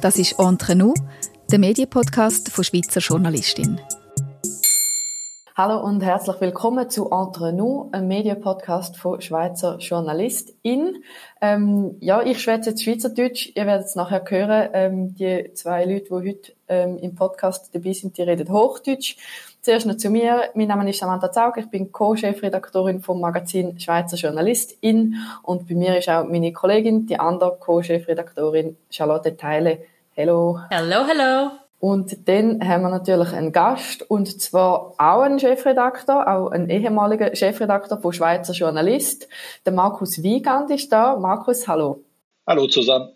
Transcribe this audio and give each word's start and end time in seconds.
Das 0.00 0.18
ist 0.18 0.38
Entre 0.38 0.76
nous, 0.76 0.94
der 1.50 1.58
Medienpodcast 1.58 2.50
von 2.50 2.64
Schweizer 2.64 3.00
Journalistin. 3.00 3.80
Hallo 5.56 5.78
und 5.78 6.02
herzlich 6.02 6.40
willkommen 6.40 6.90
zu 6.90 7.12
Entre 7.12 7.52
nous, 7.52 7.88
einem 7.92 8.08
Medienpodcast 8.08 8.96
von 8.96 9.20
Schweizer 9.20 9.78
Journalistin. 9.78 11.04
Ähm, 11.40 11.96
ja, 12.00 12.22
ich 12.22 12.42
schwätze 12.42 12.70
jetzt 12.70 12.82
Schweizerdeutsch. 12.82 13.52
Ihr 13.54 13.64
werdet 13.64 13.86
es 13.86 13.94
nachher 13.94 14.24
hören. 14.28 14.70
Ähm, 14.72 15.14
die 15.14 15.52
zwei 15.54 15.84
Leute, 15.84 16.06
die 16.06 16.10
heute 16.10 16.52
ähm, 16.66 16.98
im 16.98 17.14
Podcast 17.14 17.72
dabei 17.72 17.92
sind, 17.92 18.18
die 18.18 18.22
reden 18.22 18.52
Hochdeutsch. 18.52 19.16
Zuerst 19.60 19.86
noch 19.86 19.96
zu 19.96 20.10
mir. 20.10 20.50
Mein 20.54 20.66
Name 20.66 20.90
ist 20.90 20.98
Samantha 20.98 21.30
Zaug. 21.30 21.56
Ich 21.56 21.70
bin 21.70 21.92
Co-Chefredaktorin 21.92 23.00
vom 23.00 23.20
Magazin 23.20 23.78
Schweizer 23.78 24.16
Journalistin. 24.16 25.14
Und 25.44 25.68
bei 25.68 25.76
mir 25.76 25.96
ist 25.96 26.08
auch 26.08 26.24
meine 26.24 26.52
Kollegin, 26.52 27.06
die 27.06 27.20
andere 27.20 27.56
Co-Chefredaktorin 27.60 28.76
Charlotte 28.90 29.36
Teile. 29.36 29.78
Hallo. 30.16 30.58
Hallo, 30.68 31.06
hallo. 31.06 31.63
Und 31.84 32.26
dann 32.30 32.66
haben 32.66 32.80
wir 32.80 32.88
natürlich 32.88 33.34
einen 33.34 33.52
Gast, 33.52 34.08
und 34.10 34.40
zwar 34.40 34.94
auch 34.96 35.20
einen 35.20 35.38
Chefredakteur, 35.38 36.26
auch 36.26 36.50
einen 36.50 36.70
ehemaligen 36.70 37.36
Chefredakteur 37.36 37.98
von 37.98 38.10
Schweizer 38.10 38.54
Journalist. 38.54 39.28
Der 39.66 39.74
Markus 39.74 40.22
Wiegand 40.22 40.70
ist 40.70 40.90
da. 40.90 41.14
Markus, 41.16 41.68
hallo. 41.68 42.02
Hallo 42.46 42.68
zusammen. 42.68 43.13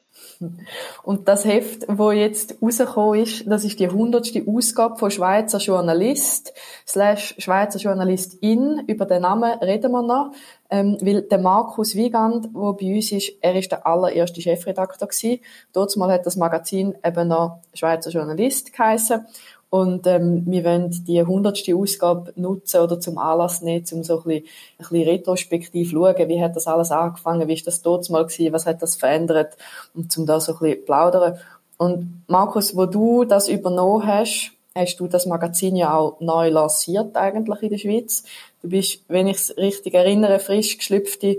Und 1.02 1.27
das 1.27 1.45
Heft, 1.45 1.84
wo 1.88 2.12
jetzt 2.12 2.62
rausgekommen 2.62 3.20
ist, 3.20 3.45
das 3.46 3.64
ist 3.64 3.80
die 3.80 3.88
hundertste 3.88 4.45
Ausgabe 4.46 4.96
von 4.96 5.10
Schweizer 5.10 5.59
Journalist 5.59 6.52
slash 6.86 7.34
Schweizer 7.38 7.78
Journalistin. 7.78 8.84
Über 8.86 9.04
den 9.04 9.23
Namen 9.23 9.59
reden 9.59 9.90
wir 9.90 10.02
noch. 10.02 10.32
Ähm, 10.70 10.98
weil 11.00 11.23
der 11.23 11.38
Markus 11.38 11.95
Wiegand, 11.95 12.54
der 12.54 12.73
bei 12.74 12.95
uns 12.95 13.10
ist, 13.10 13.32
er 13.40 13.56
ist 13.56 13.73
der 13.73 13.86
allererste 13.86 14.40
Chefredakteur 14.40 15.09
gewesen. 15.09 15.40
Dort 15.73 15.96
mal 15.96 16.12
hat 16.12 16.26
das 16.26 16.37
Magazin 16.37 16.95
eben 17.02 17.28
noch 17.28 17.60
Schweizer 17.73 18.10
Journalist 18.10 18.73
geheißen. 18.73 19.26
Und 19.71 20.07
ähm, 20.07 20.45
wir 20.47 20.65
wollen 20.65 20.91
die 21.07 21.23
hundertste 21.23 21.77
Ausgabe 21.77 22.33
nutzen 22.37 22.80
oder 22.80 23.01
zum 23.01 23.19
Anlass 23.19 23.61
nehmen, 23.61 23.85
um 23.93 24.02
so 24.02 24.21
ein 24.21 24.24
bisschen, 24.24 24.45
ein 24.45 24.79
bisschen 24.79 25.09
retrospektiv 25.09 25.91
schauen, 25.91 26.29
wie 26.29 26.43
hat 26.43 26.57
das 26.57 26.66
alles 26.66 26.91
angefangen, 26.91 27.49
wie 27.49 27.55
ist 27.55 27.66
das 27.66 27.83
dort 27.83 28.09
mal 28.09 28.24
gewesen, 28.24 28.52
was 28.52 28.65
hat 28.65 28.80
das 28.80 28.96
verändert 28.96 29.57
und 29.95 30.11
zum 30.11 30.24
da 30.24 30.41
so 30.41 30.52
ein 30.52 30.59
bisschen 30.59 30.85
plaudern. 30.87 31.39
Und 31.77 32.23
Markus, 32.29 32.74
wo 32.77 32.87
du 32.87 33.24
das 33.24 33.49
übernommen 33.49 34.07
hast, 34.07 34.52
hast 34.74 34.96
du 35.01 35.07
das 35.07 35.27
Magazin 35.27 35.77
ja 35.77 35.95
auch 35.95 36.19
neu 36.21 36.49
lanciert 36.49 37.16
eigentlich 37.16 37.63
in 37.63 37.71
der 37.71 37.79
Schweiz. 37.79 38.24
Du 38.63 38.69
bist, 38.69 39.02
wenn 39.09 39.27
ich 39.27 39.37
es 39.37 39.57
richtig 39.57 39.95
erinnere, 39.95 40.39
frisch 40.39 40.79
geschlüpfte 40.79 41.39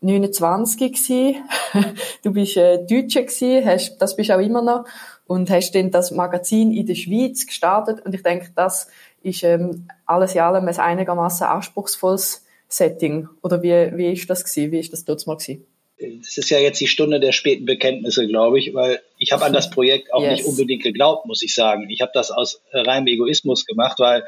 29 0.00 0.92
gewesen. 0.92 1.36
du 2.22 2.32
bist 2.32 2.56
äh, 2.56 2.78
Deutsche 2.78 3.24
gewesen, 3.24 3.64
hast, 3.64 3.98
das 3.98 4.16
bist 4.16 4.30
auch 4.30 4.40
immer 4.40 4.62
noch 4.62 4.84
und 5.28 5.50
hast 5.50 5.72
dann 5.72 5.92
das 5.92 6.10
Magazin 6.10 6.72
in 6.72 6.86
der 6.86 6.94
Schweiz 6.94 7.46
gestartet 7.46 8.04
und 8.04 8.14
ich 8.14 8.22
denke, 8.22 8.50
das 8.56 8.88
ist 9.22 9.44
ähm, 9.44 9.86
alles 10.06 10.34
in 10.34 10.40
allem 10.40 10.66
ein 10.66 10.76
einigermaßen 10.76 11.46
anspruchsvolles 11.46 12.46
Setting. 12.66 13.28
Oder 13.42 13.62
wie, 13.62 13.96
wie 13.96 14.12
ist 14.12 14.28
das 14.28 14.42
gewesen? 14.42 14.72
Wie 14.72 14.78
ist 14.78 14.92
das 14.92 15.04
dort 15.04 15.26
mal 15.26 15.36
gewesen? 15.36 15.66
Das 15.98 16.38
ist 16.38 16.48
ja 16.48 16.58
jetzt 16.58 16.80
die 16.80 16.86
Stunde 16.86 17.20
der 17.20 17.32
späten 17.32 17.66
Bekenntnisse, 17.66 18.26
glaube 18.26 18.58
ich, 18.58 18.72
weil 18.72 19.00
ich 19.18 19.32
habe 19.32 19.44
an 19.44 19.52
das 19.52 19.68
Projekt 19.68 20.14
auch 20.14 20.22
yes. 20.22 20.32
nicht 20.32 20.44
unbedingt 20.46 20.82
geglaubt, 20.82 21.26
muss 21.26 21.42
ich 21.42 21.54
sagen. 21.54 21.90
Ich 21.90 22.00
habe 22.00 22.12
das 22.14 22.30
aus 22.30 22.62
reinem 22.72 23.08
Egoismus 23.08 23.66
gemacht, 23.66 23.98
weil 23.98 24.24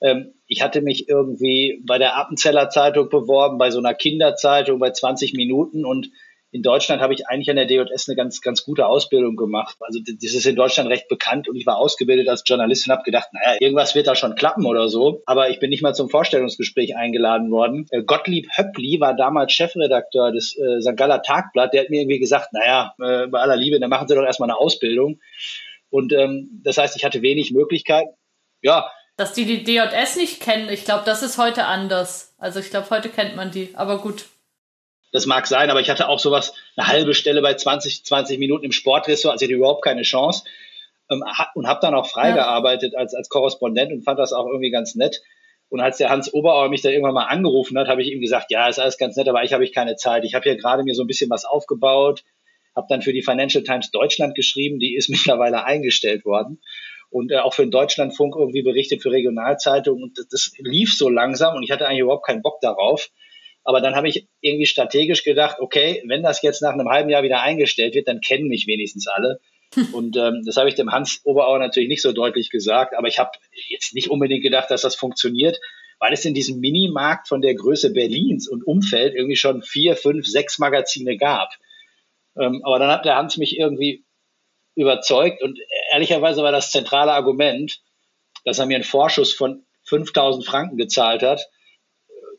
ähm, 0.00 0.34
ich 0.46 0.62
hatte 0.62 0.80
mich 0.80 1.08
irgendwie 1.08 1.82
bei 1.84 1.98
der 1.98 2.16
Appenzeller 2.16 2.68
Zeitung 2.70 3.08
beworben, 3.08 3.58
bei 3.58 3.70
so 3.70 3.78
einer 3.78 3.94
Kinderzeitung 3.94 4.78
bei 4.78 4.90
20 4.90 5.32
Minuten 5.32 5.84
und 5.84 6.10
in 6.52 6.62
Deutschland 6.62 7.00
habe 7.00 7.14
ich 7.14 7.28
eigentlich 7.28 7.48
an 7.48 7.56
der 7.56 7.66
DJS 7.66 8.08
eine 8.08 8.16
ganz, 8.16 8.40
ganz 8.40 8.64
gute 8.64 8.86
Ausbildung 8.86 9.36
gemacht. 9.36 9.76
Also 9.80 10.00
das 10.04 10.34
ist 10.34 10.46
in 10.46 10.56
Deutschland 10.56 10.90
recht 10.90 11.08
bekannt 11.08 11.48
und 11.48 11.54
ich 11.56 11.64
war 11.64 11.76
ausgebildet 11.76 12.28
als 12.28 12.42
Journalist 12.44 12.86
und 12.86 12.92
habe 12.92 13.04
gedacht, 13.04 13.28
naja, 13.32 13.56
irgendwas 13.60 13.94
wird 13.94 14.08
da 14.08 14.16
schon 14.16 14.34
klappen 14.34 14.66
oder 14.66 14.88
so. 14.88 15.22
Aber 15.26 15.50
ich 15.50 15.60
bin 15.60 15.70
nicht 15.70 15.82
mal 15.82 15.94
zum 15.94 16.08
Vorstellungsgespräch 16.08 16.96
eingeladen 16.96 17.50
worden. 17.50 17.86
Äh, 17.90 18.02
Gottlieb 18.02 18.48
Höppli 18.56 18.98
war 19.00 19.14
damals 19.14 19.52
Chefredakteur 19.52 20.32
des 20.32 20.56
äh, 20.56 20.80
St. 20.80 20.96
Galler 20.96 21.22
Tagblatt. 21.22 21.72
Der 21.72 21.82
hat 21.82 21.90
mir 21.90 22.00
irgendwie 22.00 22.18
gesagt, 22.18 22.52
naja, 22.52 22.94
äh, 23.00 23.28
bei 23.28 23.38
aller 23.38 23.56
Liebe, 23.56 23.78
dann 23.78 23.90
machen 23.90 24.08
Sie 24.08 24.14
doch 24.16 24.24
erstmal 24.24 24.50
eine 24.50 24.58
Ausbildung. 24.58 25.20
Und 25.88 26.12
ähm, 26.12 26.60
das 26.64 26.78
heißt, 26.78 26.96
ich 26.96 27.04
hatte 27.04 27.22
wenig 27.22 27.52
Möglichkeiten. 27.52 28.10
Ja, 28.62 28.90
dass 29.16 29.34
die 29.34 29.44
die 29.44 29.64
DJS 29.64 30.16
nicht 30.16 30.40
kennen, 30.40 30.70
ich 30.70 30.86
glaube, 30.86 31.02
das 31.04 31.22
ist 31.22 31.36
heute 31.36 31.66
anders. 31.66 32.34
Also 32.38 32.58
ich 32.58 32.70
glaube, 32.70 32.88
heute 32.88 33.10
kennt 33.10 33.36
man 33.36 33.50
die, 33.50 33.68
aber 33.74 33.98
gut. 34.00 34.24
Das 35.12 35.26
mag 35.26 35.46
sein, 35.46 35.70
aber 35.70 35.80
ich 35.80 35.90
hatte 35.90 36.08
auch 36.08 36.18
sowas, 36.18 36.54
eine 36.76 36.86
halbe 36.86 37.14
Stelle 37.14 37.42
bei 37.42 37.54
20, 37.54 38.04
20 38.04 38.38
Minuten 38.38 38.64
im 38.64 38.72
Sportressort, 38.72 39.32
also 39.32 39.44
ich 39.44 39.48
hatte 39.48 39.56
überhaupt 39.56 39.84
keine 39.84 40.02
Chance. 40.02 40.44
Ähm, 41.10 41.24
und 41.54 41.66
habe 41.66 41.80
dann 41.82 41.94
auch 41.94 42.06
freigearbeitet 42.06 42.92
ja. 42.92 43.00
als, 43.00 43.14
als 43.14 43.28
Korrespondent 43.28 43.92
und 43.92 44.04
fand 44.04 44.18
das 44.18 44.32
auch 44.32 44.46
irgendwie 44.46 44.70
ganz 44.70 44.94
nett. 44.94 45.20
Und 45.68 45.80
als 45.80 45.98
der 45.98 46.10
Hans 46.10 46.32
Oberauer 46.32 46.68
mich 46.68 46.82
dann 46.82 46.92
irgendwann 46.92 47.14
mal 47.14 47.26
angerufen 47.26 47.78
hat, 47.78 47.88
habe 47.88 48.02
ich 48.02 48.10
ihm 48.10 48.20
gesagt, 48.20 48.50
ja, 48.50 48.68
ist 48.68 48.80
alles 48.80 48.98
ganz 48.98 49.16
nett, 49.16 49.28
aber 49.28 49.44
ich 49.44 49.52
habe 49.52 49.64
ich 49.64 49.72
keine 49.72 49.96
Zeit. 49.96 50.24
Ich 50.24 50.34
habe 50.34 50.42
hier 50.42 50.56
gerade 50.56 50.82
mir 50.82 50.94
so 50.94 51.04
ein 51.04 51.06
bisschen 51.06 51.30
was 51.30 51.44
aufgebaut, 51.44 52.24
habe 52.74 52.86
dann 52.88 53.02
für 53.02 53.12
die 53.12 53.22
Financial 53.22 53.62
Times 53.62 53.90
Deutschland 53.90 54.34
geschrieben, 54.34 54.78
die 54.78 54.96
ist 54.96 55.08
mittlerweile 55.10 55.64
eingestellt 55.64 56.24
worden 56.24 56.60
und 57.10 57.32
äh, 57.32 57.38
auch 57.38 57.54
für 57.54 57.62
den 57.62 57.70
Deutschlandfunk 57.70 58.34
irgendwie 58.36 58.62
berichtet 58.62 59.02
für 59.02 59.10
Regionalzeitungen 59.10 60.02
und 60.02 60.18
das, 60.18 60.28
das 60.28 60.52
lief 60.58 60.94
so 60.96 61.08
langsam 61.08 61.56
und 61.56 61.62
ich 61.62 61.70
hatte 61.70 61.86
eigentlich 61.86 62.00
überhaupt 62.00 62.26
keinen 62.26 62.42
Bock 62.42 62.60
darauf. 62.60 63.10
Aber 63.64 63.80
dann 63.80 63.94
habe 63.94 64.08
ich 64.08 64.26
irgendwie 64.40 64.66
strategisch 64.66 65.22
gedacht, 65.22 65.56
okay, 65.60 66.02
wenn 66.06 66.22
das 66.22 66.42
jetzt 66.42 66.62
nach 66.62 66.72
einem 66.72 66.88
halben 66.88 67.10
Jahr 67.10 67.22
wieder 67.22 67.42
eingestellt 67.42 67.94
wird, 67.94 68.08
dann 68.08 68.20
kennen 68.20 68.48
mich 68.48 68.66
wenigstens 68.66 69.06
alle. 69.06 69.40
Und 69.92 70.16
ähm, 70.16 70.42
das 70.44 70.56
habe 70.56 70.68
ich 70.68 70.74
dem 70.74 70.90
Hans 70.90 71.20
Oberauer 71.24 71.58
natürlich 71.58 71.88
nicht 71.88 72.02
so 72.02 72.12
deutlich 72.12 72.50
gesagt, 72.50 72.94
aber 72.96 73.08
ich 73.08 73.18
habe 73.18 73.30
jetzt 73.68 73.94
nicht 73.94 74.10
unbedingt 74.10 74.42
gedacht, 74.42 74.70
dass 74.70 74.82
das 74.82 74.96
funktioniert, 74.96 75.60
weil 75.98 76.12
es 76.12 76.24
in 76.24 76.34
diesem 76.34 76.58
Minimarkt 76.60 77.28
von 77.28 77.40
der 77.40 77.54
Größe 77.54 77.92
Berlins 77.92 78.48
und 78.48 78.66
Umfeld 78.66 79.14
irgendwie 79.14 79.36
schon 79.36 79.62
vier, 79.62 79.96
fünf, 79.96 80.26
sechs 80.26 80.58
Magazine 80.58 81.16
gab. 81.16 81.50
Ähm, 82.36 82.62
aber 82.64 82.78
dann 82.78 82.90
hat 82.90 83.04
der 83.04 83.16
Hans 83.16 83.36
mich 83.36 83.58
irgendwie 83.58 84.04
überzeugt 84.74 85.42
und 85.42 85.58
ehrlicherweise 85.92 86.42
war 86.42 86.52
das 86.52 86.70
zentrale 86.70 87.12
Argument, 87.12 87.80
dass 88.44 88.58
er 88.58 88.66
mir 88.66 88.76
einen 88.76 88.84
Vorschuss 88.84 89.32
von 89.32 89.64
5000 89.84 90.46
Franken 90.46 90.76
gezahlt 90.76 91.22
hat, 91.22 91.48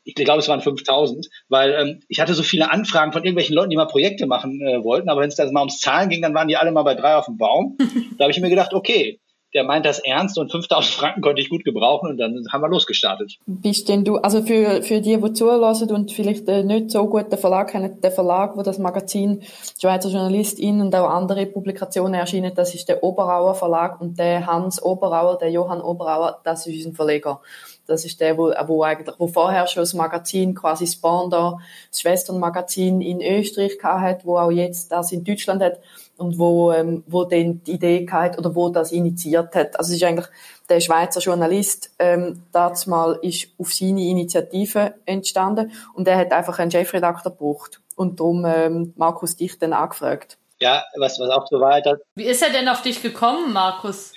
ich 0.03 0.16
glaube, 0.16 0.39
es 0.39 0.47
waren 0.47 0.62
5000, 0.62 1.29
weil 1.50 1.73
ähm, 1.73 2.00
ich 2.07 2.19
hatte 2.19 2.34
so 2.34 2.44
viele 2.44 2.72
Anfragen 2.72 3.12
von 3.12 3.23
irgendwelchen 3.23 3.56
Leuten, 3.56 3.69
die 3.69 3.75
mal 3.75 3.85
Projekte 3.85 4.25
machen 4.25 4.62
äh, 4.62 4.84
wollten, 4.84 5.09
aber 5.09 5.22
wenn 5.22 5.29
es 5.29 5.35
dann 5.35 5.51
mal 5.53 5.62
ums 5.62 5.79
Zahlen 5.79 6.09
ging, 6.09 6.22
dann 6.22 6.34
waren 6.34 6.47
die 6.47 6.57
alle 6.57 6.72
mal 6.72 6.84
bei 6.84 6.95
drei 6.95 7.16
auf 7.16 7.25
dem 7.25 7.38
Baum. 7.38 7.78
da 8.17 8.25
habe 8.25 8.31
ich 8.31 8.39
mir 8.39 8.50
gedacht, 8.50 8.73
okay, 8.73 9.19
der 9.53 9.63
meint 9.63 9.85
das 9.85 10.00
ernst 10.00 10.38
und 10.38 10.51
5000 10.51 10.94
Franken 10.94 11.22
konnte 11.22 11.41
ich 11.41 11.50
gut 11.50 11.63
gebrauchen 11.63 12.09
und 12.09 12.17
dann 12.17 12.45
haben 12.51 12.62
wir 12.62 12.69
losgestartet. 12.69 13.38
Bist 13.45 13.89
denn 13.89 14.06
du, 14.06 14.17
also 14.17 14.41
für, 14.44 14.81
für 14.81 15.01
die, 15.01 15.17
die 15.17 15.34
zulassen 15.34 15.91
und 15.91 16.12
vielleicht 16.12 16.47
äh, 16.47 16.63
nicht 16.63 16.91
so 16.91 17.07
gut 17.07 17.31
den 17.31 17.39
Verlag 17.39 17.72
kennen, 17.72 18.00
der 18.01 18.12
Verlag, 18.12 18.56
wo 18.56 18.62
das 18.62 18.79
Magazin 18.79 19.41
Schweizer 19.79 20.09
Journalistin 20.09 20.81
und 20.81 20.95
auch 20.95 21.09
andere 21.09 21.45
Publikationen 21.45 22.13
erschienen, 22.13 22.53
das 22.56 22.73
ist 22.73 22.88
der 22.88 23.03
Oberauer 23.03 23.56
Verlag 23.56 24.00
und 24.00 24.18
der 24.18 24.45
Hans 24.47 24.81
Oberauer, 24.81 25.38
der 25.38 25.51
Johann 25.51 25.81
Oberauer, 25.81 26.39
das 26.44 26.66
ist 26.68 26.85
unser 26.85 26.95
Verleger. 26.95 27.41
Das 27.91 28.06
ist 28.06 28.19
der, 28.19 28.38
wo, 28.38 28.52
wo 28.66 28.84
eigentlich, 28.84 29.16
wo 29.19 29.28
vorher 29.28 29.68
schon 29.68 29.81
das 29.81 29.94
Magazin 29.94 30.56
quasi 30.56 30.88
Spawn 30.88 31.29
da, 31.29 31.57
das 31.90 32.02
Schwesternmagazin 32.02 33.02
in 33.02 33.22
Österreich 33.22 33.78
hat, 33.84 34.25
wo 34.25 34.38
auch 34.38 34.52
jetzt 34.52 34.91
das 34.91 35.12
in 35.12 35.24
Deutschland 35.24 35.62
hat 35.62 35.79
und 36.18 36.38
wo, 36.38 36.72
ähm, 36.72 37.03
wo 37.07 37.24
dann 37.24 37.63
die 37.63 37.74
Idee 37.74 38.07
hat 38.09 38.38
oder 38.38 38.56
wo 38.56 38.69
das 38.69 38.91
initiiert 38.91 39.53
hat. 39.56 39.78
Also 39.78 39.91
es 39.91 39.97
ist 39.97 40.03
eigentlich 40.03 40.28
der 40.69 40.80
Schweizer 40.80 41.19
Journalist, 41.19 41.91
ähm, 42.00 42.44
das 42.51 42.88
mal 42.88 43.19
ist 43.22 43.47
auf 43.57 43.74
seine 43.74 44.01
Initiative 44.01 44.94
entstanden 45.06 45.72
und 45.94 46.07
er 46.07 46.18
hat 46.18 46.31
einfach 46.31 46.59
einen 46.59 46.72
Chefredakteur 46.72 47.31
gebraucht 47.31 47.81
und 47.96 48.19
darum 48.19 48.46
ähm, 48.46 48.94
Markus 48.96 49.35
dich 49.35 49.59
dann 49.59 49.74
angefragt. 49.74 50.38
Ja, 50.59 50.84
was, 50.96 51.19
was 51.19 51.30
auch 51.30 51.47
so 51.47 51.60
weiter. 51.60 51.98
Wie 52.15 52.25
ist 52.25 52.44
er 52.44 52.51
denn 52.51 52.69
auf 52.69 52.83
dich 52.83 53.01
gekommen, 53.01 53.51
Markus? 53.51 54.13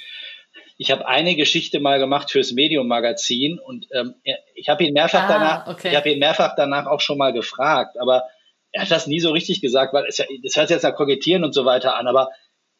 Ich 0.76 0.90
habe 0.90 1.06
eine 1.06 1.36
Geschichte 1.36 1.78
mal 1.80 1.98
gemacht 1.98 2.30
fürs 2.30 2.52
Medium 2.52 2.88
Magazin 2.88 3.58
und 3.58 3.86
ähm, 3.92 4.14
ich 4.54 4.68
habe 4.68 4.84
ihn 4.84 4.92
mehrfach 4.92 5.24
ah, 5.24 5.28
danach, 5.28 5.66
okay. 5.68 5.90
ich 5.90 5.96
habe 5.96 6.10
ihn 6.10 6.18
mehrfach 6.18 6.54
danach 6.56 6.86
auch 6.86 7.00
schon 7.00 7.18
mal 7.18 7.32
gefragt, 7.32 7.96
aber 8.00 8.24
er 8.72 8.82
hat 8.82 8.90
das 8.90 9.06
nie 9.06 9.20
so 9.20 9.30
richtig 9.30 9.60
gesagt, 9.60 9.94
weil 9.94 10.04
es 10.08 10.18
ja, 10.18 10.24
das 10.42 10.56
hört 10.56 10.68
sich 10.68 10.74
jetzt 10.74 10.82
nach 10.82 10.96
Kokettieren 10.96 11.44
und 11.44 11.52
so 11.52 11.64
weiter 11.64 11.96
an, 11.96 12.08
aber 12.08 12.30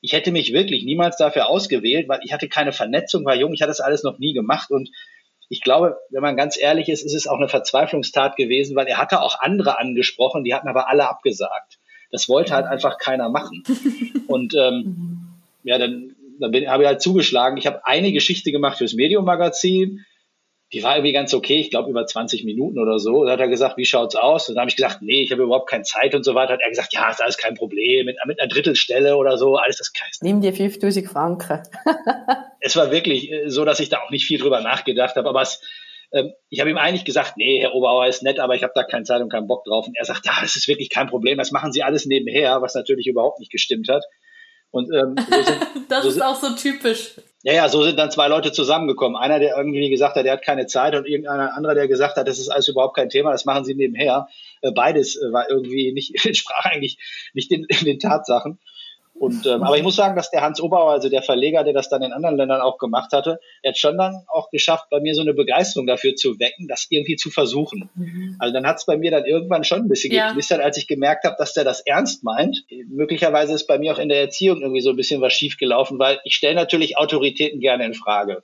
ich 0.00 0.12
hätte 0.12 0.32
mich 0.32 0.52
wirklich 0.52 0.84
niemals 0.84 1.16
dafür 1.16 1.48
ausgewählt, 1.48 2.08
weil 2.08 2.20
ich 2.24 2.32
hatte 2.32 2.48
keine 2.48 2.72
Vernetzung, 2.72 3.24
war 3.24 3.36
jung, 3.36 3.54
ich 3.54 3.62
hatte 3.62 3.70
das 3.70 3.80
alles 3.80 4.02
noch 4.02 4.18
nie 4.18 4.34
gemacht 4.34 4.70
und 4.70 4.90
ich 5.48 5.60
glaube, 5.60 5.96
wenn 6.10 6.22
man 6.22 6.36
ganz 6.36 6.58
ehrlich 6.60 6.88
ist, 6.88 7.04
ist 7.04 7.14
es 7.14 7.26
auch 7.26 7.36
eine 7.36 7.48
Verzweiflungstat 7.48 8.36
gewesen, 8.36 8.76
weil 8.76 8.86
er 8.86 8.98
hatte 8.98 9.20
auch 9.20 9.40
andere 9.40 9.78
angesprochen, 9.78 10.42
die 10.42 10.54
hatten 10.54 10.68
aber 10.68 10.88
alle 10.88 11.08
abgesagt. 11.08 11.78
Das 12.10 12.28
wollte 12.28 12.54
halt 12.54 12.66
einfach 12.66 12.98
keiner 12.98 13.28
machen. 13.28 13.62
Und 14.26 14.54
ähm, 14.54 15.28
ja, 15.62 15.78
dann 15.78 16.13
dann 16.40 16.52
habe 16.68 16.82
ich 16.82 16.86
halt 16.88 17.02
zugeschlagen. 17.02 17.56
Ich 17.56 17.66
habe 17.66 17.86
eine 17.86 18.12
Geschichte 18.12 18.52
gemacht 18.52 18.78
fürs 18.78 18.94
Medium-Magazin. 18.94 20.04
die 20.72 20.82
war 20.82 20.96
irgendwie 20.96 21.12
ganz 21.12 21.32
okay, 21.34 21.60
ich 21.60 21.70
glaube 21.70 21.90
über 21.90 22.04
20 22.04 22.44
Minuten 22.44 22.78
oder 22.78 22.98
so. 22.98 23.24
Da 23.24 23.32
hat 23.32 23.40
er 23.40 23.48
gesagt, 23.48 23.76
wie 23.76 23.84
schaut's 23.84 24.16
aus? 24.16 24.48
Und 24.48 24.56
dann 24.56 24.62
habe 24.62 24.70
ich 24.70 24.76
gesagt, 24.76 25.02
nee, 25.02 25.22
ich 25.22 25.30
habe 25.30 25.42
überhaupt 25.42 25.70
keine 25.70 25.84
Zeit 25.84 26.14
und 26.14 26.24
so 26.24 26.34
weiter. 26.34 26.54
Hat 26.54 26.60
er 26.62 26.70
gesagt, 26.70 26.92
ja, 26.92 27.10
ist 27.10 27.22
alles 27.22 27.36
kein 27.36 27.54
Problem, 27.54 28.06
mit, 28.06 28.16
mit 28.26 28.40
einer 28.40 28.48
Drittelstelle 28.48 29.16
oder 29.16 29.38
so, 29.38 29.56
alles 29.56 29.76
das 29.76 29.92
Kreis. 29.92 30.18
Nimm 30.22 30.40
dir 30.40 30.52
5000 30.52 31.06
Franken. 31.06 31.62
es 32.60 32.76
war 32.76 32.90
wirklich 32.90 33.30
äh, 33.30 33.50
so, 33.50 33.64
dass 33.64 33.80
ich 33.80 33.88
da 33.88 33.98
auch 34.00 34.10
nicht 34.10 34.24
viel 34.24 34.40
drüber 34.40 34.60
nachgedacht 34.60 35.16
habe, 35.16 35.28
aber 35.28 35.42
es, 35.42 35.60
ähm, 36.12 36.32
ich 36.48 36.60
habe 36.60 36.70
ihm 36.70 36.78
eigentlich 36.78 37.04
gesagt, 37.04 37.36
nee, 37.36 37.60
Herr 37.60 37.74
Oberauer 37.74 38.06
ist 38.06 38.22
nett, 38.22 38.40
aber 38.40 38.54
ich 38.54 38.62
habe 38.62 38.72
da 38.74 38.84
keine 38.84 39.04
Zeit 39.04 39.20
und 39.20 39.30
keinen 39.30 39.46
Bock 39.46 39.64
drauf. 39.64 39.86
Und 39.86 39.96
er 39.96 40.04
sagt, 40.04 40.24
ja, 40.26 40.32
das 40.40 40.56
ist 40.56 40.68
wirklich 40.68 40.90
kein 40.90 41.08
Problem, 41.08 41.38
das 41.38 41.50
machen 41.50 41.72
Sie 41.72 41.82
alles 41.82 42.06
nebenher, 42.06 42.62
was 42.62 42.74
natürlich 42.74 43.06
überhaupt 43.06 43.38
nicht 43.38 43.52
gestimmt 43.52 43.88
hat. 43.88 44.04
Und 44.74 44.92
ähm, 44.92 45.14
so 45.16 45.42
sind, 45.42 45.66
das 45.88 46.02
so 46.02 46.08
ist 46.10 46.22
auch 46.22 46.34
so 46.34 46.52
typisch. 46.56 47.12
Ja, 47.44 47.52
ja, 47.52 47.68
so 47.68 47.84
sind 47.84 47.96
dann 47.96 48.10
zwei 48.10 48.26
Leute 48.26 48.50
zusammengekommen. 48.50 49.16
Einer, 49.16 49.38
der 49.38 49.56
irgendwie 49.56 49.88
gesagt 49.88 50.16
hat, 50.16 50.24
der 50.24 50.32
hat 50.32 50.42
keine 50.42 50.66
Zeit 50.66 50.96
und 50.96 51.06
irgendeiner 51.06 51.54
anderer, 51.54 51.76
der 51.76 51.86
gesagt 51.86 52.16
hat, 52.16 52.26
das 52.26 52.40
ist 52.40 52.48
alles 52.48 52.66
überhaupt 52.66 52.96
kein 52.96 53.08
Thema, 53.08 53.30
das 53.30 53.44
machen 53.44 53.64
sie 53.64 53.76
nebenher. 53.76 54.26
Äh, 54.62 54.72
beides 54.72 55.14
äh, 55.14 55.32
war 55.32 55.48
irgendwie 55.48 55.92
nicht, 55.92 56.12
entsprach 56.26 56.64
eigentlich 56.64 56.98
nicht 57.34 57.52
den, 57.52 57.68
den 57.82 58.00
Tatsachen. 58.00 58.58
Und, 59.24 59.46
ähm, 59.46 59.62
aber 59.62 59.76
ich 59.78 59.82
muss 59.82 59.96
sagen, 59.96 60.16
dass 60.16 60.30
der 60.30 60.42
Hans 60.42 60.60
Oberauer, 60.60 60.92
also 60.92 61.08
der 61.08 61.22
Verleger, 61.22 61.64
der 61.64 61.72
das 61.72 61.88
dann 61.88 62.02
in 62.02 62.12
anderen 62.12 62.36
Ländern 62.36 62.60
auch 62.60 62.76
gemacht 62.76 63.12
hatte, 63.12 63.40
er 63.62 63.70
hat 63.70 63.78
schon 63.78 63.96
dann 63.96 64.24
auch 64.28 64.50
geschafft, 64.50 64.86
bei 64.90 65.00
mir 65.00 65.14
so 65.14 65.22
eine 65.22 65.32
Begeisterung 65.32 65.86
dafür 65.86 66.14
zu 66.14 66.38
wecken, 66.38 66.68
das 66.68 66.86
irgendwie 66.90 67.16
zu 67.16 67.30
versuchen. 67.30 67.88
Mhm. 67.94 68.36
Also 68.38 68.52
dann 68.52 68.66
hat 68.66 68.76
es 68.76 68.84
bei 68.84 68.98
mir 68.98 69.10
dann 69.10 69.24
irgendwann 69.24 69.64
schon 69.64 69.80
ein 69.80 69.88
bisschen 69.88 70.12
ja. 70.12 70.28
geknistert, 70.28 70.60
als 70.60 70.76
ich 70.76 70.86
gemerkt 70.86 71.24
habe, 71.24 71.36
dass 71.38 71.54
der 71.54 71.64
das 71.64 71.80
ernst 71.80 72.22
meint. 72.22 72.64
Möglicherweise 72.88 73.54
ist 73.54 73.66
bei 73.66 73.78
mir 73.78 73.94
auch 73.94 73.98
in 73.98 74.10
der 74.10 74.20
Erziehung 74.20 74.60
irgendwie 74.60 74.82
so 74.82 74.90
ein 74.90 74.96
bisschen 74.96 75.22
was 75.22 75.32
schiefgelaufen, 75.32 75.98
weil 75.98 76.20
ich 76.24 76.34
stelle 76.34 76.54
natürlich 76.54 76.98
Autoritäten 76.98 77.60
gerne 77.60 77.86
in 77.86 77.94
Frage. 77.94 78.42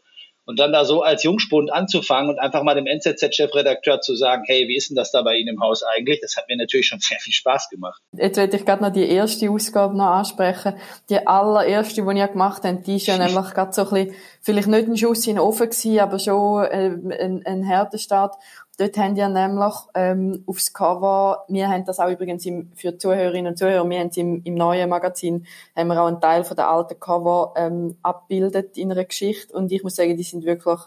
Und 0.50 0.58
dann 0.58 0.72
da 0.72 0.84
so 0.84 1.02
als 1.02 1.22
Jungspund 1.22 1.72
anzufangen 1.72 2.28
und 2.28 2.40
einfach 2.40 2.64
mal 2.64 2.74
dem 2.74 2.86
NZZ-Chefredakteur 2.86 4.00
zu 4.00 4.16
sagen, 4.16 4.42
hey, 4.46 4.66
wie 4.66 4.76
ist 4.76 4.90
denn 4.90 4.96
das 4.96 5.12
da 5.12 5.22
bei 5.22 5.36
Ihnen 5.36 5.54
im 5.54 5.60
Haus 5.60 5.84
eigentlich? 5.84 6.20
Das 6.20 6.36
hat 6.36 6.48
mir 6.48 6.56
natürlich 6.56 6.88
schon 6.88 6.98
sehr 7.00 7.20
viel 7.20 7.32
Spaß 7.32 7.68
gemacht. 7.70 8.02
Jetzt 8.16 8.36
werde 8.36 8.56
ich 8.56 8.66
gerade 8.66 8.82
noch 8.82 8.90
die 8.90 9.08
erste 9.08 9.48
Ausgabe 9.48 9.96
noch 9.96 10.06
ansprechen. 10.06 10.74
Die 11.08 11.24
allererste, 11.24 12.02
die 12.02 12.20
ich 12.20 12.32
gemacht 12.32 12.64
habe, 12.64 12.82
die 12.84 12.96
ist 12.96 13.06
ja 13.06 13.16
nämlich 13.24 13.54
gerade 13.54 13.72
so 13.72 13.82
ein 13.82 13.90
bisschen, 13.90 14.14
vielleicht 14.40 14.66
nicht 14.66 14.88
ein 14.88 14.96
Schuss 14.96 15.24
in 15.28 15.36
den 15.36 15.40
Ofen 15.40 15.70
gewesen, 15.70 16.00
aber 16.00 16.18
schon 16.18 16.64
äh, 16.64 16.90
ein, 17.22 17.42
ein 17.46 17.62
Härtestart. 17.62 18.34
Dort 18.80 18.96
haben 18.96 19.14
ja 19.14 19.28
nämlich 19.28 19.74
ähm, 19.94 20.42
aufs 20.46 20.72
Cover, 20.72 21.44
wir 21.48 21.68
haben 21.68 21.84
das 21.84 22.00
auch 22.00 22.08
übrigens 22.08 22.46
im, 22.46 22.72
für 22.74 22.96
Zuhörerinnen 22.96 23.52
und 23.52 23.58
Zuhörer, 23.58 23.86
wir 23.86 23.98
haben 23.98 24.08
es 24.08 24.16
im, 24.16 24.40
im 24.42 24.54
neuen 24.54 24.88
Magazin, 24.88 25.44
haben 25.76 25.88
wir 25.88 26.00
auch 26.00 26.06
einen 26.06 26.22
Teil 26.22 26.44
von 26.44 26.56
der 26.56 26.70
alten 26.70 26.98
Cover 26.98 27.52
ähm, 27.56 27.98
abbildet 28.02 28.78
in 28.78 28.90
einer 28.90 29.04
Geschichte 29.04 29.52
und 29.54 29.70
ich 29.70 29.82
muss 29.82 29.96
sagen, 29.96 30.16
die 30.16 30.22
sind 30.22 30.46
wirklich 30.46 30.80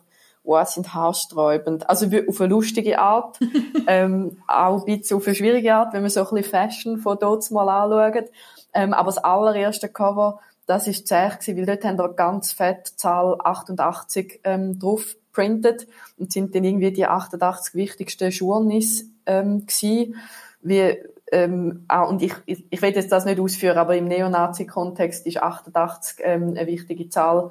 wow, 0.44 0.68
sind 0.68 0.96
haarsträubend. 0.96 1.88
Also 1.88 2.08
auf 2.28 2.42
eine 2.42 2.50
lustige 2.50 2.98
Art, 2.98 3.38
ähm, 3.88 4.42
auch 4.48 4.88
ein 4.88 5.00
bisschen 5.00 5.18
auf 5.18 5.28
eine 5.28 5.36
schwierige 5.36 5.76
Art, 5.76 5.94
wenn 5.94 6.02
man 6.02 6.10
so 6.10 6.22
ein 6.22 6.36
bisschen 6.36 6.50
Fashion 6.50 6.98
von 6.98 7.20
dort 7.20 7.50
mal 7.52 7.70
anschaut. 7.70 8.32
Ähm, 8.74 8.94
aber 8.96 9.12
das 9.12 9.20
allererste 9.20 9.88
Cover, 9.88 10.40
das 10.66 10.88
ist 10.88 11.08
zäh 11.08 11.30
gewesen, 11.30 11.58
weil 11.58 11.66
dort 11.68 11.86
haben 11.86 12.00
wir 12.00 12.10
ganz 12.10 12.54
fett 12.54 12.88
Zahl 12.88 13.38
88 13.44 14.40
ähm, 14.44 14.80
drauf 14.80 15.16
printet 15.34 15.88
und 16.18 16.32
sind 16.32 16.56
dann 16.56 16.64
irgendwie 16.64 16.92
die 16.92 17.06
88 17.06 17.76
wichtigsten 17.76 18.30
Journeys 18.30 19.10
ähm, 19.26 19.66
gewesen. 19.66 20.16
Wie, 20.62 20.98
ähm, 21.32 21.86
auch, 21.88 22.10
und 22.10 22.22
ich, 22.22 22.34
ich, 22.46 22.64
ich 22.70 22.82
will 22.82 22.94
jetzt 22.94 23.12
das 23.12 23.26
nicht 23.26 23.40
ausführen, 23.40 23.78
aber 23.78 23.98
im 23.98 24.08
Neonazi-Kontext 24.08 25.26
ist 25.26 25.42
88 25.42 26.24
ähm, 26.24 26.54
eine 26.56 26.68
wichtige 26.68 27.10
Zahl. 27.10 27.50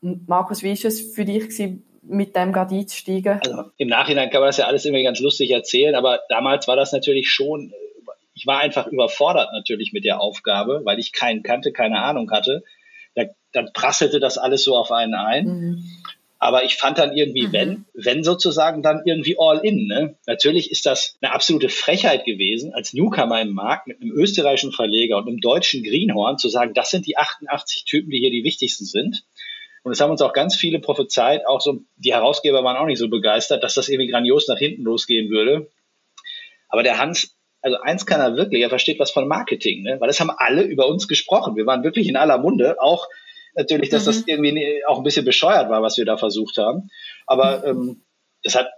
Markus, 0.00 0.62
wie 0.62 0.72
ist 0.72 0.84
es 0.84 1.00
für 1.14 1.24
dich 1.24 1.48
gewesen, 1.48 1.84
mit 2.02 2.36
dem 2.36 2.52
gerade 2.52 2.74
einzusteigen? 2.74 3.40
Also 3.44 3.64
im 3.76 3.88
Nachhinein 3.88 4.30
kann 4.30 4.40
man 4.40 4.48
das 4.48 4.58
ja 4.58 4.66
alles 4.66 4.84
irgendwie 4.84 5.04
ganz 5.04 5.20
lustig 5.20 5.50
erzählen, 5.50 5.94
aber 5.94 6.20
damals 6.28 6.68
war 6.68 6.76
das 6.76 6.92
natürlich 6.92 7.28
schon, 7.28 7.72
ich 8.34 8.46
war 8.46 8.60
einfach 8.60 8.86
überfordert 8.86 9.52
natürlich 9.52 9.92
mit 9.92 10.04
der 10.04 10.20
Aufgabe, 10.20 10.82
weil 10.84 10.98
ich 10.98 11.12
keinen 11.12 11.42
kannte, 11.42 11.72
keine 11.72 12.02
Ahnung 12.02 12.30
hatte. 12.30 12.62
Da, 13.14 13.24
dann 13.52 13.72
prasselte 13.72 14.20
das 14.20 14.38
alles 14.38 14.64
so 14.64 14.76
auf 14.76 14.90
einen 14.90 15.14
ein. 15.14 15.46
Mhm. 15.46 15.84
Aber 16.44 16.62
ich 16.62 16.76
fand 16.76 16.98
dann 16.98 17.16
irgendwie, 17.16 17.46
mhm. 17.46 17.52
wenn, 17.54 17.84
wenn 17.94 18.22
sozusagen 18.22 18.82
dann 18.82 19.00
irgendwie 19.06 19.36
all 19.38 19.60
in. 19.64 19.86
Ne? 19.86 20.18
Natürlich 20.26 20.70
ist 20.70 20.84
das 20.84 21.16
eine 21.22 21.32
absolute 21.32 21.70
Frechheit 21.70 22.26
gewesen, 22.26 22.74
als 22.74 22.92
Newcomer 22.92 23.40
im 23.40 23.54
Markt 23.54 23.86
mit 23.86 24.02
einem 24.02 24.12
österreichischen 24.12 24.70
Verleger 24.70 25.16
und 25.16 25.26
einem 25.26 25.40
deutschen 25.40 25.82
Greenhorn 25.82 26.36
zu 26.36 26.50
sagen, 26.50 26.74
das 26.74 26.90
sind 26.90 27.06
die 27.06 27.16
88 27.16 27.86
Typen, 27.86 28.10
die 28.10 28.18
hier 28.18 28.30
die 28.30 28.44
wichtigsten 28.44 28.84
sind. 28.84 29.24
Und 29.84 29.92
es 29.92 30.02
haben 30.02 30.10
uns 30.10 30.20
auch 30.20 30.34
ganz 30.34 30.54
viele 30.54 30.80
prophezeit, 30.80 31.46
auch 31.46 31.62
so, 31.62 31.80
die 31.96 32.12
Herausgeber 32.12 32.62
waren 32.62 32.76
auch 32.76 32.84
nicht 32.84 32.98
so 32.98 33.08
begeistert, 33.08 33.64
dass 33.64 33.72
das 33.72 33.88
irgendwie 33.88 34.10
grandios 34.10 34.46
nach 34.46 34.58
hinten 34.58 34.82
losgehen 34.82 35.30
würde. 35.30 35.70
Aber 36.68 36.82
der 36.82 36.98
Hans, 36.98 37.38
also 37.62 37.78
eins 37.80 38.04
kann 38.04 38.20
er 38.20 38.36
wirklich, 38.36 38.60
er 38.60 38.68
versteht 38.68 38.98
was 38.98 39.12
von 39.12 39.26
Marketing, 39.26 39.82
ne? 39.82 39.96
weil 39.98 40.08
das 40.08 40.20
haben 40.20 40.30
alle 40.30 40.60
über 40.60 40.88
uns 40.88 41.08
gesprochen. 41.08 41.56
Wir 41.56 41.64
waren 41.64 41.84
wirklich 41.84 42.06
in 42.06 42.18
aller 42.18 42.36
Munde, 42.36 42.82
auch 42.82 43.08
natürlich, 43.54 43.90
dass 43.90 44.02
mhm. 44.02 44.06
das 44.06 44.24
irgendwie 44.26 44.82
auch 44.86 44.98
ein 44.98 45.04
bisschen 45.04 45.24
bescheuert 45.24 45.70
war, 45.70 45.82
was 45.82 45.96
wir 45.96 46.04
da 46.04 46.16
versucht 46.16 46.58
haben. 46.58 46.90
Aber 47.26 47.58
mhm. 47.58 47.80
ähm, 47.80 48.04
das 48.42 48.54
hat 48.54 48.68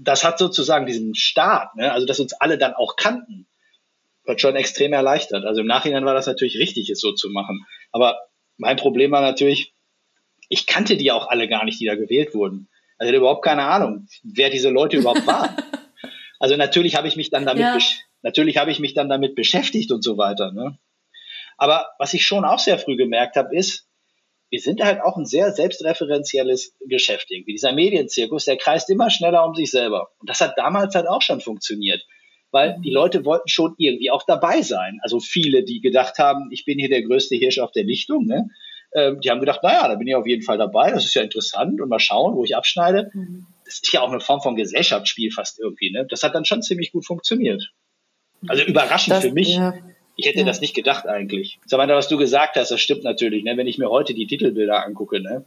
das 0.00 0.24
hat 0.24 0.38
sozusagen 0.38 0.86
diesen 0.86 1.14
Start, 1.14 1.74
ne? 1.74 1.92
also 1.92 2.06
dass 2.06 2.20
uns 2.20 2.32
alle 2.32 2.56
dann 2.56 2.72
auch 2.72 2.96
kannten, 2.96 3.46
hat 4.26 4.40
schon 4.40 4.56
extrem 4.56 4.92
erleichtert. 4.92 5.44
Also 5.44 5.62
im 5.62 5.66
Nachhinein 5.66 6.04
war 6.04 6.14
das 6.14 6.26
natürlich 6.26 6.58
richtig, 6.58 6.88
es 6.90 7.00
so 7.00 7.12
zu 7.12 7.30
machen. 7.30 7.66
Aber 7.92 8.18
mein 8.56 8.76
Problem 8.76 9.10
war 9.10 9.22
natürlich, 9.22 9.74
ich 10.48 10.66
kannte 10.66 10.96
die 10.96 11.10
auch 11.10 11.28
alle 11.28 11.48
gar 11.48 11.64
nicht, 11.64 11.80
die 11.80 11.86
da 11.86 11.94
gewählt 11.94 12.34
wurden. 12.34 12.68
Also 12.98 13.08
ich 13.08 13.14
hatte 13.14 13.18
überhaupt 13.18 13.44
keine 13.44 13.64
Ahnung, 13.64 14.06
wer 14.22 14.50
diese 14.50 14.70
Leute 14.70 14.96
überhaupt 14.96 15.26
waren. 15.26 15.56
Also 16.40 16.54
natürlich 16.54 16.94
habe 16.94 17.08
ich 17.08 17.16
mich 17.16 17.30
dann 17.30 17.44
damit, 17.46 17.64
ja. 17.64 17.76
natürlich 18.22 18.58
habe 18.58 18.70
ich 18.70 18.78
mich 18.78 18.94
dann 18.94 19.08
damit 19.08 19.34
beschäftigt 19.34 19.90
und 19.90 20.04
so 20.04 20.18
weiter. 20.18 20.52
Ne? 20.52 20.78
Aber 21.56 21.88
was 21.98 22.14
ich 22.14 22.24
schon 22.24 22.44
auch 22.44 22.60
sehr 22.60 22.78
früh 22.78 22.96
gemerkt 22.96 23.34
habe, 23.34 23.56
ist, 23.56 23.87
wir 24.50 24.60
sind 24.60 24.82
halt 24.82 25.00
auch 25.02 25.16
ein 25.16 25.26
sehr 25.26 25.52
selbstreferenzielles 25.52 26.74
Geschäft 26.86 27.30
irgendwie. 27.30 27.52
Dieser 27.52 27.72
Medienzirkus, 27.72 28.46
der 28.46 28.56
kreist 28.56 28.88
immer 28.90 29.10
schneller 29.10 29.44
um 29.46 29.54
sich 29.54 29.70
selber. 29.70 30.10
Und 30.18 30.30
das 30.30 30.40
hat 30.40 30.56
damals 30.56 30.94
halt 30.94 31.06
auch 31.06 31.22
schon 31.22 31.40
funktioniert. 31.40 32.04
Weil 32.50 32.80
die 32.82 32.90
Leute 32.90 33.26
wollten 33.26 33.48
schon 33.48 33.74
irgendwie 33.76 34.10
auch 34.10 34.24
dabei 34.26 34.62
sein. 34.62 35.00
Also 35.02 35.20
viele, 35.20 35.64
die 35.64 35.80
gedacht 35.80 36.18
haben, 36.18 36.48
ich 36.50 36.64
bin 36.64 36.78
hier 36.78 36.88
der 36.88 37.02
größte 37.02 37.36
Hirsch 37.36 37.58
auf 37.58 37.72
der 37.72 37.84
Lichtung, 37.84 38.24
ne? 38.24 38.48
Ähm, 38.94 39.20
die 39.20 39.30
haben 39.30 39.40
gedacht, 39.40 39.62
naja, 39.62 39.86
da 39.86 39.96
bin 39.96 40.06
ich 40.06 40.14
auf 40.14 40.26
jeden 40.26 40.42
Fall 40.42 40.56
dabei, 40.56 40.90
das 40.90 41.04
ist 41.04 41.12
ja 41.12 41.20
interessant 41.20 41.78
und 41.78 41.90
mal 41.90 42.00
schauen, 42.00 42.36
wo 42.36 42.44
ich 42.44 42.56
abschneide. 42.56 43.10
Mhm. 43.12 43.46
Das 43.66 43.74
ist 43.74 43.92
ja 43.92 44.00
auch 44.00 44.10
eine 44.10 44.20
Form 44.20 44.40
von 44.40 44.56
Gesellschaftsspiel 44.56 45.30
fast 45.30 45.60
irgendwie. 45.60 45.90
Ne? 45.90 46.06
Das 46.08 46.22
hat 46.22 46.34
dann 46.34 46.46
schon 46.46 46.62
ziemlich 46.62 46.92
gut 46.92 47.04
funktioniert. 47.04 47.70
Also 48.46 48.62
überraschend 48.62 49.16
das, 49.16 49.24
für 49.24 49.32
mich. 49.32 49.56
Ja. 49.56 49.74
Ich 50.18 50.26
hätte 50.26 50.40
ja. 50.40 50.44
das 50.44 50.60
nicht 50.60 50.74
gedacht 50.74 51.06
eigentlich. 51.06 51.60
Samantha, 51.64 51.94
was 51.94 52.08
du 52.08 52.18
gesagt 52.18 52.56
hast, 52.56 52.72
das 52.72 52.80
stimmt 52.80 53.04
natürlich. 53.04 53.44
Ne? 53.44 53.56
Wenn 53.56 53.68
ich 53.68 53.78
mir 53.78 53.88
heute 53.88 54.14
die 54.14 54.26
Titelbilder 54.26 54.84
angucke, 54.84 55.20
ne? 55.20 55.44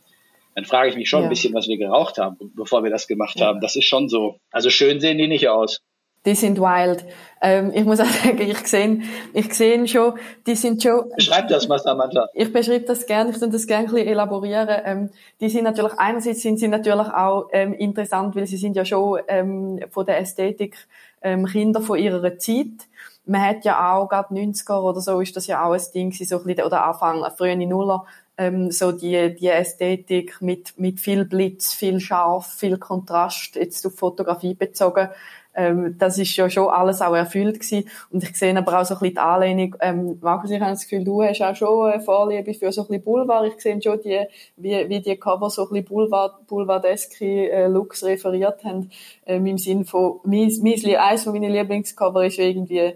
dann 0.56 0.64
frage 0.64 0.90
ich 0.90 0.96
mich 0.96 1.10
schon 1.10 1.20
ja. 1.20 1.26
ein 1.26 1.30
bisschen, 1.30 1.54
was 1.54 1.68
wir 1.68 1.78
geraucht 1.78 2.18
haben, 2.18 2.38
bevor 2.56 2.82
wir 2.82 2.90
das 2.90 3.06
gemacht 3.06 3.38
ja. 3.38 3.48
haben. 3.48 3.60
Das 3.60 3.76
ist 3.76 3.84
schon 3.84 4.08
so. 4.08 4.38
Also 4.50 4.70
schön 4.70 5.02
sehen 5.02 5.18
die 5.18 5.28
nicht 5.28 5.50
aus. 5.50 5.82
Die 6.26 6.36
sind 6.36 6.58
wild. 6.58 7.04
Ähm, 7.42 7.72
ich 7.74 7.84
muss 7.84 8.00
auch 8.02 8.06
sagen, 8.06 8.40
ich 8.40 8.60
sehe, 8.60 9.02
ich 9.34 9.54
sehe 9.54 9.86
schon, 9.90 10.14
die 10.48 10.56
sind 10.56 10.82
schon. 10.82 11.10
Beschreib 11.18 11.50
das 11.50 11.68
mal, 11.68 11.80
Samantha. 11.80 12.30
Ich 12.34 12.54
beschreibe 12.54 12.86
das 12.86 13.06
gerne, 13.06 13.32
ich 13.32 13.42
würde 13.42 13.52
das 13.52 13.68
gerne 13.68 13.88
ein 13.88 13.94
bisschen 13.94 14.08
elaborieren. 14.08 14.70
Ähm, 14.86 15.10
die 15.42 15.50
sind 15.50 15.66
natürlich, 15.66 15.94
einerseits 15.98 16.44
sind 16.44 16.60
sie 16.60 16.70
natürlich 16.70 17.08
auch 17.08 17.50
ähm, 17.52 17.74
interessant, 17.74 18.36
weil 18.38 18.46
sie 18.46 18.58
sind 18.58 18.78
ja 18.78 18.86
schon 18.86 19.20
ähm, 19.28 19.80
von 19.90 20.06
der 20.06 20.20
Ästhetik 20.20 20.78
ähm, 21.22 21.46
Kinder 21.46 21.82
von 21.82 22.00
ihrer 22.00 22.38
Zeit. 22.38 22.88
Man 23.26 23.42
hat 23.42 23.66
ja 23.66 23.94
auch, 23.94 24.10
gerade 24.10 24.34
90er 24.34 24.80
oder 24.82 25.00
so, 25.00 25.22
ist 25.22 25.36
das 25.36 25.48
ja 25.48 25.64
auch 25.64 25.74
ein 25.74 25.82
Ding 25.94 26.12
so 26.12 26.38
ein 26.38 26.44
bisschen, 26.44 26.66
oder 26.66 26.86
Anfang, 26.86 27.24
frühe 27.38 27.56
Nuller, 27.56 28.06
ähm, 28.38 28.72
so 28.72 28.92
die, 28.92 29.36
die 29.36 29.48
Ästhetik 29.48 30.42
mit, 30.42 30.80
mit 30.80 31.00
viel 31.00 31.26
Blitz, 31.26 31.74
viel 31.74 32.00
Scharf, 32.00 32.48
viel 32.48 32.78
Kontrast, 32.78 33.56
jetzt 33.56 33.86
auf 33.86 33.96
Fotografie 33.96 34.56
bezogen, 34.56 35.10
ähm, 35.54 35.96
das 35.98 36.18
ist 36.18 36.36
ja 36.36 36.50
schon 36.50 36.70
alles 36.70 37.02
auch 37.02 37.14
erfüllt 37.14 37.60
gewesen. 37.60 37.90
Und 38.10 38.24
ich 38.24 38.36
sehe 38.36 38.56
aber 38.58 38.80
auch 38.80 38.86
so 38.86 38.96
ein 38.96 39.00
bisschen 39.00 39.16
die 39.16 39.20
Anlehnung, 39.20 39.76
ähm, 39.80 40.18
Markus, 40.22 40.52
ich 40.52 40.60
habe 40.60 40.72
das 40.72 40.84
Gefühl, 40.84 41.04
du 41.04 41.24
hast 41.24 41.42
auch 41.42 41.56
schon 41.56 41.92
eine 41.92 42.02
Vorliebe 42.02 42.54
für 42.54 42.72
so 42.72 42.82
ein 42.82 42.88
bisschen 42.88 43.04
Boulevard. 43.04 43.48
Ich 43.48 43.62
sehe 43.62 43.82
schon 43.82 44.00
die, 44.02 44.26
wie, 44.58 44.90
wie 44.90 45.02
die 45.02 45.18
Cover 45.18 45.50
so 45.50 45.64
ein 45.64 45.70
bisschen 45.70 45.86
Boulevard, 45.86 46.48
Boulevardeske 46.48 47.52
äh, 47.52 47.68
Looks 47.68 48.04
referiert 48.04 48.64
haben, 48.64 48.90
ähm, 49.26 49.46
im 49.46 49.58
Sinn 49.58 49.86
von, 49.86 50.20
mein, 50.24 50.52
mein, 50.62 50.96
eins 50.96 51.24
von 51.24 51.34
meinen 51.34 51.52
Lieblingscover 51.52 52.26
ist 52.26 52.40
irgendwie 52.40 52.94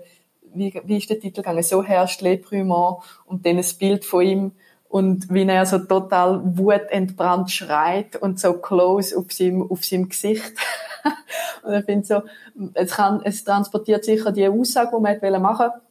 wie, 0.55 0.73
wie 0.85 0.97
ist 0.97 1.09
der 1.09 1.19
Titel 1.19 1.41
gegangen? 1.41 1.63
So 1.63 1.83
herrscht 1.83 2.21
Le 2.21 2.37
Prumont 2.37 2.99
und 3.25 3.45
dann 3.45 3.57
ein 3.57 3.65
Bild 3.77 4.05
von 4.05 4.21
ihm 4.21 4.51
und 4.89 5.33
wie 5.33 5.47
er 5.47 5.65
so 5.65 5.79
total 5.79 6.41
wutentbrannt 6.43 7.51
schreit 7.51 8.15
und 8.15 8.39
so 8.39 8.53
close 8.53 9.17
auf 9.17 9.31
seinem, 9.31 9.69
auf 9.69 9.83
seinem 9.83 10.09
Gesicht. 10.09 10.53
und 11.63 11.73
ich 11.73 11.85
finde 11.85 12.05
so, 12.05 12.21
es 12.73 12.91
kann, 12.91 13.21
es 13.23 13.43
transportiert 13.43 14.05
sicher 14.05 14.31
die 14.31 14.47
Aussage, 14.47 14.95
die 14.95 15.31
man 15.31 15.41
machen 15.41 15.67
wollte, 15.67 15.81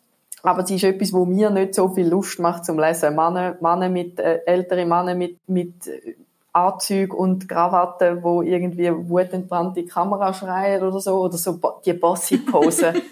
aber 0.42 0.62
es 0.62 0.70
ist 0.70 0.84
etwas, 0.84 1.12
wo 1.12 1.24
mir 1.24 1.50
nicht 1.50 1.74
so 1.74 1.88
viel 1.88 2.06
Lust 2.06 2.38
macht 2.38 2.64
zum 2.64 2.78
Lesen. 2.78 3.16
Männer, 3.16 3.56
Männer 3.60 3.88
mit, 3.88 4.20
äh, 4.20 4.40
ältere 4.44 4.84
Männer 4.84 5.14
mit, 5.14 5.38
mit 5.48 5.74
Anzüge 6.52 7.16
und 7.16 7.48
Krawatte, 7.48 8.22
wo 8.22 8.42
irgendwie 8.42 8.90
wutentbrannte 8.90 9.84
Kamera 9.86 10.32
schreien 10.32 10.82
oder 10.82 11.00
so, 11.00 11.16
oder 11.16 11.36
so 11.36 11.58
die 11.84 11.94
Bossy-Pose. 11.94 12.94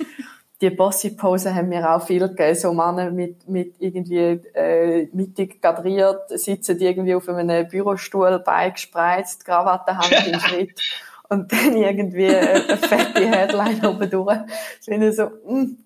die 0.62 0.70
Bossy-Pose 0.70 1.54
haben 1.54 1.68
mir 1.68 1.92
auch 1.92 2.06
viel 2.06 2.28
gegeben, 2.28 2.54
so 2.54 2.72
Männer 2.72 3.10
mit, 3.10 3.48
mit 3.48 3.74
irgendwie 3.80 4.40
äh, 4.54 5.08
mittig 5.12 5.60
kadriert, 5.60 6.30
sitzen 6.30 6.78
irgendwie 6.78 7.14
auf 7.14 7.28
einem 7.28 7.68
Bürostuhl, 7.68 8.38
Bein 8.38 8.72
gespreizt, 8.72 9.44
Krawatte, 9.44 9.98
Hand 9.98 10.28
im 10.28 10.40
Schritt 10.40 10.80
und 11.28 11.52
dann 11.52 11.76
irgendwie 11.76 12.28
eine 12.28 12.76
fette 12.76 13.26
Headline 13.26 13.84
oben 13.84 14.08
durch. 14.08 14.38
Ich 14.78 14.84
finde 14.84 15.12
so, 15.12 15.24
mm, 15.24 15.76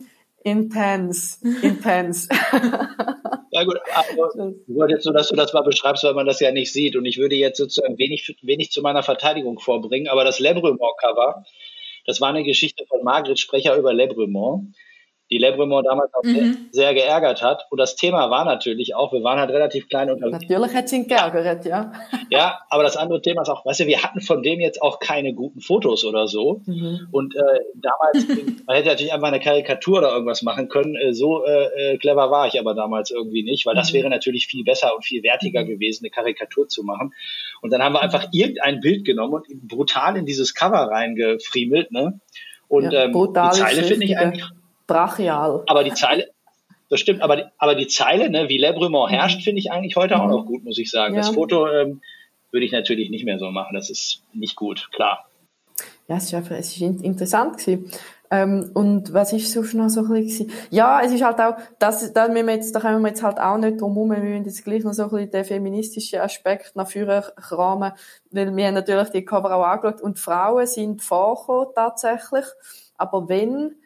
Intense, 0.46 1.38
intense. 1.60 2.28
ja 3.50 3.64
gut, 3.64 3.80
aber 3.92 4.54
nur 4.68 4.88
jetzt 4.88 5.02
so, 5.02 5.10
dass 5.10 5.26
du 5.26 5.34
das 5.34 5.52
mal 5.52 5.62
beschreibst, 5.62 6.04
weil 6.04 6.14
man 6.14 6.24
das 6.24 6.38
ja 6.38 6.52
nicht 6.52 6.72
sieht. 6.72 6.94
Und 6.94 7.04
ich 7.04 7.18
würde 7.18 7.34
jetzt 7.34 7.58
sozusagen 7.58 7.98
wenig, 7.98 8.32
wenig 8.42 8.70
zu 8.70 8.80
meiner 8.80 9.02
Verteidigung 9.02 9.58
vorbringen. 9.58 10.06
Aber 10.06 10.22
das 10.22 10.38
Lebremont-Cover, 10.38 11.44
das 12.06 12.20
war 12.20 12.30
eine 12.30 12.44
Geschichte 12.44 12.86
von 12.86 13.02
Margret 13.02 13.38
Sprecher 13.38 13.76
über 13.76 13.92
Lebremont 13.92 14.74
die 15.30 15.38
Lebremont 15.38 15.86
damals 15.86 16.14
auch 16.14 16.22
mhm. 16.22 16.68
sehr, 16.70 16.94
geärgert 16.94 17.42
hat. 17.42 17.66
Und 17.70 17.78
das 17.78 17.96
Thema 17.96 18.30
war 18.30 18.44
natürlich 18.44 18.94
auch, 18.94 19.12
wir 19.12 19.24
waren 19.24 19.40
halt 19.40 19.50
relativ 19.50 19.88
klein 19.88 20.10
unterwegs. 20.10 20.42
Natürlich 20.42 20.74
hat 20.74 20.88
sie 20.88 20.96
ihn 20.96 21.08
geärgert, 21.08 21.64
ja. 21.64 21.92
Ja, 22.30 22.60
aber 22.70 22.84
das 22.84 22.96
andere 22.96 23.20
Thema 23.20 23.42
ist 23.42 23.48
auch, 23.48 23.66
weißt 23.66 23.80
du, 23.80 23.86
wir 23.86 24.02
hatten 24.02 24.20
von 24.20 24.42
dem 24.42 24.60
jetzt 24.60 24.80
auch 24.80 25.00
keine 25.00 25.34
guten 25.34 25.60
Fotos 25.60 26.04
oder 26.04 26.28
so. 26.28 26.62
Mhm. 26.66 27.08
Und 27.10 27.34
äh, 27.34 27.40
damals, 27.74 28.28
man 28.66 28.76
hätte 28.76 28.88
natürlich 28.88 29.12
einfach 29.12 29.28
eine 29.28 29.40
Karikatur 29.40 29.98
oder 29.98 30.12
irgendwas 30.12 30.42
machen 30.42 30.68
können. 30.68 30.94
Äh, 30.94 31.12
so 31.12 31.44
äh, 31.44 31.94
äh, 31.94 31.98
clever 31.98 32.30
war 32.30 32.46
ich 32.46 32.60
aber 32.60 32.74
damals 32.74 33.10
irgendwie 33.10 33.42
nicht, 33.42 33.66
weil 33.66 33.74
das 33.74 33.92
mhm. 33.92 33.96
wäre 33.96 34.10
natürlich 34.10 34.46
viel 34.46 34.62
besser 34.62 34.94
und 34.94 35.04
viel 35.04 35.24
wertiger 35.24 35.64
mhm. 35.64 35.68
gewesen, 35.68 36.04
eine 36.04 36.10
Karikatur 36.10 36.68
zu 36.68 36.84
machen. 36.84 37.12
Und 37.62 37.72
dann 37.72 37.82
haben 37.82 37.94
wir 37.94 38.00
einfach 38.00 38.28
irgendein 38.30 38.80
Bild 38.80 39.04
genommen 39.04 39.34
und 39.34 39.46
brutal 39.66 40.16
in 40.16 40.24
dieses 40.24 40.54
Cover 40.54 40.88
reingefriemelt, 40.88 41.90
ne? 41.90 42.20
Und 42.68 42.92
ja, 42.92 43.04
ähm, 43.04 43.12
die 43.12 43.50
Zeile 43.52 43.84
finde 43.84 44.06
ich 44.06 44.18
eigentlich 44.18 44.44
brachial. 44.86 45.62
Aber 45.66 45.84
die 45.84 45.94
Zeile, 45.94 46.30
das 46.88 47.00
stimmt, 47.00 47.22
aber 47.22 47.36
die, 47.36 47.44
aber 47.58 47.74
die 47.74 47.88
Zeile, 47.88 48.30
ne, 48.30 48.48
wie 48.48 48.58
Lebremont 48.58 49.10
mhm. 49.10 49.16
herrscht, 49.16 49.42
finde 49.42 49.60
ich 49.60 49.70
eigentlich 49.70 49.96
heute 49.96 50.16
mhm. 50.16 50.20
auch 50.20 50.28
noch 50.28 50.46
gut, 50.46 50.64
muss 50.64 50.78
ich 50.78 50.90
sagen. 50.90 51.14
Ja. 51.14 51.20
Das 51.20 51.30
Foto 51.30 51.68
ähm, 51.68 52.00
würde 52.50 52.66
ich 52.66 52.72
natürlich 52.72 53.10
nicht 53.10 53.24
mehr 53.24 53.38
so 53.38 53.50
machen. 53.50 53.74
Das 53.74 53.90
ist 53.90 54.22
nicht 54.32 54.56
gut, 54.56 54.88
klar. 54.92 55.26
Ja, 56.08 56.16
es 56.16 56.24
ist 56.24 56.34
einfach, 56.34 56.56
es 56.56 56.76
ist 56.76 57.02
interessant 57.02 57.58
gewesen. 57.58 57.90
Ähm, 58.30 58.70
und 58.74 59.12
was 59.12 59.32
ist 59.32 59.52
sonst 59.52 59.74
noch 59.74 59.88
so 59.88 60.00
ein 60.00 60.08
bisschen? 60.08 60.50
Ja, 60.70 61.00
es 61.02 61.12
ist 61.12 61.22
halt 61.22 61.38
auch, 61.38 61.56
das, 61.78 62.12
da, 62.12 62.28
müssen 62.28 62.46
wir 62.46 62.54
jetzt, 62.54 62.74
da 62.74 62.80
können 62.80 63.02
wir 63.02 63.08
jetzt 63.08 63.22
halt 63.22 63.38
auch 63.38 63.56
nicht 63.56 63.80
drum 63.80 63.94
herum, 63.94 64.10
wir 64.10 64.18
müssen 64.18 64.44
jetzt 64.44 64.64
gleich 64.64 64.82
noch 64.82 64.94
so 64.94 65.04
ein 65.04 65.10
bisschen 65.10 65.30
den 65.30 65.44
feministischen 65.44 66.20
Aspekt 66.20 66.74
nach 66.74 66.90
vorne 66.90 67.24
kramen, 67.36 67.92
weil 68.30 68.56
wir 68.56 68.66
haben 68.66 68.74
natürlich 68.74 69.10
die 69.10 69.24
Cover 69.24 69.54
auch 69.54 69.64
angeschaut 69.64 70.00
und 70.00 70.18
Frauen 70.18 70.66
sind 70.66 71.02
vorgekommen 71.02 71.68
tatsächlich, 71.74 72.46
aber 72.96 73.28
wenn, 73.28 73.76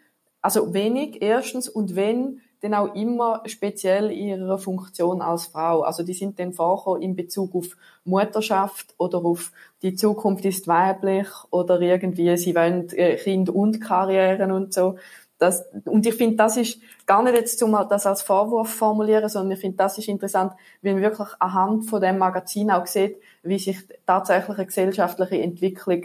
also 0.42 0.72
wenig 0.72 1.20
erstens 1.22 1.68
und 1.68 1.96
wenn, 1.96 2.40
dann 2.60 2.74
auch 2.74 2.94
immer 2.94 3.42
speziell 3.46 4.10
ihrer 4.10 4.58
Funktion 4.58 5.22
als 5.22 5.46
Frau. 5.46 5.82
Also 5.82 6.02
die 6.02 6.12
sind 6.12 6.38
dann 6.38 6.52
vorher 6.52 7.02
in 7.02 7.16
Bezug 7.16 7.54
auf 7.54 7.76
Mutterschaft 8.04 8.94
oder 8.98 9.24
auf 9.24 9.52
die 9.82 9.94
Zukunft 9.94 10.44
ist 10.44 10.68
weiblich 10.68 11.28
oder 11.50 11.80
irgendwie 11.80 12.36
sie 12.36 12.54
wollen 12.54 12.88
äh, 12.90 13.16
Kind 13.16 13.48
und 13.48 13.80
Karrieren 13.80 14.52
und 14.52 14.74
so. 14.74 14.96
Das, 15.38 15.64
und 15.86 16.06
ich 16.06 16.14
finde, 16.16 16.36
das 16.36 16.58
ist 16.58 16.80
gar 17.06 17.22
nicht 17.22 17.34
jetzt 17.34 17.58
zum 17.58 17.72
das 17.88 18.04
als 18.04 18.20
Vorwurf 18.20 18.74
formulieren, 18.74 19.30
sondern 19.30 19.52
ich 19.52 19.60
finde, 19.60 19.78
das 19.78 19.96
ist 19.96 20.08
interessant, 20.08 20.52
wie 20.82 20.92
man 20.92 21.00
wirklich 21.00 21.28
anhand 21.38 21.86
von 21.88 22.02
dem 22.02 22.18
Magazin 22.18 22.70
auch 22.70 22.86
sieht, 22.86 23.16
wie 23.42 23.58
sich 23.58 23.78
tatsächlich 24.06 24.58
eine 24.58 24.66
gesellschaftliche 24.66 25.40
Entwicklung 25.42 26.04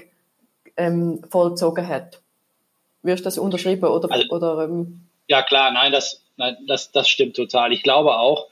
ähm, 0.78 1.22
vollzogen 1.30 1.86
hat. 1.86 2.22
Wirst 3.06 3.22
du 3.22 3.26
das 3.26 3.38
unterschreiben 3.38 3.86
oder, 3.86 4.12
also, 4.12 4.30
oder 4.30 4.64
ähm? 4.66 5.02
Ja 5.28 5.42
klar, 5.42 5.72
nein, 5.72 5.92
das, 5.92 6.24
nein, 6.38 6.58
das, 6.68 6.92
das 6.92 7.08
stimmt 7.08 7.36
total. 7.36 7.72
Ich 7.72 7.84
glaube 7.84 8.18
auch, 8.18 8.48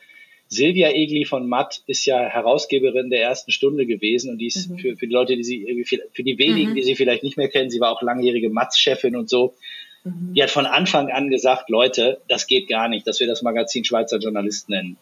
Silvia 0.48 0.90
Egli 0.90 1.26
von 1.26 1.48
Matt 1.48 1.82
ist 1.88 2.06
ja 2.06 2.20
Herausgeberin 2.20 3.10
der 3.10 3.22
ersten 3.22 3.52
Stunde 3.52 3.86
gewesen 3.86 4.32
und 4.32 4.38
die 4.38 4.48
ist 4.48 4.70
mhm. 4.70 4.78
für, 4.78 4.96
für 4.96 5.08
die 5.08 5.14
Leute, 5.14 5.36
die 5.36 5.44
sie, 5.44 5.86
für 5.86 6.24
die 6.24 6.38
wenigen, 6.38 6.72
mhm. 6.72 6.76
die 6.76 6.84
sie 6.84 6.96
vielleicht 6.96 7.24
nicht 7.24 7.38
mehr 7.38 7.50
kennen, 7.50 7.70
sie 7.70 7.80
war 7.80 7.92
auch 7.92 8.02
langjährige 8.02 8.50
Matz-Chefin 8.50 9.16
und 9.16 9.30
so. 9.30 9.56
Mhm. 10.04 10.34
Die 10.36 10.44
hat 10.44 10.52
von 10.52 10.66
Anfang 10.66 11.10
an 11.12 11.30
gesagt, 11.30 11.70
Leute, 11.70 12.22
das 12.28 12.48
geht 12.48 12.68
gar 12.70 12.88
nicht, 12.88 13.08
dass 13.08 13.20
wir 13.20 13.28
das 13.28 13.42
Magazin 13.42 13.84
Schweizer 13.84 14.20
Journalist 14.20 14.70
nennen. 14.70 14.98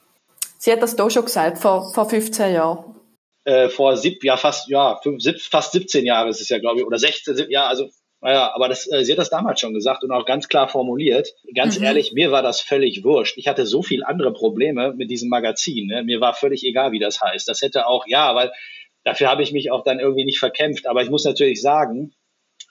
Sie 0.58 0.72
hat 0.72 0.81
das 0.81 0.96
doch 0.96 1.10
schon 1.10 1.25
gesagt, 1.25 1.58
vor, 1.58 1.91
vor 1.93 2.10
15 2.10 2.53
Jahren. 2.53 2.96
Äh, 3.43 3.70
vor 3.70 3.98
sieb, 3.98 4.24
ja, 4.24 4.38
fast, 4.38 4.70
ja, 4.70 5.00
fünf, 5.01 5.22
sieb, 5.22 5.41
fast 5.41 5.72
17 5.72 6.05
Jahre 6.05 6.29
ist 6.29 6.39
es 6.39 6.50
ja, 6.50 6.60
glaube 6.60 6.79
ich, 6.79 6.86
oder 6.86 7.00
16, 7.00 7.50
ja, 7.50 7.67
also 7.67 7.89
naja, 8.21 8.53
aber 8.53 8.69
das, 8.69 8.89
äh, 8.91 9.03
sie 9.03 9.11
hat 9.11 9.19
das 9.19 9.31
damals 9.31 9.59
schon 9.59 9.73
gesagt 9.73 10.03
und 10.03 10.11
auch 10.11 10.25
ganz 10.25 10.47
klar 10.47 10.67
formuliert. 10.67 11.33
Ganz 11.55 11.79
mhm. 11.79 11.85
ehrlich, 11.85 12.13
mir 12.13 12.31
war 12.31 12.43
das 12.43 12.61
völlig 12.61 13.03
wurscht. 13.03 13.37
Ich 13.37 13.47
hatte 13.47 13.65
so 13.65 13.81
viel 13.81 14.03
andere 14.03 14.31
Probleme 14.31 14.93
mit 14.93 15.09
diesem 15.09 15.29
Magazin. 15.29 15.87
Ne? 15.87 16.03
Mir 16.03 16.21
war 16.21 16.35
völlig 16.35 16.63
egal, 16.63 16.91
wie 16.91 16.99
das 16.99 17.19
heißt. 17.19 17.47
Das 17.47 17.61
hätte 17.61 17.87
auch, 17.87 18.05
ja, 18.05 18.35
weil 18.35 18.51
dafür 19.03 19.29
habe 19.29 19.41
ich 19.41 19.51
mich 19.51 19.71
auch 19.71 19.83
dann 19.83 19.99
irgendwie 19.99 20.25
nicht 20.25 20.37
verkämpft. 20.37 20.85
Aber 20.85 21.01
ich 21.01 21.09
muss 21.09 21.25
natürlich 21.25 21.61
sagen, 21.61 22.13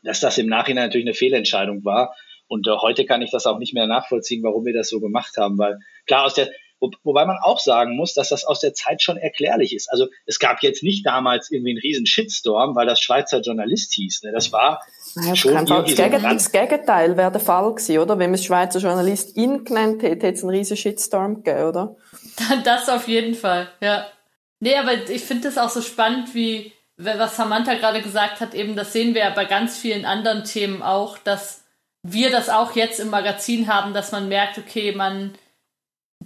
dass 0.05 0.21
das 0.21 0.39
im 0.39 0.47
Nachhinein 0.47 0.87
natürlich 0.87 1.07
eine 1.07 1.15
Fehlentscheidung 1.15 1.85
war. 1.85 2.15
Und 2.47 2.69
äh, 2.69 2.71
heute 2.71 3.05
kann 3.05 3.23
ich 3.23 3.33
das 3.33 3.47
auch 3.47 3.59
nicht 3.59 3.75
mehr 3.75 3.89
nachvollziehen, 3.89 4.45
warum 4.45 4.65
wir 4.65 4.73
das 4.73 4.89
so 4.89 5.01
gemacht 5.01 5.37
haben. 5.37 5.59
Weil 5.59 5.81
klar, 6.07 6.25
aus 6.25 6.35
der, 6.35 6.51
wo, 6.81 6.91
wobei 7.03 7.25
man 7.25 7.39
auch 7.43 7.59
sagen 7.59 7.97
muss, 7.97 8.15
dass 8.15 8.29
das 8.31 8.45
aus 8.45 8.61
der 8.61 8.73
Zeit 8.73 9.03
schon 9.03 9.17
erklärlich 9.17 9.75
ist. 9.75 9.91
Also 9.91 10.09
es 10.27 10.39
gab 10.39 10.63
jetzt 10.63 10.83
nicht 10.83 11.07
damals 11.07 11.51
irgendwie 11.51 11.71
einen 11.71 11.81
riesen 11.81 12.07
Shitstorm, 12.07 12.75
weil 12.75 12.87
das 12.87 13.01
Schweizer 13.01 13.41
Journalist 13.41 13.93
hieß. 13.95 14.23
Ne? 14.23 14.33
Das 14.33 14.53
war 14.53 14.81
schon 15.35 15.67
das, 15.67 15.85
Gegenteil, 15.85 16.35
das 16.35 16.53
Gegenteil 16.53 17.17
wäre 17.17 17.33
der 17.33 17.41
Fall 17.41 17.75
gewesen, 17.75 17.99
oder? 17.99 18.19
Wenn 18.19 18.31
man 18.31 18.39
es 18.39 18.45
Schweizer 18.45 18.79
Journalist 18.79 19.37
ihn 19.37 19.65
genannt 19.65 20.03
hätte, 20.03 20.27
hätte 20.27 20.37
es 20.37 20.43
einen 20.43 20.51
riesen 20.51 20.77
Shitstorm 20.77 21.43
gegeben, 21.43 21.69
oder? 21.69 21.97
Das 22.65 22.89
auf 22.89 23.09
jeden 23.09 23.35
Fall, 23.35 23.69
ja. 23.81 24.07
Nee, 24.61 24.77
aber 24.77 24.93
ich 25.09 25.25
finde 25.25 25.49
es 25.49 25.59
auch 25.59 25.71
so 25.71 25.81
spannend, 25.81 26.35
wie, 26.35 26.73
was 26.97 27.37
Samantha 27.37 27.75
gerade 27.75 28.03
gesagt 28.03 28.41
hat, 28.41 28.55
eben, 28.55 28.77
das 28.77 28.93
sehen 28.93 29.15
wir 29.15 29.23
ja 29.23 29.31
bei 29.31 29.47
ganz 29.47 29.79
vielen 29.79 30.05
anderen 30.05 30.45
Themen 30.45 30.83
auch, 30.83 31.19
dass 31.19 31.65
wir 32.03 32.31
das 32.31 32.49
auch 32.49 32.77
jetzt 32.77 33.01
im 33.01 33.11
Magazin 33.11 33.67
haben, 33.67 33.95
dass 33.95 34.13
man 34.13 34.29
merkt, 34.29 34.59
okay, 34.59 34.93
man 34.93 35.35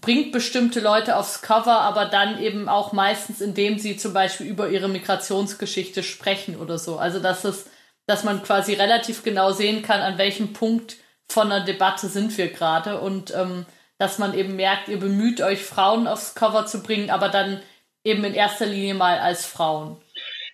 bringt 0.01 0.33
bestimmte 0.33 0.81
Leute 0.81 1.17
aufs 1.17 1.43
Cover, 1.43 1.81
aber 1.81 2.07
dann 2.07 2.41
eben 2.41 2.69
auch 2.69 2.93
meistens, 2.93 3.41
indem 3.41 3.79
sie 3.79 3.97
zum 3.97 4.13
Beispiel 4.13 4.47
über 4.47 4.69
ihre 4.69 4.89
Migrationsgeschichte 4.89 6.03
sprechen 6.03 6.57
oder 6.57 6.79
so. 6.79 6.99
Also 6.99 7.21
dass 7.21 7.45
es, 7.45 7.67
dass 8.07 8.25
man 8.25 8.43
quasi 8.43 8.75
relativ 8.75 9.23
genau 9.23 9.53
sehen 9.53 9.83
kann, 9.83 10.01
an 10.01 10.19
welchem 10.19 10.53
Punkt 10.53 10.97
von 11.29 11.51
einer 11.51 11.65
Debatte 11.65 12.09
sind 12.09 12.37
wir 12.37 12.49
gerade 12.49 13.01
und 13.01 13.35
ähm, 13.35 13.67
dass 13.99 14.19
man 14.19 14.37
eben 14.37 14.57
merkt, 14.57 14.89
ihr 14.89 14.99
bemüht 14.99 15.41
euch 15.41 15.61
Frauen 15.61 16.07
aufs 16.07 16.35
Cover 16.35 16.67
zu 16.67 16.83
bringen, 16.83 17.11
aber 17.11 17.29
dann 17.29 17.63
eben 18.03 18.25
in 18.25 18.35
erster 18.35 18.67
Linie 18.67 18.95
mal 18.95 19.19
als 19.19 19.47
Frauen 19.47 19.97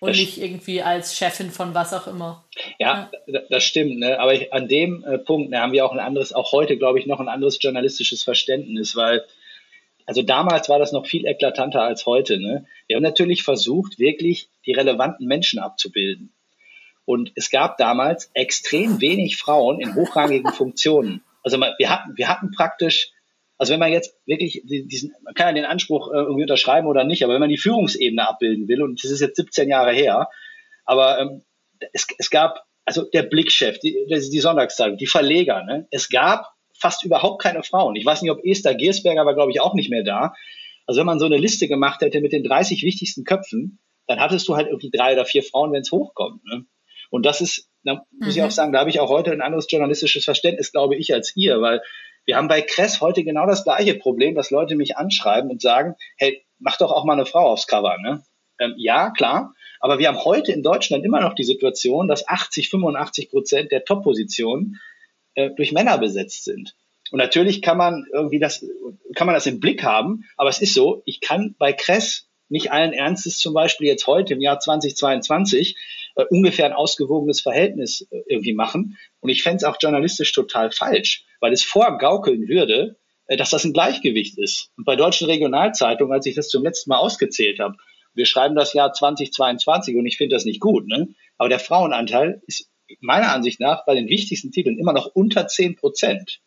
und 0.01 0.09
das 0.09 0.17
nicht 0.17 0.37
irgendwie 0.39 0.81
als 0.81 1.15
Chefin 1.15 1.51
von 1.51 1.75
was 1.75 1.93
auch 1.93 2.07
immer. 2.07 2.43
Ja, 2.79 3.11
ja. 3.27 3.41
das 3.49 3.63
stimmt. 3.63 3.99
Ne? 3.99 4.19
Aber 4.19 4.33
ich, 4.33 4.51
an 4.51 4.67
dem 4.67 5.03
äh, 5.03 5.19
Punkt 5.19 5.51
ne, 5.51 5.59
haben 5.59 5.73
wir 5.73 5.85
auch 5.85 5.91
ein 5.91 5.99
anderes, 5.99 6.33
auch 6.33 6.51
heute 6.51 6.77
glaube 6.77 6.99
ich 6.99 7.05
noch 7.05 7.19
ein 7.19 7.27
anderes 7.27 7.59
journalistisches 7.61 8.23
Verständnis, 8.23 8.95
weil 8.95 9.23
also 10.07 10.23
damals 10.23 10.69
war 10.69 10.79
das 10.79 10.91
noch 10.91 11.05
viel 11.05 11.25
eklatanter 11.25 11.83
als 11.83 12.05
heute. 12.05 12.39
Ne? 12.39 12.65
Wir 12.87 12.95
haben 12.95 13.03
natürlich 13.03 13.43
versucht, 13.43 13.99
wirklich 13.99 14.49
die 14.65 14.73
relevanten 14.73 15.27
Menschen 15.27 15.59
abzubilden. 15.59 16.33
Und 17.05 17.31
es 17.35 17.49
gab 17.49 17.77
damals 17.77 18.29
extrem 18.33 19.01
wenig 19.01 19.37
Frauen 19.37 19.79
in 19.81 19.95
hochrangigen 19.95 20.53
Funktionen. 20.53 21.23
Also 21.43 21.59
wir 21.59 21.89
hatten, 21.89 22.15
wir 22.15 22.27
hatten 22.27 22.51
praktisch 22.51 23.11
also 23.61 23.73
wenn 23.73 23.79
man 23.79 23.91
jetzt 23.91 24.17
wirklich 24.25 24.63
diesen, 24.65 25.13
man 25.21 25.35
kann 25.35 25.49
ja 25.49 25.61
den 25.61 25.69
Anspruch 25.69 26.11
äh, 26.11 26.15
irgendwie 26.15 26.41
unterschreiben 26.41 26.87
oder 26.87 27.03
nicht, 27.03 27.23
aber 27.23 27.33
wenn 27.33 27.41
man 27.41 27.51
die 27.51 27.59
Führungsebene 27.59 28.27
abbilden 28.27 28.67
will, 28.67 28.81
und 28.81 29.03
das 29.03 29.11
ist 29.11 29.21
jetzt 29.21 29.35
17 29.35 29.69
Jahre 29.69 29.91
her, 29.91 30.29
aber 30.83 31.19
ähm, 31.19 31.43
es, 31.93 32.07
es 32.17 32.31
gab, 32.31 32.63
also 32.85 33.03
der 33.03 33.21
Blickchef, 33.21 33.77
die, 33.77 34.07
die 34.09 34.39
Sonntagszeitung, 34.39 34.97
die 34.97 35.05
Verleger, 35.05 35.63
ne? 35.63 35.87
es 35.91 36.09
gab 36.09 36.47
fast 36.75 37.05
überhaupt 37.05 37.39
keine 37.39 37.61
Frauen. 37.61 37.95
Ich 37.95 38.03
weiß 38.03 38.23
nicht, 38.23 38.31
ob 38.31 38.43
Esther 38.43 38.73
Giersberger 38.73 39.27
war, 39.27 39.35
glaube 39.35 39.51
ich, 39.51 39.61
auch 39.61 39.75
nicht 39.75 39.91
mehr 39.91 40.03
da. 40.03 40.33
Also 40.87 40.99
wenn 40.99 41.05
man 41.05 41.19
so 41.19 41.27
eine 41.27 41.37
Liste 41.37 41.67
gemacht 41.67 42.01
hätte 42.01 42.19
mit 42.19 42.33
den 42.33 42.43
30 42.43 42.81
wichtigsten 42.81 43.25
Köpfen, 43.25 43.77
dann 44.07 44.19
hattest 44.19 44.47
du 44.47 44.55
halt 44.55 44.69
irgendwie 44.69 44.89
drei 44.89 45.13
oder 45.13 45.25
vier 45.25 45.43
Frauen, 45.43 45.71
wenn 45.71 45.81
es 45.81 45.91
hochkommt. 45.91 46.43
Ne? 46.45 46.65
Und 47.11 47.25
das 47.25 47.41
ist, 47.41 47.69
da 47.83 48.05
muss 48.11 48.27
mhm. 48.27 48.29
ich 48.29 48.41
auch 48.41 48.51
sagen, 48.51 48.71
da 48.71 48.79
habe 48.79 48.89
ich 48.89 48.99
auch 48.99 49.09
heute 49.09 49.31
ein 49.31 49.41
anderes 49.41 49.67
journalistisches 49.69 50.25
Verständnis, 50.25 50.71
glaube 50.71 50.95
ich, 50.95 51.13
als 51.13 51.35
ihr, 51.35 51.61
weil 51.61 51.83
wir 52.25 52.37
haben 52.37 52.47
bei 52.47 52.61
Kress 52.61 53.01
heute 53.01 53.23
genau 53.23 53.45
das 53.45 53.63
gleiche 53.63 53.95
Problem, 53.95 54.33
dass 54.33 54.49
Leute 54.49 54.75
mich 54.75 54.97
anschreiben 54.97 55.51
und 55.51 55.61
sagen, 55.61 55.95
hey, 56.17 56.43
mach 56.57 56.77
doch 56.77 56.91
auch 56.91 57.03
mal 57.03 57.13
eine 57.13 57.25
Frau 57.25 57.49
aufs 57.49 57.67
Cover, 57.67 57.97
ne? 57.97 58.23
Ähm, 58.59 58.75
ja, 58.77 59.09
klar. 59.09 59.53
Aber 59.79 59.99
wir 59.99 60.07
haben 60.07 60.23
heute 60.23 60.51
in 60.51 60.63
Deutschland 60.63 61.03
immer 61.03 61.19
noch 61.19 61.33
die 61.33 61.43
Situation, 61.43 62.07
dass 62.07 62.27
80, 62.27 62.69
85 62.69 63.31
Prozent 63.31 63.71
der 63.71 63.83
Top-Positionen 63.83 64.79
äh, 65.33 65.49
durch 65.49 65.71
Männer 65.71 65.97
besetzt 65.97 66.45
sind. 66.45 66.75
Und 67.11 67.17
natürlich 67.17 67.61
kann 67.61 67.77
man 67.77 68.05
irgendwie 68.13 68.39
das, 68.39 68.65
kann 69.15 69.27
man 69.27 69.33
das 69.33 69.47
im 69.47 69.59
Blick 69.59 69.83
haben, 69.83 70.23
aber 70.37 70.49
es 70.49 70.61
ist 70.61 70.73
so, 70.73 71.01
ich 71.05 71.19
kann 71.19 71.55
bei 71.57 71.73
Kress 71.73 72.29
nicht 72.47 72.71
allen 72.71 72.93
Ernstes 72.93 73.39
zum 73.39 73.53
Beispiel 73.53 73.87
jetzt 73.87 74.07
heute 74.07 74.33
im 74.33 74.41
Jahr 74.41 74.59
2022 74.59 75.75
äh, 76.15 76.25
ungefähr 76.29 76.65
ein 76.65 76.73
ausgewogenes 76.73 77.41
Verhältnis 77.41 78.07
äh, 78.11 78.21
irgendwie 78.27 78.53
machen. 78.53 78.97
Und 79.19 79.29
ich 79.29 79.43
fände 79.43 79.57
es 79.57 79.63
auch 79.63 79.77
journalistisch 79.79 80.31
total 80.33 80.71
falsch, 80.71 81.25
weil 81.39 81.53
es 81.53 81.63
vorgaukeln 81.63 82.47
würde, 82.47 82.97
äh, 83.27 83.37
dass 83.37 83.49
das 83.51 83.63
ein 83.63 83.73
Gleichgewicht 83.73 84.37
ist. 84.37 84.71
Und 84.77 84.85
bei 84.85 84.95
deutschen 84.95 85.27
Regionalzeitungen, 85.27 86.13
als 86.13 86.25
ich 86.25 86.35
das 86.35 86.49
zum 86.49 86.63
letzten 86.63 86.89
Mal 86.89 86.97
ausgezählt 86.97 87.59
habe, 87.59 87.75
wir 88.13 88.25
schreiben 88.25 88.55
das 88.55 88.73
Jahr 88.73 88.91
2022 88.91 89.95
und 89.95 90.05
ich 90.05 90.17
finde 90.17 90.35
das 90.35 90.45
nicht 90.45 90.59
gut, 90.59 90.85
ne? 90.87 91.09
aber 91.37 91.49
der 91.49 91.59
Frauenanteil 91.59 92.41
ist 92.45 92.69
meiner 92.99 93.33
Ansicht 93.33 93.59
nach 93.59 93.85
bei 93.85 93.95
den 93.95 94.09
wichtigsten 94.09 94.51
Titeln 94.51 94.77
immer 94.77 94.93
noch 94.93 95.07
unter 95.07 95.47
10 95.47 95.77
Prozent. 95.77 96.41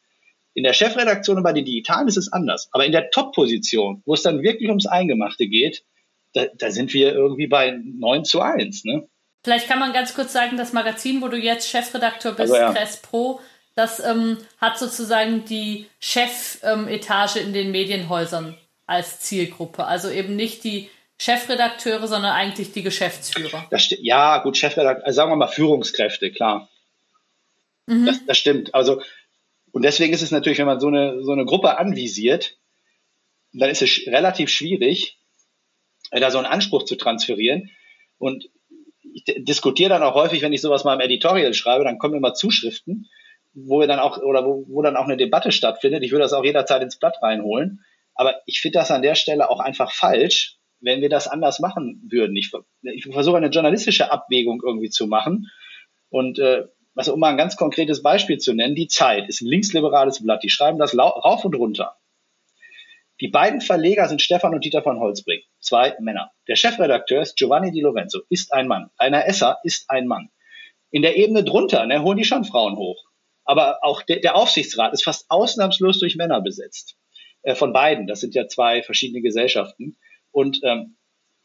In 0.52 0.62
der 0.62 0.72
Chefredaktion 0.72 1.38
und 1.38 1.42
bei 1.42 1.52
den 1.52 1.64
Digitalen 1.64 2.06
ist 2.06 2.16
es 2.16 2.32
anders. 2.32 2.68
Aber 2.72 2.84
in 2.84 2.92
der 2.92 3.10
Top-Position, 3.10 4.02
wo 4.04 4.14
es 4.14 4.22
dann 4.22 4.42
wirklich 4.42 4.68
ums 4.68 4.86
Eingemachte 4.86 5.48
geht, 5.48 5.84
da, 6.32 6.46
da 6.58 6.70
sind 6.70 6.92
wir 6.92 7.12
irgendwie 7.12 7.46
bei 7.46 7.76
9 7.82 8.24
zu 8.24 8.40
1. 8.40 8.84
Ne? 8.84 9.08
Vielleicht 9.44 9.68
kann 9.68 9.78
man 9.78 9.92
ganz 9.92 10.14
kurz 10.14 10.32
sagen, 10.32 10.56
das 10.56 10.72
Magazin, 10.72 11.20
wo 11.20 11.28
du 11.28 11.36
jetzt 11.36 11.68
Chefredakteur 11.68 12.32
bist, 12.32 12.52
also, 12.52 12.56
ja. 12.56 12.72
Press 12.72 12.96
Pro, 12.96 13.40
das 13.74 14.00
ähm, 14.00 14.38
hat 14.58 14.78
sozusagen 14.78 15.44
die 15.44 15.86
Chefetage 16.00 17.36
ähm, 17.36 17.46
in 17.46 17.52
den 17.52 17.70
Medienhäusern 17.70 18.56
als 18.86 19.20
Zielgruppe. 19.20 19.84
Also 19.84 20.08
eben 20.08 20.34
nicht 20.34 20.64
die 20.64 20.88
Chefredakteure, 21.18 22.08
sondern 22.08 22.32
eigentlich 22.32 22.72
die 22.72 22.82
Geschäftsführer. 22.82 23.68
ja, 24.00 24.38
gut, 24.38 24.56
Chefredakteure, 24.56 25.06
also 25.06 25.16
sagen 25.16 25.30
wir 25.30 25.36
mal 25.36 25.48
Führungskräfte, 25.48 26.30
klar. 26.30 26.70
Mhm. 27.86 28.06
Das, 28.06 28.24
das 28.26 28.38
stimmt. 28.38 28.74
Also, 28.74 29.02
und 29.72 29.82
deswegen 29.82 30.14
ist 30.14 30.22
es 30.22 30.30
natürlich, 30.30 30.58
wenn 30.58 30.66
man 30.66 30.80
so 30.80 30.88
eine, 30.88 31.22
so 31.22 31.32
eine 31.32 31.44
Gruppe 31.44 31.76
anvisiert, 31.76 32.56
dann 33.52 33.68
ist 33.68 33.82
es 33.82 34.06
relativ 34.06 34.48
schwierig, 34.48 35.18
äh, 36.12 36.20
da 36.20 36.30
so 36.30 36.38
einen 36.38 36.46
Anspruch 36.46 36.84
zu 36.84 36.96
transferieren. 36.96 37.70
Und 38.16 38.48
ich 39.14 39.24
diskutiere 39.44 39.90
dann 39.90 40.02
auch 40.02 40.14
häufig, 40.14 40.42
wenn 40.42 40.52
ich 40.52 40.60
sowas 40.60 40.84
mal 40.84 40.94
im 40.94 41.00
Editorial 41.00 41.54
schreibe, 41.54 41.84
dann 41.84 41.98
kommen 41.98 42.14
immer 42.14 42.34
Zuschriften, 42.34 43.08
wo 43.54 43.78
wir 43.78 43.86
dann 43.86 44.00
auch, 44.00 44.18
oder 44.18 44.44
wo, 44.44 44.64
wo 44.68 44.82
dann 44.82 44.96
auch 44.96 45.04
eine 45.04 45.16
Debatte 45.16 45.52
stattfindet. 45.52 46.02
Ich 46.02 46.10
würde 46.10 46.24
das 46.24 46.32
auch 46.32 46.44
jederzeit 46.44 46.82
ins 46.82 46.98
Blatt 46.98 47.22
reinholen. 47.22 47.84
Aber 48.14 48.34
ich 48.46 48.60
finde 48.60 48.78
das 48.78 48.90
an 48.90 49.02
der 49.02 49.14
Stelle 49.14 49.50
auch 49.50 49.60
einfach 49.60 49.92
falsch, 49.92 50.58
wenn 50.80 51.00
wir 51.00 51.08
das 51.08 51.28
anders 51.28 51.60
machen 51.60 52.02
würden. 52.10 52.36
Ich, 52.36 52.52
ich 52.82 53.04
versuche 53.04 53.36
eine 53.36 53.48
journalistische 53.48 54.10
Abwägung 54.10 54.60
irgendwie 54.64 54.90
zu 54.90 55.06
machen. 55.06 55.50
Und 56.10 56.38
äh, 56.38 56.64
also 56.96 57.14
um 57.14 57.20
mal 57.20 57.30
ein 57.30 57.36
ganz 57.36 57.56
konkretes 57.56 58.02
Beispiel 58.02 58.38
zu 58.38 58.52
nennen, 58.52 58.74
die 58.74 58.88
Zeit 58.88 59.28
ist 59.28 59.40
ein 59.40 59.48
linksliberales 59.48 60.22
Blatt. 60.22 60.42
Die 60.42 60.50
schreiben 60.50 60.78
das 60.78 60.96
rauf 60.98 61.44
und 61.44 61.54
runter. 61.54 61.96
Die 63.20 63.28
beiden 63.28 63.60
Verleger 63.60 64.08
sind 64.08 64.22
Stefan 64.22 64.54
und 64.54 64.64
Dieter 64.64 64.82
von 64.82 64.98
Holzbrink, 64.98 65.44
zwei 65.60 65.94
Männer. 66.00 66.32
Der 66.48 66.56
Chefredakteur 66.56 67.22
ist 67.22 67.36
Giovanni 67.36 67.70
Di 67.70 67.80
Lorenzo, 67.80 68.20
ist 68.28 68.52
ein 68.52 68.66
Mann. 68.66 68.90
Einer 68.96 69.26
Esser 69.26 69.58
ist 69.62 69.88
ein 69.88 70.06
Mann. 70.06 70.30
In 70.90 71.02
der 71.02 71.16
Ebene 71.16 71.44
drunter 71.44 71.86
ne, 71.86 72.02
holen 72.02 72.18
die 72.18 72.24
schon 72.24 72.44
Frauen 72.44 72.76
hoch. 72.76 73.04
Aber 73.44 73.78
auch 73.82 74.02
de, 74.02 74.20
der 74.20 74.36
Aufsichtsrat 74.36 74.92
ist 74.92 75.04
fast 75.04 75.26
ausnahmslos 75.28 76.00
durch 76.00 76.16
Männer 76.16 76.40
besetzt. 76.40 76.96
Äh, 77.44 77.54
von 77.54 77.72
beiden. 77.72 78.06
Das 78.06 78.20
sind 78.20 78.34
ja 78.34 78.48
zwei 78.48 78.82
verschiedene 78.82 79.20
Gesellschaften. 79.20 79.96
Und 80.32 80.60
ähm, 80.64 80.96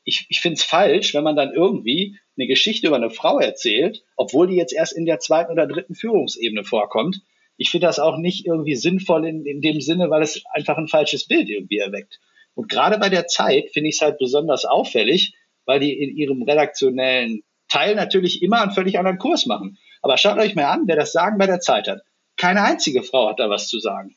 ich, 0.06 0.26
ich 0.30 0.40
finde 0.40 0.56
es 0.56 0.64
falsch, 0.64 1.14
wenn 1.14 1.24
man 1.24 1.36
dann 1.36 1.54
irgendwie 1.54 2.18
eine 2.38 2.48
Geschichte 2.48 2.88
über 2.88 2.96
eine 2.96 3.10
Frau 3.10 3.40
erzählt, 3.40 4.04
obwohl 4.16 4.48
die 4.48 4.56
jetzt 4.56 4.74
erst 4.74 4.94
in 4.94 5.06
der 5.06 5.20
zweiten 5.20 5.52
oder 5.52 5.68
dritten 5.68 5.94
Führungsebene 5.94 6.64
vorkommt 6.64 7.22
ich 7.60 7.70
finde 7.70 7.88
das 7.88 8.00
auch 8.00 8.18
nicht 8.18 8.48
irgendwie 8.48 8.76
sinnvoll 8.76 9.28
in, 9.28 9.46
in 9.46 9.60
dem 9.62 9.82
Sinne, 9.82 10.10
weil 10.10 10.24
es 10.24 10.42
einfach 10.54 10.78
ein 10.78 10.88
falsches 10.88 11.28
Bild 11.28 11.50
irgendwie 11.50 11.80
erweckt. 11.80 12.20
Und 12.56 12.70
gerade 12.70 12.98
bei 12.98 13.10
der 13.10 13.28
Zeit 13.28 13.70
finde 13.74 13.90
ich 13.90 13.96
es 13.96 14.02
halt 14.02 14.18
besonders 14.18 14.64
auffällig, 14.64 15.36
weil 15.66 15.82
die 15.82 15.94
in 15.94 16.16
ihrem 16.16 16.42
redaktionellen 16.44 17.44
Teil 17.68 17.96
natürlich 17.96 18.42
immer 18.42 18.62
einen 18.62 18.72
völlig 18.72 18.98
anderen 18.98 19.18
Kurs 19.18 19.46
machen. 19.46 19.78
Aber 20.02 20.18
schaut 20.18 20.38
euch 20.40 20.56
mal 20.56 20.66
an, 20.66 20.84
wer 20.88 20.96
das 20.96 21.12
Sagen 21.12 21.38
bei 21.38 21.48
der 21.48 21.60
Zeit 21.60 21.90
hat. 21.90 22.02
Keine 22.38 22.64
einzige 22.64 23.04
Frau 23.04 23.28
hat 23.28 23.42
da 23.42 23.50
was 23.50 23.68
zu 23.68 23.80
sagen. 23.80 24.16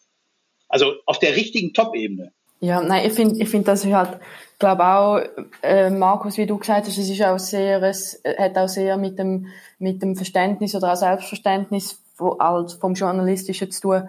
Also 0.69 0.95
auf 1.05 1.19
der 1.19 1.35
richtigen 1.35 1.75
Top-Ebene. 1.75 2.33
Ja, 2.61 2.81
nein, 2.81 3.05
ich 3.05 3.13
finde, 3.13 3.43
ich 3.43 3.49
finde, 3.49 3.67
das 3.67 3.85
ist 3.85 3.93
halt, 3.93 4.21
glaube 4.61 4.85
auch, 4.85 5.21
äh, 5.63 5.91
Markus, 5.91 6.39
wie 6.39 6.47
du 6.47 6.59
gesagt 6.59 6.87
hast, 6.87 6.97
es 6.97 7.11
ist 7.11 7.21
auch 7.21 7.41
sehr, 7.41 7.83
es 7.83 8.23
hat 8.39 8.57
auch 8.57 8.69
sehr 8.69 8.97
mit 8.97 9.19
dem, 9.19 9.49
mit 9.81 10.01
dem 10.01 10.15
Verständnis 10.15 10.77
oder 10.77 10.93
auch 10.93 10.97
Selbstverständnis 10.97 12.02
als 12.19 12.75
vom 12.75 12.95
Journalistischen 12.95 13.71
zu 13.71 13.81
tun, 13.81 14.09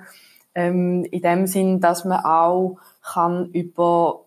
ähm, 0.55 1.05
in 1.05 1.21
dem 1.21 1.47
Sinn, 1.47 1.79
dass 1.79 2.05
man 2.05 2.23
auch 2.23 2.77
kann 3.01 3.49
über 3.51 4.23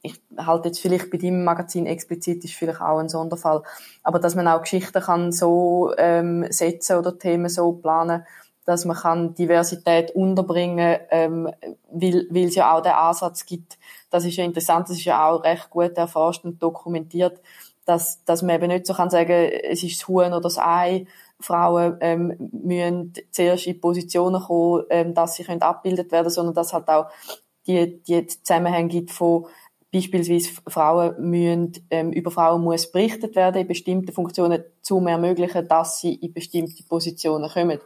ich 0.00 0.20
halte 0.36 0.68
jetzt 0.68 0.80
vielleicht 0.80 1.10
bei 1.10 1.18
deinem 1.18 1.44
Magazin 1.44 1.86
explizit 1.86 2.44
ist 2.44 2.54
vielleicht 2.54 2.80
auch 2.80 2.98
ein 2.98 3.08
Sonderfall, 3.08 3.62
aber 4.02 4.18
dass 4.18 4.34
man 4.34 4.46
auch 4.46 4.62
Geschichten 4.62 5.02
kann 5.02 5.32
so 5.32 5.92
ähm, 5.98 6.46
setzen 6.50 6.98
oder 6.98 7.18
Themen 7.18 7.48
so 7.48 7.72
planen, 7.72 8.24
dass 8.64 8.84
man 8.84 8.96
kann 8.96 9.34
Diversität 9.34 10.10
unterbringen, 10.12 10.98
ähm, 11.10 11.50
weil, 11.90 12.26
weil 12.30 12.44
es 12.44 12.54
ja 12.54 12.76
auch 12.76 12.82
den 12.82 12.92
Ansatz 12.92 13.46
gibt. 13.46 13.78
Das 14.10 14.24
ist 14.24 14.36
ja 14.36 14.44
interessant, 14.44 14.88
das 14.88 14.98
ist 14.98 15.04
ja 15.04 15.26
auch 15.26 15.42
recht 15.42 15.70
gut 15.70 15.96
erforscht 15.96 16.44
und 16.44 16.62
dokumentiert, 16.62 17.40
dass, 17.84 18.22
dass 18.24 18.42
man 18.42 18.56
eben 18.56 18.68
nicht 18.68 18.86
so 18.86 18.92
kann 18.92 19.10
sagen, 19.10 19.32
es 19.32 19.82
ist 19.82 20.00
das 20.00 20.08
Huhn 20.08 20.26
oder 20.26 20.42
das 20.42 20.58
Ei, 20.58 21.06
Frauen 21.40 21.96
ähm, 22.00 22.50
müssen 22.52 23.12
zuerst 23.30 23.66
in 23.66 23.80
Positionen 23.80 24.42
kommen, 24.42 24.84
ähm, 24.90 25.14
dass 25.14 25.34
sie 25.34 25.44
können 25.44 25.62
abgebildet 25.62 26.10
werden, 26.10 26.30
sondern 26.30 26.54
dass 26.54 26.72
halt 26.72 26.88
auch 26.88 27.06
die, 27.66 28.02
die 28.02 28.26
Zusammenhänge 28.26 28.88
gibt 28.88 29.10
von 29.10 29.46
beispielsweise 29.92 30.50
Frauen 30.66 31.30
müssen, 31.30 31.72
ähm, 31.90 32.12
über 32.12 32.30
Frauen 32.30 32.62
muss 32.62 32.90
berichtet 32.90 33.34
werden 33.36 33.62
in 33.62 33.66
bestimmten 33.66 34.12
Funktionen, 34.12 34.64
zu 34.82 34.98
ermöglichen, 35.06 35.66
dass 35.68 36.00
sie 36.00 36.14
in 36.14 36.32
bestimmte 36.32 36.82
Positionen 36.82 37.50
kommen. 37.50 37.78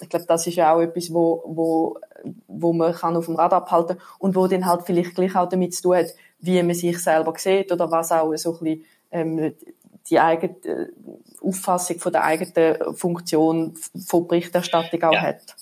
Ich 0.00 0.08
glaube, 0.08 0.26
das 0.26 0.46
ist 0.46 0.56
ja 0.56 0.74
auch 0.74 0.80
etwas, 0.80 1.12
wo, 1.12 1.42
wo, 1.46 1.98
wo 2.46 2.72
man 2.72 2.92
kann 2.92 3.16
auf 3.16 3.26
dem 3.26 3.36
Radar 3.36 3.62
abhalten 3.62 3.98
und 4.18 4.36
wo 4.36 4.46
dann 4.46 4.66
halt 4.66 4.82
vielleicht 4.82 5.14
gleich 5.14 5.34
auch 5.36 5.48
damit 5.48 5.74
zu 5.74 5.82
tun 5.82 5.96
hat, 5.96 6.14
wie 6.38 6.62
man 6.62 6.74
sich 6.74 6.98
selber 6.98 7.32
sieht 7.36 7.72
oder 7.72 7.90
was 7.90 8.12
auch 8.12 8.34
so 8.36 8.52
ein 8.54 8.58
bisschen 8.58 8.84
ähm, 9.12 9.54
die 10.08 10.18
eigene 10.18 10.54
äh, 10.64 10.86
Auffassung 11.40 11.98
von 11.98 12.12
der 12.12 12.24
eigenen 12.24 12.94
Funktion 12.96 13.74
von 14.06 14.26
Berichterstattung 14.26 15.02
auch 15.02 15.12
ja. 15.12 15.22
hat. 15.22 15.56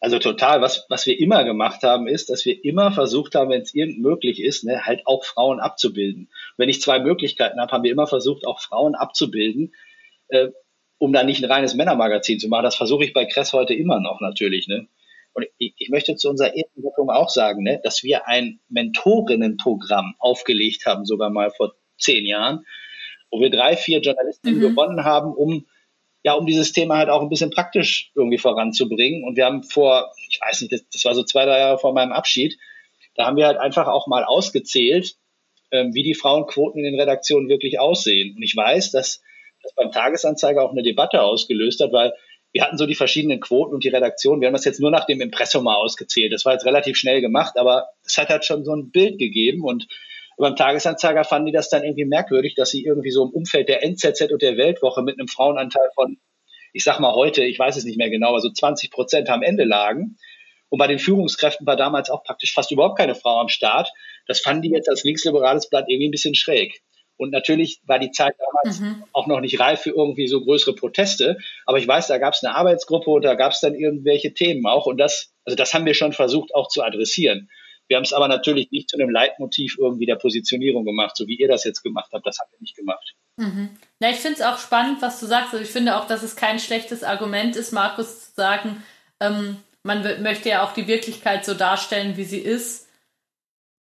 Also 0.00 0.18
total. 0.18 0.60
Was, 0.62 0.86
was 0.88 1.06
wir 1.06 1.18
immer 1.18 1.44
gemacht 1.44 1.82
haben, 1.82 2.06
ist, 2.06 2.30
dass 2.30 2.44
wir 2.44 2.64
immer 2.64 2.92
versucht 2.92 3.34
haben, 3.34 3.50
wenn 3.50 3.62
es 3.62 3.74
irgend 3.74 3.98
möglich 3.98 4.40
ist, 4.40 4.64
ne, 4.64 4.84
halt 4.84 5.06
auch 5.06 5.24
Frauen 5.24 5.58
abzubilden. 5.58 6.30
Wenn 6.56 6.68
ich 6.68 6.80
zwei 6.80 7.00
Möglichkeiten 7.00 7.60
habe, 7.60 7.72
haben 7.72 7.82
wir 7.82 7.90
immer 7.90 8.06
versucht, 8.06 8.46
auch 8.46 8.60
Frauen 8.60 8.94
abzubilden, 8.94 9.74
äh, 10.28 10.48
um 10.98 11.12
da 11.12 11.24
nicht 11.24 11.42
ein 11.42 11.50
reines 11.50 11.74
Männermagazin 11.74 12.38
zu 12.38 12.48
machen. 12.48 12.64
Das 12.64 12.76
versuche 12.76 13.04
ich 13.04 13.12
bei 13.12 13.24
Kress 13.24 13.52
heute 13.52 13.74
immer 13.74 14.00
noch 14.00 14.20
natürlich. 14.20 14.68
Ne? 14.68 14.86
Und 15.32 15.46
ich, 15.58 15.74
ich 15.78 15.88
möchte 15.88 16.14
zu 16.14 16.28
unserer 16.30 16.54
Ehrenwirkung 16.54 17.10
auch 17.10 17.28
sagen, 17.28 17.64
ne, 17.64 17.80
dass 17.82 18.04
wir 18.04 18.28
ein 18.28 18.60
Mentorinnenprogramm 18.68 20.14
aufgelegt 20.18 20.86
haben, 20.86 21.06
sogar 21.06 21.30
mal 21.30 21.50
vor 21.50 21.74
zehn 21.98 22.24
Jahren, 22.24 22.64
wo 23.30 23.40
wir 23.40 23.50
drei, 23.50 23.76
vier 23.76 24.00
Journalistinnen 24.00 24.58
mhm. 24.58 24.62
gewonnen 24.62 25.04
haben, 25.04 25.32
um 25.32 25.66
ja, 26.24 26.34
um 26.34 26.46
dieses 26.46 26.72
Thema 26.72 26.98
halt 26.98 27.10
auch 27.10 27.22
ein 27.22 27.28
bisschen 27.28 27.50
praktisch 27.50 28.10
irgendwie 28.14 28.38
voranzubringen. 28.38 29.24
Und 29.24 29.36
wir 29.36 29.46
haben 29.46 29.62
vor, 29.62 30.12
ich 30.28 30.40
weiß 30.40 30.60
nicht, 30.60 30.72
das, 30.72 30.88
das 30.92 31.04
war 31.04 31.14
so 31.14 31.22
zwei, 31.22 31.44
drei 31.44 31.60
Jahre 31.60 31.78
vor 31.78 31.92
meinem 31.94 32.12
Abschied, 32.12 32.58
da 33.14 33.26
haben 33.26 33.36
wir 33.36 33.46
halt 33.46 33.58
einfach 33.58 33.88
auch 33.88 34.06
mal 34.06 34.24
ausgezählt, 34.24 35.16
ähm, 35.72 35.94
wie 35.94 36.02
die 36.02 36.14
Frauenquoten 36.14 36.84
in 36.84 36.92
den 36.92 37.00
Redaktionen 37.00 37.48
wirklich 37.48 37.80
aussehen. 37.80 38.36
Und 38.36 38.42
ich 38.42 38.56
weiß, 38.56 38.92
dass 38.92 39.22
das 39.62 39.74
beim 39.74 39.90
Tagesanzeiger 39.90 40.62
auch 40.62 40.70
eine 40.70 40.82
Debatte 40.82 41.22
ausgelöst 41.22 41.80
hat, 41.80 41.92
weil 41.92 42.12
wir 42.52 42.62
hatten 42.62 42.78
so 42.78 42.86
die 42.86 42.94
verschiedenen 42.94 43.40
Quoten 43.40 43.74
und 43.74 43.84
die 43.84 43.88
Redaktion. 43.88 44.40
Wir 44.40 44.46
haben 44.46 44.54
das 44.54 44.64
jetzt 44.64 44.80
nur 44.80 44.90
nach 44.90 45.04
dem 45.04 45.20
Impressum 45.20 45.64
mal 45.64 45.74
ausgezählt. 45.74 46.32
Das 46.32 46.44
war 46.44 46.54
jetzt 46.54 46.64
relativ 46.64 46.96
schnell 46.96 47.20
gemacht, 47.20 47.58
aber 47.58 47.88
es 48.04 48.16
hat 48.16 48.28
halt 48.28 48.44
schon 48.44 48.64
so 48.64 48.74
ein 48.74 48.90
Bild 48.90 49.18
gegeben 49.18 49.64
und 49.64 49.86
beim 50.38 50.56
Tagesanzeiger 50.56 51.24
fanden 51.24 51.46
die 51.46 51.52
das 51.52 51.68
dann 51.68 51.84
irgendwie 51.84 52.04
merkwürdig, 52.04 52.54
dass 52.54 52.70
sie 52.70 52.84
irgendwie 52.84 53.10
so 53.10 53.24
im 53.24 53.30
Umfeld 53.30 53.68
der 53.68 53.82
NZZ 53.84 54.30
und 54.32 54.42
der 54.42 54.56
Weltwoche 54.56 55.02
mit 55.02 55.18
einem 55.18 55.28
Frauenanteil 55.28 55.88
von, 55.94 56.18
ich 56.72 56.84
sag 56.84 57.00
mal 57.00 57.14
heute, 57.14 57.44
ich 57.44 57.58
weiß 57.58 57.76
es 57.76 57.84
nicht 57.84 57.98
mehr 57.98 58.10
genau, 58.10 58.34
also 58.34 58.50
20 58.50 58.90
Prozent 58.90 59.30
am 59.30 59.42
Ende 59.42 59.64
lagen. 59.64 60.16
Und 60.70 60.78
bei 60.78 60.86
den 60.86 60.98
Führungskräften 60.98 61.66
war 61.66 61.76
damals 61.76 62.10
auch 62.10 62.22
praktisch 62.22 62.52
fast 62.52 62.70
überhaupt 62.70 62.98
keine 62.98 63.14
Frau 63.14 63.40
am 63.40 63.48
Start. 63.48 63.90
Das 64.26 64.40
fanden 64.40 64.62
die 64.62 64.70
jetzt 64.70 64.88
als 64.88 65.02
linksliberales 65.02 65.70
Blatt 65.70 65.86
irgendwie 65.88 66.08
ein 66.08 66.12
bisschen 66.12 66.34
schräg. 66.34 66.82
Und 67.16 67.30
natürlich 67.30 67.80
war 67.84 67.98
die 67.98 68.12
Zeit 68.12 68.34
damals 68.38 68.80
mhm. 68.80 69.02
auch 69.12 69.26
noch 69.26 69.40
nicht 69.40 69.58
reif 69.58 69.80
für 69.80 69.90
irgendwie 69.90 70.28
so 70.28 70.40
größere 70.40 70.74
Proteste. 70.74 71.38
Aber 71.66 71.78
ich 71.78 71.88
weiß, 71.88 72.06
da 72.06 72.18
gab 72.18 72.34
es 72.34 72.44
eine 72.44 72.54
Arbeitsgruppe 72.54 73.10
und 73.10 73.24
da 73.24 73.34
gab 73.34 73.52
es 73.52 73.60
dann 73.60 73.74
irgendwelche 73.74 74.34
Themen 74.34 74.66
auch. 74.66 74.86
Und 74.86 74.98
das, 74.98 75.32
also 75.44 75.56
das 75.56 75.74
haben 75.74 75.84
wir 75.84 75.94
schon 75.94 76.12
versucht 76.12 76.54
auch 76.54 76.68
zu 76.68 76.82
adressieren. 76.82 77.48
Wir 77.88 77.96
haben 77.96 78.04
es 78.04 78.12
aber 78.12 78.28
natürlich 78.28 78.70
nicht 78.70 78.90
zu 78.90 78.96
einem 78.96 79.10
Leitmotiv 79.10 79.76
irgendwie 79.78 80.06
der 80.06 80.16
Positionierung 80.16 80.84
gemacht, 80.84 81.16
so 81.16 81.26
wie 81.26 81.36
ihr 81.36 81.48
das 81.48 81.64
jetzt 81.64 81.82
gemacht 81.82 82.10
habt. 82.12 82.26
Das 82.26 82.38
haben 82.38 82.50
wir 82.52 82.60
nicht 82.60 82.76
gemacht. 82.76 83.14
Mhm. 83.36 83.70
Na, 83.98 84.10
ich 84.10 84.16
finde 84.16 84.36
es 84.36 84.42
auch 84.42 84.58
spannend, 84.58 85.00
was 85.00 85.20
du 85.20 85.26
sagst. 85.26 85.52
Also 85.52 85.64
ich 85.64 85.70
finde 85.70 85.96
auch, 85.96 86.06
dass 86.06 86.22
es 86.22 86.36
kein 86.36 86.58
schlechtes 86.58 87.02
Argument 87.02 87.56
ist, 87.56 87.72
Markus 87.72 88.26
zu 88.26 88.34
sagen, 88.36 88.82
ähm, 89.20 89.56
man 89.82 90.22
möchte 90.22 90.50
ja 90.50 90.64
auch 90.64 90.74
die 90.74 90.86
Wirklichkeit 90.86 91.44
so 91.44 91.54
darstellen, 91.54 92.16
wie 92.16 92.24
sie 92.24 92.40
ist 92.40 92.88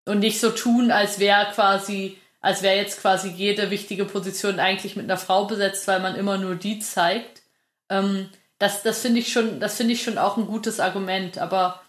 und 0.07 0.21
nicht 0.21 0.41
so 0.41 0.51
tun, 0.51 0.91
als 0.91 1.19
wäre 1.19 1.53
quasi 1.53 2.17
als 2.41 2.63
wäre 2.63 2.77
jetzt 2.77 3.01
quasi 3.01 3.29
jede 3.29 3.71
wichtige 3.71 4.05
Position 4.05 4.59
eigentlich 4.59 4.97
mit 4.97 5.05
einer 5.05 5.17
Frau 5.17 5.45
besetzt, 5.45 5.87
weil 5.87 6.01
man 6.01 6.17
immer 6.17 6.39
nur 6.39 6.57
die 6.57 6.81
zeigt. 6.81 7.43
Ähm, 7.89 8.29
das 8.59 8.83
das 8.83 9.01
finde 9.03 9.21
ich 9.21 9.33
schon, 9.33 9.61
das 9.61 9.77
finde 9.77 9.93
ich 9.95 10.03
schon 10.03 10.19
auch 10.19 10.37
ein 10.37 10.47
gutes 10.47 10.81
Argument. 10.81 11.39
Aber 11.39 11.82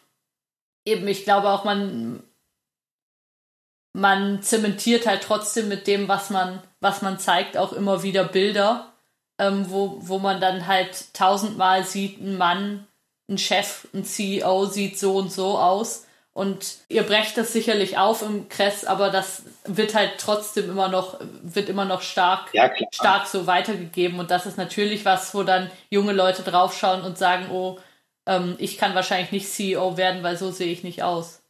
eben, 0.86 1.08
ich 1.08 1.24
glaube 1.24 1.50
auch, 1.50 1.63
man, 1.63 2.24
man 3.93 4.41
zementiert 4.41 5.06
halt 5.06 5.24
trotzdem 5.24 5.67
mit 5.69 5.88
dem, 5.88 6.08
was 6.08 6.30
man, 6.30 6.62
was 6.80 7.02
man 7.02 7.19
zeigt, 7.19 7.58
auch 7.58 7.74
immer 7.74 8.04
wieder 8.04 8.24
Bilder, 8.24 8.91
ähm, 9.39 9.69
wo, 9.69 9.98
wo 10.00 10.19
man 10.19 10.41
dann 10.41 10.67
halt 10.67 11.13
tausendmal 11.13 11.84
sieht, 11.84 12.19
ein 12.19 12.38
Mann, 12.38 12.88
ein 13.30 13.38
Chef, 13.38 13.88
ein 13.93 14.04
CEO 14.04 14.65
sieht 14.65 15.00
so 15.00 15.15
und 15.17 15.32
so 15.32 15.58
aus. 15.58 16.06
Und 16.34 16.78
ihr 16.89 17.04
brecht 17.04 17.38
das 17.38 17.54
sicherlich 17.54 18.00
auf 18.00 18.24
im 18.24 18.50
Kress, 18.50 18.86
aber 18.86 19.12
das 19.12 19.43
wird 19.65 19.93
halt 19.93 20.13
trotzdem 20.17 20.67
immer 20.67 20.88
noch, 20.88 21.19
wird 21.43 21.69
immer 21.69 21.86
noch 21.86 22.02
stark, 22.02 22.50
ja, 22.54 22.72
stark 22.91 23.28
so 23.28 23.46
weitergegeben. 23.46 24.19
Und 24.19 24.32
das 24.32 24.48
ist 24.48 24.58
natürlich 24.58 25.06
was, 25.06 25.36
wo 25.36 25.43
dann 25.43 25.69
junge 25.91 26.12
Leute 26.12 26.41
draufschauen 26.41 27.04
und 27.04 27.19
sagen, 27.19 27.52
oh, 27.52 27.78
ähm, 28.26 28.56
ich 28.60 28.78
kann 28.78 28.96
wahrscheinlich 28.96 29.32
nicht 29.32 29.48
CEO 29.48 29.98
werden, 29.98 30.24
weil 30.24 30.38
so 30.38 30.52
sehe 30.52 30.72
ich 30.72 30.84
nicht 30.84 31.04
aus. 31.04 31.42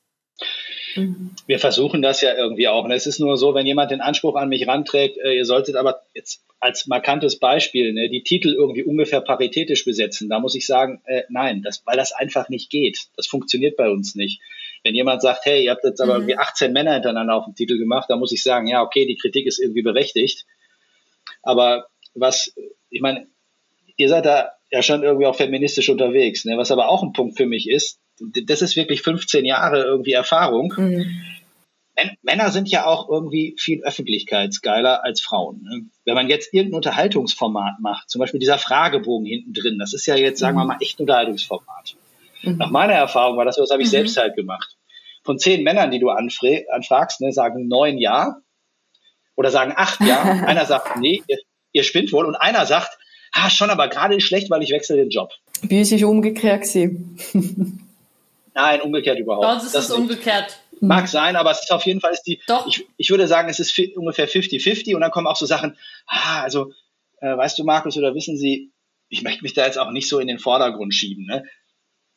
Mhm. 0.95 1.31
Wir 1.47 1.59
versuchen 1.59 2.01
das 2.01 2.21
ja 2.21 2.35
irgendwie 2.35 2.67
auch. 2.67 2.83
Und 2.83 2.91
es 2.91 3.07
ist 3.07 3.19
nur 3.19 3.37
so, 3.37 3.53
wenn 3.53 3.65
jemand 3.65 3.91
den 3.91 4.01
Anspruch 4.01 4.35
an 4.35 4.49
mich 4.49 4.67
ranträgt, 4.67 5.17
äh, 5.17 5.35
ihr 5.35 5.45
solltet 5.45 5.75
aber 5.75 6.03
jetzt 6.13 6.43
als 6.59 6.87
markantes 6.87 7.39
Beispiel 7.39 7.93
ne, 7.93 8.09
die 8.09 8.23
Titel 8.23 8.53
irgendwie 8.53 8.83
ungefähr 8.83 9.21
paritätisch 9.21 9.83
besetzen, 9.83 10.29
da 10.29 10.39
muss 10.39 10.55
ich 10.55 10.65
sagen, 10.65 11.01
äh, 11.05 11.23
nein, 11.29 11.61
das, 11.61 11.81
weil 11.85 11.97
das 11.97 12.13
einfach 12.13 12.49
nicht 12.49 12.69
geht. 12.69 13.07
Das 13.17 13.27
funktioniert 13.27 13.75
bei 13.75 13.89
uns 13.89 14.15
nicht. 14.15 14.41
Wenn 14.83 14.95
jemand 14.95 15.21
sagt, 15.21 15.45
hey, 15.45 15.65
ihr 15.65 15.71
habt 15.71 15.83
jetzt 15.83 16.01
aber 16.01 16.13
mhm. 16.13 16.21
irgendwie 16.21 16.37
18 16.37 16.71
Männer 16.73 16.93
hintereinander 16.93 17.35
auf 17.35 17.45
dem 17.45 17.55
Titel 17.55 17.77
gemacht, 17.77 18.09
dann 18.09 18.19
muss 18.19 18.31
ich 18.31 18.43
sagen, 18.43 18.67
ja, 18.67 18.81
okay, 18.81 19.05
die 19.05 19.17
Kritik 19.17 19.45
ist 19.45 19.59
irgendwie 19.59 19.81
berechtigt. 19.81 20.45
Aber 21.41 21.87
was, 22.13 22.53
ich 22.89 23.01
meine, 23.01 23.27
ihr 23.97 24.09
seid 24.09 24.25
da 24.25 24.51
ja 24.73 24.81
schon 24.81 25.03
irgendwie 25.03 25.27
auch 25.27 25.35
feministisch 25.35 25.89
unterwegs. 25.89 26.45
Ne? 26.45 26.57
Was 26.57 26.71
aber 26.71 26.89
auch 26.89 27.03
ein 27.03 27.13
Punkt 27.13 27.37
für 27.37 27.45
mich 27.45 27.69
ist, 27.69 27.99
das 28.19 28.63
ist 28.63 28.75
wirklich 28.75 29.03
15 29.03 29.45
Jahre 29.45 29.83
irgendwie 29.83 30.13
Erfahrung. 30.13 30.73
Mhm. 30.75 31.21
Männer 32.23 32.49
sind 32.49 32.69
ja 32.69 32.87
auch 32.87 33.07
irgendwie 33.07 33.55
viel 33.59 33.83
öffentlichkeitsgeiler 33.83 35.03
als 35.03 35.21
Frauen. 35.21 35.61
Ne? 35.61 35.85
Wenn 36.05 36.15
man 36.15 36.27
jetzt 36.27 36.51
irgendein 36.51 36.77
Unterhaltungsformat 36.77 37.81
macht, 37.81 38.09
zum 38.09 38.19
Beispiel 38.19 38.39
dieser 38.39 38.57
Fragebogen 38.57 39.27
hinten 39.27 39.53
drin, 39.53 39.77
das 39.77 39.93
ist 39.93 40.07
ja 40.07 40.15
jetzt, 40.15 40.39
sagen 40.39 40.57
wir 40.57 40.63
mhm. 40.63 40.69
mal, 40.69 40.77
echt 40.81 40.97
ein 40.97 41.03
Unterhaltungsformat. 41.03 41.95
Mhm. 42.41 42.57
Nach 42.57 42.71
meiner 42.71 42.93
Erfahrung 42.93 43.37
war 43.37 43.45
das, 43.45 43.57
das 43.57 43.69
habe 43.69 43.83
ich 43.83 43.89
mhm. 43.89 43.91
selbst 43.91 44.17
halt 44.17 44.35
gemacht. 44.35 44.75
Von 45.23 45.37
zehn 45.37 45.63
Männern, 45.63 45.91
die 45.91 45.99
du 45.99 46.09
anfragst, 46.09 47.21
ne, 47.21 47.31
sagen 47.31 47.67
neun 47.67 47.99
Ja 47.99 48.37
oder 49.35 49.51
sagen 49.51 49.73
acht 49.75 50.01
Ja. 50.01 50.23
einer 50.47 50.65
sagt, 50.65 50.97
nee, 50.97 51.21
ihr, 51.27 51.37
ihr 51.73 51.83
spinnt 51.83 52.11
wohl. 52.11 52.25
Und 52.25 52.35
einer 52.35 52.65
sagt, 52.65 52.97
ah, 53.33 53.49
schon, 53.49 53.69
aber 53.69 53.87
gerade 53.87 54.15
ist 54.15 54.23
schlecht, 54.23 54.49
weil 54.49 54.63
ich 54.63 54.71
wechsle 54.71 54.95
den 54.95 55.09
Job. 55.09 55.31
Uns 55.69 55.91
ist 55.91 56.03
umgekehrt 56.03 56.65
Nein, 58.55 58.81
umgekehrt 58.81 59.19
überhaupt. 59.19 59.45
Bei 59.45 59.53
uns 59.53 59.63
ist 59.65 59.75
es 59.75 59.91
umgekehrt. 59.91 60.59
Mag 60.79 61.07
sein, 61.07 61.35
aber 61.35 61.51
es 61.51 61.61
ist 61.61 61.71
auf 61.71 61.85
jeden 61.85 62.01
Fall 62.01 62.11
ist 62.11 62.23
die. 62.23 62.41
Doch. 62.47 62.67
Ich, 62.67 62.85
ich 62.97 63.09
würde 63.09 63.27
sagen, 63.27 63.49
es 63.49 63.59
ist 63.59 63.77
ungefähr 63.95 64.27
50-50 64.27 64.95
und 64.95 65.01
dann 65.01 65.11
kommen 65.11 65.27
auch 65.27 65.35
so 65.35 65.45
Sachen. 65.45 65.77
Ah, 66.05 66.41
also, 66.41 66.71
äh, 67.21 67.35
weißt 67.35 67.57
du, 67.57 67.63
Markus, 67.63 67.97
oder 67.97 68.13
wissen 68.13 68.37
Sie, 68.37 68.71
ich 69.09 69.23
möchte 69.23 69.43
mich 69.43 69.53
da 69.53 69.65
jetzt 69.65 69.79
auch 69.79 69.91
nicht 69.91 70.09
so 70.09 70.19
in 70.19 70.27
den 70.27 70.39
Vordergrund 70.39 70.93
schieben. 70.93 71.25
Ne? 71.25 71.43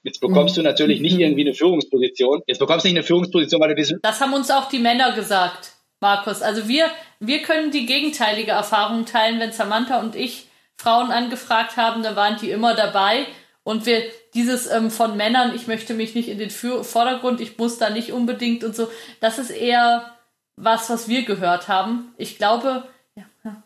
Jetzt 0.02 0.20
bekommst 0.20 0.56
du 0.56 0.62
natürlich 0.62 1.00
nicht 1.00 1.18
irgendwie 1.18 1.42
eine 1.42 1.54
Führungsposition. 1.54 2.42
Jetzt 2.46 2.58
bekommst 2.58 2.84
du 2.84 2.88
nicht 2.88 2.96
eine 2.96 3.04
Führungsposition, 3.04 3.60
weil 3.60 3.70
du 3.70 3.74
diesen. 3.74 4.00
Das 4.02 4.20
haben 4.20 4.34
uns 4.34 4.50
auch 4.50 4.68
die 4.68 4.78
Männer 4.78 5.14
gesagt, 5.14 5.72
Markus. 6.00 6.42
Also 6.42 6.68
wir, 6.68 6.90
wir 7.20 7.42
können 7.42 7.70
die 7.70 7.86
gegenteilige 7.86 8.52
Erfahrung 8.52 9.04
teilen, 9.04 9.40
wenn 9.40 9.52
Samantha 9.52 10.00
und 10.00 10.16
ich 10.16 10.46
Frauen 10.78 11.10
angefragt 11.10 11.76
haben, 11.76 12.02
dann 12.02 12.16
waren 12.16 12.38
die 12.38 12.50
immer 12.50 12.74
dabei. 12.74 13.26
Und 13.62 13.86
wir, 13.86 14.04
dieses 14.34 14.70
ähm, 14.70 14.90
von 14.90 15.16
Männern, 15.16 15.54
ich 15.54 15.66
möchte 15.66 15.94
mich 15.94 16.14
nicht 16.14 16.28
in 16.28 16.38
den 16.38 16.50
Vordergrund, 16.50 17.40
ich 17.40 17.58
muss 17.58 17.78
da 17.78 17.90
nicht 17.90 18.12
unbedingt 18.12 18.62
und 18.62 18.76
so, 18.76 18.88
das 19.20 19.38
ist 19.38 19.50
eher 19.50 20.16
was, 20.56 20.88
was 20.88 21.08
wir 21.08 21.24
gehört 21.24 21.68
haben. 21.68 22.14
Ich 22.16 22.38
glaube, 22.38 22.88
ja, 23.16 23.24
ja. 23.44 23.62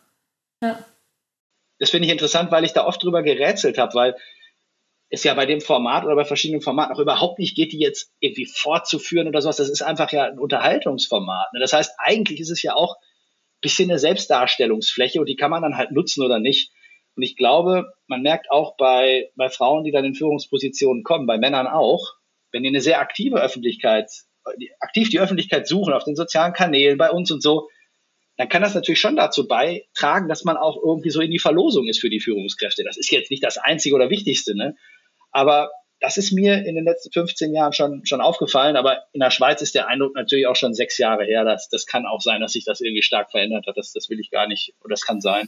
ja. 0.63 0.79
Das 1.79 1.89
finde 1.89 2.07
ich 2.07 2.11
interessant, 2.11 2.51
weil 2.51 2.63
ich 2.63 2.73
da 2.73 2.85
oft 2.85 3.03
drüber 3.03 3.23
gerätselt 3.23 3.77
habe, 3.77 3.93
weil 3.93 4.15
es 5.09 5.23
ja 5.23 5.33
bei 5.33 5.45
dem 5.45 5.61
Format 5.61 6.05
oder 6.05 6.15
bei 6.15 6.25
verschiedenen 6.25 6.61
Formaten 6.61 6.95
auch 6.95 6.99
überhaupt 6.99 7.37
nicht 7.37 7.55
geht, 7.55 7.73
die 7.73 7.79
jetzt 7.79 8.11
irgendwie 8.19 8.45
fortzuführen 8.45 9.27
oder 9.27 9.41
sowas. 9.41 9.57
Das 9.57 9.69
ist 9.69 9.81
einfach 9.81 10.11
ja 10.11 10.23
ein 10.23 10.39
Unterhaltungsformat. 10.39 11.53
Ne? 11.53 11.59
Das 11.59 11.73
heißt, 11.73 11.93
eigentlich 11.97 12.39
ist 12.39 12.49
es 12.49 12.61
ja 12.63 12.75
auch 12.75 12.95
ein 12.95 13.61
bisschen 13.61 13.89
eine 13.89 13.99
Selbstdarstellungsfläche 13.99 15.19
und 15.19 15.27
die 15.27 15.35
kann 15.35 15.51
man 15.51 15.61
dann 15.61 15.77
halt 15.77 15.91
nutzen 15.91 16.23
oder 16.23 16.39
nicht. 16.39 16.71
Und 17.15 17.23
ich 17.23 17.35
glaube, 17.35 17.93
man 18.07 18.21
merkt 18.21 18.51
auch 18.51 18.77
bei, 18.77 19.29
bei 19.35 19.49
Frauen, 19.49 19.83
die 19.83 19.91
dann 19.91 20.05
in 20.05 20.15
Führungspositionen 20.15 21.03
kommen, 21.03 21.27
bei 21.27 21.37
Männern 21.37 21.67
auch, 21.67 22.13
wenn 22.51 22.63
die 22.63 22.69
eine 22.69 22.81
sehr 22.81 22.99
aktive 22.99 23.41
Öffentlichkeit, 23.41 24.09
aktiv 24.79 25.09
die 25.09 25.19
Öffentlichkeit 25.19 25.67
suchen 25.67 25.93
auf 25.93 26.03
den 26.03 26.15
sozialen 26.15 26.53
Kanälen, 26.53 26.97
bei 26.97 27.11
uns 27.11 27.31
und 27.31 27.41
so, 27.41 27.69
dann 28.37 28.49
kann 28.49 28.61
das 28.61 28.73
natürlich 28.73 28.99
schon 28.99 29.15
dazu 29.15 29.47
beitragen, 29.47 30.27
dass 30.27 30.43
man 30.43 30.57
auch 30.57 30.77
irgendwie 30.83 31.11
so 31.11 31.21
in 31.21 31.31
die 31.31 31.39
Verlosung 31.39 31.87
ist 31.87 31.99
für 31.99 32.09
die 32.09 32.19
Führungskräfte. 32.19 32.83
Das 32.83 32.97
ist 32.97 33.11
jetzt 33.11 33.29
nicht 33.29 33.43
das 33.43 33.57
Einzige 33.57 33.95
oder 33.95 34.09
Wichtigste, 34.09 34.55
ne? 34.55 34.75
Aber 35.31 35.69
das 35.99 36.17
ist 36.17 36.31
mir 36.31 36.65
in 36.65 36.73
den 36.73 36.83
letzten 36.83 37.11
15 37.11 37.53
Jahren 37.53 37.73
schon, 37.73 38.05
schon 38.05 38.21
aufgefallen, 38.21 38.75
aber 38.75 39.03
in 39.13 39.19
der 39.19 39.29
Schweiz 39.29 39.61
ist 39.61 39.75
der 39.75 39.87
Eindruck 39.87 40.15
natürlich 40.15 40.47
auch 40.47 40.55
schon 40.55 40.73
sechs 40.73 40.97
Jahre 40.97 41.25
her. 41.25 41.45
Das, 41.45 41.69
das 41.69 41.85
kann 41.85 42.07
auch 42.07 42.21
sein, 42.21 42.41
dass 42.41 42.53
sich 42.53 42.65
das 42.65 42.81
irgendwie 42.81 43.03
stark 43.03 43.29
verändert 43.29 43.67
hat. 43.67 43.77
Das, 43.77 43.93
das 43.93 44.09
will 44.09 44.19
ich 44.19 44.31
gar 44.31 44.47
nicht, 44.47 44.73
oder 44.81 44.89
das 44.89 45.05
kann 45.05 45.21
sein. 45.21 45.47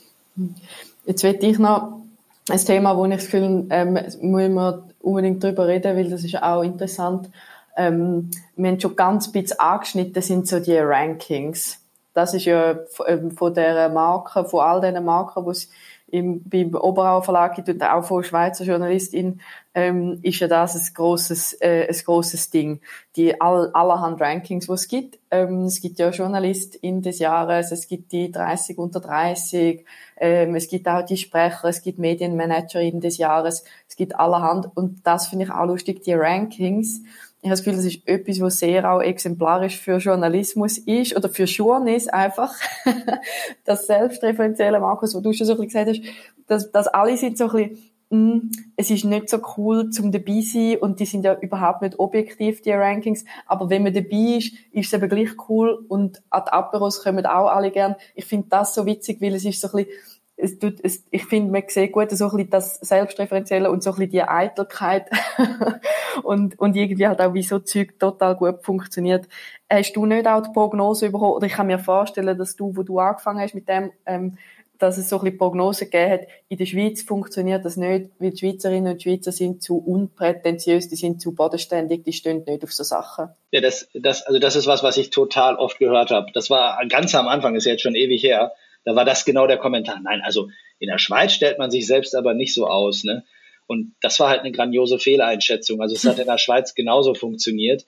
Jetzt 1.05 1.23
will 1.23 1.37
ich 1.41 1.59
noch 1.59 2.01
ein 2.49 2.59
Thema, 2.59 2.97
wo 2.97 3.05
ich 3.05 3.15
das 3.15 3.25
Gefühl, 3.25 3.67
ähm, 3.69 3.93
müssen 3.93 4.53
wir 4.53 4.83
unbedingt 5.01 5.43
drüber 5.43 5.67
reden, 5.67 5.95
weil 5.95 6.09
das 6.09 6.23
ist 6.23 6.41
auch 6.41 6.63
interessant. 6.63 7.29
Ähm, 7.75 8.31
wir 8.55 8.71
haben 8.71 8.79
schon 8.79 8.95
ganz 8.95 9.31
bisschen 9.31 9.59
angeschnitten, 9.59 10.21
sind 10.21 10.47
so 10.47 10.59
die 10.59 10.77
Rankings. 10.77 11.79
Das 12.13 12.33
ist 12.33 12.45
ja 12.45 12.75
ähm, 13.07 13.31
von 13.31 13.53
der 13.53 13.89
Marke, 13.89 14.45
von 14.45 14.61
all 14.61 14.81
diesen 14.81 15.03
Marken, 15.03 15.43
die 15.45 15.51
es 15.51 15.69
im, 16.13 16.43
beim 16.47 16.76
Oberauer 16.76 17.23
Verlag 17.23 17.56
gibt 17.56 17.69
und 17.69 17.82
auch 17.82 18.04
von 18.04 18.23
Schweizer 18.23 18.65
Journalistin, 18.65 19.41
ähm, 19.73 20.19
ist 20.21 20.39
ja 20.39 20.47
das 20.47 20.76
ein 20.76 20.93
grosses, 20.93 21.54
äh, 21.60 21.88
ein 21.89 22.06
grosses 22.06 22.52
Ding. 22.52 22.82
Die 23.15 23.41
all, 23.41 23.71
allerhand 23.73 24.21
Rankings, 24.21 24.67
die 24.67 24.73
es 24.73 24.88
gibt. 24.88 25.17
Ähm, 25.32 25.63
es 25.65 25.82
gibt 25.82 25.97
ja 25.97 26.12
Journalistin 26.12 27.02
des 27.02 27.17
Jahres, 27.17 27.71
es 27.71 27.88
gibt 27.88 28.12
die 28.12 28.32
30 28.32 28.78
unter 28.78 28.99
30, 28.99 29.84
ähm, 30.17 30.54
es 30.54 30.67
gibt 30.67 30.88
auch 30.88 31.04
die 31.04 31.17
Sprecher, 31.17 31.69
es 31.69 31.82
gibt 31.82 31.97
Medienmanagerin 31.97 33.02
des 33.02 33.17
Jahres, 33.17 33.63
es 33.89 33.95
gibt 33.95 34.15
allerhand. 34.15 34.69
Und 34.76 35.08
das 35.08 35.26
finde 35.26 35.45
ich 35.45 35.52
auch 35.52 35.65
lustig, 35.65 36.04
die 36.04 36.13
Rankings 36.13 37.02
ich 37.43 37.49
habe 37.49 37.58
das 37.58 37.63
Gefühl, 37.65 37.75
das 37.75 37.86
ist 37.86 38.08
etwas, 38.08 38.39
was 38.39 38.60
sehr 38.60 38.89
auch 38.89 39.01
exemplarisch 39.01 39.77
für 39.77 39.97
Journalismus 39.97 40.77
ist 40.77 41.13
oder 41.13 41.27
für 41.27 41.43
Journalist 41.43 42.13
einfach. 42.13 42.53
das 43.65 43.86
selbstreferenzielle, 43.86 44.79
Markus, 44.79 45.13
wo 45.13 45.19
du 45.19 45.34
schon 45.34 45.45
so 45.45 45.53
ein 45.53 45.60
bisschen 45.60 45.86
gesagt 45.86 46.06
hast, 46.06 46.15
dass, 46.47 46.71
dass 46.71 46.88
alle 46.88 47.17
sind 47.17 47.38
so 47.38 47.49
ein 47.49 47.51
bisschen, 47.51 47.77
hm, 48.12 48.51
es 48.77 48.91
ist 48.91 49.03
nicht 49.03 49.27
so 49.27 49.39
cool 49.58 49.89
zum 49.89 50.13
dabei 50.13 50.39
sein 50.39 50.77
und 50.77 51.01
die 51.01 51.06
sind 51.06 51.25
ja 51.25 51.38
überhaupt 51.38 51.82
nicht 51.82 51.99
objektiv, 51.99 52.62
die 52.62 52.71
Rankings, 52.71 53.25
aber 53.45 53.69
wenn 53.69 53.84
man 53.84 53.93
dabei 53.93 54.38
ist, 54.38 54.53
ist 54.71 54.88
es 54.88 54.93
eben 54.93 55.10
gleich 55.10 55.32
cool 55.49 55.84
und 55.89 56.23
an 56.29 56.43
die 56.47 56.51
Aperos 56.53 57.03
kommen 57.03 57.25
auch 57.25 57.49
alle 57.49 57.71
gern. 57.71 57.95
Ich 58.15 58.23
finde 58.23 58.47
das 58.51 58.73
so 58.73 58.86
witzig, 58.86 59.19
weil 59.19 59.36
es 59.36 59.43
ist 59.43 59.60
so 59.60 59.67
ein 59.67 59.84
bisschen, 59.84 59.91
es 60.35 60.57
tut, 60.59 60.79
es, 60.83 61.05
ich 61.11 61.25
finde, 61.25 61.51
man 61.51 61.63
sieht 61.67 61.91
gut 61.91 62.09
so 62.11 62.25
ein 62.25 62.31
bisschen 62.31 62.49
das 62.49 62.75
Selbstreferenzielle 62.75 63.69
und 63.69 63.83
so 63.83 63.91
ein 63.91 63.95
bisschen 63.95 64.11
die 64.11 64.23
Eitelkeit 64.23 65.09
und, 66.23 66.57
und 66.59 66.75
irgendwie 66.75 67.07
halt 67.07 67.21
auch, 67.21 67.33
wie 67.33 67.43
so 67.43 67.59
Zeug 67.59 67.99
total 67.99 68.35
gut 68.35 68.63
funktioniert. 68.63 69.27
Hast 69.69 69.93
du 69.93 70.05
nicht 70.05 70.27
auch 70.27 70.41
die 70.41 70.51
Prognose 70.51 71.11
bekommen, 71.11 71.33
oder 71.33 71.45
ich 71.45 71.53
kann 71.53 71.67
mir 71.67 71.79
vorstellen, 71.79 72.37
dass 72.37 72.55
du, 72.55 72.75
wo 72.75 72.83
du 72.83 72.99
angefangen 72.99 73.39
hast 73.41 73.53
mit 73.53 73.69
dem, 73.69 73.91
ähm, 74.05 74.37
dass 74.79 74.97
es 74.97 75.07
so 75.07 75.17
ein 75.17 75.23
bisschen 75.23 75.37
Prognose 75.37 75.85
gegeben 75.85 76.11
hat, 76.11 76.21
in 76.49 76.57
der 76.57 76.65
Schweiz 76.65 77.03
funktioniert 77.03 77.63
das 77.63 77.77
nicht, 77.77 78.09
weil 78.19 78.31
die 78.31 78.37
Schweizerinnen 78.37 78.93
und 78.93 79.01
Schweizer 79.01 79.31
sind 79.31 79.61
zu 79.61 79.77
unprätentiös, 79.77 80.89
die 80.89 80.95
sind 80.95 81.21
zu 81.21 81.33
bodenständig, 81.33 82.03
die 82.03 82.11
stehen 82.11 82.43
nicht 82.45 82.63
auf 82.63 82.73
so 82.73 82.83
Sachen. 82.83 83.29
Ja, 83.51 83.61
das, 83.61 83.87
das, 83.93 84.23
also 84.23 84.39
das 84.39 84.55
ist 84.55 84.67
was, 84.67 84.83
was 84.83 84.97
ich 84.97 85.11
total 85.11 85.55
oft 85.55 85.77
gehört 85.77 86.09
habe. 86.09 86.31
Das 86.33 86.49
war 86.49 86.85
ganz 86.87 87.13
am 87.15 87.27
Anfang, 87.27 87.55
ist 87.55 87.65
jetzt 87.65 87.83
schon 87.83 87.95
ewig 87.95 88.23
her 88.23 88.51
da 88.85 88.95
war 88.95 89.05
das 89.05 89.25
genau 89.25 89.47
der 89.47 89.57
Kommentar. 89.57 89.99
Nein, 90.01 90.21
also 90.23 90.49
in 90.79 90.89
der 90.89 90.97
Schweiz 90.97 91.33
stellt 91.33 91.57
man 91.59 91.71
sich 91.71 91.87
selbst 91.87 92.15
aber 92.15 92.33
nicht 92.33 92.53
so 92.53 92.67
aus. 92.67 93.03
Ne? 93.03 93.23
Und 93.67 93.95
das 94.01 94.19
war 94.19 94.29
halt 94.29 94.41
eine 94.41 94.51
grandiose 94.51 94.99
Fehleinschätzung. 94.99 95.81
Also 95.81 95.95
es 95.95 96.03
hat 96.05 96.19
in 96.19 96.27
der 96.27 96.37
Schweiz 96.37 96.75
genauso 96.75 97.13
funktioniert. 97.13 97.85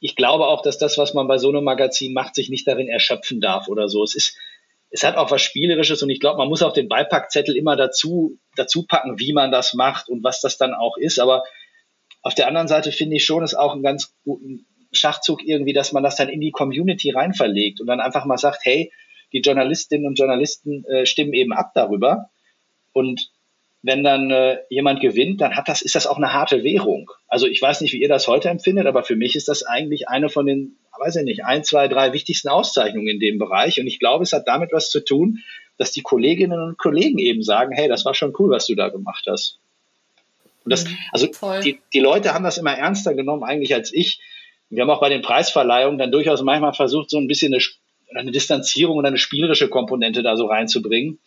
Ich 0.00 0.16
glaube 0.16 0.46
auch, 0.46 0.62
dass 0.62 0.78
das, 0.78 0.96
was 0.96 1.12
man 1.12 1.28
bei 1.28 1.36
so 1.36 1.50
einem 1.50 1.64
Magazin 1.64 2.14
macht, 2.14 2.34
sich 2.34 2.48
nicht 2.48 2.66
darin 2.66 2.88
erschöpfen 2.88 3.40
darf 3.40 3.68
oder 3.68 3.88
so. 3.88 4.02
Es 4.02 4.14
ist, 4.14 4.36
es 4.90 5.04
hat 5.04 5.16
auch 5.16 5.30
was 5.30 5.42
Spielerisches 5.42 6.02
und 6.02 6.08
ich 6.08 6.20
glaube, 6.20 6.38
man 6.38 6.48
muss 6.48 6.62
auch 6.62 6.72
den 6.72 6.88
Beipackzettel 6.88 7.54
immer 7.54 7.76
dazu, 7.76 8.38
dazu 8.56 8.86
packen, 8.86 9.18
wie 9.18 9.34
man 9.34 9.50
das 9.50 9.74
macht 9.74 10.08
und 10.08 10.24
was 10.24 10.40
das 10.40 10.56
dann 10.56 10.72
auch 10.72 10.96
ist. 10.96 11.18
Aber 11.18 11.44
auf 12.22 12.34
der 12.34 12.48
anderen 12.48 12.68
Seite 12.68 12.92
finde 12.92 13.16
ich 13.16 13.24
schon, 13.26 13.42
es 13.42 13.54
auch 13.54 13.72
einen 13.72 13.82
ganz 13.82 14.14
guten 14.24 14.66
Schachzug 14.92 15.44
irgendwie, 15.44 15.74
dass 15.74 15.92
man 15.92 16.02
das 16.02 16.16
dann 16.16 16.30
in 16.30 16.40
die 16.40 16.52
Community 16.52 17.10
rein 17.10 17.34
verlegt 17.34 17.80
und 17.80 17.86
dann 17.86 18.00
einfach 18.00 18.24
mal 18.24 18.38
sagt, 18.38 18.60
hey, 18.62 18.90
die 19.34 19.40
Journalistinnen 19.40 20.06
und 20.06 20.18
Journalisten 20.18 20.84
äh, 20.86 21.04
stimmen 21.04 21.34
eben 21.34 21.52
ab 21.52 21.72
darüber. 21.74 22.30
Und 22.92 23.30
wenn 23.82 24.02
dann 24.02 24.30
äh, 24.30 24.58
jemand 24.70 25.00
gewinnt, 25.00 25.42
dann 25.42 25.56
hat 25.56 25.68
das, 25.68 25.82
ist 25.82 25.94
das 25.94 26.06
auch 26.06 26.16
eine 26.16 26.32
harte 26.32 26.64
Währung. 26.64 27.10
Also 27.28 27.46
ich 27.46 27.60
weiß 27.60 27.82
nicht, 27.82 27.92
wie 27.92 28.00
ihr 28.00 28.08
das 28.08 28.28
heute 28.28 28.48
empfindet, 28.48 28.86
aber 28.86 29.02
für 29.02 29.16
mich 29.16 29.36
ist 29.36 29.48
das 29.48 29.62
eigentlich 29.62 30.08
eine 30.08 30.30
von 30.30 30.46
den, 30.46 30.78
weiß 30.98 31.16
ich 31.16 31.24
nicht, 31.24 31.44
ein, 31.44 31.64
zwei, 31.64 31.88
drei 31.88 32.14
wichtigsten 32.14 32.48
Auszeichnungen 32.48 33.08
in 33.08 33.20
dem 33.20 33.38
Bereich. 33.38 33.78
Und 33.78 33.86
ich 33.86 33.98
glaube, 33.98 34.22
es 34.22 34.32
hat 34.32 34.48
damit 34.48 34.72
was 34.72 34.88
zu 34.88 35.04
tun, 35.04 35.40
dass 35.76 35.92
die 35.92 36.02
Kolleginnen 36.02 36.58
und 36.58 36.78
Kollegen 36.78 37.18
eben 37.18 37.42
sagen, 37.42 37.72
hey, 37.74 37.88
das 37.88 38.04
war 38.04 38.14
schon 38.14 38.32
cool, 38.38 38.50
was 38.50 38.66
du 38.66 38.74
da 38.74 38.88
gemacht 38.88 39.26
hast. 39.28 39.58
Und 40.64 40.72
das, 40.72 40.84
mhm. 40.84 40.96
also 41.12 41.28
die, 41.62 41.80
die 41.92 42.00
Leute 42.00 42.32
haben 42.32 42.44
das 42.44 42.56
immer 42.56 42.72
ernster 42.72 43.14
genommen 43.14 43.42
eigentlich 43.42 43.74
als 43.74 43.92
ich. 43.92 44.20
Wir 44.70 44.82
haben 44.82 44.90
auch 44.90 45.00
bei 45.00 45.10
den 45.10 45.20
Preisverleihungen 45.20 45.98
dann 45.98 46.10
durchaus 46.10 46.42
manchmal 46.42 46.72
versucht, 46.72 47.10
so 47.10 47.18
ein 47.18 47.28
bisschen 47.28 47.52
eine, 47.52 47.62
eine 48.14 48.32
Distanzierung 48.32 48.96
oder 48.96 49.08
eine 49.08 49.18
spielerische 49.18 49.68
Komponente 49.68 50.22
da 50.22 50.36
so 50.36 50.46
reinzubringen. 50.46 51.18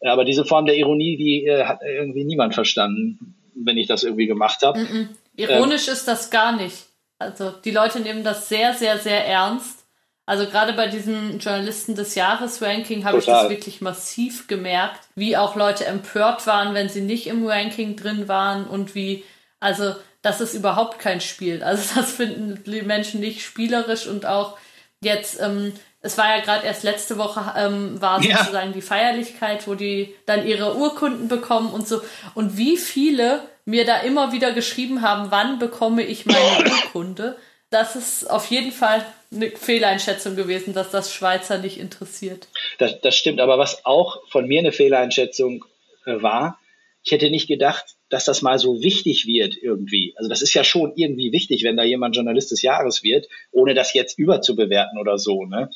Aber 0.00 0.24
diese 0.24 0.44
Form 0.44 0.66
der 0.66 0.76
Ironie, 0.76 1.16
die 1.16 1.46
äh, 1.46 1.64
hat 1.64 1.80
irgendwie 1.82 2.24
niemand 2.24 2.54
verstanden, 2.54 3.36
wenn 3.54 3.76
ich 3.76 3.86
das 3.86 4.02
irgendwie 4.02 4.26
gemacht 4.26 4.62
habe. 4.62 4.78
Mm 4.78 4.82
-mm. 4.82 5.08
Ironisch 5.36 5.88
ähm, 5.88 5.94
ist 5.94 6.08
das 6.08 6.30
gar 6.30 6.56
nicht. 6.56 6.86
Also 7.18 7.50
die 7.50 7.70
Leute 7.70 8.00
nehmen 8.00 8.24
das 8.24 8.48
sehr, 8.48 8.72
sehr, 8.72 8.98
sehr 8.98 9.26
ernst. 9.26 9.84
Also 10.24 10.46
gerade 10.46 10.72
bei 10.74 10.86
diesem 10.86 11.38
Journalisten 11.38 11.94
des 11.96 12.14
Jahres 12.14 12.62
Ranking 12.62 13.04
habe 13.04 13.18
ich 13.18 13.24
das 13.24 13.50
wirklich 13.50 13.80
massiv 13.80 14.46
gemerkt, 14.46 15.00
wie 15.16 15.36
auch 15.36 15.56
Leute 15.56 15.84
empört 15.86 16.46
waren, 16.46 16.72
wenn 16.72 16.88
sie 16.88 17.00
nicht 17.00 17.26
im 17.26 17.46
Ranking 17.46 17.96
drin 17.96 18.28
waren 18.28 18.66
und 18.66 18.94
wie, 18.94 19.24
also 19.58 19.94
das 20.22 20.40
ist 20.40 20.54
überhaupt 20.54 20.98
kein 20.98 21.20
Spiel. 21.20 21.62
Also 21.62 21.94
das 22.00 22.12
finden 22.12 22.62
die 22.64 22.82
Menschen 22.82 23.20
nicht 23.20 23.42
spielerisch 23.42 24.06
und 24.06 24.24
auch 24.24 24.56
jetzt 25.02 25.40
ähm, 25.40 25.72
es 26.02 26.16
war 26.16 26.36
ja 26.36 26.42
gerade 26.42 26.66
erst 26.66 26.82
letzte 26.82 27.18
Woche, 27.18 27.52
ähm, 27.56 28.00
war 28.00 28.22
ja. 28.22 28.38
sozusagen 28.38 28.72
die 28.72 28.80
Feierlichkeit, 28.80 29.66
wo 29.66 29.74
die 29.74 30.14
dann 30.26 30.46
ihre 30.46 30.76
Urkunden 30.76 31.28
bekommen 31.28 31.72
und 31.72 31.86
so. 31.86 32.00
Und 32.34 32.56
wie 32.56 32.76
viele 32.76 33.42
mir 33.64 33.84
da 33.84 34.00
immer 34.00 34.32
wieder 34.32 34.52
geschrieben 34.52 35.02
haben, 35.02 35.30
wann 35.30 35.58
bekomme 35.58 36.02
ich 36.02 36.26
meine 36.26 36.70
Urkunde. 36.70 37.36
Das 37.68 37.96
ist 37.96 38.28
auf 38.28 38.46
jeden 38.46 38.72
Fall 38.72 39.04
eine 39.32 39.50
Fehleinschätzung 39.50 40.34
gewesen, 40.34 40.74
dass 40.74 40.90
das 40.90 41.14
Schweizer 41.14 41.58
nicht 41.58 41.78
interessiert. 41.78 42.48
Das, 42.78 43.00
das 43.00 43.14
stimmt, 43.14 43.40
aber 43.40 43.58
was 43.58 43.84
auch 43.84 44.26
von 44.28 44.46
mir 44.48 44.60
eine 44.60 44.72
Fehleinschätzung 44.72 45.64
äh, 46.06 46.20
war, 46.20 46.58
ich 47.02 47.12
hätte 47.12 47.30
nicht 47.30 47.46
gedacht, 47.46 47.96
dass 48.10 48.24
das 48.24 48.42
mal 48.42 48.58
so 48.58 48.82
wichtig 48.82 49.26
wird 49.26 49.56
irgendwie. 49.56 50.14
Also 50.16 50.28
das 50.28 50.42
ist 50.42 50.52
ja 50.52 50.64
schon 50.64 50.92
irgendwie 50.96 51.32
wichtig, 51.32 51.62
wenn 51.62 51.76
da 51.76 51.84
jemand 51.84 52.16
Journalist 52.16 52.50
des 52.50 52.62
Jahres 52.62 53.02
wird, 53.02 53.28
ohne 53.52 53.74
das 53.74 53.94
jetzt 53.94 54.18
überzubewerten 54.18 54.98
oder 54.98 55.18
so. 55.18 55.44
Ne? 55.44 55.70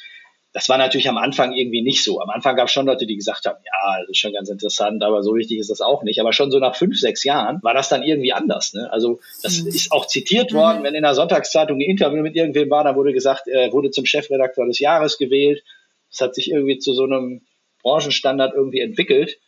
Das 0.55 0.69
war 0.69 0.79
natürlich 0.79 1.09
am 1.09 1.19
Anfang 1.19 1.53
irgendwie 1.53 1.83
nicht 1.83 2.05
so. 2.05 2.21
Am 2.21 2.31
Anfang 2.31 2.55
gab 2.55 2.69
es 2.69 2.73
schon 2.73 2.87
Leute, 2.87 3.07
die 3.07 3.17
gesagt 3.17 3.45
haben, 3.45 3.59
ja, 3.65 4.01
das 4.01 4.11
ist 4.11 4.19
schon 4.19 4.33
ganz 4.33 4.49
interessant, 4.49 5.03
aber 5.03 5.25
so 5.25 5.35
wichtig 5.35 5.59
ist 5.59 5.69
das 5.69 5.81
auch 5.81 6.05
nicht. 6.05 6.21
Aber 6.21 6.33
schon 6.33 6.53
so 6.53 6.61
nach 6.61 6.77
fünf, 6.77 6.97
sechs 6.99 7.25
Jahren 7.25 7.59
war 7.63 7.75
das 7.75 7.89
dann 7.89 8.05
irgendwie 8.05 8.33
anders. 8.33 8.73
Ne? 8.73 8.89
Also 8.93 9.19
das 9.43 9.63
mhm. 9.63 9.69
ist 9.69 9.91
auch 9.91 10.07
zitiert 10.07 10.53
worden, 10.53 10.79
mhm. 10.79 10.85
wenn 10.85 10.95
in 10.95 11.03
der 11.03 11.17
Sonntagszeitung 11.17 11.79
ein 11.79 11.81
Interview 11.81 12.23
mit 12.23 12.37
irgendwem 12.37 12.71
war, 12.71 12.85
da 12.85 12.95
wurde 12.95 13.13
gesagt, 13.13 13.49
er 13.49 13.73
wurde 13.73 13.91
zum 13.91 14.07
Chefredakteur 14.07 14.65
des 14.65 14.79
Jahres 14.79 15.19
gewählt. 15.19 15.65
Das 16.11 16.21
hat 16.21 16.37
sich 16.37 16.53
irgendwie 16.53 16.79
zu 16.79 16.95
so 16.95 17.03
einem 17.03 17.41
Branchenstandard 17.83 18.55
irgendwie 18.55 18.79
entwickelt. 18.79 19.39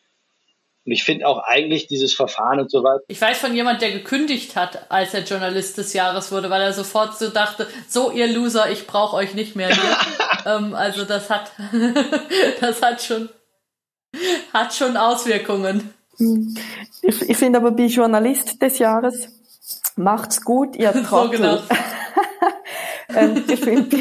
Und 0.87 0.93
ich 0.93 1.03
finde 1.03 1.27
auch 1.27 1.39
eigentlich 1.39 1.89
dieses 1.89 2.15
Verfahren 2.15 2.61
und 2.61 2.71
so 2.71 2.85
weiter. 2.85 3.03
Ich 3.09 3.21
weiß 3.21 3.39
von 3.39 3.55
jemand, 3.55 3.83
der 3.83 3.91
gekündigt 3.91 4.55
hat, 4.55 4.89
als 4.89 5.15
er 5.15 5.25
Journalist 5.25 5.77
des 5.79 5.93
Jahres 5.93 6.31
wurde, 6.31 6.49
weil 6.49 6.63
er 6.63 6.73
sofort 6.73 7.19
so 7.19 7.29
dachte, 7.29 7.67
so 7.89 8.13
ihr 8.13 8.29
Loser, 8.29 8.71
ich 8.71 8.87
brauche 8.87 9.17
euch 9.17 9.35
nicht 9.35 9.57
mehr 9.57 9.69
hier. 9.69 9.97
ähm, 10.47 10.75
also 10.75 11.05
das 11.05 11.29
hat, 11.29 11.51
das 12.61 12.83
hat 12.83 13.03
schon, 13.03 13.29
hat 14.55 14.73
schon 14.75 14.97
Auswirkungen. 14.97 15.93
Ich, 17.03 17.21
ich 17.21 17.37
finde 17.37 17.59
aber 17.59 17.73
bei 17.73 17.87
Journalist 17.87 18.63
des 18.63 18.79
Jahres 18.79 19.29
macht's 19.97 20.41
gut, 20.43 20.77
ihr 20.77 20.93
Trottel. 21.05 21.39
So 21.39 21.43
genau. 21.43 21.59
ähm, 23.13 23.45
ich 23.49 23.59
finde 23.59 23.97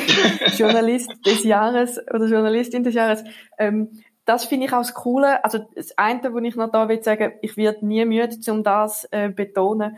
Journalist 0.55 1.09
des 1.25 1.43
Jahres 1.43 1.99
oder 2.13 2.25
Journalistin 2.25 2.83
des 2.83 2.93
Jahres 2.93 3.23
ähm, 3.57 4.03
das 4.25 4.45
finde 4.45 4.65
ich 4.65 4.73
auch 4.73 4.79
das 4.79 4.93
Coole. 4.93 5.43
Also 5.43 5.59
das 5.75 5.97
eine, 5.97 6.33
wo 6.33 6.39
ich 6.39 6.55
noch 6.55 6.71
da 6.71 6.89
will 6.89 7.03
sagen, 7.03 7.33
ich 7.41 7.57
werde 7.57 7.85
nie 7.85 8.03
müde, 8.05 8.37
um 8.51 8.63
das 8.63 9.07
äh, 9.11 9.29
betonen, 9.29 9.97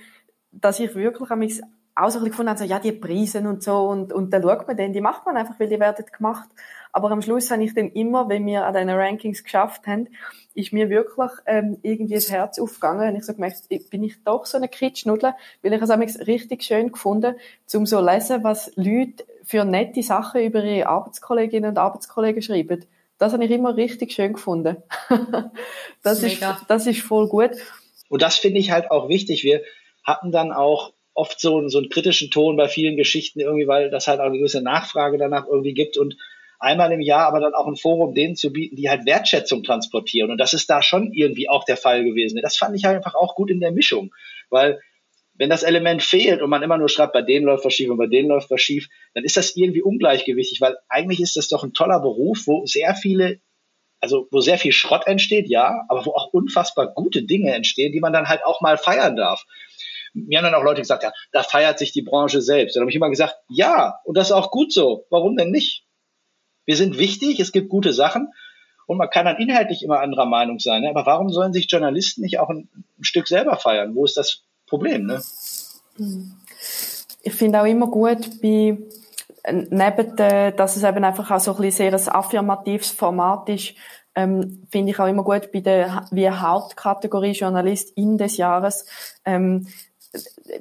dass 0.52 0.80
ich 0.80 0.94
wirklich 0.96 1.30
mich 1.32 1.62
auch 1.96 2.10
so 2.10 2.20
ein 2.20 2.26
gefunden 2.26 2.50
habe, 2.50 2.60
so, 2.60 2.66
ja, 2.66 2.80
die 2.80 2.92
Preise 2.92 3.40
und 3.40 3.64
so, 3.64 3.88
und, 3.88 4.14
und 4.14 4.32
dann 4.32 4.44
schaut 4.44 4.68
man 4.68 4.78
den, 4.78 4.94
die 4.94 5.02
macht 5.02 5.26
man 5.26 5.36
einfach, 5.36 5.60
weil 5.60 5.68
die 5.68 5.80
werden 5.80 6.06
gemacht. 6.06 6.48
Aber 6.94 7.12
am 7.12 7.22
Schluss 7.22 7.50
habe 7.52 7.64
ich 7.64 7.74
dann 7.74 7.90
immer, 7.90 8.30
wenn 8.30 8.46
wir 8.46 8.66
an 8.66 8.74
diesen 8.74 8.90
Rankings 8.90 9.44
geschafft 9.44 9.88
haben, 9.88 10.08
ist 10.54 10.74
mir 10.74 10.90
wirklich 10.90 11.32
ähm, 11.46 11.78
irgendwie 11.82 12.16
das 12.16 12.32
Herz 12.32 12.60
aufgegangen. 12.60 13.10
Und 13.10 13.16
ich 13.16 13.26
so 13.26 13.34
gemerkt, 13.34 13.68
bin 13.90 14.04
ich 14.04 14.24
doch 14.24 14.46
so 14.46 14.58
eine 14.58 14.68
Kitschnudel, 14.68 15.34
weil 15.62 15.74
ich 15.74 15.82
es 15.82 16.28
richtig 16.28 16.64
schön 16.64 16.92
gefunden, 16.92 17.36
zum 17.66 17.86
so 17.86 18.00
lesen, 18.00 18.44
was 18.44 18.72
Leute 18.76 19.26
für 19.44 19.66
nette 19.66 20.04
Sachen 20.04 20.42
über 20.42 20.64
ihre 20.64 20.88
Arbeitskolleginnen 20.88 21.72
und 21.72 21.78
Arbeitskollegen 21.78 22.42
schreiben. 22.42 22.86
Das 23.18 23.34
habe 23.34 23.46
ich 23.46 23.52
immer 23.52 23.76
richtig 23.76 24.14
schön 24.14 24.34
gefunden. 24.34 24.78
das, 26.04 26.22
ist, 26.24 26.42
das 26.68 26.88
ist 26.88 27.02
voll 27.02 27.28
gut. 27.28 27.52
Und 28.10 28.22
das 28.22 28.38
finde 28.38 28.60
ich 28.60 28.72
halt 28.72 28.92
auch 28.92 29.10
wichtig. 29.10 29.44
Wir 29.44 29.64
hatten 30.04 30.32
dann 30.32 30.52
auch 30.52 30.94
oft 31.14 31.40
so, 31.40 31.68
so 31.68 31.80
einen 31.80 31.90
kritischen 31.90 32.30
Ton 32.30 32.56
bei 32.58 32.68
vielen 32.68 32.96
Geschichten 32.96 33.40
irgendwie, 33.40 33.68
weil 33.68 33.90
das 33.90 34.08
halt 34.08 34.20
auch 34.20 34.26
eine 34.26 34.38
gewisse 34.38 34.62
Nachfrage 34.62 35.18
danach 35.18 35.48
irgendwie 35.48 35.74
gibt 35.74 35.98
und 35.98 36.16
einmal 36.60 36.92
im 36.92 37.02
Jahr 37.02 37.28
aber 37.28 37.40
dann 37.40 37.54
auch 37.54 37.68
ein 37.68 37.76
Forum 37.76 38.14
denen 38.14 38.36
zu 38.36 38.52
bieten, 38.52 38.76
die 38.76 38.90
halt 38.90 39.06
Wertschätzung 39.06 39.64
transportieren. 39.64 40.32
Und 40.32 40.38
das 40.38 40.54
ist 40.54 40.70
da 40.70 40.82
schon 40.82 41.12
irgendwie 41.14 41.50
auch 41.50 41.64
der 41.64 41.78
Fall 41.78 42.04
gewesen. 42.04 42.40
Das 42.42 42.58
fand 42.58 42.76
ich 42.76 42.86
halt 42.86 42.98
einfach 42.98 43.16
auch 43.16 43.36
gut 43.36 43.50
in 43.50 43.60
der 43.60 43.72
Mischung, 43.72 44.14
weil 44.50 44.80
wenn 45.38 45.50
das 45.50 45.64
Element 45.64 46.02
fehlt 46.02 46.42
und 46.42 46.50
man 46.50 46.64
immer 46.64 46.78
nur 46.78 46.90
schreibt, 46.90 47.14
bei 47.14 47.22
denen 47.22 47.46
läuft 47.46 47.66
was 47.66 47.74
schief 47.74 47.90
und 47.90 47.98
bei 47.98 48.08
denen 48.08 48.30
läuft 48.30 48.50
was 48.50 48.62
schief, 48.62 48.88
dann 49.14 49.24
ist 49.24 49.38
das 49.38 49.56
irgendwie 49.56 49.82
ungleichgewichtig, 49.82 50.62
weil 50.62 50.78
eigentlich 50.90 51.22
ist 51.22 51.36
das 51.36 51.48
doch 51.48 51.64
ein 51.64 51.74
toller 51.74 52.00
Beruf, 52.00 52.48
wo 52.48 52.66
sehr 52.66 52.96
viele, 52.96 53.40
also 54.00 54.28
wo 54.32 54.42
sehr 54.42 54.58
viel 54.58 54.72
Schrott 54.72 55.06
entsteht, 55.06 55.48
ja, 55.50 55.86
aber 55.90 56.06
wo 56.06 56.12
auch 56.12 56.34
unfassbar 56.34 56.94
gute 56.94 57.24
Dinge 57.24 57.54
entstehen, 57.54 57.92
die 57.92 58.00
man 58.00 58.14
dann 58.14 58.30
halt 58.30 58.44
auch 58.46 58.62
mal 58.62 58.78
feiern 58.78 59.16
darf. 59.16 59.46
Mir 60.14 60.40
haben 60.40 60.46
dann 60.46 60.56
auch 60.56 60.64
Leute 60.64 60.82
gesagt, 60.82 61.04
ja, 61.04 61.12
da 61.32 61.44
feiert 61.44 61.78
sich 61.78 61.92
die 61.92 62.02
Branche 62.02 62.42
selbst. 62.42 62.76
Dann 62.76 62.82
habe 62.82 62.90
ich 62.90 62.96
immer 62.96 63.10
gesagt, 63.10 63.36
ja, 63.50 64.00
und 64.04 64.18
das 64.18 64.28
ist 64.28 64.32
auch 64.32 64.50
gut 64.50 64.74
so. 64.74 65.06
Warum 65.12 65.38
denn 65.38 65.52
nicht? 65.52 65.84
Wir 66.66 66.76
sind 66.76 66.98
wichtig, 66.98 67.40
es 67.40 67.52
gibt 67.52 67.70
gute 67.70 67.94
Sachen 67.94 68.30
und 68.88 68.98
man 68.98 69.10
kann 69.10 69.26
dann 69.26 69.38
inhaltlich 69.38 69.84
immer 69.84 70.00
anderer 70.00 70.26
Meinung 70.26 70.60
sein. 70.60 70.82
Ne? 70.82 70.90
Aber 70.90 71.06
warum 71.06 71.30
sollen 71.30 71.54
sich 71.54 71.70
Journalisten 71.70 72.22
nicht 72.22 72.40
auch 72.40 72.50
ein, 72.50 72.70
ein 72.98 73.04
Stück 73.04 73.28
selber 73.28 73.58
feiern? 73.58 73.94
Wo 73.96 74.06
ist 74.06 74.18
das 74.18 74.47
Problem, 74.68 75.06
ne? 75.06 75.22
Ich 77.24 77.34
finde 77.34 77.62
auch 77.62 77.66
immer 77.66 77.88
gut 77.88 78.42
bei 78.42 78.78
neben 79.52 80.16
der, 80.16 80.52
dass 80.52 80.76
es 80.76 80.84
eben 80.84 81.04
einfach 81.04 81.32
auch 81.32 81.40
so 81.40 81.56
ein 81.56 81.72
sehr 81.72 81.94
ein 81.94 82.10
affirmatives 82.10 82.92
Format 82.92 83.50
ist, 83.50 83.76
ähm, 84.16 84.64
finde 84.70 84.92
ich 84.92 85.00
auch 85.00 85.08
immer 85.08 85.24
gut 85.24 85.52
bei 85.52 85.60
der 85.60 86.06
wie 86.12 86.30
Hauptkategorie 86.30 87.32
Journalistin 87.32 88.18
des 88.18 88.38
Jahres. 88.38 88.86
Ähm, 89.24 89.68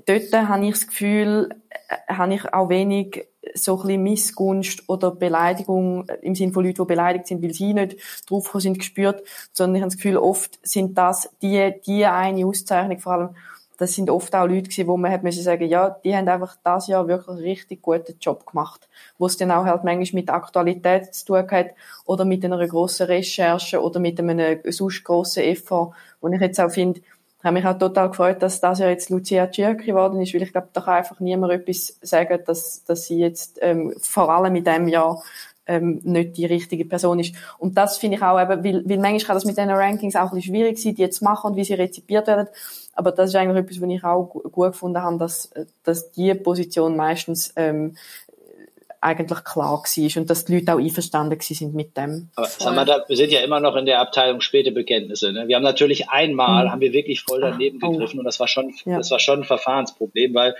dort 0.07 0.33
habe 0.33 0.66
ich 0.66 0.73
das 0.73 0.87
Gefühl, 0.87 1.49
äh, 1.71 2.12
habe 2.12 2.35
ich 2.35 2.53
auch 2.53 2.69
wenig 2.69 3.27
so 3.55 3.77
ein 3.77 3.83
bisschen 3.83 4.03
Missgunst 4.03 4.88
oder 4.88 5.11
Beleidigung 5.11 6.07
im 6.21 6.35
Sinne 6.35 6.53
von 6.53 6.64
Leuten, 6.64 6.83
die 6.83 6.87
beleidigt 6.87 7.29
sind, 7.29 7.42
weil 7.42 7.55
sie 7.55 7.73
nicht 7.73 7.97
draufgekommen 8.29 8.62
sind, 8.62 8.79
gespürt, 8.79 9.23
sondern 9.53 9.77
ich 9.77 9.83
habe 9.83 9.90
das 9.90 9.97
Gefühl, 9.97 10.16
oft 10.19 10.59
sind 10.62 10.99
das 10.99 11.31
die, 11.40 11.73
die 11.87 12.05
eine 12.05 12.45
Auszeichnung, 12.45 12.99
vor 12.99 13.12
allem 13.12 13.37
das 13.78 13.94
sind 13.94 14.10
oft 14.10 14.34
auch 14.34 14.46
Leute 14.46 14.68
gewesen, 14.68 14.86
wo 14.86 14.96
man 14.96 15.12
hat 15.12 15.22
müssen 15.22 15.42
sagen, 15.42 15.68
ja, 15.68 15.90
die 16.04 16.16
haben 16.16 16.28
einfach 16.28 16.56
das 16.62 16.86
Jahr 16.86 17.08
wirklich 17.08 17.28
einen 17.28 17.44
richtig 17.44 17.82
guten 17.82 18.16
Job 18.20 18.46
gemacht, 18.46 18.88
wo 19.18 19.26
es 19.26 19.36
dann 19.36 19.50
auch 19.50 19.64
halt 19.64 19.84
manchmal 19.84 20.20
mit 20.20 20.30
Aktualität 20.30 21.14
zu 21.14 21.26
tun 21.26 21.50
hat 21.50 21.70
oder 22.04 22.24
mit 22.24 22.44
einer 22.44 22.66
grossen 22.66 23.06
Recherche 23.06 23.82
oder 23.82 24.00
mit 24.00 24.18
einem 24.18 24.60
sonst 24.64 25.04
grossen 25.04 25.42
Effort, 25.42 25.92
wo 26.20 26.28
ich 26.28 26.40
jetzt 26.40 26.60
auch 26.60 26.70
finde, 26.70 27.00
habe 27.46 27.54
mich 27.54 27.66
auch 27.66 27.78
total 27.78 28.08
gefreut, 28.08 28.42
dass 28.42 28.60
das 28.60 28.80
ja 28.80 28.88
jetzt 28.88 29.08
Lucia 29.08 29.46
Tschirki 29.46 29.86
geworden 29.86 30.20
ist, 30.20 30.34
weil 30.34 30.42
ich 30.42 30.52
glaube, 30.52 30.68
da 30.72 30.80
kann 30.80 30.94
einfach 30.94 31.20
niemand 31.20 31.52
etwas 31.52 31.96
sagen, 32.02 32.40
dass, 32.44 32.84
dass 32.84 33.06
sie 33.06 33.18
jetzt 33.18 33.58
ähm, 33.62 33.94
vor 34.00 34.30
allem 34.30 34.56
in 34.56 34.64
diesem 34.64 34.88
Jahr 34.88 35.22
ähm, 35.66 36.00
nicht 36.05 36.37
die 36.37 36.46
richtige 36.46 36.85
Person 36.85 37.18
ist. 37.18 37.35
Und 37.59 37.76
das 37.76 37.98
finde 37.98 38.16
ich 38.16 38.22
auch 38.22 38.40
eben, 38.40 38.64
weil, 38.64 38.88
weil 38.88 38.98
manchmal 38.98 39.18
kann 39.18 39.37
das 39.37 39.44
mit 39.44 39.57
diesen 39.57 39.70
Rankings 39.70 40.16
auch 40.16 40.31
ein 40.31 40.37
bisschen 40.37 40.55
schwierig 40.55 40.79
sein, 40.79 40.94
die 40.94 41.11
zu 41.11 41.24
machen 41.24 41.50
und 41.50 41.57
wie 41.57 41.64
sie 41.64 41.74
rezipiert 41.74 42.26
werden. 42.26 42.48
Aber 42.94 43.12
das 43.12 43.31
ist 43.31 43.37
eigentlich 43.37 43.64
etwas, 43.64 43.81
was 43.81 43.90
ich 43.90 44.05
auch 44.05 44.24
gut 44.24 44.72
gefunden 44.72 45.02
habe, 45.02 45.18
dass, 45.18 45.50
dass 45.85 46.12
die 46.12 46.35
Position 46.35 46.96
meistens 46.96 47.52
ähm, 47.57 47.96
eigentlich 49.00 49.44
klar 49.44 49.83
war 49.85 50.16
und 50.16 50.31
dass 50.31 50.44
die 50.46 50.55
Leute 50.55 50.74
auch 50.74 50.79
einverstanden 50.79 51.38
sind 51.40 51.74
mit 51.74 51.96
dem. 51.96 52.31
Aber 52.35 52.46
sag 52.46 52.74
mal, 52.74 52.85
da, 52.85 53.05
wir 53.07 53.16
sind 53.16 53.31
ja 53.31 53.40
immer 53.40 53.61
noch 53.61 53.76
in 53.76 53.87
der 53.87 54.00
Abteilung 54.00 54.40
späte 54.40 54.72
Bekenntnisse. 54.72 55.33
Ne? 55.33 55.46
Wir 55.46 55.57
haben 55.57 55.62
natürlich 55.62 56.09
einmal, 56.09 56.66
mhm. 56.66 56.70
haben 56.72 56.81
wir 56.81 56.92
wirklich 56.92 57.22
voll 57.22 57.40
daneben 57.40 57.79
oh. 57.83 57.90
gegriffen 57.90 58.18
und 58.18 58.24
das 58.24 58.40
war 58.40 58.48
schon, 58.48 58.74
ja. 58.85 58.96
das 58.96 59.11
war 59.11 59.20
schon 59.20 59.40
ein 59.40 59.44
Verfahrensproblem, 59.44 60.35
weil 60.35 60.55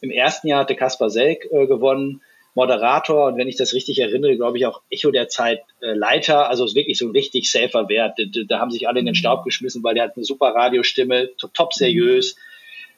Im 0.00 0.10
ersten 0.10 0.48
Jahr 0.48 0.60
hatte 0.60 0.76
Kaspar 0.76 1.10
Selk 1.10 1.46
äh, 1.50 1.66
gewonnen, 1.66 2.22
Moderator 2.60 3.28
und 3.28 3.38
wenn 3.38 3.48
ich 3.48 3.56
das 3.56 3.72
richtig 3.72 4.00
erinnere, 4.00 4.36
glaube 4.36 4.58
ich 4.58 4.66
auch 4.66 4.82
Echo 4.90 5.10
der 5.10 5.28
Zeit 5.28 5.62
äh, 5.80 5.94
Leiter. 5.94 6.50
Also 6.50 6.66
ist 6.66 6.74
wirklich 6.74 6.98
so 6.98 7.06
ein 7.06 7.12
richtig 7.12 7.50
safer 7.50 7.88
Wert. 7.88 8.18
Da, 8.18 8.24
da, 8.46 8.58
haben 8.58 8.70
sich 8.70 8.86
alle 8.86 9.00
in 9.00 9.06
den 9.06 9.14
Staub 9.14 9.44
geschmissen, 9.44 9.82
weil 9.82 9.94
der 9.94 10.04
hat 10.04 10.16
eine 10.16 10.26
super 10.26 10.54
Radiostimme, 10.54 11.30
top 11.36 11.72
seriös. 11.72 12.36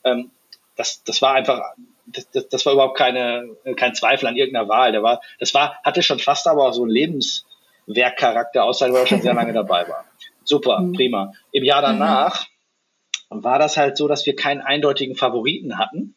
Ähm, 0.02 0.32
das, 0.74 1.04
das 1.04 1.22
war 1.22 1.34
einfach, 1.34 1.60
das, 2.06 2.28
das, 2.32 2.48
das 2.48 2.66
war 2.66 2.72
überhaupt 2.72 2.98
keine, 2.98 3.50
kein 3.76 3.94
Zweifel 3.94 4.26
an 4.26 4.36
irgendeiner 4.36 4.68
Wahl. 4.68 4.90
Der 4.90 5.04
war, 5.04 5.20
das 5.38 5.54
war, 5.54 5.80
hatte 5.84 6.02
schon 6.02 6.18
fast 6.18 6.48
aber 6.48 6.66
auch 6.66 6.72
so 6.72 6.82
einen 6.82 6.90
Lebenswerkcharakter, 6.90 8.64
außer 8.64 8.92
weil 8.92 9.02
er 9.02 9.06
schon 9.06 9.22
sehr 9.22 9.34
lange 9.34 9.52
dabei 9.52 9.86
war. 9.88 10.04
Super, 10.42 10.80
mhm. 10.80 10.94
prima. 10.94 11.34
Im 11.52 11.62
Jahr 11.62 11.82
danach 11.82 12.48
mhm. 13.30 13.44
war 13.44 13.60
das 13.60 13.76
halt 13.76 13.96
so, 13.96 14.08
dass 14.08 14.26
wir 14.26 14.34
keinen 14.34 14.60
eindeutigen 14.60 15.14
Favoriten 15.14 15.78
hatten. 15.78 16.16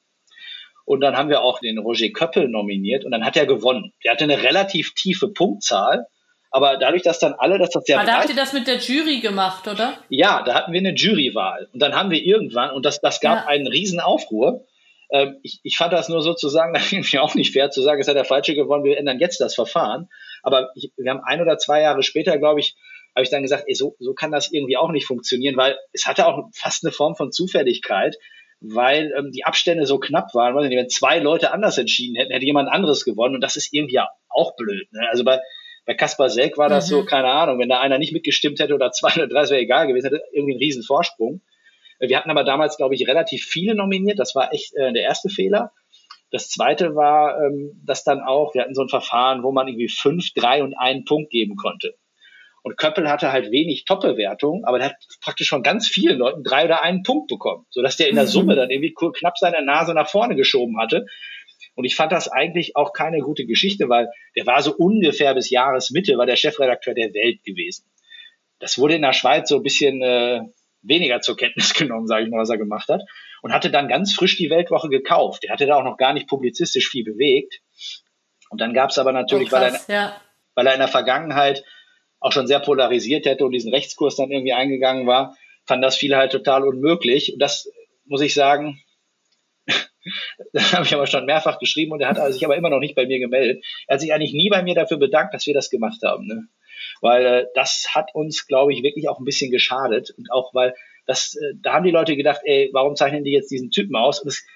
Und 0.86 1.02
dann 1.02 1.18
haben 1.18 1.30
wir 1.30 1.42
auch 1.42 1.60
den 1.60 1.80
Roger 1.80 2.10
Köppel 2.10 2.48
nominiert 2.48 3.06
und 3.06 3.12
dann 3.12 3.26
hat 3.26 3.36
er 3.36 3.46
gewonnen. 3.46 3.92
Der 4.04 4.14
hatte 4.14 4.24
eine 4.24 4.44
relativ 4.44 4.94
tiefe 4.94 5.30
Punktzahl, 5.30 6.06
aber 6.52 6.78
dadurch, 6.78 7.02
dass 7.02 7.20
dann 7.20 7.34
alle, 7.34 7.58
dass 7.58 7.72
das 7.72 7.88
ja. 7.88 7.98
Aber 7.98 8.06
da 8.06 8.20
habt 8.20 8.30
ihr 8.30 8.36
das 8.36 8.54
mit 8.54 8.68
der 8.68 8.78
Jury 8.78 9.20
gemacht, 9.20 9.68
oder? 9.68 9.98
Ja, 10.10 10.42
da 10.44 10.54
hatten 10.54 10.72
wir 10.72 10.80
eine 10.80 10.94
Jurywahl. 10.94 11.68
Und 11.74 11.82
dann 11.82 11.94
haben 11.94 12.12
wir 12.12 12.24
irgendwann, 12.24 12.72
und 12.72 12.86
das, 12.86 13.02
das 13.02 13.20
gab 13.20 13.40
ja. 13.40 13.48
einen 13.48 13.68
riesen 13.68 14.00
Aufruhr. 14.00 14.66
Ähm, 15.12 15.38
ich, 15.44 15.60
ich 15.64 15.76
fand 15.76 15.92
das 15.92 16.08
nur 16.08 16.22
sozusagen, 16.22 16.74
ich 16.92 17.20
auch 17.20 17.36
nicht 17.36 17.52
fair 17.52 17.72
zu 17.72 17.82
sagen, 17.82 18.00
es 18.00 18.08
hat 18.08 18.16
der 18.16 18.24
Falsche 18.24 18.56
gewonnen, 18.56 18.86
wir 18.86 18.98
ändern 18.98 19.20
jetzt 19.20 19.42
das 19.42 19.54
Verfahren. 19.56 20.08
Aber 20.44 20.70
ich, 20.76 20.92
wir 20.96 21.12
haben 21.12 21.22
ein 21.26 21.42
oder 21.42 21.58
zwei 21.58 21.82
Jahre 21.82 22.04
später, 22.04 22.38
glaube 22.38 22.62
ich, 22.62 22.76
habe 23.16 23.24
ich 23.24 23.30
dann 23.30 23.42
gesagt, 23.42 23.64
ey, 23.68 23.76
so, 23.76 23.96
so 24.00 24.14
kann 24.14 24.32
das 24.32 24.52
irgendwie 24.52 24.78
auch 24.78 24.92
nicht 24.92 25.08
funktionieren, 25.08 25.58
weil 25.58 25.78
es 25.94 26.06
hatte 26.06 26.28
auch 26.28 26.50
fast 26.54 26.86
eine 26.86 26.92
Form 26.92 27.16
von 27.16 27.32
Zufälligkeit, 27.32 28.16
weil 28.74 29.14
ähm, 29.18 29.32
die 29.32 29.46
Abstände 29.46 29.86
so 29.86 30.00
knapp 30.00 30.34
waren. 30.34 30.56
Weiß 30.56 30.68
nicht, 30.68 30.78
wenn 30.78 30.90
zwei 30.90 31.20
Leute 31.20 31.52
anders 31.52 31.78
entschieden 31.78 32.16
hätten, 32.16 32.32
hätte 32.32 32.46
jemand 32.46 32.70
anderes 32.70 33.06
gewonnen 33.06 33.36
und 33.36 33.42
das 33.42 33.56
ist 33.56 33.74
irgendwie 33.74 34.00
auch 34.30 34.56
blöd. 34.56 34.92
Ne? 34.92 35.08
Also 35.10 35.24
bei, 35.24 35.40
bei 35.86 35.94
Kaspar 35.94 36.30
Selk 36.30 36.58
war 36.58 36.70
das 36.70 36.88
mhm. 36.88 36.96
so, 36.96 37.06
keine 37.06 37.28
Ahnung, 37.28 37.60
wenn 37.60 37.70
da 37.70 37.80
einer 37.80 37.98
nicht 37.98 38.14
mitgestimmt 38.14 38.60
hätte 38.60 38.74
oder 38.74 38.92
zwei 38.94 39.14
oder 39.16 39.28
drei, 39.28 39.42
das 39.42 39.52
wäre 39.52 39.62
egal 39.62 39.88
gewesen, 39.88 40.08
hätte 40.08 40.24
irgendwie 40.32 40.54
einen 40.54 40.64
riesen 40.64 40.84
Vorsprung. 40.84 41.42
Wir 42.00 42.18
hatten 42.18 42.30
aber 42.30 42.44
damals, 42.44 42.78
glaube 42.78 42.96
ich, 42.96 43.08
relativ 43.08 43.46
viele 43.46 43.74
nominiert. 43.74 44.20
Das 44.20 44.36
war 44.36 44.54
echt 44.54 44.74
äh, 44.76 44.92
der 44.92 45.04
erste 45.04 45.30
Fehler. 45.30 45.72
Das 46.32 46.50
zweite 46.50 46.96
war, 46.96 47.42
ähm, 47.42 47.82
dass 47.86 48.04
dann 48.04 48.20
auch, 48.20 48.54
wir 48.54 48.62
hatten 48.62 48.76
so 48.76 48.82
ein 48.82 48.90
Verfahren, 48.90 49.44
wo 49.44 49.52
man 49.52 49.68
irgendwie 49.68 49.88
fünf, 49.88 50.34
drei 50.34 50.64
und 50.64 50.74
einen 50.78 51.06
Punkt 51.06 51.32
geben 51.32 51.56
konnte. 51.56 51.96
Und 52.66 52.78
Köppel 52.78 53.08
hatte 53.08 53.32
halt 53.32 53.52
wenig 53.52 53.86
Top-Bewertungen, 53.86 54.66
aber 54.66 54.80
der 54.80 54.88
hat 54.88 54.96
praktisch 55.22 55.50
von 55.50 55.62
ganz 55.62 55.88
vielen 55.88 56.18
Leuten 56.18 56.44
drei 56.44 56.66
oder 56.66 56.82
einen 56.82 57.04
Punkt 57.04 57.28
bekommen, 57.28 57.68
sodass 57.70 57.96
der 57.96 58.10
in 58.10 58.16
der 58.16 58.26
Summe 58.28 58.56
dann 58.56 58.72
irgendwie 58.72 58.92
knapp 58.92 59.38
seine 59.38 59.64
Nase 59.64 59.94
nach 59.94 60.10
vorne 60.10 60.36
geschoben 60.36 60.80
hatte. 60.80 61.06
Und 61.76 61.86
ich 61.86 61.96
fand 61.96 62.12
das 62.12 62.28
eigentlich 62.28 62.76
auch 62.76 62.92
keine 62.92 63.20
gute 63.20 63.46
Geschichte, 63.46 63.88
weil 63.88 64.10
der 64.36 64.48
war 64.48 64.64
so 64.64 64.76
ungefähr 64.76 65.36
bis 65.36 65.52
Jahresmitte, 65.52 66.18
war 66.18 66.26
der 66.26 66.38
Chefredakteur 66.38 66.96
der 66.96 67.14
Welt 67.14 67.44
gewesen. 67.44 67.86
Das 68.58 68.80
wurde 68.80 68.96
in 68.96 69.04
der 69.04 69.14
Schweiz 69.14 69.48
so 69.48 69.58
ein 69.58 69.64
bisschen 69.64 70.02
äh, 70.02 70.42
weniger 70.82 71.22
zur 71.22 71.38
Kenntnis 71.38 71.72
genommen, 71.76 72.08
sage 72.08 72.26
ich 72.26 72.32
mal, 72.32 72.42
was 72.42 72.50
er 72.50 72.58
gemacht 72.58 72.90
hat. 72.90 73.04
Und 73.44 73.54
hatte 73.54 73.70
dann 73.70 73.88
ganz 73.88 74.16
frisch 74.16 74.38
die 74.38 74.50
Weltwoche 74.50 74.90
gekauft. 74.90 75.44
Der 75.44 75.52
hatte 75.52 75.68
da 75.68 75.76
auch 75.76 75.84
noch 75.84 75.98
gar 75.98 76.14
nicht 76.14 76.28
publizistisch 76.28 76.90
viel 76.90 77.04
bewegt. 77.04 77.62
Und 78.50 78.60
dann 78.60 78.74
gab 78.74 78.90
es 78.90 78.98
aber 78.98 79.12
natürlich, 79.12 79.50
oh, 79.50 79.56
krass, 79.56 79.86
weil, 79.88 79.96
er, 79.96 80.02
ja. 80.02 80.22
weil 80.56 80.66
er 80.66 80.74
in 80.74 80.80
der 80.80 80.88
Vergangenheit 80.88 81.64
auch 82.26 82.32
schon 82.32 82.48
sehr 82.48 82.60
polarisiert 82.60 83.28
hätte 83.28 83.46
und 83.46 83.52
diesen 83.52 83.72
Rechtskurs 83.72 84.16
dann 84.16 84.32
irgendwie 84.32 84.54
eingegangen 84.54 85.06
war, 85.06 85.38
fand 85.64 85.84
das 85.84 85.96
viele 85.96 86.18
halt 86.18 86.32
total 86.32 86.64
unmöglich. 86.64 87.34
Und 87.34 87.40
das 87.40 87.72
muss 88.06 88.22
ich 88.22 88.34
sagen, 88.34 88.82
das 90.54 90.74
habe 90.74 90.86
ich 90.86 90.96
aber 90.96 91.06
schon 91.06 91.26
mehrfach 91.26 91.60
geschrieben 91.60 91.92
und 91.92 92.02
er 92.02 92.10
hat 92.10 92.34
sich 92.34 92.44
aber 92.44 92.58
immer 92.58 92.72
noch 92.72 92.80
nicht 92.80 92.96
bei 92.96 93.06
mir 93.06 93.20
gemeldet. 93.20 93.64
Er 93.86 93.94
hat 93.94 94.02
sich 94.02 94.12
eigentlich 94.12 94.34
nie 94.34 94.50
bei 94.50 94.64
mir 94.64 94.74
dafür 94.74 94.98
bedankt, 94.98 95.36
dass 95.36 95.46
wir 95.46 95.54
das 95.54 95.70
gemacht 95.70 96.02
haben. 96.04 96.26
Ne? 96.26 96.48
Weil 97.00 97.26
äh, 97.28 97.46
das 97.54 97.90
hat 97.94 98.16
uns, 98.16 98.48
glaube 98.48 98.74
ich, 98.74 98.82
wirklich 98.82 99.08
auch 99.08 99.20
ein 99.20 99.26
bisschen 99.26 99.52
geschadet. 99.52 100.12
Und 100.18 100.32
auch 100.32 100.52
weil 100.56 100.74
das, 101.06 101.36
äh, 101.36 101.54
da 101.62 101.74
haben 101.74 101.86
die 101.86 101.92
Leute 101.92 102.16
gedacht, 102.18 102.42
ey, 102.44 102.72
warum 102.74 102.96
zeichnen 102.96 103.24
die 103.24 103.34
jetzt 103.34 103.52
diesen 103.52 103.70
Typen 103.70 103.96
aus? 103.96 104.20
Und 104.20 104.30
es 104.30 104.48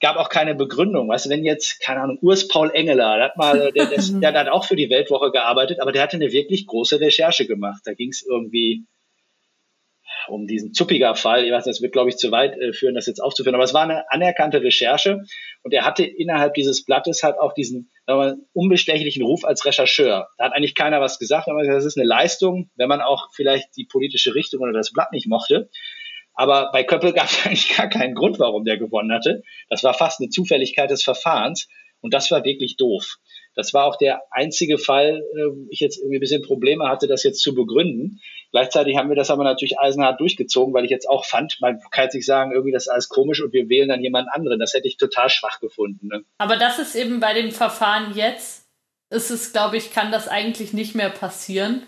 gab 0.00 0.16
auch 0.16 0.28
keine 0.28 0.54
Begründung. 0.54 1.08
Weißt 1.08 1.26
du, 1.26 1.30
wenn 1.30 1.44
jetzt, 1.44 1.80
keine 1.80 2.00
Ahnung, 2.00 2.18
Urs 2.20 2.48
Paul 2.48 2.70
Engeler, 2.72 3.16
der 3.16 3.24
hat 3.26 3.36
mal, 3.36 3.72
der, 3.72 3.86
der, 3.86 3.98
der 4.32 4.40
hat 4.40 4.48
auch 4.48 4.64
für 4.64 4.76
die 4.76 4.90
Weltwoche 4.90 5.30
gearbeitet, 5.30 5.80
aber 5.80 5.92
der 5.92 6.02
hatte 6.02 6.16
eine 6.16 6.32
wirklich 6.32 6.66
große 6.66 7.00
Recherche 7.00 7.46
gemacht. 7.46 7.82
Da 7.84 7.94
ging 7.94 8.10
es 8.10 8.24
irgendwie 8.26 8.84
um 10.28 10.46
diesen 10.46 10.72
Zuppiger 10.72 11.14
Fall. 11.14 11.44
Ich 11.44 11.52
weiß, 11.52 11.64
das 11.64 11.80
wird, 11.80 11.92
glaube 11.92 12.10
ich, 12.10 12.16
zu 12.16 12.30
weit 12.30 12.56
äh, 12.58 12.72
führen, 12.72 12.94
das 12.94 13.06
jetzt 13.06 13.20
aufzuführen. 13.20 13.54
Aber 13.54 13.64
es 13.64 13.74
war 13.74 13.82
eine 13.82 14.10
anerkannte 14.10 14.62
Recherche 14.62 15.22
und 15.62 15.72
er 15.72 15.84
hatte 15.84 16.04
innerhalb 16.04 16.54
dieses 16.54 16.84
Blattes 16.84 17.22
halt 17.22 17.38
auch 17.38 17.52
diesen 17.54 17.90
mal, 18.06 18.36
unbestechlichen 18.52 19.22
Ruf 19.22 19.44
als 19.44 19.64
Rechercheur. 19.64 20.28
Da 20.36 20.44
hat 20.44 20.52
eigentlich 20.52 20.74
keiner 20.74 21.00
was 21.00 21.18
gesagt, 21.18 21.48
aber 21.48 21.64
das 21.64 21.84
ist 21.84 21.96
eine 21.96 22.06
Leistung, 22.06 22.70
wenn 22.76 22.88
man 22.88 23.00
auch 23.00 23.28
vielleicht 23.34 23.76
die 23.76 23.86
politische 23.86 24.34
Richtung 24.34 24.62
oder 24.62 24.72
das 24.72 24.92
Blatt 24.92 25.12
nicht 25.12 25.28
mochte. 25.28 25.70
Aber 26.38 26.70
bei 26.70 26.84
Köppel 26.84 27.12
gab 27.12 27.26
es 27.26 27.44
eigentlich 27.44 27.76
gar 27.76 27.88
keinen 27.88 28.14
Grund, 28.14 28.38
warum 28.38 28.64
der 28.64 28.78
gewonnen 28.78 29.12
hatte. 29.12 29.42
Das 29.68 29.82
war 29.82 29.92
fast 29.92 30.20
eine 30.20 30.30
Zufälligkeit 30.30 30.88
des 30.88 31.02
Verfahrens 31.02 31.68
und 32.00 32.14
das 32.14 32.30
war 32.30 32.44
wirklich 32.44 32.76
doof. 32.76 33.16
Das 33.56 33.74
war 33.74 33.86
auch 33.86 33.96
der 33.96 34.22
einzige 34.30 34.78
Fall, 34.78 35.20
äh, 35.34 35.66
ich 35.68 35.80
jetzt 35.80 35.98
irgendwie 35.98 36.18
ein 36.18 36.20
bisschen 36.20 36.42
Probleme 36.42 36.88
hatte, 36.88 37.08
das 37.08 37.24
jetzt 37.24 37.42
zu 37.42 37.56
begründen. 37.56 38.20
Gleichzeitig 38.52 38.96
haben 38.96 39.08
wir 39.08 39.16
das 39.16 39.30
aber 39.30 39.42
natürlich 39.42 39.80
eisenhart 39.80 40.20
durchgezogen, 40.20 40.72
weil 40.72 40.84
ich 40.84 40.92
jetzt 40.92 41.08
auch 41.10 41.24
fand, 41.24 41.58
man 41.60 41.80
kann 41.90 42.04
jetzt 42.04 42.14
nicht 42.14 42.24
sagen, 42.24 42.52
irgendwie 42.52 42.72
das 42.72 42.84
ist 42.84 42.92
alles 42.92 43.08
komisch 43.08 43.42
und 43.42 43.52
wir 43.52 43.68
wählen 43.68 43.88
dann 43.88 44.00
jemand 44.00 44.28
anderen. 44.30 44.60
Das 44.60 44.74
hätte 44.74 44.86
ich 44.86 44.96
total 44.96 45.30
schwach 45.30 45.58
gefunden. 45.58 46.06
Ne? 46.06 46.22
Aber 46.38 46.56
das 46.56 46.78
ist 46.78 46.94
eben 46.94 47.18
bei 47.18 47.34
dem 47.34 47.50
Verfahren 47.50 48.14
jetzt, 48.14 48.64
ist 49.10 49.30
es, 49.30 49.52
glaube 49.52 49.76
ich, 49.76 49.92
kann 49.92 50.12
das 50.12 50.28
eigentlich 50.28 50.72
nicht 50.72 50.94
mehr 50.94 51.10
passieren, 51.10 51.82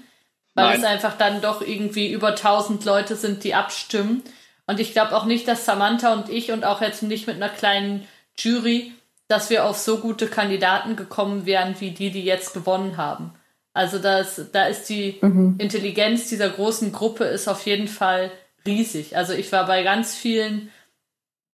weil 0.54 0.70
Nein. 0.70 0.78
es 0.80 0.84
einfach 0.84 1.16
dann 1.16 1.40
doch 1.40 1.62
irgendwie 1.62 2.10
über 2.10 2.30
1000 2.30 2.84
Leute 2.84 3.14
sind, 3.14 3.44
die 3.44 3.54
abstimmen. 3.54 4.24
Und 4.70 4.80
ich 4.80 4.92
glaube 4.92 5.16
auch 5.16 5.24
nicht, 5.24 5.46
dass 5.46 5.66
Samantha 5.66 6.12
und 6.12 6.28
ich 6.28 6.52
und 6.52 6.64
auch 6.64 6.80
jetzt 6.80 7.02
nicht 7.02 7.26
mit 7.26 7.37
einer 7.37 7.48
kleinen 7.48 8.06
Jury 8.38 8.92
dass 9.30 9.48
wir 9.48 9.64
auf 9.64 9.78
so 9.78 9.98
gute 9.98 10.26
Kandidaten 10.26 10.96
gekommen 10.96 11.46
wären, 11.46 11.80
wie 11.80 11.92
die, 11.92 12.11
die 12.11 12.24
jetzt 12.24 12.52
gewonnen 12.52 12.96
haben. 12.96 13.33
Also 13.72 14.00
das, 14.00 14.50
da 14.50 14.66
ist 14.66 14.88
die 14.88 15.18
mhm. 15.20 15.54
Intelligenz 15.59 16.28
dieser 16.28 16.48
großen 16.48 16.90
Gruppe 16.90 17.24
ist 17.24 17.46
auf 17.46 17.64
jeden 17.64 17.87
Fall 17.87 18.33
riesig. 18.66 19.16
Also 19.16 19.33
ich 19.33 19.52
war 19.52 19.66
bei 19.66 19.85
ganz 19.85 20.16
vielen 20.16 20.72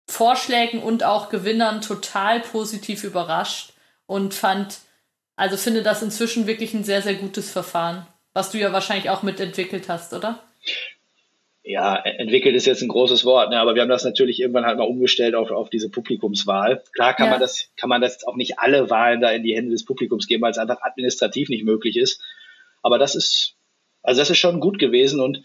Vorschlägen 0.09 0.83
und 0.83 1.05
auch 1.05 1.29
Gewinnern 1.29 1.83
total 1.83 2.40
positiv 2.40 3.05
überrascht 3.05 3.74
und 4.07 4.33
fand, 4.33 4.79
also 5.37 5.59
finde 5.59 5.83
das 5.83 6.00
inzwischen 6.00 6.46
wirklich 6.46 6.72
ein 6.72 6.85
sehr, 6.85 7.02
sehr 7.02 7.16
gutes 7.16 7.50
Verfahren, 7.50 8.07
was 8.33 8.50
du 8.52 8.59
ja 8.59 8.72
wahrscheinlich 8.72 9.11
auch 9.11 9.22
mitentwickelt 9.22 9.90
hast, 9.90 10.14
oder? 10.14 10.42
Ja, 11.66 11.96
entwickelt 11.96 12.55
ist 12.55 12.66
jetzt 12.66 12.83
ein 12.83 12.88
großes 12.88 13.24
Wort, 13.24 13.50
ne? 13.50 13.59
aber 13.59 13.74
wir 13.74 13.83
haben 13.83 13.88
das 13.88 14.05
natürlich 14.05 14.40
irgendwann 14.40 14.66
halt 14.66 14.79
mal 14.79 14.85
umgestellt 14.85 15.35
auf, 15.35 15.50
auf 15.50 15.68
diese 15.68 15.90
Publikumswahl. 15.90 16.85
Klar 16.94 17.14
kann 17.14 17.26
ja. 17.26 17.33
man 17.33 17.40
das, 17.40 17.70
kann 17.76 17.88
man 17.88 18.00
das 18.00 18.24
auch 18.24 18.37
nicht 18.37 18.61
alle 18.61 18.88
Wahlen 18.88 19.20
da 19.20 19.31
in 19.31 19.42
die 19.42 19.57
Hände 19.57 19.72
des 19.72 19.85
Publikums 19.85 20.29
geben, 20.29 20.42
weil 20.42 20.52
es 20.52 20.59
einfach 20.59 20.81
administrativ 20.83 21.48
nicht 21.48 21.64
möglich 21.64 21.96
ist. 21.96 22.22
Aber 22.83 22.98
das 22.98 23.16
ist, 23.16 23.57
also 24.05 24.20
das 24.20 24.31
ist 24.31 24.38
schon 24.38 24.61
gut 24.61 24.79
gewesen 24.79 25.18
und 25.20 25.42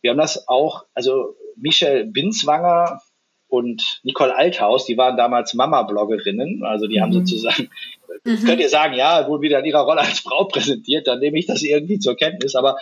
wir 0.00 0.12
haben 0.12 0.18
das 0.18 0.46
auch, 0.46 0.84
also 0.94 1.34
Michelle 1.56 2.04
Binswanger 2.04 3.00
und 3.48 4.00
Nicole 4.04 4.36
Althaus, 4.36 4.86
die 4.86 4.96
waren 4.96 5.16
damals 5.16 5.54
Mama-Bloggerinnen, 5.54 6.62
also 6.62 6.86
die 6.86 6.98
mhm. 6.98 7.02
haben 7.02 7.12
sozusagen, 7.12 7.68
mhm. 8.22 8.44
könnt 8.44 8.60
ihr 8.60 8.68
sagen, 8.68 8.94
ja, 8.94 9.26
wurden 9.26 9.42
wieder 9.42 9.58
in 9.58 9.64
ihrer 9.64 9.82
Rolle 9.82 10.02
als 10.02 10.20
Frau 10.20 10.44
präsentiert, 10.44 11.08
dann 11.08 11.18
nehme 11.18 11.36
ich 11.36 11.46
das 11.46 11.64
irgendwie 11.64 11.98
zur 11.98 12.16
Kenntnis, 12.16 12.54
aber 12.54 12.76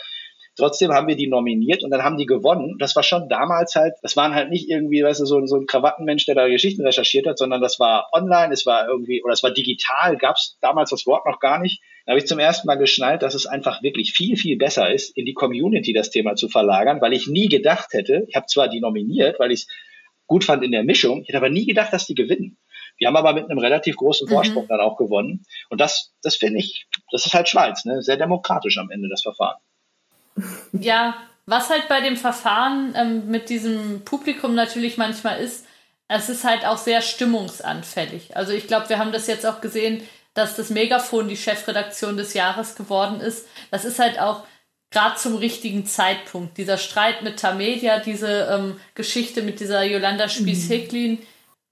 Trotzdem 0.56 0.92
haben 0.92 1.08
wir 1.08 1.16
die 1.16 1.28
nominiert 1.28 1.82
und 1.82 1.90
dann 1.90 2.02
haben 2.02 2.18
die 2.18 2.26
gewonnen. 2.26 2.76
Das 2.78 2.94
war 2.94 3.02
schon 3.02 3.28
damals 3.30 3.74
halt, 3.74 3.94
das 4.02 4.16
waren 4.16 4.34
halt 4.34 4.50
nicht 4.50 4.68
irgendwie, 4.68 5.02
weißt 5.02 5.20
du, 5.20 5.24
so, 5.24 5.44
so 5.46 5.56
ein 5.56 5.66
Krawattenmensch, 5.66 6.26
der 6.26 6.34
da 6.34 6.46
Geschichten 6.46 6.84
recherchiert 6.84 7.26
hat, 7.26 7.38
sondern 7.38 7.62
das 7.62 7.80
war 7.80 8.10
online, 8.12 8.52
es 8.52 8.66
war 8.66 8.86
irgendwie, 8.86 9.22
oder 9.22 9.32
es 9.32 9.42
war 9.42 9.50
digital, 9.50 10.18
gab 10.18 10.36
es 10.36 10.58
damals 10.60 10.90
das 10.90 11.06
Wort 11.06 11.26
noch 11.26 11.40
gar 11.40 11.58
nicht. 11.58 11.80
Da 12.04 12.12
habe 12.12 12.18
ich 12.18 12.26
zum 12.26 12.38
ersten 12.38 12.66
Mal 12.66 12.74
geschnallt, 12.74 13.22
dass 13.22 13.34
es 13.34 13.46
einfach 13.46 13.82
wirklich 13.82 14.12
viel, 14.12 14.36
viel 14.36 14.58
besser 14.58 14.92
ist, 14.92 15.16
in 15.16 15.24
die 15.24 15.34
Community 15.34 15.94
das 15.94 16.10
Thema 16.10 16.34
zu 16.34 16.48
verlagern, 16.48 17.00
weil 17.00 17.14
ich 17.14 17.28
nie 17.28 17.48
gedacht 17.48 17.92
hätte, 17.92 18.26
ich 18.28 18.36
habe 18.36 18.46
zwar 18.46 18.68
die 18.68 18.80
nominiert, 18.80 19.38
weil 19.38 19.52
ich 19.52 19.60
es 19.60 19.68
gut 20.26 20.44
fand 20.44 20.62
in 20.64 20.72
der 20.72 20.84
Mischung, 20.84 21.22
ich 21.22 21.28
hätte 21.28 21.38
aber 21.38 21.50
nie 21.50 21.66
gedacht, 21.66 21.92
dass 21.92 22.06
die 22.06 22.14
gewinnen. 22.14 22.58
Die 23.00 23.06
haben 23.06 23.16
aber 23.16 23.32
mit 23.32 23.48
einem 23.48 23.58
relativ 23.58 23.96
großen 23.96 24.28
mhm. 24.28 24.32
Vorsprung 24.32 24.64
mhm. 24.64 24.68
dann 24.68 24.80
auch 24.80 24.96
gewonnen. 24.96 25.44
Und 25.70 25.80
das, 25.80 26.12
das 26.22 26.36
finde 26.36 26.58
ich, 26.58 26.86
das 27.10 27.24
ist 27.24 27.32
halt 27.32 27.48
Schweiz, 27.48 27.84
ne? 27.84 28.02
sehr 28.02 28.16
demokratisch 28.16 28.76
am 28.78 28.90
Ende 28.90 29.08
das 29.08 29.22
Verfahren. 29.22 29.58
Ja, 30.72 31.16
was 31.46 31.70
halt 31.70 31.88
bei 31.88 32.00
dem 32.00 32.16
Verfahren 32.16 32.94
ähm, 32.96 33.28
mit 33.28 33.48
diesem 33.48 34.02
Publikum 34.04 34.54
natürlich 34.54 34.96
manchmal 34.96 35.40
ist, 35.40 35.66
es 36.08 36.28
ist 36.28 36.44
halt 36.44 36.64
auch 36.66 36.78
sehr 36.78 37.00
stimmungsanfällig. 37.00 38.36
Also 38.36 38.52
ich 38.52 38.66
glaube, 38.66 38.88
wir 38.88 38.98
haben 38.98 39.12
das 39.12 39.26
jetzt 39.26 39.46
auch 39.46 39.60
gesehen, 39.60 40.02
dass 40.34 40.56
das 40.56 40.70
Megafon 40.70 41.28
die 41.28 41.36
Chefredaktion 41.36 42.16
des 42.16 42.34
Jahres 42.34 42.74
geworden 42.74 43.20
ist. 43.20 43.46
Das 43.70 43.84
ist 43.84 43.98
halt 43.98 44.18
auch 44.18 44.44
gerade 44.90 45.16
zum 45.16 45.36
richtigen 45.36 45.86
Zeitpunkt. 45.86 46.58
Dieser 46.58 46.78
Streit 46.78 47.22
mit 47.22 47.38
Tamedia, 47.38 47.98
diese 47.98 48.48
ähm, 48.50 48.80
Geschichte 48.94 49.42
mit 49.42 49.60
dieser 49.60 49.82
Yolanda 49.82 50.28
Spieß-Hecklin, 50.28 51.18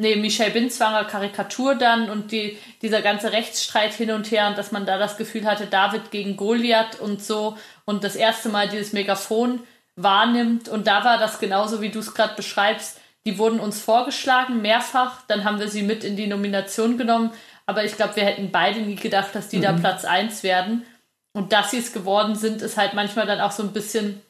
nee, 0.01 0.16
Michelle 0.16 0.51
Binzwanger 0.51 1.05
Karikatur 1.05 1.74
dann 1.74 2.11
und 2.11 2.32
die, 2.32 2.59
dieser 2.82 3.03
ganze 3.03 3.32
Rechtsstreit 3.32 3.92
hin 3.92 4.11
und 4.11 4.30
her 4.30 4.48
und 4.48 4.59
dass 4.59 4.72
man 4.72 4.86
da 4.86 4.98
das 4.98 5.16
Gefühl 5.16 5.44
hatte, 5.44 5.66
David 5.66 6.11
gegen 6.11 6.36
Goliath 6.36 6.98
und 6.98 7.22
so 7.22 7.57
und 7.84 8.03
das 8.03 8.16
erste 8.16 8.48
Mal 8.48 8.68
dieses 8.68 8.92
Megafon 8.92 9.61
wahrnimmt 9.96 10.68
und 10.68 10.86
da 10.86 11.05
war 11.05 11.18
das 11.18 11.38
genauso, 11.38 11.80
wie 11.80 11.90
du 11.90 12.01
es 12.01 12.14
gerade 12.14 12.34
beschreibst. 12.34 12.98
Die 13.26 13.36
wurden 13.36 13.61
uns 13.61 13.80
vorgeschlagen, 13.80 14.62
mehrfach, 14.62 15.20
dann 15.28 15.44
haben 15.44 15.61
wir 15.61 15.68
sie 15.68 15.82
mit 15.82 16.05
in 16.05 16.16
die 16.16 16.26
Nomination 16.26 16.96
genommen, 16.96 17.32
aber 17.66 17.84
ich 17.84 17.94
glaube, 17.94 18.16
wir 18.16 18.24
hätten 18.24 18.51
beide 18.51 18.80
nie 18.80 18.96
gedacht, 18.96 19.34
dass 19.34 19.48
die 19.48 19.59
mhm. 19.59 19.62
da 19.62 19.72
Platz 19.74 20.05
1 20.05 20.42
werden. 20.42 20.84
Und 21.32 21.53
dass 21.53 21.70
sie 21.70 21.78
es 21.78 21.92
geworden 21.92 22.34
sind, 22.34 22.61
ist 22.61 22.76
halt 22.76 22.94
manchmal 22.94 23.26
dann 23.26 23.40
auch 23.40 23.53
so 23.53 23.62
ein 23.62 23.72
bisschen 23.72 24.20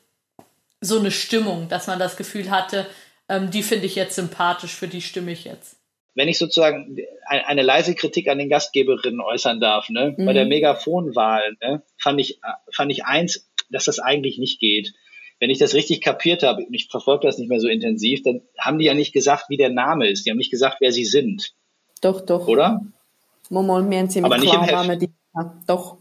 so 0.83 0.99
eine 0.99 1.11
Stimmung, 1.11 1.69
dass 1.69 1.87
man 1.87 1.99
das 1.99 2.19
Gefühl 2.19 2.51
hatte, 2.51 2.87
ähm, 3.31 3.51
die 3.51 3.63
finde 3.63 3.87
ich 3.87 3.95
jetzt 3.95 4.17
sympathisch, 4.17 4.75
für 4.75 4.89
die 4.89 5.01
stimme 5.01 5.31
ich 5.31 5.45
jetzt. 5.45 5.77
Wenn 6.15 6.29
ich 6.29 6.39
sozusagen 6.39 6.97
eine, 7.25 7.47
eine 7.47 7.63
leise 7.63 7.95
Kritik 7.95 8.29
an 8.29 8.39
den 8.39 8.49
Gastgeberinnen 8.49 9.21
äußern 9.21 9.61
darf, 9.61 9.89
ne, 9.89 10.15
mhm. 10.17 10.27
bei 10.27 10.33
der 10.33 10.47
Megafonwahl, 10.47 11.57
ne, 11.63 11.83
fand 11.97 12.21
ich, 12.21 12.41
fand 12.73 12.91
ich 12.91 13.05
eins, 13.05 13.49
dass 13.71 13.85
das 13.85 14.01
eigentlich 14.01 14.39
nicht 14.39 14.59
geht. 14.59 14.93
Wenn 15.39 15.49
ich 15.49 15.59
das 15.59 15.75
richtig 15.75 16.01
kapiert 16.01 16.43
habe, 16.43 16.65
und 16.67 16.75
ich 16.75 16.89
verfolge 16.89 17.27
das 17.27 17.39
nicht 17.39 17.49
mehr 17.49 17.61
so 17.61 17.69
intensiv, 17.69 18.23
dann 18.25 18.43
haben 18.59 18.79
die 18.79 18.87
ja 18.87 18.95
nicht 18.95 19.13
gesagt, 19.13 19.45
wie 19.49 19.57
der 19.57 19.71
Name 19.71 20.09
ist. 20.09 20.27
Die 20.27 20.31
haben 20.31 20.37
nicht 20.37 20.51
gesagt, 20.51 20.79
wer 20.81 20.93
sie 20.93 21.05
sind. 21.05 21.55
Doch, 22.03 22.21
doch. 22.21 22.49
Oder? 22.49 22.83
Wir 23.49 23.59
haben 23.59 24.11
sie 24.11 24.21
mit 24.21 24.31
Aber 24.31 24.39
nicht 24.39 24.53
im. 24.53 24.99
Die, 24.99 25.11
ja, 25.35 25.59
doch. 25.67 25.99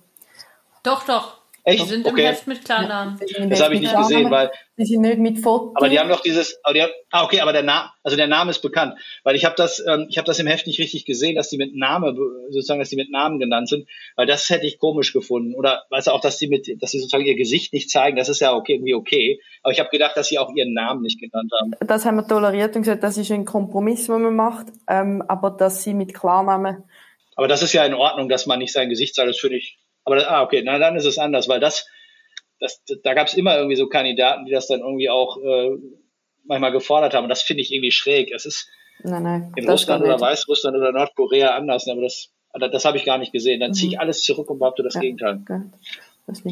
Doch, 0.84 1.06
doch. 1.06 1.39
Echt? 1.64 1.84
Die 1.84 1.88
sind 1.88 2.06
okay. 2.06 2.22
im 2.22 2.28
Heft 2.28 2.48
mit 2.48 2.64
Klarnamen. 2.64 3.20
Ja, 3.28 3.46
das 3.46 3.62
habe 3.62 3.76
ich 3.76 3.82
nicht 3.82 3.96
gesehen, 3.96 4.32
weil. 4.32 4.52
Die 4.78 4.86
sind 4.86 5.02
nicht 5.02 5.20
mit 5.20 5.40
Foto. 5.40 5.74
Aber 5.76 5.90
die 5.90 6.00
haben 6.00 6.08
doch 6.08 6.22
dieses. 6.22 6.58
Aber 6.64 6.74
die 6.74 6.82
haben, 6.82 6.92
ah, 7.12 7.24
okay, 7.26 7.42
aber 7.42 7.52
der 7.52 7.64
Name, 7.64 7.90
also 8.04 8.16
der 8.16 8.28
Name 8.28 8.52
ist 8.52 8.62
bekannt, 8.62 8.96
weil 9.24 9.36
ich 9.36 9.44
habe 9.44 9.56
das, 9.58 9.84
ähm, 9.86 10.08
ich 10.10 10.18
habe 10.18 10.26
das 10.26 10.40
im 10.40 10.48
Heft 10.48 10.68
nicht 10.68 10.80
richtig 10.80 11.06
gesehen, 11.06 11.36
dass 11.36 11.50
die 11.50 11.58
mit 11.58 11.76
Name, 11.76 12.16
sozusagen, 12.50 12.80
dass 12.80 12.90
die 12.90 12.96
mit 12.96 13.12
Namen 13.12 13.40
genannt 13.40 13.68
sind, 13.68 13.88
weil 14.16 14.26
das 14.26 14.50
hätte 14.50 14.66
ich 14.66 14.80
komisch 14.80 15.12
gefunden. 15.12 15.54
Oder 15.54 15.84
weißt 15.90 16.08
du 16.08 16.12
auch, 16.12 16.22
dass 16.22 16.38
die 16.38 16.48
mit, 16.48 16.82
dass 16.82 16.92
sie 16.92 17.00
sozusagen 17.00 17.26
ihr 17.26 17.36
Gesicht 17.36 17.74
nicht 17.74 17.90
zeigen, 17.90 18.16
das 18.16 18.30
ist 18.30 18.40
ja 18.40 18.54
okay, 18.54 18.76
irgendwie 18.76 18.94
okay. 18.94 19.42
Aber 19.64 19.74
ich 19.74 19.80
habe 19.80 19.90
gedacht, 19.90 20.16
dass 20.16 20.28
sie 20.28 20.40
auch 20.40 20.54
ihren 20.56 20.74
Namen 20.74 21.02
nicht 21.02 21.20
genannt 21.20 21.52
haben. 21.60 21.72
Das 21.86 22.06
haben 22.06 22.16
wir 22.16 22.28
toleriert 22.28 22.76
und 22.76 22.84
gesagt, 22.84 23.04
das 23.04 23.18
ist 23.18 23.32
ein 23.32 23.46
Kompromiss, 23.46 24.06
den 24.06 24.22
man 24.22 24.36
macht, 24.36 24.68
ähm, 24.88 25.24
aber 25.28 25.52
dass 25.52 25.84
sie 25.84 25.94
mit 25.94 26.14
Klarnamen. 26.14 26.84
Aber 27.36 27.48
das 27.48 27.64
ist 27.64 27.72
ja 27.72 27.86
in 27.86 27.94
Ordnung, 27.94 28.28
dass 28.28 28.48
man 28.48 28.60
nicht 28.60 28.74
sein 28.74 28.90
Gesicht 28.90 29.16
zeigt, 29.16 29.30
das 29.30 29.40
finde 29.40 29.56
ich. 29.56 29.79
Aber 30.10 30.30
ah, 30.30 30.44
okay, 30.44 30.62
na 30.64 30.80
dann 30.80 30.96
ist 30.96 31.06
es 31.06 31.18
anders, 31.18 31.48
weil 31.48 31.60
das 31.60 31.88
das, 32.60 32.84
da 33.04 33.14
gab 33.14 33.28
es 33.28 33.34
immer 33.34 33.56
irgendwie 33.56 33.76
so 33.76 33.88
Kandidaten, 33.88 34.46
die 34.46 34.52
das 34.52 34.68
dann 34.68 34.82
irgendwie 34.82 35.10
auch 35.10 35.38
äh, 35.38 35.78
manchmal 36.46 36.72
gefordert 36.72 37.14
haben. 37.14 37.24
Und 37.24 37.30
das 37.30 37.42
finde 37.42 37.62
ich 37.62 37.74
irgendwie 37.74 37.92
schräg. 37.92 38.32
Es 38.34 38.46
ist 38.46 38.68
nein, 39.04 39.24
nein, 39.24 39.54
in 39.56 39.70
Russland 39.70 40.04
oder 40.04 40.20
Weißrussland 40.20 40.76
oder 40.76 40.92
Nordkorea 40.92 41.56
anders, 41.56 41.88
aber 41.88 42.02
das, 42.02 42.32
das, 42.54 42.86
habe 42.86 42.98
ich 42.98 43.06
gar 43.06 43.18
nicht 43.18 43.32
gesehen. 43.32 43.60
Dann 43.60 43.74
ziehe 43.74 43.92
ich 43.92 43.96
mhm. 43.96 44.02
alles 44.02 44.24
zurück 44.24 44.50
und 44.50 44.60
behaupte 44.60 44.84
das 44.84 44.96
ja, 44.96 45.02
Gegenteil. 45.02 45.42
Das 46.28 46.44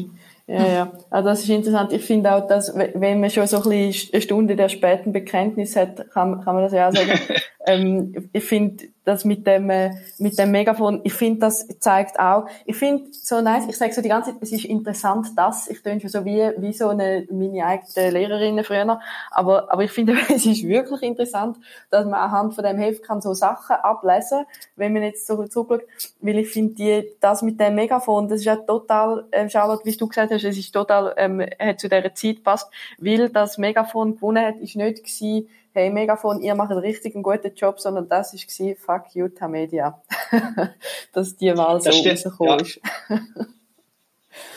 ja, 0.48 0.66
ja. 0.66 0.92
Also 1.10 1.28
das 1.28 1.40
ist 1.40 1.50
interessant. 1.50 1.92
Ich 1.92 2.02
finde 2.02 2.34
auch, 2.34 2.46
dass 2.46 2.74
wenn 2.74 3.20
man 3.20 3.30
schon 3.30 3.46
so 3.46 3.58
ein 3.58 3.68
bisschen 3.68 4.12
eine 4.12 4.22
Stunde 4.22 4.56
der 4.56 4.68
späten 4.68 5.12
Bekenntnis 5.12 5.76
hat, 5.76 6.10
kann, 6.10 6.42
kann 6.42 6.54
man 6.54 6.64
das 6.64 6.72
ja 6.72 6.88
auch 6.88 6.92
sagen. 6.92 7.20
ähm, 7.66 8.30
ich 8.32 8.42
finde, 8.42 8.86
das 9.08 9.24
mit 9.24 9.46
dem, 9.46 9.70
äh, 9.70 9.92
mit 10.18 10.38
dem 10.38 10.50
Megafon, 10.50 11.00
ich 11.02 11.14
finde, 11.14 11.40
das 11.40 11.66
zeigt 11.80 12.20
auch, 12.20 12.46
ich 12.66 12.76
finde 12.76 13.04
so 13.10 13.40
nice, 13.40 13.64
ich 13.66 13.76
sage 13.78 13.94
so 13.94 14.02
die 14.02 14.10
ganze 14.10 14.32
Zeit, 14.32 14.42
es 14.42 14.52
ist 14.52 14.66
interessant, 14.66 15.28
dass, 15.34 15.66
ich 15.68 15.82
töne 15.82 15.98
schon 16.00 16.10
so 16.10 16.26
wie, 16.26 16.50
wie 16.58 16.74
so 16.74 16.88
eine, 16.88 17.26
meine 17.30 17.64
eigene 17.64 18.10
Lehrerin 18.10 18.62
früher, 18.62 19.00
aber, 19.30 19.72
aber 19.72 19.82
ich 19.82 19.90
finde, 19.90 20.14
es 20.28 20.44
ist 20.44 20.68
wirklich 20.68 21.02
interessant, 21.02 21.56
dass 21.88 22.04
man 22.04 22.14
anhand 22.20 22.54
von 22.54 22.62
dem 22.62 22.76
Heft 22.76 23.02
kann 23.02 23.22
so 23.22 23.32
Sachen 23.32 23.76
ablesen, 23.76 24.44
wenn 24.76 24.92
man 24.92 25.02
jetzt 25.02 25.26
so 25.26 25.46
zurückschaut, 25.46 25.88
weil 26.20 26.38
ich 26.38 26.50
finde, 26.50 26.74
die, 26.74 27.08
das 27.20 27.40
mit 27.40 27.58
dem 27.58 27.76
Megafon, 27.76 28.28
das 28.28 28.40
ist 28.40 28.44
ja 28.44 28.56
total, 28.56 29.24
äh, 29.30 29.48
Charlotte, 29.48 29.86
wie 29.86 29.96
du 29.96 30.06
gesagt 30.06 30.32
hast, 30.32 30.44
es 30.44 30.58
ist 30.58 30.72
total, 30.72 31.14
ähm, 31.16 31.40
hat 31.58 31.80
zu 31.80 31.88
dieser 31.88 32.14
Zeit 32.14 32.44
passt, 32.44 32.70
weil 32.98 33.30
das 33.30 33.56
Megafon 33.56 34.16
gewonnen 34.16 34.44
hat, 34.44 34.56
ist 34.58 34.76
nicht 34.76 34.98
gewesen, 34.98 35.48
hey 35.78 35.90
Megafon, 35.90 36.42
ihr 36.42 36.54
macht 36.54 36.70
einen 36.70 36.80
richtig 36.80 37.14
einen 37.14 37.22
guten 37.22 37.54
Job, 37.54 37.80
sondern 37.80 38.08
das 38.08 38.34
war, 38.34 38.76
fuck 38.76 39.14
you, 39.14 39.28
Tamedia. 39.28 40.02
Dass 41.12 41.36
die 41.36 41.56
Wahl 41.56 41.80
so 41.80 41.90
rausgekommen 41.90 42.60
ist. 42.60 42.80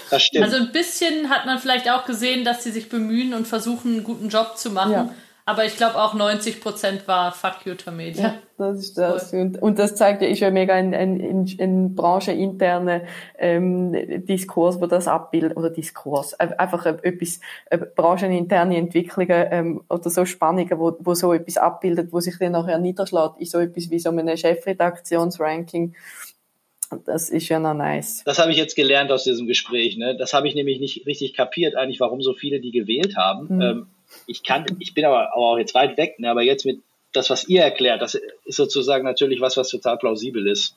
das 0.09 0.23
stimmt. 0.23 0.43
Also 0.43 0.57
ein 0.57 0.71
bisschen 0.71 1.29
hat 1.29 1.45
man 1.45 1.59
vielleicht 1.59 1.89
auch 1.89 2.05
gesehen, 2.05 2.43
dass 2.43 2.63
sie 2.63 2.71
sich 2.71 2.89
bemühen 2.89 3.33
und 3.33 3.47
versuchen, 3.47 3.93
einen 3.93 4.03
guten 4.03 4.29
Job 4.29 4.57
zu 4.57 4.71
machen. 4.71 4.91
Ja. 4.91 5.13
Aber 5.51 5.65
ich 5.65 5.75
glaube 5.75 6.01
auch 6.01 6.13
90 6.13 6.61
Prozent 6.61 7.09
war 7.09 7.33
Fuck 7.33 7.65
you 7.65 7.73
to 7.73 7.91
Media. 7.91 8.23
Ja, 8.23 8.41
das 8.57 8.79
ist 8.79 8.97
das. 8.97 9.33
Und, 9.33 9.61
und 9.61 9.79
das 9.79 9.95
zeigt 9.95 10.21
ja, 10.21 10.29
ist 10.29 10.39
ja 10.39 10.49
mega 10.49 10.73
ein, 10.73 10.93
ein, 10.93 11.19
ein, 11.19 11.57
ein 11.59 11.93
brancheninterner 11.93 13.01
ähm, 13.37 13.91
Diskurs, 14.25 14.79
wo 14.79 14.85
das 14.85 15.09
abbildet, 15.09 15.57
oder 15.57 15.69
Diskurs, 15.69 16.35
einfach 16.35 16.85
etwas, 16.85 17.41
äh, 17.69 17.77
brancheninterne 17.77 18.77
Entwicklungen 18.77 19.45
ähm, 19.51 19.83
oder 19.89 20.09
so 20.09 20.23
Spannungen, 20.23 20.79
wo, 20.79 20.95
wo 20.99 21.15
so 21.15 21.33
etwas 21.33 21.57
abbildet, 21.57 22.13
wo 22.13 22.21
sich 22.21 22.37
dann 22.39 22.53
nachher 22.53 22.79
niederschlägt, 22.79 23.33
in 23.39 23.45
so 23.45 23.59
etwas 23.59 23.89
wie 23.89 23.99
so 23.99 24.09
einem 24.09 24.37
Chefredaktionsranking. 24.37 25.95
Das 27.05 27.29
ist 27.29 27.49
ja 27.49 27.59
noch 27.59 27.73
nice. 27.73 28.23
Das 28.23 28.39
habe 28.39 28.51
ich 28.51 28.57
jetzt 28.57 28.77
gelernt 28.77 29.11
aus 29.11 29.25
diesem 29.25 29.47
Gespräch. 29.47 29.97
Ne? 29.97 30.15
Das 30.15 30.33
habe 30.33 30.47
ich 30.47 30.55
nämlich 30.55 30.79
nicht 30.79 31.05
richtig 31.05 31.33
kapiert, 31.33 31.75
eigentlich, 31.75 31.99
warum 31.99 32.21
so 32.21 32.33
viele 32.33 32.61
die 32.61 32.71
gewählt 32.71 33.17
haben. 33.17 33.53
Mhm. 33.53 33.61
Ähm, 33.61 33.87
ich 34.27 34.43
kann, 34.43 34.65
ich 34.79 34.93
bin 34.93 35.05
aber, 35.05 35.33
aber 35.33 35.47
auch 35.47 35.57
jetzt 35.57 35.73
weit 35.73 35.97
weg, 35.97 36.19
ne, 36.19 36.29
aber 36.29 36.41
jetzt 36.41 36.65
mit 36.65 36.81
das, 37.13 37.29
was 37.29 37.47
ihr 37.47 37.61
erklärt, 37.61 38.01
das 38.01 38.15
ist 38.15 38.55
sozusagen 38.55 39.03
natürlich 39.03 39.41
was, 39.41 39.57
was 39.57 39.69
total 39.69 39.97
plausibel 39.97 40.47
ist. 40.47 40.75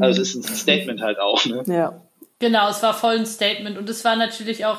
Also 0.00 0.22
es 0.22 0.34
ist 0.34 0.48
ein 0.48 0.56
Statement 0.56 1.00
halt 1.02 1.18
auch, 1.18 1.44
ne? 1.44 1.62
Ja. 1.66 2.00
Genau, 2.40 2.68
es 2.68 2.82
war 2.82 2.94
voll 2.94 3.16
ein 3.16 3.26
Statement 3.26 3.78
und 3.78 3.88
es 3.88 4.04
war 4.04 4.16
natürlich 4.16 4.66
auch 4.66 4.78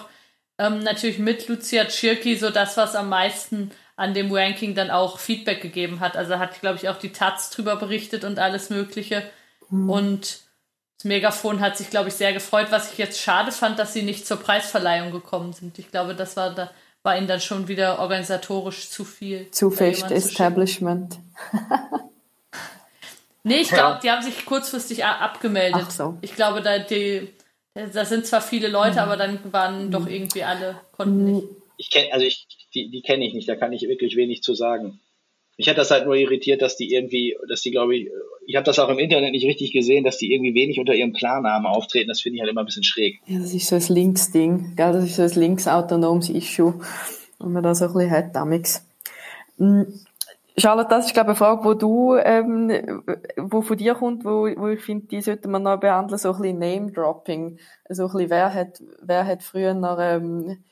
ähm, 0.57 0.79
natürlich 0.79 1.19
mit 1.19 1.47
Lucia 1.47 1.85
Tschirki 1.85 2.35
so 2.35 2.49
das, 2.49 2.77
was 2.77 2.95
am 2.95 3.09
meisten 3.09 3.71
an 3.95 4.13
dem 4.13 4.31
Ranking 4.31 4.75
dann 4.75 4.91
auch 4.91 5.19
Feedback 5.19 5.61
gegeben 5.61 5.99
hat. 5.99 6.17
Also 6.17 6.37
hat, 6.37 6.59
glaube 6.59 6.77
ich, 6.77 6.89
auch 6.89 6.97
die 6.97 7.11
Taz 7.11 7.49
drüber 7.49 7.77
berichtet 7.77 8.23
und 8.23 8.39
alles 8.39 8.69
Mögliche. 8.69 9.23
Mhm. 9.69 9.89
Und 9.89 10.39
das 10.97 11.05
Megafon 11.05 11.61
hat 11.61 11.77
sich, 11.77 11.89
glaube 11.89 12.09
ich, 12.09 12.15
sehr 12.15 12.33
gefreut, 12.33 12.67
was 12.71 12.91
ich 12.91 12.97
jetzt 12.97 13.21
schade 13.21 13.51
fand, 13.51 13.79
dass 13.79 13.93
sie 13.93 14.03
nicht 14.03 14.27
zur 14.27 14.37
Preisverleihung 14.37 15.11
gekommen 15.11 15.53
sind. 15.53 15.79
Ich 15.79 15.91
glaube, 15.91 16.13
das 16.13 16.35
war 16.35 16.53
da 16.53 16.71
war 17.05 17.15
ihnen 17.15 17.27
dann 17.27 17.39
schon 17.39 17.67
wieder 17.67 17.99
organisatorisch 17.99 18.89
zu 18.89 19.05
viel. 19.05 19.49
Zu 19.51 19.69
fest 19.69 20.09
Establishment. 20.09 21.19
nee, 23.43 23.57
ich 23.57 23.69
glaube, 23.69 23.99
die 24.01 24.09
haben 24.09 24.23
sich 24.23 24.43
kurzfristig 24.43 25.05
abgemeldet. 25.05 25.83
Ach 25.85 25.91
so. 25.91 26.17
Ich 26.21 26.33
glaube, 26.33 26.63
da, 26.63 26.79
die, 26.79 27.29
da 27.75 28.05
sind 28.05 28.25
zwar 28.25 28.41
viele 28.41 28.69
Leute, 28.69 28.93
mhm. 28.93 28.99
aber 28.99 29.17
dann 29.17 29.53
waren 29.53 29.91
doch 29.91 30.07
irgendwie 30.07 30.43
alle, 30.43 30.81
konnten 30.93 31.25
nicht. 31.25 31.47
Ich 31.77 31.91
kenne, 31.91 32.11
also 32.11 32.25
ich, 32.25 32.47
die, 32.73 32.89
die 32.89 33.03
kenne 33.03 33.27
ich 33.27 33.35
nicht, 33.35 33.47
da 33.47 33.55
kann 33.55 33.71
ich 33.71 33.83
wirklich 33.83 34.15
wenig 34.15 34.41
zu 34.41 34.55
sagen. 34.55 34.99
Mich 35.57 35.69
hat 35.69 35.77
das 35.77 35.91
halt 35.91 36.05
nur 36.05 36.15
irritiert, 36.15 36.61
dass 36.61 36.75
die 36.75 36.93
irgendwie, 36.93 37.37
dass 37.47 37.61
die, 37.61 37.71
glaube 37.71 37.95
ich, 37.95 38.09
ich 38.45 38.55
habe 38.55 38.65
das 38.65 38.77
auch 38.77 38.89
im 38.89 38.99
Internet 38.99 39.31
nicht 39.31 39.45
richtig 39.45 39.71
gesehen, 39.71 40.03
dass 40.03 40.17
die 40.17 40.33
irgendwie 40.33 40.53
wenig 40.53 40.79
unter 40.79 40.93
ihrem 40.93 41.13
Klarnamen 41.13 41.65
auftreten. 41.65 42.09
Das 42.09 42.21
finde 42.21 42.35
ich 42.35 42.41
halt 42.41 42.51
immer 42.51 42.61
ein 42.61 42.65
bisschen 42.65 42.83
schräg. 42.83 43.19
Ja, 43.25 43.39
das 43.39 43.53
ist 43.53 43.67
so 43.67 43.75
ein 43.75 43.95
Linksding, 43.95 44.75
gell? 44.75 44.91
Das 44.91 45.05
ist 45.05 45.15
so 45.15 45.23
ein 45.23 45.41
linksautonomes 45.41 46.29
Issue, 46.29 46.79
wenn 47.39 47.53
man 47.53 47.63
das 47.63 47.79
so 47.79 47.85
ein 47.85 47.93
bisschen 47.93 48.11
hat, 48.11 48.35
damals. 48.35 48.85
Hm, 49.57 49.87
Charlotte, 50.57 50.89
das 50.89 51.07
ist, 51.07 51.13
glaube 51.13 51.33
ich, 51.33 51.41
eine 51.41 51.47
Frage, 51.47 51.65
wo 51.65 51.73
du, 51.73 52.15
ähm, 52.15 53.03
wo 53.37 53.61
von 53.61 53.77
dir 53.77 53.93
kommt, 53.93 54.23
wo, 54.23 54.47
wo 54.55 54.67
ich 54.69 54.79
finde, 54.81 55.07
die 55.07 55.21
sollte 55.21 55.49
man 55.49 55.63
noch 55.63 55.79
behandeln, 55.79 56.17
so 56.17 56.31
ein 56.33 56.41
bisschen 56.41 56.59
Name-Dropping. 56.59 57.59
So 57.89 58.03
ein 58.05 58.11
bisschen, 58.11 58.29
wer 58.29 58.53
hat, 58.53 58.81
wer 59.01 59.25
hat 59.25 59.43
früher 59.43 59.73
noch, 59.73 59.97
ähm, 59.99 60.63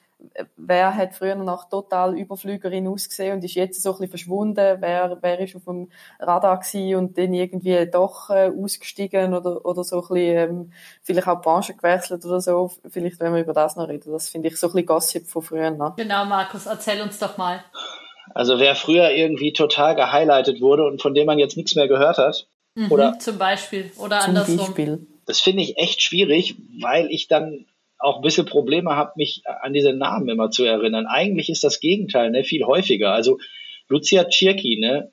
wer 0.56 0.96
hat 0.96 1.16
früher 1.16 1.36
noch 1.36 1.70
total 1.70 2.18
Überflügerin 2.18 2.88
ausgesehen 2.88 3.36
und 3.36 3.44
ist 3.44 3.56
jetzt 3.56 3.82
so 3.82 3.90
ein 3.90 3.94
bisschen 3.94 4.10
verschwunden, 4.10 4.78
wer, 4.80 5.18
wer 5.22 5.40
ist 5.40 5.56
auf 5.56 5.66
dem 5.66 5.90
Radar 6.20 6.60
gewesen 6.60 6.96
und 6.96 7.18
dann 7.18 7.34
irgendwie 7.34 7.90
doch 7.90 8.30
äh, 8.30 8.52
ausgestiegen 8.58 9.34
oder, 9.34 9.66
oder 9.66 9.84
so 9.84 10.02
ein 10.02 10.08
bisschen, 10.08 10.50
ähm, 10.50 10.74
vielleicht 11.02 11.28
auch 11.28 11.42
Branche 11.42 11.74
gewechselt 11.74 12.26
oder 12.26 12.42
so. 12.42 12.72
Vielleicht 12.90 13.20
wenn 13.20 13.34
wir 13.34 13.42
über 13.42 13.54
das 13.54 13.76
noch 13.76 13.88
reden. 13.88 14.12
Das 14.12 14.30
finde 14.30 14.50
ich 14.50 14.58
so 14.58 14.68
ein 14.68 14.74
bisschen 14.74 14.86
Gossip 14.88 15.28
von 15.28 15.42
früher 15.42 15.72
noch. 15.72 15.96
Genau, 15.96 16.26
Markus, 16.26 16.66
erzähl 16.66 17.02
uns 17.02 17.20
doch 17.20 17.38
mal. 17.38 17.64
Also 18.34 18.60
wer 18.60 18.76
früher 18.76 19.12
irgendwie 19.12 19.54
total 19.54 19.96
gehighlightet 19.96 20.62
wurde 20.62 20.86
und 20.86 21.02
von 21.02 21.14
dem 21.14 21.26
man 21.26 21.40
jetzt 21.40 21.58
nichts 21.58 21.76
mehr 21.76 21.88
gehört 21.88 22.18
hat, 22.18 22.48
mhm, 22.76 22.92
oder 22.92 23.20
zum 23.20 23.38
Beispiel 23.38 23.92
oder 23.98 24.22
zum 24.22 24.30
andersrum. 24.30 24.58
Beispiel. 24.58 25.08
Das 25.26 25.40
finde 25.40 25.64
ich 25.64 25.78
echt 25.78 26.02
schwierig, 26.02 26.56
weil 26.82 27.08
ich 27.10 27.28
dann 27.28 27.66
auch 28.04 28.18
ein 28.18 28.22
bisschen 28.22 28.46
Probleme 28.46 28.96
habe, 28.96 29.14
mich 29.16 29.44
an 29.46 29.74
diese 29.74 29.94
Namen 29.94 30.30
immer 30.30 30.52
zu 30.52 30.64
erinnern. 30.64 31.06
Eigentlich 31.06 31.50
ist 31.50 31.64
das 31.64 31.80
Gegenteil, 31.80 32.32
ne, 32.32 32.44
viel 32.44 32.66
häufiger. 32.66 33.14
Also 33.14 33.40
Lucia 33.88 34.26
Tschirki, 34.26 34.80
ne, 34.80 35.12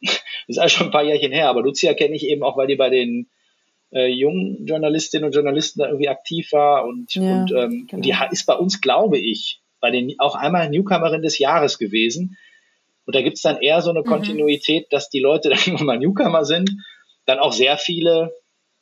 das 0.00 0.20
ist 0.48 0.58
also 0.58 0.76
schon 0.76 0.86
ein 0.88 0.92
paar 0.92 1.04
Jährchen 1.04 1.32
her, 1.32 1.48
aber 1.48 1.62
Lucia 1.62 1.94
kenne 1.94 2.14
ich 2.14 2.26
eben 2.26 2.42
auch, 2.42 2.56
weil 2.56 2.66
die 2.66 2.76
bei 2.76 2.90
den 2.90 3.28
äh, 3.92 4.06
jungen 4.06 4.66
Journalistinnen 4.66 5.26
und 5.26 5.34
Journalisten 5.34 5.80
da 5.80 5.86
irgendwie 5.86 6.08
aktiv 6.08 6.52
war 6.52 6.84
und, 6.86 7.14
ja, 7.14 7.22
und, 7.22 7.52
ähm, 7.52 7.86
genau. 7.88 8.02
die 8.02 8.14
ist 8.32 8.46
bei 8.46 8.54
uns, 8.54 8.80
glaube 8.80 9.18
ich, 9.18 9.60
bei 9.80 9.90
den 9.90 10.14
auch 10.18 10.34
einmal 10.34 10.68
Newcomerin 10.68 11.22
des 11.22 11.38
Jahres 11.38 11.78
gewesen. 11.78 12.36
Und 13.06 13.14
da 13.14 13.22
gibt's 13.22 13.42
dann 13.42 13.60
eher 13.62 13.80
so 13.80 13.90
eine 13.90 14.00
mhm. 14.00 14.04
Kontinuität, 14.06 14.92
dass 14.92 15.08
die 15.08 15.20
Leute, 15.20 15.50
die 15.50 15.70
immer 15.70 15.84
mal 15.84 15.98
Newcomer 15.98 16.44
sind, 16.44 16.70
dann 17.24 17.38
auch 17.38 17.52
sehr 17.52 17.78
viele 17.78 18.32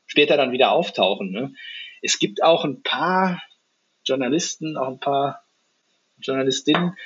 später 0.07 0.36
dann 0.36 0.53
wieder 0.53 0.72
auftauchen. 0.72 1.30
Ne? 1.30 1.53
Es 2.03 2.18
gibt 2.18 2.42
auch 2.42 2.64
ein 2.64 2.82
paar 2.82 3.42
Journalisten, 4.05 4.76
auch 4.76 4.88
ein 4.88 5.01
paar 5.01 5.42
Journalistinnen, 6.18 6.97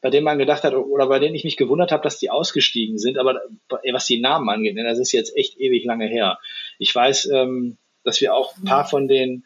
bei 0.00 0.10
denen 0.10 0.24
man 0.24 0.38
gedacht 0.38 0.64
hat, 0.64 0.74
oder 0.74 1.06
bei 1.06 1.18
denen 1.18 1.34
ich 1.34 1.44
mich 1.44 1.56
gewundert 1.56 1.92
habe, 1.92 2.02
dass 2.02 2.18
die 2.18 2.30
ausgestiegen 2.30 2.98
sind, 2.98 3.18
aber 3.18 3.40
was 3.92 4.06
die 4.06 4.20
Namen 4.20 4.48
angeht, 4.48 4.74
ne, 4.74 4.82
das 4.82 4.98
ist 4.98 5.12
jetzt 5.12 5.36
echt 5.36 5.58
ewig 5.58 5.84
lange 5.84 6.06
her. 6.06 6.38
Ich 6.78 6.94
weiß, 6.94 7.30
ähm, 7.30 7.78
dass 8.02 8.20
wir 8.20 8.34
auch 8.34 8.56
ein 8.56 8.64
paar 8.64 8.84
von 8.84 9.06
den 9.08 9.44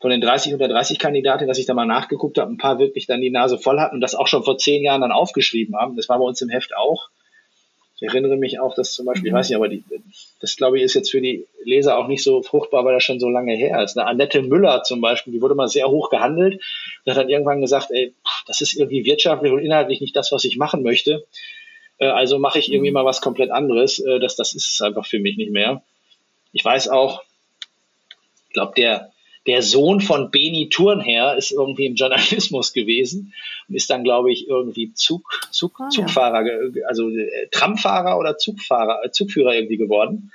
von 0.00 0.10
den 0.10 0.20
30 0.20 0.52
unter 0.52 0.66
30 0.66 0.98
Kandidaten, 0.98 1.46
dass 1.46 1.58
ich 1.58 1.66
da 1.66 1.74
mal 1.74 1.86
nachgeguckt 1.86 2.36
habe, 2.36 2.50
ein 2.50 2.58
paar 2.58 2.80
wirklich 2.80 3.06
dann 3.06 3.20
die 3.20 3.30
Nase 3.30 3.56
voll 3.56 3.78
hatten 3.78 3.94
und 3.94 4.00
das 4.00 4.16
auch 4.16 4.26
schon 4.26 4.42
vor 4.42 4.58
zehn 4.58 4.82
Jahren 4.82 5.00
dann 5.00 5.12
aufgeschrieben 5.12 5.76
haben. 5.76 5.96
Das 5.96 6.08
war 6.08 6.18
bei 6.18 6.24
uns 6.24 6.42
im 6.42 6.48
Heft 6.48 6.76
auch. 6.76 7.08
Ich 7.94 8.02
erinnere 8.02 8.36
mich 8.36 8.58
auch, 8.58 8.74
dass 8.74 8.92
zum 8.94 9.06
Beispiel, 9.06 9.30
mhm. 9.30 9.36
ich 9.36 9.38
weiß 9.38 9.48
nicht, 9.48 9.56
aber 9.56 9.68
die, 9.68 9.84
das 10.40 10.56
glaube 10.56 10.78
ich 10.78 10.82
ist 10.82 10.94
jetzt 10.94 11.12
für 11.12 11.20
die 11.20 11.46
Leser 11.64 11.98
auch 11.98 12.08
nicht 12.08 12.22
so 12.22 12.42
fruchtbar, 12.42 12.84
weil 12.84 12.94
das 12.94 13.04
schon 13.04 13.20
so 13.20 13.28
lange 13.28 13.54
her 13.54 13.82
ist. 13.82 13.96
Eine 13.96 14.06
Annette 14.08 14.42
Müller 14.42 14.82
zum 14.82 15.00
Beispiel, 15.00 15.32
die 15.32 15.42
wurde 15.42 15.54
mal 15.54 15.68
sehr 15.68 15.88
hoch 15.88 16.10
gehandelt 16.10 16.60
und 17.04 17.12
hat 17.12 17.18
dann 17.18 17.28
irgendwann 17.28 17.60
gesagt, 17.60 17.90
ey, 17.90 18.14
das 18.46 18.60
ist 18.60 18.74
irgendwie 18.74 19.04
wirtschaftlich 19.04 19.52
und 19.52 19.60
inhaltlich 19.60 20.00
nicht 20.00 20.16
das, 20.16 20.32
was 20.32 20.44
ich 20.44 20.56
machen 20.56 20.82
möchte. 20.82 21.24
Äh, 21.98 22.06
also 22.06 22.38
mache 22.38 22.58
ich 22.58 22.72
irgendwie 22.72 22.90
mhm. 22.90 22.94
mal 22.94 23.04
was 23.04 23.20
komplett 23.20 23.50
anderes. 23.50 23.98
Äh, 23.98 24.18
das, 24.18 24.36
das 24.36 24.54
ist 24.54 24.82
einfach 24.82 25.06
für 25.06 25.18
mich 25.18 25.36
nicht 25.36 25.52
mehr. 25.52 25.82
Ich 26.52 26.64
weiß 26.64 26.88
auch, 26.88 27.22
ich 28.48 28.54
glaube, 28.54 28.72
der 28.76 29.12
der 29.46 29.62
Sohn 29.62 30.00
von 30.00 30.30
Beni 30.30 30.68
Turnherr 30.68 31.36
ist 31.36 31.50
irgendwie 31.50 31.86
im 31.86 31.94
Journalismus 31.94 32.72
gewesen 32.72 33.34
und 33.68 33.74
ist 33.74 33.90
dann, 33.90 34.04
glaube 34.04 34.32
ich, 34.32 34.48
irgendwie 34.48 34.94
Zug, 34.94 35.24
Zug, 35.50 35.80
ah, 35.80 35.88
Zugfahrer, 35.88 36.46
ja. 36.46 36.86
also 36.86 37.08
äh, 37.08 37.48
Tramfahrer 37.50 38.18
oder 38.18 38.38
Zugfahrer, 38.38 39.10
Zugführer 39.10 39.54
irgendwie 39.54 39.78
geworden. 39.78 40.32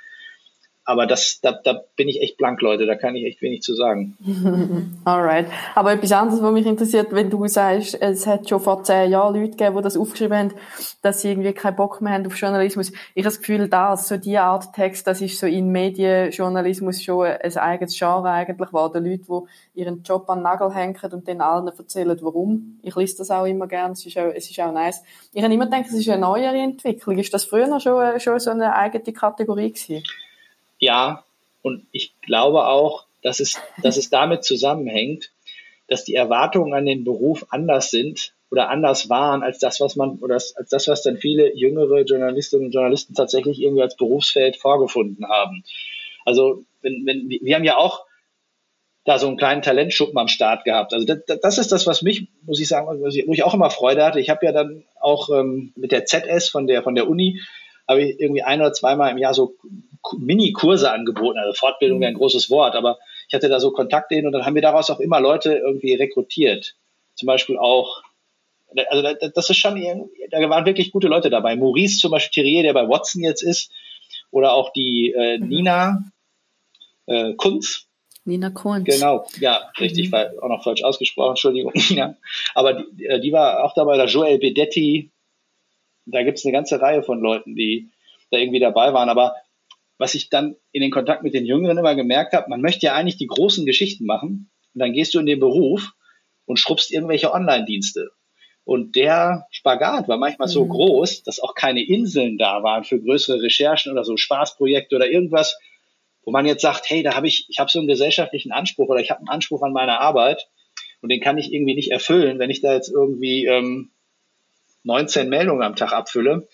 Aber 0.88 1.06
das, 1.06 1.40
da, 1.42 1.52
da 1.52 1.82
bin 1.96 2.08
ich 2.08 2.22
echt 2.22 2.38
blank, 2.38 2.62
Leute. 2.62 2.86
Da 2.86 2.94
kann 2.94 3.14
ich 3.14 3.26
echt 3.26 3.42
wenig 3.42 3.60
zu 3.60 3.74
sagen. 3.74 4.16
Alright. 5.04 5.46
Aber 5.74 5.92
etwas 5.92 6.12
anderes, 6.12 6.42
was 6.42 6.50
mich 6.50 6.64
interessiert, 6.64 7.08
wenn 7.10 7.28
du 7.28 7.46
sagst, 7.46 8.00
es 8.00 8.26
hat 8.26 8.48
schon 8.48 8.58
vor 8.58 8.82
zehn 8.84 9.10
Jahren 9.10 9.34
Leute 9.34 9.50
gegeben, 9.50 9.76
die 9.76 9.82
das 9.82 9.98
aufgeschrieben 9.98 10.38
haben, 10.38 10.54
dass 11.02 11.20
sie 11.20 11.32
irgendwie 11.32 11.52
keinen 11.52 11.76
Bock 11.76 12.00
mehr 12.00 12.14
haben 12.14 12.26
auf 12.26 12.38
Journalismus. 12.38 12.90
Ich 13.14 13.22
habe 13.22 13.24
das 13.24 13.38
Gefühl, 13.40 13.68
das, 13.68 14.08
so 14.08 14.16
die 14.16 14.38
Art 14.38 14.72
Text, 14.72 15.06
das 15.06 15.20
ist 15.20 15.38
so 15.38 15.46
in 15.46 15.68
Medienjournalismus 15.68 17.02
schon 17.02 17.26
ein 17.26 17.56
eigenes 17.58 17.98
Genre 17.98 18.30
eigentlich 18.30 18.68
geworden. 18.68 19.04
Leute, 19.04 19.24
die 19.74 19.80
ihren 19.80 20.02
Job 20.02 20.30
an 20.30 20.38
den 20.38 20.44
Nagel 20.44 20.74
hängen 20.74 20.96
und 21.12 21.28
dann 21.28 21.42
allen 21.42 21.68
erzählen, 21.68 22.18
warum. 22.22 22.78
Ich 22.82 22.96
lese 22.96 23.18
das 23.18 23.30
auch 23.30 23.44
immer 23.44 23.66
gerne. 23.66 23.92
Es 23.92 24.06
ist 24.06 24.16
auch, 24.16 24.32
es 24.34 24.50
ist 24.50 24.58
auch 24.58 24.72
nice. 24.72 25.02
Ich 25.34 25.44
habe 25.44 25.52
immer 25.52 25.66
gedacht, 25.66 25.84
es 25.88 25.98
ist 25.98 26.08
eine 26.08 26.22
neuere 26.22 26.56
Entwicklung. 26.56 27.18
Ist 27.18 27.34
das 27.34 27.44
früher 27.44 27.78
schon, 27.78 28.18
schon 28.20 28.40
so 28.40 28.52
eine 28.52 28.74
eigene 28.74 29.12
Kategorie 29.12 29.70
gewesen? 29.70 30.02
Ja, 30.78 31.24
und 31.62 31.86
ich 31.92 32.12
glaube 32.22 32.66
auch, 32.66 33.04
dass 33.22 33.40
es, 33.40 33.60
dass 33.82 33.96
es 33.96 34.10
damit 34.10 34.44
zusammenhängt, 34.44 35.30
dass 35.88 36.04
die 36.04 36.14
Erwartungen 36.14 36.74
an 36.74 36.86
den 36.86 37.04
Beruf 37.04 37.46
anders 37.50 37.90
sind 37.90 38.32
oder 38.50 38.70
anders 38.70 39.08
waren 39.08 39.42
als 39.42 39.58
das, 39.58 39.80
was 39.80 39.96
man 39.96 40.18
oder 40.18 40.34
als 40.34 40.54
das, 40.70 40.88
was 40.88 41.02
dann 41.02 41.18
viele 41.18 41.54
jüngere 41.56 42.02
Journalistinnen 42.02 42.66
und 42.66 42.72
Journalisten 42.72 43.14
tatsächlich 43.14 43.60
irgendwie 43.60 43.82
als 43.82 43.96
Berufsfeld 43.96 44.56
vorgefunden 44.56 45.28
haben. 45.28 45.64
Also 46.24 46.64
wenn, 46.82 47.04
wenn, 47.06 47.28
wir 47.28 47.54
haben 47.54 47.64
ja 47.64 47.76
auch 47.76 48.06
da 49.04 49.18
so 49.18 49.26
einen 49.26 49.38
kleinen 49.38 49.62
Talentschuppen 49.62 50.18
am 50.18 50.28
Start 50.28 50.64
gehabt. 50.64 50.92
Also 50.92 51.06
das, 51.06 51.40
das 51.40 51.56
ist 51.56 51.72
das, 51.72 51.86
was 51.86 52.02
mich, 52.02 52.28
muss 52.42 52.60
ich 52.60 52.68
sagen, 52.68 52.86
wo 53.00 53.32
ich 53.32 53.42
auch 53.42 53.54
immer 53.54 53.70
Freude 53.70 54.04
hatte. 54.04 54.20
Ich 54.20 54.28
habe 54.28 54.44
ja 54.44 54.52
dann 54.52 54.84
auch 55.00 55.30
ähm, 55.30 55.72
mit 55.76 55.92
der 55.92 56.04
ZS 56.04 56.50
von 56.50 56.66
der 56.66 56.82
von 56.82 56.94
der 56.94 57.08
Uni 57.08 57.40
habe 57.88 58.02
ich 58.02 58.20
irgendwie 58.20 58.42
ein 58.42 58.60
oder 58.60 58.72
zweimal 58.72 59.10
im 59.10 59.18
Jahr 59.18 59.34
so 59.34 59.56
Mini-Kurse 60.16 60.90
angeboten. 60.90 61.38
Also 61.38 61.54
Fortbildung 61.54 62.00
wäre 62.00 62.10
ein 62.10 62.18
großes 62.18 62.50
Wort, 62.50 62.76
aber 62.76 62.98
ich 63.28 63.34
hatte 63.34 63.48
da 63.48 63.60
so 63.60 63.72
Kontakte 63.72 64.14
hin 64.14 64.26
und 64.26 64.32
dann 64.32 64.44
haben 64.44 64.54
wir 64.54 64.62
daraus 64.62 64.90
auch 64.90 65.00
immer 65.00 65.20
Leute 65.20 65.54
irgendwie 65.54 65.94
rekrutiert. 65.94 66.76
Zum 67.14 67.26
Beispiel 67.26 67.58
auch, 67.58 68.02
also 68.90 69.02
das 69.34 69.50
ist 69.50 69.56
schon, 69.56 69.80
da 70.30 70.50
waren 70.50 70.66
wirklich 70.66 70.92
gute 70.92 71.08
Leute 71.08 71.30
dabei. 71.30 71.56
Maurice 71.56 71.98
zum 71.98 72.10
Beispiel 72.10 72.42
Thierry, 72.42 72.62
der 72.62 72.74
bei 72.74 72.88
Watson 72.88 73.22
jetzt 73.22 73.42
ist, 73.42 73.72
oder 74.30 74.52
auch 74.52 74.72
die 74.72 75.14
äh, 75.16 75.38
mhm. 75.38 75.48
Nina 75.48 76.04
äh, 77.06 77.34
Kunz. 77.34 77.86
Nina 78.24 78.50
Kunz. 78.50 78.84
Genau, 78.84 79.26
ja, 79.40 79.70
richtig, 79.80 80.08
mhm. 80.08 80.12
war 80.12 80.26
auch 80.42 80.48
noch 80.48 80.64
falsch 80.64 80.82
ausgesprochen, 80.82 81.30
Entschuldigung, 81.30 81.72
Nina. 81.88 82.16
Aber 82.54 82.74
die, 82.74 83.06
äh, 83.06 83.20
die 83.20 83.32
war 83.32 83.64
auch 83.64 83.74
dabei, 83.74 83.96
der 83.96 84.06
Joel 84.06 84.38
Bedetti, 84.38 85.10
da 86.10 86.22
gibt 86.22 86.38
es 86.38 86.44
eine 86.44 86.52
ganze 86.52 86.80
Reihe 86.80 87.02
von 87.02 87.20
Leuten, 87.20 87.54
die 87.54 87.90
da 88.30 88.38
irgendwie 88.38 88.60
dabei 88.60 88.92
waren. 88.92 89.08
Aber 89.08 89.34
was 89.98 90.14
ich 90.14 90.30
dann 90.30 90.56
in 90.72 90.82
den 90.82 90.90
Kontakt 90.90 91.22
mit 91.22 91.34
den 91.34 91.46
Jüngeren 91.46 91.78
immer 91.78 91.94
gemerkt 91.94 92.32
habe, 92.32 92.48
man 92.48 92.60
möchte 92.60 92.86
ja 92.86 92.94
eigentlich 92.94 93.16
die 93.16 93.26
großen 93.26 93.66
Geschichten 93.66 94.06
machen 94.06 94.50
und 94.74 94.78
dann 94.78 94.92
gehst 94.92 95.14
du 95.14 95.20
in 95.20 95.26
den 95.26 95.40
Beruf 95.40 95.92
und 96.44 96.58
schrubbst 96.58 96.92
irgendwelche 96.92 97.32
Online-Dienste. 97.32 98.10
Und 98.64 98.96
der 98.96 99.46
Spagat 99.50 100.08
war 100.08 100.18
manchmal 100.18 100.48
mhm. 100.48 100.52
so 100.52 100.66
groß, 100.66 101.22
dass 101.22 101.40
auch 101.40 101.54
keine 101.54 101.82
Inseln 101.82 102.38
da 102.38 102.62
waren 102.62 102.84
für 102.84 103.00
größere 103.00 103.42
Recherchen 103.42 103.92
oder 103.92 104.04
so 104.04 104.16
Spaßprojekte 104.16 104.94
oder 104.94 105.10
irgendwas, 105.10 105.58
wo 106.22 106.30
man 106.30 106.44
jetzt 106.44 106.62
sagt, 106.62 106.90
hey, 106.90 107.02
da 107.02 107.14
habe 107.14 107.26
ich, 107.26 107.46
ich 107.48 107.58
habe 107.58 107.70
so 107.70 107.78
einen 107.78 107.88
gesellschaftlichen 107.88 108.52
Anspruch 108.52 108.88
oder 108.88 109.00
ich 109.00 109.10
habe 109.10 109.20
einen 109.20 109.30
Anspruch 109.30 109.62
an 109.62 109.72
meine 109.72 110.00
Arbeit 110.00 110.48
und 111.00 111.10
den 111.10 111.20
kann 111.20 111.38
ich 111.38 111.52
irgendwie 111.52 111.74
nicht 111.74 111.90
erfüllen, 111.90 112.38
wenn 112.38 112.50
ich 112.50 112.60
da 112.60 112.74
jetzt 112.74 112.92
irgendwie 112.92 113.46
ähm, 113.46 113.90
19 114.84 115.28
Meldungen 115.28 115.62
am 115.62 115.76
Tag 115.76 115.92
abfülle. 115.92 116.48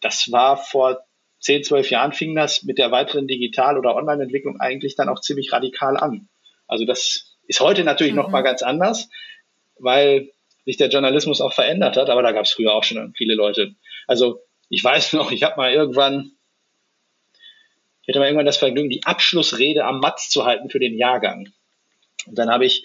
Das 0.00 0.30
war 0.30 0.56
vor 0.56 1.00
10, 1.40 1.64
12 1.64 1.90
Jahren 1.90 2.12
fing 2.12 2.34
das 2.34 2.64
mit 2.64 2.78
der 2.78 2.90
weiteren 2.90 3.28
Digital- 3.28 3.78
oder 3.78 3.94
Online-Entwicklung 3.94 4.60
eigentlich 4.60 4.96
dann 4.96 5.08
auch 5.08 5.20
ziemlich 5.20 5.52
radikal 5.52 5.96
an. 5.96 6.28
Also 6.66 6.84
das 6.84 7.36
ist 7.46 7.60
heute 7.60 7.84
natürlich 7.84 8.12
mhm. 8.12 8.18
noch 8.18 8.28
mal 8.28 8.42
ganz 8.42 8.62
anders, 8.62 9.08
weil 9.78 10.30
sich 10.64 10.76
der 10.76 10.88
Journalismus 10.88 11.40
auch 11.40 11.52
verändert 11.52 11.96
hat, 11.96 12.10
aber 12.10 12.22
da 12.22 12.32
gab 12.32 12.44
es 12.44 12.52
früher 12.52 12.74
auch 12.74 12.84
schon 12.84 13.14
viele 13.16 13.34
Leute. 13.34 13.74
Also 14.06 14.40
ich 14.68 14.82
weiß 14.82 15.12
noch, 15.14 15.30
ich 15.30 15.42
habe 15.42 15.56
mal 15.56 15.72
irgendwann, 15.72 16.32
ich 18.02 18.08
hatte 18.08 18.18
mal 18.18 18.26
irgendwann 18.26 18.46
das 18.46 18.58
Vergnügen, 18.58 18.90
die 18.90 19.04
Abschlussrede 19.04 19.84
am 19.84 20.00
Matz 20.00 20.28
zu 20.28 20.44
halten 20.44 20.70
für 20.70 20.80
den 20.80 20.96
Jahrgang. 20.96 21.48
Und 22.26 22.36
dann 22.36 22.50
habe 22.50 22.66
ich 22.66 22.84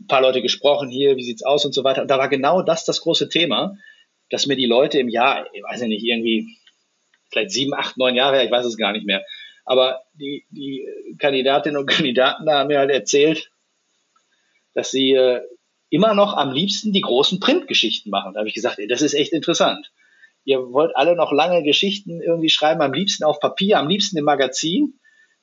ein 0.00 0.06
paar 0.06 0.20
Leute 0.20 0.42
gesprochen, 0.42 0.90
hier, 0.90 1.16
wie 1.16 1.24
sieht's 1.24 1.44
aus 1.44 1.64
und 1.64 1.72
so 1.72 1.84
weiter. 1.84 2.02
Und 2.02 2.08
da 2.08 2.18
war 2.18 2.28
genau 2.28 2.62
das 2.62 2.84
das 2.84 3.00
große 3.00 3.28
Thema 3.28 3.76
dass 4.34 4.46
mir 4.46 4.56
die 4.56 4.66
Leute 4.66 4.98
im 4.98 5.08
Jahr, 5.08 5.46
ich 5.52 5.62
weiß 5.62 5.82
ja 5.82 5.86
nicht, 5.86 6.04
irgendwie 6.04 6.56
vielleicht 7.30 7.52
sieben, 7.52 7.72
acht, 7.72 7.96
neun 7.96 8.16
Jahre, 8.16 8.44
ich 8.44 8.50
weiß 8.50 8.66
es 8.66 8.76
gar 8.76 8.90
nicht 8.90 9.06
mehr, 9.06 9.24
aber 9.64 10.02
die, 10.14 10.44
die 10.50 10.88
Kandidatinnen 11.20 11.78
und 11.78 11.86
Kandidaten 11.86 12.44
da 12.44 12.58
haben 12.58 12.66
mir 12.66 12.80
halt 12.80 12.90
erzählt, 12.90 13.52
dass 14.74 14.90
sie 14.90 15.12
äh, 15.12 15.40
immer 15.88 16.14
noch 16.14 16.36
am 16.36 16.50
liebsten 16.50 16.92
die 16.92 17.00
großen 17.00 17.38
Printgeschichten 17.38 18.10
machen. 18.10 18.34
Da 18.34 18.40
habe 18.40 18.48
ich 18.48 18.54
gesagt, 18.54 18.80
das 18.88 19.02
ist 19.02 19.14
echt 19.14 19.32
interessant. 19.32 19.92
Ihr 20.44 20.72
wollt 20.72 20.96
alle 20.96 21.14
noch 21.14 21.30
lange 21.30 21.62
Geschichten 21.62 22.20
irgendwie 22.20 22.50
schreiben, 22.50 22.82
am 22.82 22.92
liebsten 22.92 23.22
auf 23.22 23.38
Papier, 23.38 23.78
am 23.78 23.86
liebsten 23.86 24.18
im 24.18 24.24
Magazin, 24.24 24.98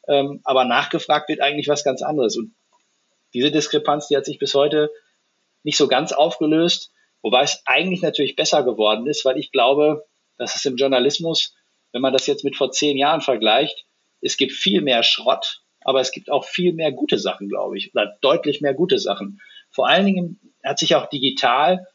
ähm, 0.09 0.41
aber 0.43 0.65
nachgefragt 0.65 1.29
wird 1.29 1.39
eigentlich 1.39 1.69
was 1.69 1.85
ganz 1.85 2.01
anderes. 2.01 2.35
Und 2.35 2.53
diese 3.33 3.51
Diskrepanz, 3.51 4.09
die 4.09 4.17
hat 4.17 4.25
sich 4.25 4.37
bis 4.37 4.53
heute 4.53 4.91
nicht 5.63 5.77
so 5.77 5.87
ganz 5.87 6.11
aufgelöst. 6.11 6.90
Wobei 7.21 7.43
es 7.43 7.61
eigentlich 7.65 8.01
natürlich 8.01 8.35
besser 8.35 8.63
geworden 8.63 9.07
ist, 9.07 9.25
weil 9.25 9.37
ich 9.37 9.51
glaube, 9.51 10.05
dass 10.37 10.55
es 10.55 10.65
im 10.65 10.75
Journalismus, 10.75 11.55
wenn 11.91 12.01
man 12.01 12.13
das 12.13 12.27
jetzt 12.27 12.43
mit 12.43 12.55
vor 12.55 12.71
zehn 12.71 12.97
Jahren 12.97 13.21
vergleicht, 13.21 13.85
es 14.21 14.37
gibt 14.37 14.51
viel 14.51 14.81
mehr 14.81 15.03
Schrott, 15.03 15.61
aber 15.83 15.99
es 15.99 16.11
gibt 16.11 16.31
auch 16.31 16.45
viel 16.45 16.73
mehr 16.73 16.91
gute 16.91 17.17
Sachen, 17.17 17.49
glaube 17.49 17.77
ich, 17.77 17.93
oder 17.93 18.17
deutlich 18.21 18.61
mehr 18.61 18.73
gute 18.73 18.99
Sachen. 18.99 19.39
Vor 19.69 19.87
allen 19.87 20.05
Dingen 20.05 20.39
hat 20.63 20.79
sich 20.79 20.95
auch 20.95 21.07
digital 21.07 21.87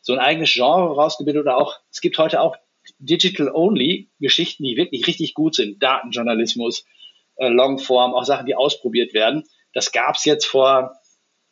so 0.00 0.12
ein 0.12 0.18
eigenes 0.18 0.52
Genre 0.52 0.94
rausgebildet 0.94 1.42
oder 1.42 1.56
auch, 1.56 1.78
es 1.90 2.00
gibt 2.00 2.18
heute 2.18 2.40
auch 2.40 2.56
Digital-Only 2.98 4.10
Geschichten, 4.18 4.64
die 4.64 4.76
wirklich 4.76 5.06
richtig 5.06 5.34
gut 5.34 5.54
sind. 5.54 5.82
Datenjournalismus, 5.82 6.84
äh, 7.36 7.48
Longform, 7.48 8.14
auch 8.14 8.24
Sachen, 8.24 8.46
die 8.46 8.56
ausprobiert 8.56 9.14
werden. 9.14 9.44
Das 9.72 9.92
gab 9.92 10.16
es 10.16 10.24
jetzt 10.24 10.46
vor 10.46 10.96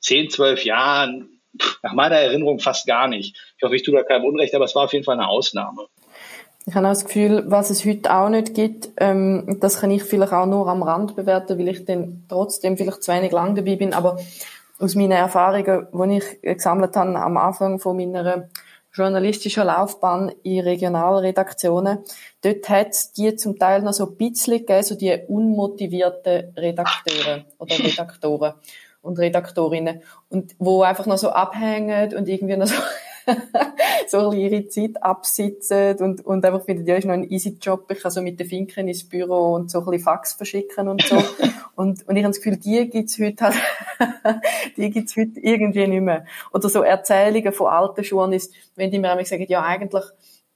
zehn, 0.00 0.30
zwölf 0.30 0.64
Jahren 0.64 1.39
nach 1.82 1.92
meiner 1.92 2.16
Erinnerung 2.16 2.58
fast 2.58 2.86
gar 2.86 3.08
nicht. 3.08 3.36
Ich 3.56 3.62
hoffe, 3.62 3.76
ich 3.76 3.82
tue 3.82 3.94
da 3.94 4.02
keinem 4.02 4.24
Unrecht, 4.24 4.54
aber 4.54 4.64
es 4.64 4.74
war 4.74 4.84
auf 4.84 4.92
jeden 4.92 5.04
Fall 5.04 5.16
eine 5.16 5.28
Ausnahme. 5.28 5.86
Ich 6.66 6.74
habe 6.74 6.86
auch 6.86 6.90
das 6.90 7.06
Gefühl, 7.06 7.44
was 7.46 7.70
es 7.70 7.84
heute 7.86 8.14
auch 8.14 8.28
nicht 8.28 8.54
gibt, 8.54 8.90
ähm, 8.98 9.58
das 9.60 9.80
kann 9.80 9.90
ich 9.90 10.04
vielleicht 10.04 10.32
auch 10.32 10.46
nur 10.46 10.68
am 10.68 10.82
Rand 10.82 11.16
bewerten, 11.16 11.58
weil 11.58 11.68
ich 11.68 11.84
dann 11.84 12.24
trotzdem 12.28 12.76
vielleicht 12.76 13.02
zu 13.02 13.12
wenig 13.12 13.32
lang 13.32 13.54
dabei 13.54 13.76
bin, 13.76 13.94
aber 13.94 14.18
aus 14.78 14.94
meinen 14.94 15.12
Erfahrungen, 15.12 15.88
die 15.92 16.18
ich 16.18 16.42
gesammelt 16.42 16.96
habe 16.96 17.16
am 17.16 17.36
Anfang 17.36 17.78
von 17.78 17.96
meiner 17.96 18.48
journalistischen 18.92 19.66
Laufbahn 19.66 20.32
in 20.42 20.60
Regionalredaktionen, 20.60 21.98
dort 22.42 22.68
hat 22.68 22.90
es 22.90 23.12
die 23.12 23.34
zum 23.36 23.58
Teil 23.58 23.82
noch 23.82 23.92
so 23.92 24.06
ein 24.06 24.16
bisschen 24.16 24.58
gegeben, 24.58 24.82
so 24.82 24.94
die 24.96 25.16
unmotivierten 25.28 26.54
Redakteure 26.56 27.44
oder 27.58 27.78
Redaktoren 27.78 28.54
und 29.02 29.18
Redaktorinnen 29.18 30.02
und 30.28 30.54
wo 30.58 30.82
einfach 30.82 31.06
noch 31.06 31.18
so 31.18 31.30
abhängen 31.30 32.14
und 32.16 32.28
irgendwie 32.28 32.56
noch 32.56 32.66
so 32.66 32.74
so 34.08 34.18
ein 34.18 34.30
bisschen 34.30 34.40
ihre 34.40 34.68
Zeit 34.68 35.02
absitzen 35.02 35.96
und, 35.98 36.24
und 36.26 36.44
einfach 36.44 36.64
finden, 36.64 36.86
ja, 36.86 36.96
ist 36.96 37.04
noch 37.04 37.14
ein 37.14 37.30
easy 37.30 37.56
Job, 37.60 37.90
ich 37.90 38.00
kann 38.00 38.10
so 38.10 38.22
mit 38.22 38.38
den 38.40 38.48
Finkern 38.48 38.88
ins 38.88 39.08
Büro 39.08 39.54
und 39.54 39.70
so 39.70 39.80
ein 39.80 39.84
bisschen 39.86 40.04
Fax 40.04 40.32
verschicken 40.34 40.88
und 40.88 41.02
so. 41.02 41.16
und, 41.74 42.06
und 42.08 42.16
ich 42.16 42.22
habe 42.22 42.32
das 42.32 42.40
Gefühl, 42.40 42.56
die 42.56 42.88
gibt's 42.88 43.18
heute 43.18 43.44
halt, 43.44 43.56
die 44.76 44.90
gibt's 44.90 45.16
heute 45.16 45.38
irgendwie 45.40 45.86
nicht 45.86 46.02
mehr. 46.02 46.24
Oder 46.52 46.68
so 46.68 46.82
Erzählungen 46.82 47.52
von 47.52 47.68
alten 47.68 48.02
Journalisten, 48.02 48.54
wenn 48.76 48.90
die 48.90 48.98
mir 48.98 49.10
einmal 49.10 49.26
sagen, 49.26 49.46
ja, 49.48 49.62
eigentlich 49.62 50.04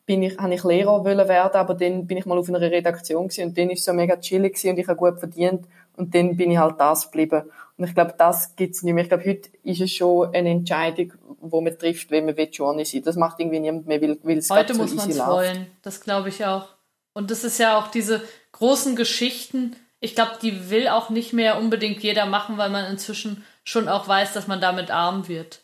bin 0.07 0.23
ich, 0.23 0.37
habe 0.39 0.53
ich 0.53 0.65
Lehrer 0.65 1.05
wollen 1.05 1.29
werden, 1.29 1.57
aber 1.57 1.75
dann 1.75 2.07
bin 2.07 2.19
ich 2.19 2.27
mal 2.27 2.37
auf 2.37 2.49
einer 2.49 2.61
Redaktion 2.61 3.29
gewesen 3.29 3.49
und 3.49 3.59
dann 3.59 3.71
ist 3.71 3.85
so 3.85 3.93
mega 3.95 4.17
chillig 4.17 4.55
gewesen 4.55 4.71
und 4.71 4.79
ich 4.79 4.87
habe 4.87 4.99
gut 4.99 5.19
verdient 5.19 5.67
und 5.97 6.15
dann 6.15 6.37
bin 6.37 6.51
ich 6.51 6.59
halt 6.59 6.81
das 6.81 7.11
geblieben. 7.11 7.51
Und 7.77 7.85
ich 7.85 7.95
glaube, 7.95 8.15
das 8.17 8.55
gibt's 8.57 8.83
nicht 8.83 8.95
mehr. 8.95 9.05
Ich 9.05 9.09
glaube, 9.09 9.25
heute 9.25 9.51
ist 9.63 9.81
es 9.81 9.93
schon 9.93 10.33
eine 10.35 10.51
Entscheidung, 10.51 11.13
wo 11.41 11.61
man 11.61 11.77
trifft, 11.79 12.11
wenn 12.11 12.27
man 12.27 12.37
Journey 12.37 12.85
sein 12.85 13.03
Das 13.03 13.17
macht 13.17 13.41
irgendwie 13.41 13.61
niemand 13.61 13.87
mehr, 13.87 14.01
weil, 14.01 14.19
weil 14.23 14.39
es 14.39 14.51
Heute 14.51 14.75
muss 14.75 14.95
man 14.95 15.11
es 15.11 15.19
wollen. 15.19 15.67
Das 15.83 16.01
glaube 16.01 16.29
ich 16.29 16.45
auch. 16.45 16.69
Und 17.13 17.31
das 17.31 17.45
ist 17.45 17.59
ja 17.59 17.79
auch 17.79 17.89
diese 17.89 18.23
großen 18.53 18.97
Geschichten. 18.97 19.77
Ich 20.01 20.15
glaube, 20.15 20.33
die 20.43 20.71
will 20.71 20.89
auch 20.89 21.11
nicht 21.11 21.33
mehr 21.33 21.59
unbedingt 21.59 22.03
jeder 22.03 22.27
machen, 22.27 22.59
weil 22.59 22.71
man 22.71 22.91
inzwischen 22.91 23.45
schon 23.65 23.89
auch 23.89 24.07
weiß, 24.07 24.33
dass 24.33 24.47
man 24.47 24.61
damit 24.61 24.91
arm 24.91 25.29
wird. 25.29 25.63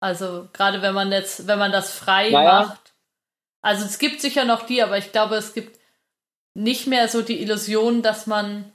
Also 0.00 0.48
gerade 0.52 0.82
wenn 0.82 0.94
man 0.94 1.10
jetzt, 1.10 1.46
wenn 1.46 1.58
man 1.58 1.72
das 1.72 1.92
frei 1.92 2.30
naja. 2.30 2.66
macht. 2.66 2.94
Also 3.60 3.84
es 3.84 3.98
gibt 3.98 4.20
sicher 4.20 4.44
noch 4.44 4.64
die, 4.64 4.82
aber 4.82 4.98
ich 4.98 5.10
glaube, 5.10 5.34
es 5.34 5.52
gibt 5.52 5.78
nicht 6.54 6.86
mehr 6.86 7.08
so 7.08 7.22
die 7.22 7.42
Illusion, 7.42 8.02
dass 8.02 8.26
man 8.26 8.72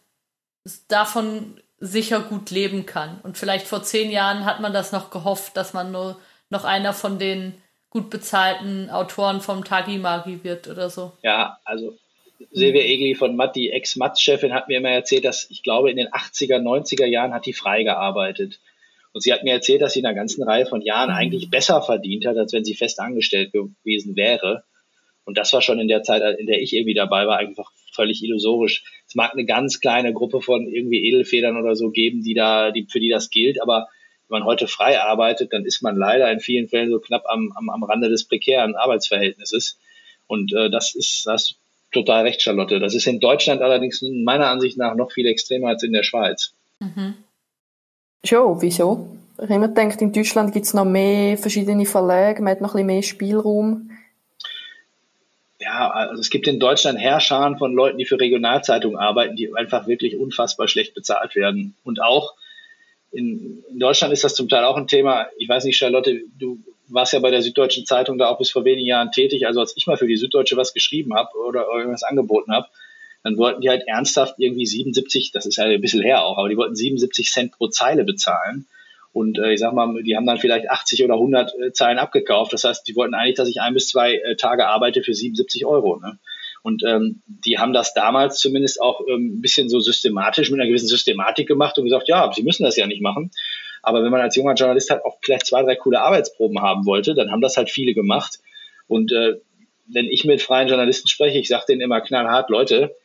davon 0.88 1.60
sicher 1.80 2.22
gut 2.22 2.50
leben 2.52 2.86
kann. 2.86 3.20
Und 3.24 3.38
vielleicht 3.38 3.68
vor 3.68 3.84
zehn 3.84 4.10
Jahren 4.10 4.46
hat 4.46 4.62
man 4.62 4.74
das 4.74 4.92
noch 4.92 5.10
gehofft, 5.10 5.58
dass 5.58 5.74
man 5.74 5.92
nur 5.92 6.20
noch 6.50 6.64
einer 6.64 6.94
von 6.94 7.20
den 7.20 7.56
gut 7.90 8.10
bezahlten 8.10 8.90
Autoren 8.90 9.42
vom 9.42 9.64
Tagi 9.64 9.98
Magi 9.98 10.44
wird 10.44 10.68
oder 10.68 10.90
so. 10.90 11.12
Ja, 11.22 11.58
also 11.66 11.98
Silvia 12.52 12.82
Egli 12.82 13.16
von 13.16 13.36
Matt, 13.36 13.56
die 13.56 13.72
Ex-Matz-Chefin, 13.72 14.54
hat 14.54 14.68
mir 14.68 14.78
immer 14.78 14.90
erzählt, 14.90 15.26
dass 15.26 15.50
ich 15.50 15.64
glaube, 15.64 15.92
in 15.92 15.98
den 15.98 16.08
80er, 16.08 16.60
90er 16.60 17.06
Jahren 17.06 17.34
hat 17.34 17.46
die 17.46 17.54
frei 17.54 17.84
gearbeitet. 17.84 18.60
Und 19.12 19.22
sie 19.22 19.32
hat 19.32 19.44
mir 19.44 19.54
erzählt, 19.54 19.82
dass 19.82 19.94
sie 19.94 20.00
in 20.00 20.06
einer 20.06 20.16
ganzen 20.16 20.44
Reihe 20.44 20.66
von 20.66 20.82
Jahren 20.82 21.12
mhm. 21.12 21.16
eigentlich 21.16 21.50
besser 21.50 21.82
verdient 21.82 22.26
hat, 22.26 22.38
als 22.38 22.54
wenn 22.54 22.66
sie 22.66 22.76
fest 22.76 23.00
angestellt 23.00 23.52
gewesen 23.52 24.16
wäre. 24.16 24.64
Und 25.26 25.38
das 25.38 25.54
war 25.54 25.62
schon 25.62 25.80
in 25.80 25.88
der 25.88 26.04
Zeit, 26.04 26.22
in 26.40 26.48
der 26.48 26.62
ich 26.62 26.74
irgendwie 26.74 26.96
dabei 26.96 27.28
war, 27.28 27.38
einfach 27.38 27.72
völlig 27.94 28.24
illusorisch. 28.24 28.84
Es 29.14 29.16
mag 29.16 29.34
eine 29.34 29.46
ganz 29.46 29.80
kleine 29.80 30.12
Gruppe 30.12 30.42
von 30.42 30.68
irgendwie 30.68 31.06
Edelfedern 31.08 31.56
oder 31.56 31.76
so 31.76 31.92
geben, 31.92 32.24
die 32.24 32.34
da, 32.34 32.72
die, 32.72 32.88
für 32.90 33.00
die 33.00 33.10
das 33.10 33.30
gilt, 33.30 33.62
aber 33.62 33.88
wenn 34.28 34.40
man 34.40 34.48
heute 34.48 34.68
frei 34.68 35.00
arbeitet, 35.00 35.54
dann 35.54 35.66
ist 35.66 35.84
man 35.84 35.96
leider 35.96 36.32
in 36.32 36.40
vielen 36.40 36.68
Fällen 36.68 36.90
so 36.90 36.98
knapp 36.98 37.26
am, 37.28 37.54
am, 37.56 37.70
am 37.70 37.84
Rande 37.84 38.10
des 38.10 38.24
prekären 38.24 38.76
Arbeitsverhältnisses. 38.76 39.78
Und 40.26 40.52
äh, 40.54 40.72
das 40.72 40.96
ist 40.96 41.28
das 41.28 41.54
total 41.92 42.24
recht, 42.24 42.42
Charlotte. 42.42 42.80
Das 42.80 42.96
ist 42.96 43.06
in 43.06 43.20
Deutschland 43.20 43.62
allerdings 43.62 44.02
meiner 44.02 44.48
Ansicht 44.48 44.80
nach 44.80 44.96
noch 44.96 45.12
viel 45.12 45.28
extremer 45.28 45.68
als 45.68 45.84
in 45.84 45.94
der 45.94 46.02
Schweiz. 46.02 46.52
Mhm. 46.80 47.14
Schon, 48.24 48.60
wieso? 48.64 49.16
Ich 49.38 49.44
habe 49.44 49.54
immer 49.54 49.68
gedacht, 49.68 50.02
in 50.02 50.12
Deutschland 50.12 50.54
gibt 50.54 50.66
es 50.66 50.74
noch 50.74 50.86
mehr 50.86 51.38
verschiedene 51.38 51.86
Verlage, 51.86 52.42
man 52.42 52.54
hat 52.54 52.62
noch 52.62 52.74
ein 52.74 52.88
bisschen 52.88 52.88
mehr 52.88 53.04
Spielraum 53.04 53.92
ja, 55.64 55.90
also 55.90 56.20
es 56.20 56.30
gibt 56.30 56.48
in 56.48 56.60
Deutschland 56.60 57.00
Herrscharen 57.00 57.58
von 57.58 57.74
Leuten, 57.74 57.98
die 57.98 58.06
für 58.06 58.20
Regionalzeitungen 58.20 58.98
arbeiten, 58.98 59.36
die 59.36 59.54
einfach 59.56 59.88
wirklich 59.88 60.18
unfassbar 60.18 60.68
schlecht 60.68 60.94
bezahlt 60.94 61.36
werden. 61.36 61.76
Und 61.84 62.02
auch 62.02 62.34
in, 63.12 63.64
in 63.70 63.80
Deutschland 63.80 64.14
ist 64.14 64.24
das 64.24 64.36
zum 64.36 64.50
Teil 64.50 64.64
auch 64.66 64.78
ein 64.78 64.88
Thema. 64.88 65.28
Ich 65.38 65.48
weiß 65.48 65.64
nicht, 65.66 65.78
Charlotte, 65.78 66.22
du 66.38 66.60
warst 66.88 67.14
ja 67.14 67.20
bei 67.20 67.32
der 67.32 67.42
Süddeutschen 67.42 67.86
Zeitung 67.86 68.18
da 68.18 68.28
auch 68.28 68.38
bis 68.38 68.52
vor 68.52 68.66
wenigen 68.66 68.88
Jahren 68.88 69.12
tätig. 69.12 69.48
Also 69.48 69.60
als 69.60 69.74
ich 69.78 69.88
mal 69.88 69.98
für 69.98 70.08
die 70.08 70.18
Süddeutsche 70.18 70.58
was 70.58 70.74
geschrieben 70.74 71.16
habe 71.16 71.30
oder 71.48 71.66
irgendwas 71.74 72.04
angeboten 72.04 72.52
habe, 72.52 72.68
dann 73.24 73.38
wollten 73.38 73.62
die 73.62 73.70
halt 73.70 73.84
ernsthaft 73.88 74.36
irgendwie 74.38 74.66
77, 74.66 75.32
das 75.32 75.46
ist 75.46 75.56
ja 75.56 75.64
ein 75.64 75.82
bisschen 75.82 76.02
her 76.02 76.26
auch, 76.26 76.38
aber 76.38 76.50
die 76.50 76.58
wollten 76.58 76.76
77 76.76 77.32
Cent 77.32 77.52
pro 77.54 77.68
Zeile 77.68 78.04
bezahlen. 78.04 78.66
Und 79.14 79.38
äh, 79.38 79.54
ich 79.54 79.60
sag 79.60 79.74
mal, 79.74 80.02
die 80.02 80.18
haben 80.18 80.26
dann 80.26 80.40
vielleicht 80.40 80.70
80 80.70 81.04
oder 81.06 81.14
100 81.14 81.54
äh, 81.60 81.72
Zeilen 81.72 82.00
abgekauft. 82.00 82.52
Das 82.52 82.64
heißt, 82.64 82.88
die 82.88 82.96
wollten 82.96 83.14
eigentlich, 83.14 83.36
dass 83.36 83.48
ich 83.48 83.62
ein 83.62 83.76
bis 83.76 83.88
zwei 83.88 84.16
äh, 84.16 84.36
Tage 84.36 84.68
arbeite 84.68 85.04
für 85.04 85.14
77 85.14 85.66
Euro. 85.68 86.00
Ne? 86.00 86.18
Und 86.64 86.84
ähm, 86.84 87.22
die 87.28 87.60
haben 87.60 87.74
das 87.74 87.94
damals 87.94 88.40
zumindest 88.40 88.82
auch 88.82 89.02
ähm, 89.08 89.38
ein 89.38 89.42
bisschen 89.42 89.70
so 89.70 89.80
systematisch, 89.80 90.50
mit 90.50 90.60
einer 90.60 90.68
gewissen 90.68 90.88
Systematik 90.88 91.48
gemacht 91.48 91.78
und 91.78 91.84
gesagt, 91.84 92.08
ja, 92.08 92.32
sie 92.34 92.42
müssen 92.42 92.64
das 92.64 92.76
ja 92.76 92.88
nicht 92.88 93.02
machen. 93.02 93.30
Aber 93.84 94.04
wenn 94.04 94.12
man 94.12 94.22
als 94.22 94.36
junger 94.36 94.56
Journalist 94.56 94.90
halt 94.90 95.06
auch 95.06 95.18
vielleicht 95.22 95.46
zwei, 95.46 95.62
drei 95.62 95.76
coole 95.76 96.02
Arbeitsproben 96.02 96.62
haben 96.62 96.86
wollte, 96.86 97.14
dann 97.14 97.32
haben 97.32 97.42
das 97.42 97.58
halt 97.58 97.70
viele 97.70 97.94
gemacht. 97.94 98.40
Und 98.88 99.12
äh, 99.12 99.36
wenn 99.86 100.08
ich 100.08 100.24
mit 100.24 100.42
freien 100.42 100.70
Journalisten 100.70 101.08
spreche, 101.08 101.38
ich 101.38 101.50
sage 101.50 101.66
denen 101.68 101.82
immer 101.82 102.02
knallhart, 102.02 102.50
Leute, 102.50 102.96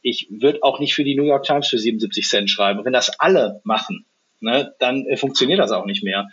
ich 0.00 0.26
würde 0.30 0.62
auch 0.62 0.80
nicht 0.80 0.94
für 0.94 1.04
die 1.04 1.14
New 1.14 1.24
York 1.24 1.44
Times 1.44 1.68
für 1.68 1.78
77 1.78 2.26
Cent 2.26 2.50
schreiben. 2.50 2.84
Wenn 2.84 2.92
das 2.92 3.20
alle 3.20 3.60
machen, 3.62 4.06
ne, 4.42 4.74
dann 4.78 5.06
äh, 5.06 5.16
funktioniert 5.16 5.58
das 5.58 5.72
auch 5.72 5.86
nicht 5.86 6.04
mehr. 6.04 6.28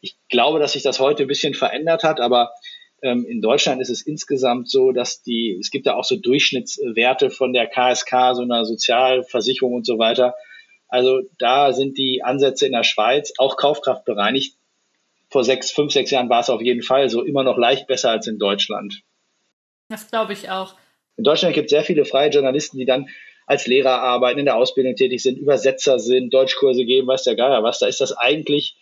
Ich 0.00 0.16
glaube, 0.28 0.58
dass 0.58 0.72
sich 0.72 0.82
das 0.82 1.00
heute 1.00 1.24
ein 1.24 1.28
bisschen 1.28 1.54
verändert 1.54 2.02
hat, 2.02 2.20
aber 2.20 2.52
ähm, 3.02 3.26
in 3.26 3.40
Deutschland 3.40 3.80
ist 3.80 3.90
es 3.90 4.02
insgesamt 4.02 4.68
so, 4.70 4.92
dass 4.92 5.22
die, 5.22 5.58
es 5.60 5.70
gibt 5.70 5.86
da 5.86 5.94
auch 5.94 6.04
so 6.04 6.16
Durchschnittswerte 6.16 7.30
von 7.30 7.52
der 7.52 7.66
KSK, 7.66 8.34
so 8.34 8.42
einer 8.42 8.64
Sozialversicherung 8.64 9.74
und 9.74 9.86
so 9.86 9.98
weiter. 9.98 10.34
Also 10.88 11.20
da 11.38 11.72
sind 11.72 11.98
die 11.98 12.22
Ansätze 12.22 12.66
in 12.66 12.72
der 12.72 12.84
Schweiz 12.84 13.32
auch 13.38 13.56
Kaufkraft 13.56 14.04
bereinigt. 14.04 14.56
Vor 15.28 15.44
sechs, 15.44 15.70
fünf, 15.70 15.92
sechs 15.92 16.10
Jahren 16.10 16.28
war 16.28 16.40
es 16.40 16.50
auf 16.50 16.62
jeden 16.62 16.82
Fall 16.82 17.08
so 17.08 17.22
immer 17.22 17.42
noch 17.42 17.58
leicht 17.58 17.86
besser 17.86 18.10
als 18.10 18.26
in 18.26 18.38
Deutschland. 18.38 19.02
Das 19.88 20.08
glaube 20.08 20.32
ich 20.32 20.50
auch. 20.50 20.74
In 21.16 21.24
Deutschland 21.24 21.54
gibt 21.54 21.66
es 21.66 21.70
sehr 21.70 21.84
viele 21.84 22.04
freie 22.04 22.30
Journalisten, 22.30 22.78
die 22.78 22.86
dann 22.86 23.08
als 23.46 23.66
Lehrer 23.66 24.00
arbeiten, 24.00 24.38
in 24.38 24.46
der 24.46 24.56
Ausbildung 24.56 24.96
tätig 24.96 25.22
sind, 25.22 25.38
Übersetzer 25.38 25.98
sind, 25.98 26.32
Deutschkurse 26.32 26.84
geben, 26.84 27.08
weiß 27.08 27.24
der 27.24 27.36
Geier 27.36 27.62
was. 27.62 27.78
Da 27.78 27.86
ist 27.86 28.00
das 28.00 28.12
eigentlich 28.12 28.76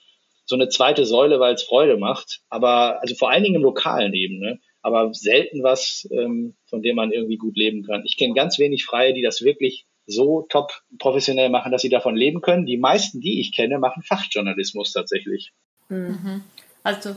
so 0.44 0.54
eine 0.54 0.68
zweite 0.68 1.04
Säule, 1.04 1.40
weil 1.40 1.54
es 1.54 1.62
Freude 1.62 1.96
macht. 1.96 2.40
Aber 2.48 3.00
also 3.00 3.14
vor 3.14 3.30
allen 3.30 3.42
Dingen 3.42 3.56
im 3.56 3.62
lokalen 3.62 4.12
Ebene, 4.14 4.60
aber 4.82 5.12
selten 5.14 5.62
was, 5.62 6.08
ähm, 6.10 6.54
von 6.66 6.82
dem 6.82 6.96
man 6.96 7.12
irgendwie 7.12 7.36
gut 7.36 7.56
leben 7.56 7.84
kann. 7.84 8.02
Ich 8.04 8.16
kenne 8.16 8.34
ganz 8.34 8.58
wenig 8.58 8.84
Freie, 8.84 9.14
die 9.14 9.22
das 9.22 9.42
wirklich 9.42 9.86
so 10.06 10.46
top 10.48 10.82
professionell 10.98 11.48
machen, 11.48 11.70
dass 11.70 11.82
sie 11.82 11.88
davon 11.88 12.16
leben 12.16 12.40
können. 12.40 12.66
Die 12.66 12.76
meisten, 12.76 13.20
die 13.20 13.40
ich 13.40 13.54
kenne, 13.54 13.78
machen 13.78 14.02
Fachjournalismus 14.02 14.92
tatsächlich. 14.92 15.52
Mhm. 15.88 16.42
Also 16.82 17.16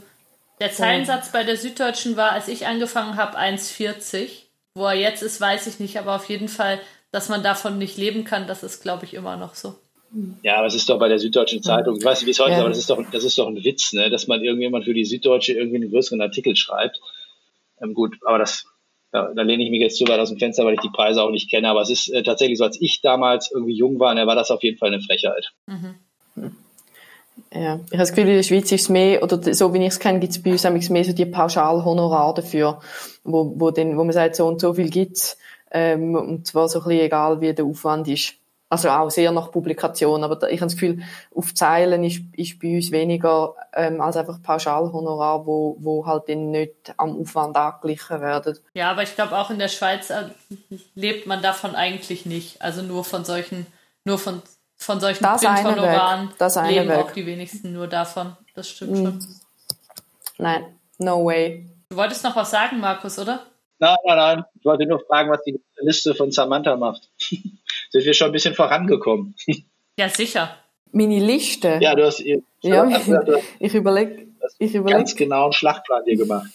der 0.59 0.71
Zeilensatz 0.71 1.31
bei 1.31 1.43
der 1.43 1.57
Süddeutschen 1.57 2.15
war, 2.15 2.31
als 2.31 2.47
ich 2.47 2.67
angefangen 2.67 3.17
habe, 3.17 3.37
1,40. 3.37 4.43
Wo 4.75 4.85
er 4.85 4.93
jetzt 4.93 5.23
ist, 5.23 5.39
weiß 5.39 5.67
ich 5.67 5.79
nicht, 5.79 5.97
aber 5.97 6.15
auf 6.15 6.27
jeden 6.29 6.49
Fall 6.49 6.79
dass 7.15 7.29
man 7.29 7.41
davon 7.43 7.77
nicht 7.77 7.97
leben 7.97 8.25
kann, 8.25 8.45
das 8.45 8.61
ist, 8.61 8.83
glaube 8.83 9.05
ich, 9.05 9.13
immer 9.13 9.37
noch 9.37 9.55
so. 9.55 9.75
Ja, 10.43 10.57
aber 10.57 10.67
es 10.67 10.75
ist 10.75 10.89
doch 10.89 10.99
bei 10.99 11.07
der 11.07 11.17
Süddeutschen 11.17 11.63
Zeitung, 11.63 11.95
ich 11.97 12.03
weiß 12.03 12.19
nicht, 12.19 12.27
wie 12.27 12.31
es 12.31 12.39
heute 12.39 12.51
ist, 12.51 12.59
aber 12.59 12.69
das 12.69 12.77
ist 12.77 12.89
doch, 12.89 13.01
das 13.09 13.23
ist 13.23 13.37
doch 13.37 13.47
ein 13.47 13.63
Witz, 13.63 13.93
ne, 13.93 14.09
dass 14.09 14.27
man 14.27 14.43
irgendjemand 14.43 14.83
für 14.83 14.93
die 14.93 15.05
Süddeutsche 15.05 15.53
irgendwie 15.53 15.77
einen 15.77 15.91
größeren 15.91 16.21
Artikel 16.21 16.57
schreibt. 16.57 16.99
Ähm, 17.81 17.93
gut, 17.93 18.17
aber 18.25 18.37
das, 18.37 18.65
da, 19.11 19.31
da 19.33 19.41
lehne 19.43 19.63
ich 19.63 19.71
mich 19.71 19.79
jetzt 19.79 19.97
zu 19.97 20.05
weit 20.09 20.19
aus 20.19 20.27
dem 20.27 20.37
Fenster, 20.39 20.65
weil 20.65 20.73
ich 20.73 20.81
die 20.81 20.89
Preise 20.89 21.23
auch 21.23 21.31
nicht 21.31 21.49
kenne. 21.49 21.69
Aber 21.69 21.81
es 21.81 21.89
ist 21.89 22.09
äh, 22.09 22.21
tatsächlich 22.21 22.57
so, 22.57 22.65
als 22.65 22.79
ich 22.81 22.99
damals 23.01 23.49
irgendwie 23.49 23.75
jung 23.75 23.97
war, 23.97 24.13
ne, 24.13 24.27
war 24.27 24.35
das 24.35 24.51
auf 24.51 24.61
jeden 24.61 24.77
Fall 24.77 24.89
eine 24.89 25.01
Frechheit. 25.01 25.53
Mhm. 25.67 25.95
Ja, 27.53 27.75
ich 27.75 27.91
habe 27.91 27.97
das 27.97 28.13
Gefühl, 28.13 28.29
in 28.29 28.35
der 28.35 28.43
Schweiz 28.43 28.71
ist 28.71 28.81
es 28.81 28.89
mehr, 28.89 29.23
oder 29.23 29.41
so 29.53 29.73
wie 29.73 29.79
ich 29.79 29.87
es 29.87 29.99
kenne, 29.99 30.19
gibt 30.19 30.31
es 30.31 30.41
bei 30.41 30.51
uns 30.51 30.89
mehr 30.89 31.03
so 31.05 31.13
die 31.13 31.25
Pauschalhonorar 31.25 32.33
dafür, 32.33 32.81
wo, 33.23 33.53
wo, 33.55 33.71
den, 33.71 33.97
wo 33.97 34.03
man 34.03 34.13
sagt, 34.13 34.35
so 34.35 34.47
und 34.47 34.59
so 34.59 34.73
viel 34.73 34.89
gibt's 34.89 35.37
ähm, 35.71 36.15
und 36.15 36.47
zwar 36.47 36.67
so 36.67 36.79
ein 36.79 36.85
bisschen 36.85 37.05
egal, 37.05 37.41
wie 37.41 37.53
der 37.53 37.65
Aufwand 37.65 38.07
ist. 38.07 38.35
Also 38.67 38.89
auch 38.89 39.11
sehr 39.11 39.31
nach 39.31 39.51
Publikation, 39.51 40.23
aber 40.23 40.49
ich 40.49 40.59
habe 40.59 40.71
das 40.71 40.73
Gefühl, 40.73 41.03
auf 41.35 41.53
Zeilen 41.53 42.03
ist, 42.03 42.21
ist 42.35 42.59
bei 42.59 42.75
uns 42.75 42.91
weniger 42.91 43.53
ähm, 43.73 44.01
als 44.01 44.17
einfach 44.17 44.41
Pauschalhonorar, 44.41 45.45
wo, 45.45 45.77
wo 45.79 46.05
halt 46.05 46.27
dann 46.29 46.49
nicht 46.49 46.93
am 46.97 47.21
Aufwand 47.21 47.55
angeglichen 47.55 48.21
werden. 48.21 48.57
Ja, 48.73 48.89
aber 48.89 49.03
ich 49.03 49.13
glaube 49.13 49.37
auch 49.37 49.51
in 49.51 49.59
der 49.59 49.67
Schweiz 49.67 50.09
äh, 50.09 50.29
lebt 50.95 51.27
man 51.27 51.43
davon 51.43 51.75
eigentlich 51.75 52.25
nicht. 52.25 52.59
Also 52.61 52.81
nur 52.81 53.03
von 53.03 53.23
solchen, 53.23 53.67
nur 54.03 54.17
von, 54.17 54.41
von 54.77 54.99
solchen 54.99 55.23
das 55.23 55.41
Printhonoraren 55.41 56.31
das 56.39 56.55
leben 56.55 56.89
Weg. 56.89 56.97
auch 56.97 57.11
die 57.11 57.25
wenigsten 57.27 57.71
nur 57.71 57.87
davon. 57.87 58.35
Das 58.55 58.67
stimmt 58.67 58.93
mhm. 58.93 59.05
schon. 59.05 59.27
Nein, 60.39 60.65
no 60.97 61.23
way. 61.23 61.69
Du 61.89 61.97
wolltest 61.97 62.23
noch 62.23 62.35
was 62.35 62.49
sagen, 62.49 62.79
Markus, 62.79 63.19
oder? 63.19 63.45
Nein, 63.79 63.95
nein, 64.05 64.17
nein. 64.17 64.45
Ich 64.57 64.65
wollte 64.65 64.85
nur 64.85 64.99
fragen, 64.99 65.29
was 65.29 65.43
die 65.43 65.59
Liste 65.77 66.15
von 66.15 66.31
Samantha 66.31 66.75
macht. 66.75 67.09
Sind 67.19 68.05
wir 68.05 68.13
schon 68.13 68.27
ein 68.27 68.33
bisschen 68.33 68.55
vorangekommen? 68.55 69.35
Ja, 69.97 70.09
sicher. 70.09 70.53
Meine 70.91 71.19
Liste? 71.19 71.79
Ja, 71.81 71.95
du 71.95 72.05
hast, 72.05 72.19
ihr, 72.19 72.41
ja, 72.61 72.85
ich 73.59 73.73
überlege. 73.73 74.27
Ich 74.59 74.75
überleg. 74.75 74.97
Ganz 74.97 75.15
genau 75.15 75.45
einen 75.45 75.53
Schlachtplan 75.53 76.03
dir 76.03 76.17
gemacht. 76.17 76.51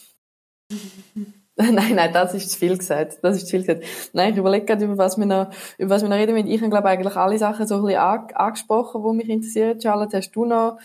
nein, 1.57 1.95
nein, 1.95 2.13
das 2.13 2.35
ist 2.35 2.51
zu 2.51 2.59
viel 2.59 2.77
gesagt. 2.77 3.17
Das 3.23 3.37
ist 3.37 3.47
zu 3.47 3.53
viel 3.53 3.61
gesagt. 3.65 3.85
Nein, 4.13 4.35
ich 4.35 4.39
überlege 4.39 4.67
gerade, 4.67 4.85
über 4.85 4.99
was 4.99 5.17
wir 5.17 5.25
noch, 5.25 5.51
über 5.79 5.95
was 5.95 6.03
wir 6.03 6.11
noch 6.11 6.17
reden 6.17 6.37
Ich 6.49 6.61
habe, 6.61 6.69
glaube 6.69 6.89
eigentlich 6.91 7.17
alle 7.17 7.39
Sachen 7.39 7.67
so 7.67 7.77
ein 7.77 7.83
bisschen 7.83 7.99
angesprochen, 7.99 9.03
die 9.03 9.17
mich 9.17 9.29
interessieren. 9.31 9.81
Charlotte, 9.81 10.19
hast 10.19 10.33
du 10.33 10.45
noch 10.45 10.77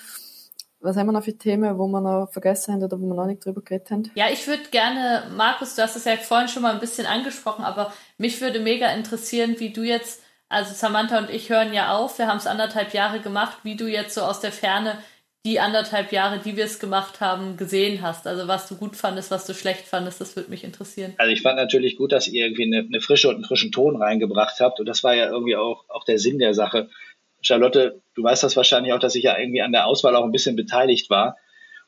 was 0.85 0.95
haben 0.95 1.07
wir 1.07 1.11
noch 1.11 1.23
für 1.23 1.37
Themen, 1.37 1.77
wo 1.77 1.87
wir 1.87 2.01
noch 2.01 2.31
vergessen 2.31 2.73
haben 2.73 2.83
oder 2.83 2.99
wo 2.99 3.05
wir 3.07 3.15
noch 3.15 3.25
nicht 3.25 3.43
drüber 3.43 3.61
geredet 3.61 3.91
haben? 3.91 4.03
Ja, 4.15 4.27
ich 4.31 4.47
würde 4.47 4.63
gerne, 4.71 5.23
Markus, 5.35 5.75
du 5.75 5.81
hast 5.81 5.95
es 5.95 6.05
ja 6.05 6.15
vorhin 6.17 6.47
schon 6.47 6.61
mal 6.61 6.73
ein 6.73 6.79
bisschen 6.79 7.05
angesprochen, 7.05 7.65
aber 7.65 7.91
mich 8.17 8.39
würde 8.41 8.59
mega 8.59 8.91
interessieren, 8.93 9.55
wie 9.59 9.71
du 9.71 9.83
jetzt, 9.83 10.21
also 10.47 10.73
Samantha 10.73 11.17
und 11.17 11.29
ich 11.29 11.49
hören 11.49 11.73
ja 11.73 11.97
auf, 11.97 12.17
wir 12.19 12.27
haben 12.27 12.37
es 12.37 12.47
anderthalb 12.47 12.93
Jahre 12.93 13.19
gemacht, 13.19 13.57
wie 13.63 13.75
du 13.75 13.87
jetzt 13.87 14.13
so 14.13 14.21
aus 14.21 14.39
der 14.39 14.51
Ferne 14.51 14.97
die 15.45 15.59
anderthalb 15.59 16.11
Jahre, 16.11 16.39
die 16.39 16.57
wir 16.57 16.65
es 16.65 16.79
gemacht 16.79 17.21
haben, 17.21 17.55
gesehen 17.55 18.01
hast. 18.01 18.25
Also 18.25 18.47
was 18.47 18.67
du 18.67 18.75
gut 18.75 18.95
fandest, 18.95 19.29
was 19.29 19.45
du 19.45 19.53
schlecht 19.53 19.85
fandest, 19.85 20.19
das 20.19 20.35
würde 20.35 20.49
mich 20.49 20.63
interessieren. 20.63 21.13
Also 21.17 21.31
ich 21.31 21.43
fand 21.43 21.57
natürlich 21.57 21.97
gut, 21.97 22.11
dass 22.11 22.27
ihr 22.27 22.45
irgendwie 22.45 22.63
eine, 22.63 22.79
eine 22.79 22.99
Frische 22.99 23.29
und 23.29 23.35
einen 23.35 23.43
frischen 23.43 23.71
Ton 23.71 23.95
reingebracht 23.95 24.59
habt. 24.59 24.79
Und 24.79 24.87
das 24.87 25.03
war 25.03 25.13
ja 25.13 25.29
irgendwie 25.29 25.55
auch, 25.55 25.85
auch 25.87 26.03
der 26.03 26.17
Sinn 26.17 26.39
der 26.39 26.55
Sache. 26.55 26.89
Charlotte, 27.45 28.01
du 28.15 28.23
weißt 28.23 28.43
das 28.43 28.55
wahrscheinlich 28.57 28.93
auch, 28.93 28.99
dass 28.99 29.15
ich 29.15 29.23
ja 29.23 29.37
irgendwie 29.37 29.61
an 29.61 29.71
der 29.71 29.85
Auswahl 29.85 30.15
auch 30.15 30.23
ein 30.23 30.31
bisschen 30.31 30.55
beteiligt 30.55 31.09
war. 31.09 31.37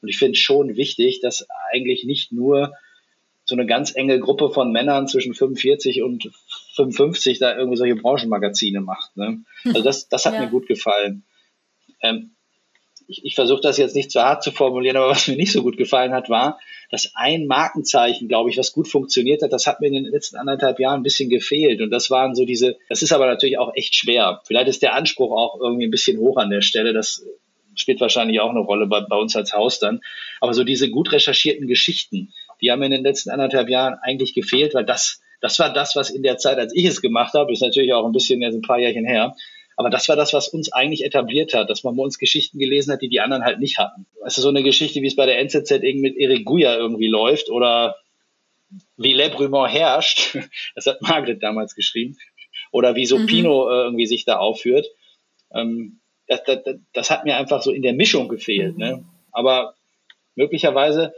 Und 0.01 0.09
ich 0.09 0.17
finde 0.17 0.37
schon 0.37 0.75
wichtig, 0.75 1.19
dass 1.21 1.47
eigentlich 1.71 2.03
nicht 2.03 2.31
nur 2.31 2.73
so 3.43 3.55
eine 3.55 3.65
ganz 3.65 3.95
enge 3.95 4.19
Gruppe 4.19 4.51
von 4.51 4.71
Männern 4.71 5.07
zwischen 5.07 5.33
45 5.33 6.03
und 6.03 6.29
55 6.75 7.39
da 7.39 7.57
irgendwie 7.57 7.77
solche 7.77 7.95
Branchenmagazine 7.95 8.81
macht. 8.81 9.15
Ne? 9.17 9.39
Also 9.65 9.81
das, 9.81 10.09
das 10.09 10.25
hat 10.25 10.33
ja. 10.35 10.41
mir 10.41 10.49
gut 10.49 10.67
gefallen. 10.67 11.23
Ähm, 12.01 12.35
ich, 13.07 13.23
ich 13.23 13.35
versuche 13.35 13.61
das 13.61 13.77
jetzt 13.77 13.95
nicht 13.95 14.11
zu 14.11 14.21
hart 14.21 14.43
zu 14.43 14.51
formulieren, 14.51 14.97
aber 14.97 15.09
was 15.09 15.27
mir 15.27 15.35
nicht 15.35 15.51
so 15.51 15.63
gut 15.63 15.77
gefallen 15.77 16.13
hat, 16.13 16.29
war, 16.29 16.59
dass 16.91 17.11
ein 17.15 17.47
Markenzeichen, 17.47 18.27
glaube 18.27 18.49
ich, 18.49 18.57
was 18.57 18.71
gut 18.71 18.87
funktioniert 18.87 19.41
hat, 19.41 19.51
das 19.51 19.67
hat 19.67 19.81
mir 19.81 19.87
in 19.87 19.93
den 19.93 20.05
letzten 20.05 20.37
anderthalb 20.37 20.79
Jahren 20.79 21.01
ein 21.01 21.03
bisschen 21.03 21.29
gefehlt. 21.29 21.81
Und 21.81 21.89
das 21.89 22.09
waren 22.09 22.35
so 22.35 22.45
diese, 22.45 22.77
das 22.89 23.01
ist 23.01 23.11
aber 23.11 23.25
natürlich 23.25 23.57
auch 23.57 23.73
echt 23.75 23.95
schwer. 23.95 24.41
Vielleicht 24.45 24.69
ist 24.69 24.81
der 24.81 24.93
Anspruch 24.95 25.31
auch 25.31 25.59
irgendwie 25.59 25.85
ein 25.85 25.91
bisschen 25.91 26.17
hoch 26.19 26.37
an 26.37 26.49
der 26.49 26.61
Stelle. 26.61 26.93
Das 26.93 27.25
spielt 27.75 27.99
wahrscheinlich 27.99 28.39
auch 28.39 28.49
eine 28.49 28.59
Rolle 28.59 28.87
bei, 28.87 29.01
bei 29.01 29.17
uns 29.17 29.35
als 29.35 29.53
Haus 29.53 29.79
dann. 29.79 30.01
Aber 30.39 30.53
so 30.53 30.63
diese 30.63 30.89
gut 30.89 31.11
recherchierten 31.11 31.67
Geschichten, 31.67 32.33
die 32.61 32.71
haben 32.71 32.79
mir 32.79 32.85
in 32.85 32.91
den 32.91 33.03
letzten 33.03 33.29
anderthalb 33.29 33.69
Jahren 33.69 33.95
eigentlich 34.01 34.33
gefehlt, 34.33 34.73
weil 34.73 34.85
das, 34.85 35.21
das 35.41 35.59
war 35.59 35.71
das, 35.71 35.95
was 35.95 36.09
in 36.09 36.23
der 36.23 36.37
Zeit, 36.37 36.57
als 36.57 36.73
ich 36.73 36.85
es 36.85 37.01
gemacht 37.01 37.33
habe, 37.33 37.51
ist 37.51 37.61
natürlich 37.61 37.93
auch 37.93 38.05
ein 38.05 38.13
bisschen, 38.13 38.41
jetzt 38.41 38.55
ein 38.55 38.61
paar 38.61 38.79
Jährchen 38.79 39.05
her, 39.05 39.35
aber 39.77 39.91
das 39.91 40.09
war 40.09 40.15
das, 40.15 40.33
was 40.33 40.47
uns 40.47 40.73
eigentlich 40.73 41.05
etabliert 41.05 41.53
hat, 41.53 41.69
dass 41.69 41.83
man 41.83 41.95
bei 41.95 42.03
uns 42.03 42.17
Geschichten 42.17 42.57
gelesen 42.57 42.91
hat, 42.91 43.03
die 43.03 43.09
die 43.09 43.21
anderen 43.21 43.45
halt 43.45 43.59
nicht 43.59 43.77
hatten. 43.77 44.07
Also 44.21 44.41
so 44.41 44.49
eine 44.49 44.63
Geschichte, 44.63 45.03
wie 45.03 45.07
es 45.07 45.15
bei 45.15 45.27
der 45.27 45.39
NZZ 45.39 45.69
irgendwie 45.69 46.09
mit 46.09 46.17
Eric 46.17 46.45
Guya 46.45 46.75
irgendwie 46.75 47.07
läuft 47.07 47.51
oder 47.51 47.95
wie 48.97 49.13
Le 49.13 49.29
Brumont 49.29 49.71
herrscht, 49.71 50.35
das 50.75 50.87
hat 50.87 51.01
Margaret 51.03 51.43
damals 51.43 51.75
geschrieben, 51.75 52.17
oder 52.71 52.95
wie 52.95 53.05
so 53.05 53.19
mhm. 53.19 53.27
Pino 53.27 53.69
äh, 53.69 53.83
irgendwie 53.83 54.07
sich 54.07 54.25
da 54.25 54.37
aufführt. 54.37 54.87
Ähm, 55.53 55.99
das, 56.27 56.43
das, 56.43 56.59
das 56.93 57.11
hat 57.11 57.23
mir 57.23 57.37
einfach 57.37 57.61
so 57.61 57.71
in 57.71 57.83
der 57.83 57.93
Mischung 57.93 58.29
gefehlt. 58.29 58.77
Ne? 58.79 58.95
Mhm. 58.95 59.01
Ne? 59.01 59.05
Aber 59.31 59.75
möglicherweise 60.35 61.13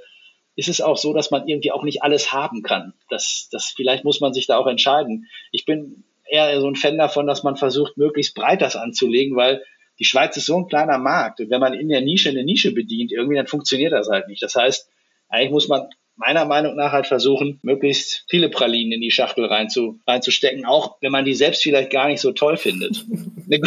ist 0.58 0.68
es 0.68 0.82
auch 0.82 0.98
so, 0.98 1.14
dass 1.14 1.32
man 1.32 1.48
irgendwie 1.48 1.72
auch 1.72 1.84
nicht 1.84 2.04
alles 2.04 2.34
haben 2.34 2.62
kann. 2.62 2.94
Das, 3.10 3.48
das, 3.54 3.74
vielleicht 3.74 4.04
muss 4.04 4.20
man 4.20 4.34
sich 4.34 4.48
da 4.48 4.58
auch 4.58 4.68
entscheiden. 4.68 5.30
Ich 5.52 5.64
bin 5.64 6.04
eher 6.30 6.60
so 6.62 6.68
ein 6.68 6.76
Fan 6.76 6.98
davon, 6.98 7.28
dass 7.28 7.44
man 7.44 7.56
versucht, 7.56 7.98
möglichst 7.98 8.36
breit 8.36 8.62
das 8.62 8.76
anzulegen, 8.76 9.36
weil 9.36 9.64
die 10.00 10.06
Schweiz 10.06 10.38
ist 10.38 10.46
so 10.46 10.58
ein 10.58 10.68
kleiner 10.68 10.98
Markt. 10.98 11.40
Und 11.40 11.50
wenn 11.50 11.60
man 11.60 11.74
in 11.74 11.90
der 11.90 12.02
Nische 12.02 12.30
eine 12.30 12.44
Nische 12.44 12.74
bedient, 12.74 13.12
irgendwie, 13.12 13.36
dann 13.36 13.48
funktioniert 13.48 13.92
das 13.92 14.10
halt 14.10 14.28
nicht. 14.28 14.42
Das 14.42 14.56
heißt, 14.56 14.90
eigentlich 15.28 15.52
muss 15.52 15.68
man 15.68 15.88
meiner 16.16 16.46
Meinung 16.46 16.76
nach 16.76 16.92
halt 16.92 17.08
versuchen, 17.08 17.60
möglichst 17.64 18.26
viele 18.30 18.50
Pralinen 18.50 18.92
in 18.92 19.02
die 19.02 19.12
Schachtel 19.12 19.46
reinzu, 19.46 20.00
reinzustecken, 20.06 20.66
auch 20.66 20.98
wenn 21.02 21.12
man 21.12 21.26
die 21.26 21.34
selbst 21.34 21.64
vielleicht 21.64 21.92
gar 21.92 22.08
nicht 22.08 22.20
so 22.20 22.34
toll 22.34 22.58
findet. 22.58 23.06
Eine, 23.52 23.62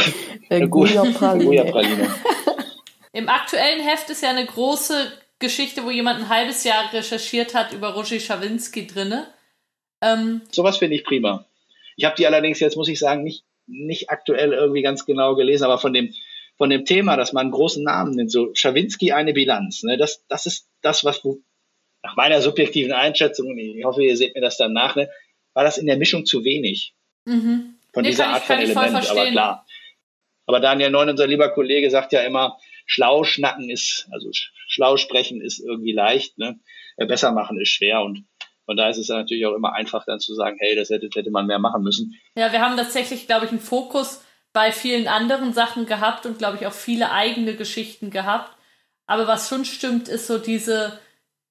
eine 0.49 0.69
gute 0.69 0.95
Praline. 1.13 2.09
Im 3.13 3.29
aktuellen 3.29 3.81
Heft 3.81 4.09
ist 4.11 4.23
ja 4.23 4.31
eine 4.31 4.47
große 4.47 5.13
Geschichte, 5.41 5.85
wo 5.85 5.91
jemand 5.91 6.21
ein 6.21 6.29
halbes 6.29 6.63
Jahr 6.63 6.93
recherchiert 6.93 7.53
hat 7.55 7.73
über 7.73 7.89
Roger 7.95 8.21
Schawinski 8.21 8.87
drinne. 8.87 9.27
Ähm, 10.01 10.43
Sowas 10.53 10.79
finde 10.79 10.95
ich 10.97 11.05
prima. 11.05 11.45
Ich 11.97 12.05
habe 12.05 12.17
die 12.17 12.27
allerdings 12.27 12.61
jetzt, 12.61 12.77
muss 12.77 12.89
ich 12.89 12.99
sagen, 12.99 13.23
nicht, 13.23 13.45
nicht 13.67 14.11
aktuell 14.11 14.53
irgendwie 14.53 14.83
ganz 14.83 15.07
genau 15.07 15.35
gelesen, 15.35 15.65
aber 15.65 15.79
von 15.79 15.93
dem, 15.93 16.13
von 16.57 16.71
dem 16.71 16.85
Thema, 16.85 17.17
dass 17.17 17.33
man 17.33 17.43
einen 17.43 17.53
großen 17.53 17.83
Namen 17.83 18.15
nennt, 18.15 18.31
so 18.31 18.51
Schawinski 18.55 19.13
eine 19.13 19.33
Bilanz, 19.33 19.83
ne, 19.83 19.97
das, 19.97 20.25
das 20.29 20.47
ist 20.47 20.69
das, 20.81 21.05
was 21.05 21.23
nach 22.03 22.17
meiner 22.17 22.41
subjektiven 22.41 22.93
Einschätzung, 22.93 23.57
ich 23.57 23.85
hoffe, 23.85 24.03
ihr 24.03 24.17
seht 24.17 24.35
mir 24.35 24.41
das 24.41 24.57
dann 24.57 24.73
nach, 24.73 24.97
ne, 24.97 25.09
war 25.55 25.65
das 25.65 25.79
in 25.79 25.87
der 25.87 25.97
Mischung 25.97 26.25
zu 26.27 26.45
wenig. 26.45 26.95
Mhm. 27.25 27.77
Von 27.93 28.03
nee, 28.03 28.11
dieser 28.11 28.29
Art 28.29 28.43
ich, 28.43 28.47
von 28.47 28.59
Element, 28.59 29.11
aber 29.11 29.27
klar. 29.27 29.67
Aber 30.47 30.61
Daniel 30.61 30.91
Neun, 30.91 31.11
unser 31.11 31.27
lieber 31.27 31.51
Kollege, 31.51 31.91
sagt 31.91 32.13
ja 32.13 32.23
immer, 32.23 32.59
schlau 32.87 33.25
schnacken 33.25 33.71
ist, 33.71 34.09
also 34.11 34.31
schlau 34.33 34.97
sprechen 34.97 35.41
ist 35.41 35.61
irgendwie 35.61 35.93
leicht, 35.93 36.39
ne? 36.39 36.59
Besser 36.97 37.33
machen 37.33 37.61
ist 37.61 37.71
schwer 37.71 38.03
und 38.03 38.27
von 38.65 38.77
daher 38.77 38.91
ist 38.91 38.99
es 38.99 39.09
natürlich 39.09 39.47
auch 39.47 39.55
immer 39.55 39.75
einfach 39.75 40.05
dann 40.05 40.21
zu 40.21 40.35
sagen, 40.35 40.57
hey, 40.61 40.77
das 40.77 40.91
hätte, 40.91 41.09
hätte 41.15 41.31
man 41.31 41.47
mehr 41.47 41.59
machen 41.59 41.83
müssen. 41.83 42.19
Ja, 42.37 42.53
wir 42.53 42.61
haben 42.61 42.77
tatsächlich, 42.77 43.27
glaube 43.27 43.47
ich, 43.47 43.51
einen 43.51 43.61
Fokus 43.61 44.23
bei 44.53 44.71
vielen 44.71 45.09
anderen 45.09 45.53
Sachen 45.53 45.87
gehabt 45.87 46.27
und, 46.27 46.39
glaube 46.39 46.59
ich, 46.59 46.67
auch 46.67 46.73
viele 46.73 47.11
eigene 47.11 47.57
Geschichten 47.57 48.11
gehabt. 48.11 48.57
Aber 49.07 49.27
was 49.27 49.49
schon 49.49 49.65
stimmt, 49.65 50.09
ist 50.09 50.27
so 50.27 50.39
diese, 50.39 50.99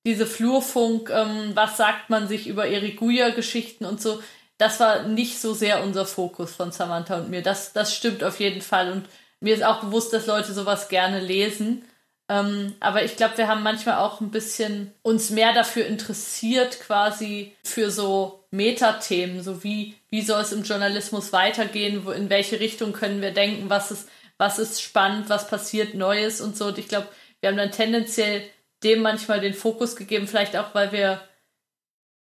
diese 0.06 0.26
Flurfunk, 0.26 1.10
ähm, 1.10 1.52
was 1.54 1.78
sagt 1.78 2.10
man 2.10 2.28
sich 2.28 2.48
über 2.48 2.68
Eriguya-Geschichten 2.68 3.86
und 3.86 4.02
so. 4.02 4.22
Das 4.58 4.80
war 4.80 5.04
nicht 5.04 5.40
so 5.40 5.54
sehr 5.54 5.84
unser 5.84 6.06
Fokus 6.06 6.56
von 6.56 6.72
Samantha 6.72 7.18
und 7.18 7.30
mir. 7.30 7.42
Das, 7.42 7.74
das 7.74 7.96
stimmt 7.96 8.24
auf 8.24 8.40
jeden 8.40 8.62
Fall. 8.62 8.92
Und 8.92 9.06
mir 9.40 9.56
ist 9.56 9.64
auch 9.64 9.82
bewusst, 9.82 10.14
dass 10.14 10.28
Leute 10.28 10.54
sowas 10.54 10.88
gerne 10.88 11.20
lesen. 11.20 11.84
Ähm, 12.32 12.76
aber 12.80 13.04
ich 13.04 13.18
glaube, 13.18 13.38
wir 13.38 13.50
haben 13.50 13.62
manchmal 13.62 13.98
auch 13.98 14.22
ein 14.22 14.32
bisschen 14.32 14.94
uns 15.02 15.32
mehr 15.32 15.52
dafür 15.52 15.86
interessiert, 15.86 16.80
quasi 16.80 17.54
für 17.62 17.92
so 17.92 18.46
Metathemen, 18.52 19.44
so 19.44 19.66
wie, 19.66 19.96
wie 20.10 20.22
soll 20.22 20.40
es 20.42 20.54
im 20.54 20.64
Journalismus 20.64 21.34
weitergehen, 21.34 22.06
wo, 22.06 22.12
in 22.12 22.30
welche 22.30 22.62
Richtung 22.62 22.94
können 22.94 23.22
wir 23.22 23.34
denken, 23.34 23.70
was 23.70 23.92
ist, 23.92 24.08
was 24.38 24.60
ist 24.60 24.82
spannend, 24.82 25.28
was 25.28 25.50
passiert 25.50 25.94
Neues 25.94 26.40
und 26.40 26.56
so. 26.56 26.68
Und 26.68 26.78
ich 26.78 26.88
glaube, 26.88 27.10
wir 27.42 27.50
haben 27.50 27.58
dann 27.58 27.72
tendenziell 27.72 28.44
dem 28.82 29.02
manchmal 29.02 29.42
den 29.42 29.54
Fokus 29.54 29.98
gegeben, 29.98 30.26
vielleicht 30.26 30.56
auch, 30.56 30.74
weil 30.74 30.94
wir, 30.94 31.20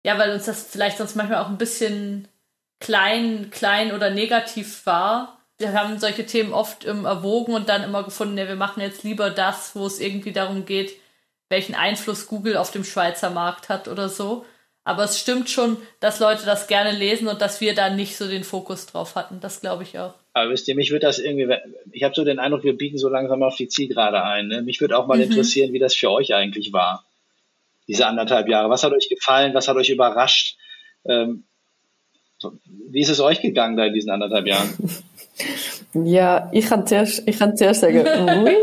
ja, 0.06 0.20
weil 0.20 0.34
uns 0.34 0.46
das 0.46 0.68
vielleicht 0.70 1.00
sonst 1.00 1.16
manchmal 1.16 1.44
auch 1.44 1.50
ein 1.50 1.58
bisschen 1.58 2.28
klein, 2.80 3.50
klein 3.50 3.92
oder 3.92 4.12
negativ 4.12 4.86
war 4.86 5.35
wir 5.58 5.74
haben 5.74 6.00
solche 6.00 6.26
Themen 6.26 6.54
oft 6.54 6.86
ähm, 6.86 7.06
erwogen 7.06 7.54
und 7.54 7.70
dann 7.70 7.84
immer 7.84 8.04
gefunden, 8.04 8.38
ja, 8.38 8.48
wir 8.48 8.56
machen 8.56 8.82
jetzt 8.82 9.04
lieber 9.04 9.30
das, 9.30 9.76
wo 9.76 9.86
es 9.86 10.00
irgendwie 10.00 10.34
darum 10.34 10.66
geht, 10.66 10.94
welchen 11.50 11.76
Einfluss 11.76 12.28
Google 12.28 12.58
auf 12.58 12.72
dem 12.72 12.84
Schweizer 12.84 13.30
Markt 13.30 13.70
hat 13.70 13.88
oder 13.88 14.10
so. 14.10 14.46
Aber 14.84 15.04
es 15.04 15.20
stimmt 15.20 15.50
schon, 15.50 15.78
dass 16.00 16.20
Leute 16.20 16.46
das 16.46 16.68
gerne 16.68 16.92
lesen 16.92 17.28
und 17.28 17.42
dass 17.42 17.60
wir 17.60 17.74
da 17.74 17.90
nicht 17.90 18.18
so 18.18 18.28
den 18.28 18.44
Fokus 18.44 18.86
drauf 18.86 19.16
hatten. 19.16 19.40
Das 19.40 19.62
glaube 19.62 19.84
ich 19.84 19.98
auch. 19.98 20.14
Aber 20.34 20.52
wisst 20.52 20.68
ihr, 20.68 20.76
mich 20.76 20.92
würde 20.92 21.08
das 21.08 21.18
irgendwie, 21.18 21.56
ich 21.92 22.04
habe 22.04 22.14
so 22.14 22.24
den 22.24 22.38
Eindruck, 22.38 22.64
wir 22.64 22.78
biegen 22.78 22.98
so 22.98 23.10
langsam 23.10 23.42
auf 23.42 23.56
die 23.56 23.68
Zielgerade 23.68 24.24
ein. 24.24 24.48
Ne? 24.48 24.62
Mich 24.62 24.82
würde 24.82 24.98
auch 24.98 25.08
mal 25.08 25.18
mhm. 25.18 25.24
interessieren, 25.24 25.74
wie 25.74 25.80
das 25.80 25.96
für 25.96 26.12
euch 26.12 26.36
eigentlich 26.36 26.74
war, 26.74 27.04
diese 27.88 28.06
anderthalb 28.06 28.48
Jahre. 28.48 28.70
Was 28.70 28.84
hat 28.84 28.94
euch 28.94 29.10
gefallen? 29.10 29.54
Was 29.54 29.68
hat 29.68 29.78
euch 29.78 29.90
überrascht? 29.90 30.58
Ähm, 31.06 31.46
wie 32.66 33.00
ist 33.00 33.10
es 33.10 33.22
euch 33.22 33.42
gegangen 33.42 33.78
da 33.78 33.86
in 33.86 33.94
diesen 33.94 34.12
anderthalb 34.12 34.46
Jahren? 34.46 34.70
Ja, 35.94 36.50
ich 36.52 36.66
kann 36.68 36.86
zuerst, 36.88 37.24
ich 37.26 37.40
kann 37.40 37.56
zuerst 37.58 37.82
sagen, 37.82 38.00
oui. 38.46 38.56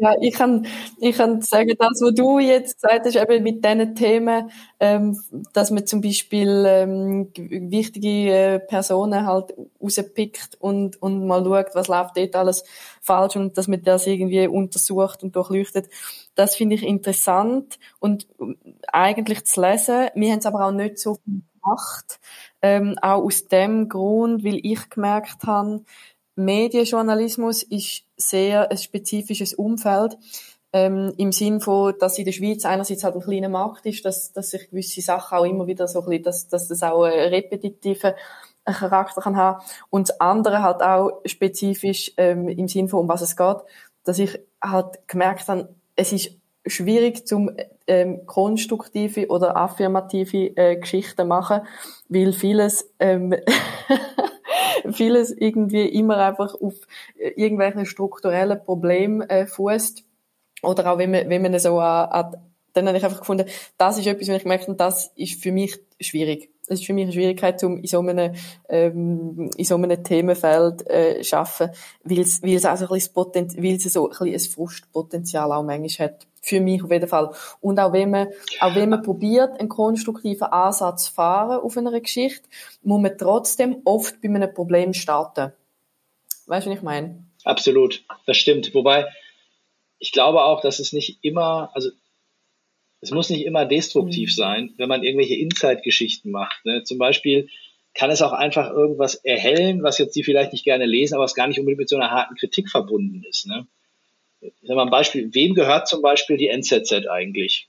Ja, 0.00 0.14
ich 0.20 0.32
kann, 0.34 0.64
ich 1.00 1.16
kann 1.16 1.42
sagen, 1.42 1.74
das, 1.76 2.00
was 2.00 2.14
du 2.14 2.38
jetzt 2.38 2.80
gesagt 2.80 3.04
hast, 3.04 3.16
eben 3.16 3.42
mit 3.42 3.64
diesen 3.64 3.96
Themen, 3.96 4.48
ähm, 4.78 5.20
dass 5.52 5.72
man 5.72 5.86
zum 5.86 6.00
Beispiel 6.02 6.64
ähm, 6.68 7.32
wichtige 7.36 8.08
äh, 8.32 8.58
Personen 8.60 9.26
halt 9.26 9.54
rauspickt 9.82 10.56
und, 10.60 11.02
und 11.02 11.26
mal 11.26 11.44
schaut, 11.44 11.74
was 11.74 11.88
läuft 11.88 12.16
dort 12.16 12.36
alles 12.36 12.62
falsch 13.00 13.34
und 13.34 13.58
dass 13.58 13.66
man 13.66 13.82
das 13.82 14.06
irgendwie 14.06 14.46
untersucht 14.46 15.24
und 15.24 15.34
durchleuchtet. 15.34 15.88
Das 16.36 16.54
finde 16.54 16.76
ich 16.76 16.84
interessant 16.84 17.80
und 17.98 18.28
ähm, 18.40 18.56
eigentlich 18.92 19.46
zu 19.46 19.60
lesen. 19.60 20.10
Wir 20.14 20.30
haben 20.30 20.38
es 20.38 20.46
aber 20.46 20.64
auch 20.64 20.70
nicht 20.72 20.98
so 21.00 21.18
gemacht, 21.24 22.20
ähm, 22.62 22.96
auch 23.02 23.24
aus 23.24 23.48
dem 23.48 23.88
Grund, 23.88 24.44
weil 24.44 24.60
ich 24.62 24.90
gemerkt 24.90 25.44
habe, 25.44 25.82
Medienjournalismus 26.38 27.64
ist 27.64 28.04
sehr 28.16 28.70
ein 28.70 28.78
spezifisches 28.78 29.54
Umfeld. 29.54 30.16
Ähm, 30.72 31.12
Im 31.16 31.32
Sinn 31.32 31.60
von, 31.60 31.94
dass 31.98 32.18
in 32.18 32.26
der 32.26 32.32
Schweiz 32.32 32.64
einerseits 32.64 33.02
halt 33.02 33.16
ein 33.16 33.22
kleiner 33.22 33.48
Markt 33.48 33.86
ist, 33.86 34.04
dass, 34.04 34.32
dass 34.32 34.50
sich 34.50 34.70
gewisse 34.70 35.00
Sachen 35.00 35.38
auch 35.38 35.44
immer 35.44 35.66
wieder 35.66 35.88
so 35.88 36.00
ein 36.00 36.06
bisschen, 36.06 36.22
dass, 36.24 36.48
dass 36.48 36.68
das 36.68 36.82
auch 36.82 37.04
einen 37.04 37.30
repetitiven 37.30 38.12
Charakter 38.64 39.20
kann 39.20 39.36
haben. 39.36 39.62
Und 39.90 40.10
das 40.10 40.20
andere 40.20 40.62
halt 40.62 40.82
auch 40.82 41.22
spezifisch 41.24 42.12
ähm, 42.16 42.48
im 42.48 42.68
Sinn 42.68 42.88
von, 42.88 43.00
um 43.00 43.08
was 43.08 43.22
es 43.22 43.36
geht, 43.36 43.56
dass 44.04 44.18
ich 44.18 44.38
halt 44.62 45.08
gemerkt 45.08 45.48
habe, 45.48 45.74
es 45.96 46.12
ist 46.12 46.36
schwierig 46.66 47.26
zum 47.26 47.50
ähm, 47.86 48.26
konstruktive 48.26 49.28
oder 49.28 49.56
affirmative 49.56 50.56
äh, 50.56 50.76
Geschichten 50.76 51.26
machen, 51.26 51.62
weil 52.08 52.32
vieles 52.32 52.92
ähm, 53.00 53.34
vieles 54.90 55.30
irgendwie 55.30 55.86
immer 55.86 56.18
einfach 56.18 56.54
auf 56.60 56.74
irgendwelchen 57.16 57.86
strukturellen 57.86 58.62
Problemen 58.62 59.22
äh, 59.28 59.46
fußt 59.46 60.04
Oder 60.62 60.92
auch 60.92 60.98
wenn 60.98 61.10
man, 61.10 61.28
wenn 61.28 61.42
man 61.42 61.58
so 61.58 61.78
an, 61.78 62.08
an 62.10 62.36
dann 62.74 62.86
habe 62.86 62.98
ich 62.98 63.04
einfach 63.04 63.20
gefunden, 63.20 63.46
das 63.76 63.98
ist 63.98 64.06
etwas, 64.06 64.28
wenn 64.28 64.36
ich 64.36 64.42
gemerkt 64.42 64.68
habe, 64.68 64.76
das 64.76 65.10
ist 65.16 65.42
für 65.42 65.52
mich 65.52 65.78
schwierig. 66.00 66.50
Es 66.68 66.80
ist 66.80 66.86
für 66.86 66.92
mich 66.92 67.04
eine 67.04 67.12
Schwierigkeit, 67.12 67.62
um 67.64 67.78
in 67.78 67.86
so 67.86 68.00
einem, 68.00 68.34
ähm, 68.68 69.50
in 69.56 69.64
so 69.64 69.74
einem 69.74 70.04
Themenfeld 70.04 70.86
äh, 70.88 71.24
schaffen, 71.24 71.70
weil 72.04 72.20
es, 72.20 72.42
weil 72.42 72.54
es 72.54 72.66
auch 72.66 72.76
so 72.76 72.84
ein 72.84 72.90
bisschen, 72.90 73.14
Potent 73.14 73.56
weil 73.56 73.76
es 73.76 73.84
so 73.84 74.10
ein, 74.10 74.10
bisschen 74.10 74.34
ein 74.34 74.54
Frustpotenzial 74.54 75.50
auch 75.50 75.62
manchmal 75.62 76.08
hat. 76.08 76.26
Für 76.48 76.60
mich 76.60 76.82
auf 76.82 76.90
jeden 76.90 77.08
Fall. 77.08 77.30
Und 77.60 77.78
auch 77.78 77.92
wenn 77.92 78.10
man, 78.10 78.28
auch 78.60 78.74
wenn 78.74 78.88
man 78.88 79.02
probiert, 79.02 79.60
einen 79.60 79.68
konstruktiven 79.68 80.46
Ansatz 80.46 81.04
zu 81.04 81.12
fahren 81.12 81.60
auf 81.60 81.76
einer 81.76 82.00
Geschichte, 82.00 82.48
muss 82.82 83.02
man 83.02 83.18
trotzdem 83.18 83.82
oft 83.84 84.22
bei 84.22 84.28
einem 84.28 84.54
Problem 84.54 84.94
starten. 84.94 85.52
Weißt 86.46 86.66
du, 86.66 86.70
was 86.70 86.78
ich 86.78 86.82
meine? 86.82 87.22
Absolut, 87.44 88.02
das 88.26 88.38
stimmt. 88.38 88.74
Wobei, 88.74 89.04
ich 89.98 90.12
glaube 90.12 90.42
auch, 90.42 90.62
dass 90.62 90.78
es 90.78 90.94
nicht 90.94 91.18
immer, 91.22 91.70
also 91.74 91.90
es 93.02 93.10
muss 93.10 93.28
nicht 93.28 93.44
immer 93.44 93.66
destruktiv 93.66 94.30
mhm. 94.30 94.34
sein, 94.34 94.74
wenn 94.78 94.88
man 94.88 95.02
irgendwelche 95.02 95.36
Inside-Geschichten 95.36 96.30
macht. 96.30 96.64
Ne? 96.64 96.82
Zum 96.84 96.96
Beispiel 96.96 97.50
kann 97.92 98.10
es 98.10 98.22
auch 98.22 98.32
einfach 98.32 98.70
irgendwas 98.70 99.16
erhellen, 99.16 99.82
was 99.82 99.98
jetzt 99.98 100.16
die 100.16 100.24
vielleicht 100.24 100.52
nicht 100.52 100.64
gerne 100.64 100.86
lesen, 100.86 101.14
aber 101.14 101.24
was 101.24 101.34
gar 101.34 101.46
nicht 101.46 101.58
unbedingt 101.58 101.80
mit 101.80 101.88
so 101.90 101.96
einer 101.96 102.10
harten 102.10 102.36
Kritik 102.36 102.70
verbunden 102.70 103.22
ist. 103.28 103.46
Ne? 103.46 103.66
Ich 104.40 104.52
sag 104.62 104.76
mal 104.76 104.82
ein 104.82 104.90
Beispiel, 104.90 105.34
wem 105.34 105.54
gehört 105.54 105.88
zum 105.88 106.02
Beispiel 106.02 106.36
die 106.36 106.48
NZZ 106.48 107.06
eigentlich? 107.08 107.68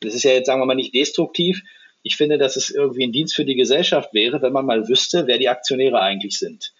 Das 0.00 0.14
ist 0.14 0.22
ja 0.22 0.32
jetzt, 0.32 0.46
sagen 0.46 0.60
wir 0.60 0.66
mal, 0.66 0.74
nicht 0.74 0.94
destruktiv. 0.94 1.62
Ich 2.02 2.16
finde, 2.16 2.38
dass 2.38 2.56
es 2.56 2.70
irgendwie 2.70 3.04
ein 3.04 3.12
Dienst 3.12 3.34
für 3.34 3.44
die 3.44 3.56
Gesellschaft 3.56 4.14
wäre, 4.14 4.40
wenn 4.40 4.52
man 4.52 4.64
mal 4.64 4.88
wüsste, 4.88 5.26
wer 5.26 5.38
die 5.38 5.48
Aktionäre 5.48 6.00
eigentlich 6.00 6.38
sind. 6.38 6.72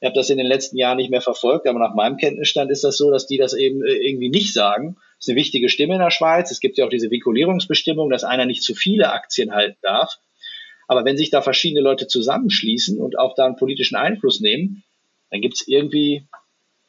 Ich 0.00 0.06
habe 0.06 0.14
das 0.14 0.30
in 0.30 0.38
den 0.38 0.46
letzten 0.46 0.76
Jahren 0.76 0.98
nicht 0.98 1.10
mehr 1.10 1.20
verfolgt, 1.20 1.66
aber 1.66 1.80
nach 1.80 1.94
meinem 1.94 2.18
Kenntnisstand 2.18 2.70
ist 2.70 2.84
das 2.84 2.96
so, 2.96 3.10
dass 3.10 3.26
die 3.26 3.38
das 3.38 3.54
eben 3.54 3.82
äh, 3.82 3.94
irgendwie 3.94 4.28
nicht 4.28 4.52
sagen. 4.52 4.96
Das 5.16 5.26
ist 5.26 5.30
eine 5.30 5.38
wichtige 5.38 5.68
Stimme 5.68 5.94
in 5.94 6.00
der 6.00 6.12
Schweiz. 6.12 6.52
Es 6.52 6.60
gibt 6.60 6.78
ja 6.78 6.84
auch 6.84 6.90
diese 6.90 7.10
Vinkulierungsbestimmung, 7.10 8.08
dass 8.08 8.22
einer 8.22 8.46
nicht 8.46 8.62
zu 8.62 8.74
viele 8.74 9.12
Aktien 9.12 9.52
halten 9.52 9.78
darf. 9.82 10.18
Aber 10.86 11.04
wenn 11.04 11.16
sich 11.16 11.30
da 11.30 11.42
verschiedene 11.42 11.80
Leute 11.80 12.06
zusammenschließen 12.06 12.98
und 13.00 13.18
auch 13.18 13.34
da 13.34 13.46
einen 13.46 13.56
politischen 13.56 13.96
Einfluss 13.96 14.40
nehmen, 14.40 14.84
dann 15.30 15.40
gibt 15.40 15.54
es 15.54 15.66
irgendwie 15.66 16.26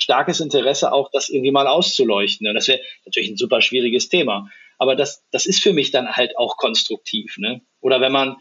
starkes 0.10 0.40
Interesse, 0.40 0.92
auch 0.92 1.12
das 1.12 1.30
irgendwie 1.30 1.52
mal 1.52 1.68
auszuleuchten. 1.68 2.48
Und 2.48 2.56
das 2.56 2.68
wäre 2.68 2.82
natürlich 3.06 3.30
ein 3.30 3.38
super 3.38 3.62
schwieriges 3.62 4.10
Thema. 4.10 4.50
Aber 4.80 4.96
das, 4.96 5.24
das 5.32 5.46
ist 5.46 5.62
für 5.62 5.72
mich 5.72 5.92
dann 5.92 6.14
halt 6.14 6.36
auch 6.36 6.58
konstruktiv. 6.58 7.38
Ne? 7.38 7.62
Oder 7.80 8.02
wenn 8.02 8.12
man 8.12 8.38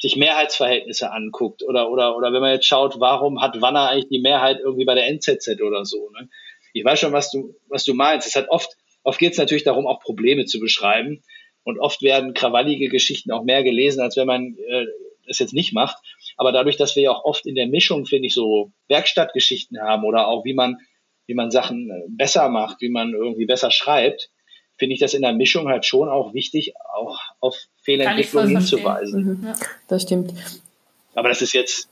sich 0.00 0.16
Mehrheitsverhältnisse 0.16 1.12
anguckt 1.12 1.62
oder, 1.62 1.90
oder, 1.90 2.16
oder 2.16 2.32
wenn 2.32 2.40
man 2.40 2.54
jetzt 2.54 2.66
schaut, 2.66 2.98
warum 2.98 3.42
hat 3.42 3.60
Wanner 3.60 3.90
eigentlich 3.90 4.08
die 4.08 4.20
Mehrheit 4.20 4.58
irgendwie 4.58 4.86
bei 4.86 4.94
der 4.94 5.06
NZZ 5.08 5.60
oder 5.60 5.84
so. 5.84 6.08
Ne? 6.10 6.30
Ich 6.72 6.82
weiß 6.82 6.98
schon, 6.98 7.12
was 7.12 7.30
du, 7.30 7.54
was 7.68 7.84
du 7.84 7.92
meinst. 7.92 8.26
Es 8.26 8.34
hat 8.34 8.48
oft, 8.48 8.70
oft 9.02 9.18
geht 9.18 9.32
es 9.32 9.38
natürlich 9.38 9.64
darum, 9.64 9.86
auch 9.86 10.00
Probleme 10.00 10.46
zu 10.46 10.60
beschreiben. 10.60 11.22
Und 11.62 11.78
oft 11.78 12.00
werden 12.00 12.32
krawallige 12.32 12.88
Geschichten 12.88 13.30
auch 13.32 13.44
mehr 13.44 13.62
gelesen, 13.62 14.00
als 14.00 14.16
wenn 14.16 14.26
man 14.26 14.56
äh, 14.66 14.86
das 15.26 15.38
jetzt 15.38 15.52
nicht 15.52 15.72
macht. 15.74 15.96
Aber 16.36 16.52
dadurch, 16.52 16.76
dass 16.76 16.96
wir 16.96 17.02
ja 17.04 17.10
auch 17.12 17.24
oft 17.24 17.46
in 17.46 17.54
der 17.54 17.66
Mischung, 17.66 18.06
finde 18.06 18.26
ich, 18.26 18.34
so 18.34 18.72
Werkstattgeschichten 18.88 19.80
haben 19.80 20.04
oder 20.04 20.26
auch 20.26 20.44
wie 20.44 20.54
man, 20.54 20.78
wie 21.26 21.34
man 21.34 21.50
Sachen 21.50 21.90
äh, 21.90 22.04
besser 22.08 22.48
macht, 22.48 22.80
wie 22.80 22.88
man 22.88 23.12
irgendwie 23.12 23.46
besser 23.46 23.70
schreibt, 23.70 24.30
finde 24.76 24.94
ich 24.94 25.00
das 25.00 25.14
in 25.14 25.22
der 25.22 25.32
Mischung 25.32 25.68
halt 25.68 25.84
schon 25.84 26.08
auch 26.08 26.34
wichtig, 26.34 26.74
auch 26.92 27.18
auf 27.40 27.56
Fehlentwicklungen 27.82 28.56
hinzuweisen. 28.56 29.24
Mhm. 29.24 29.46
Ja. 29.46 29.54
Das 29.88 30.02
stimmt. 30.02 30.32
Aber 31.14 31.28
das 31.28 31.42
ist 31.42 31.52
jetzt, 31.52 31.88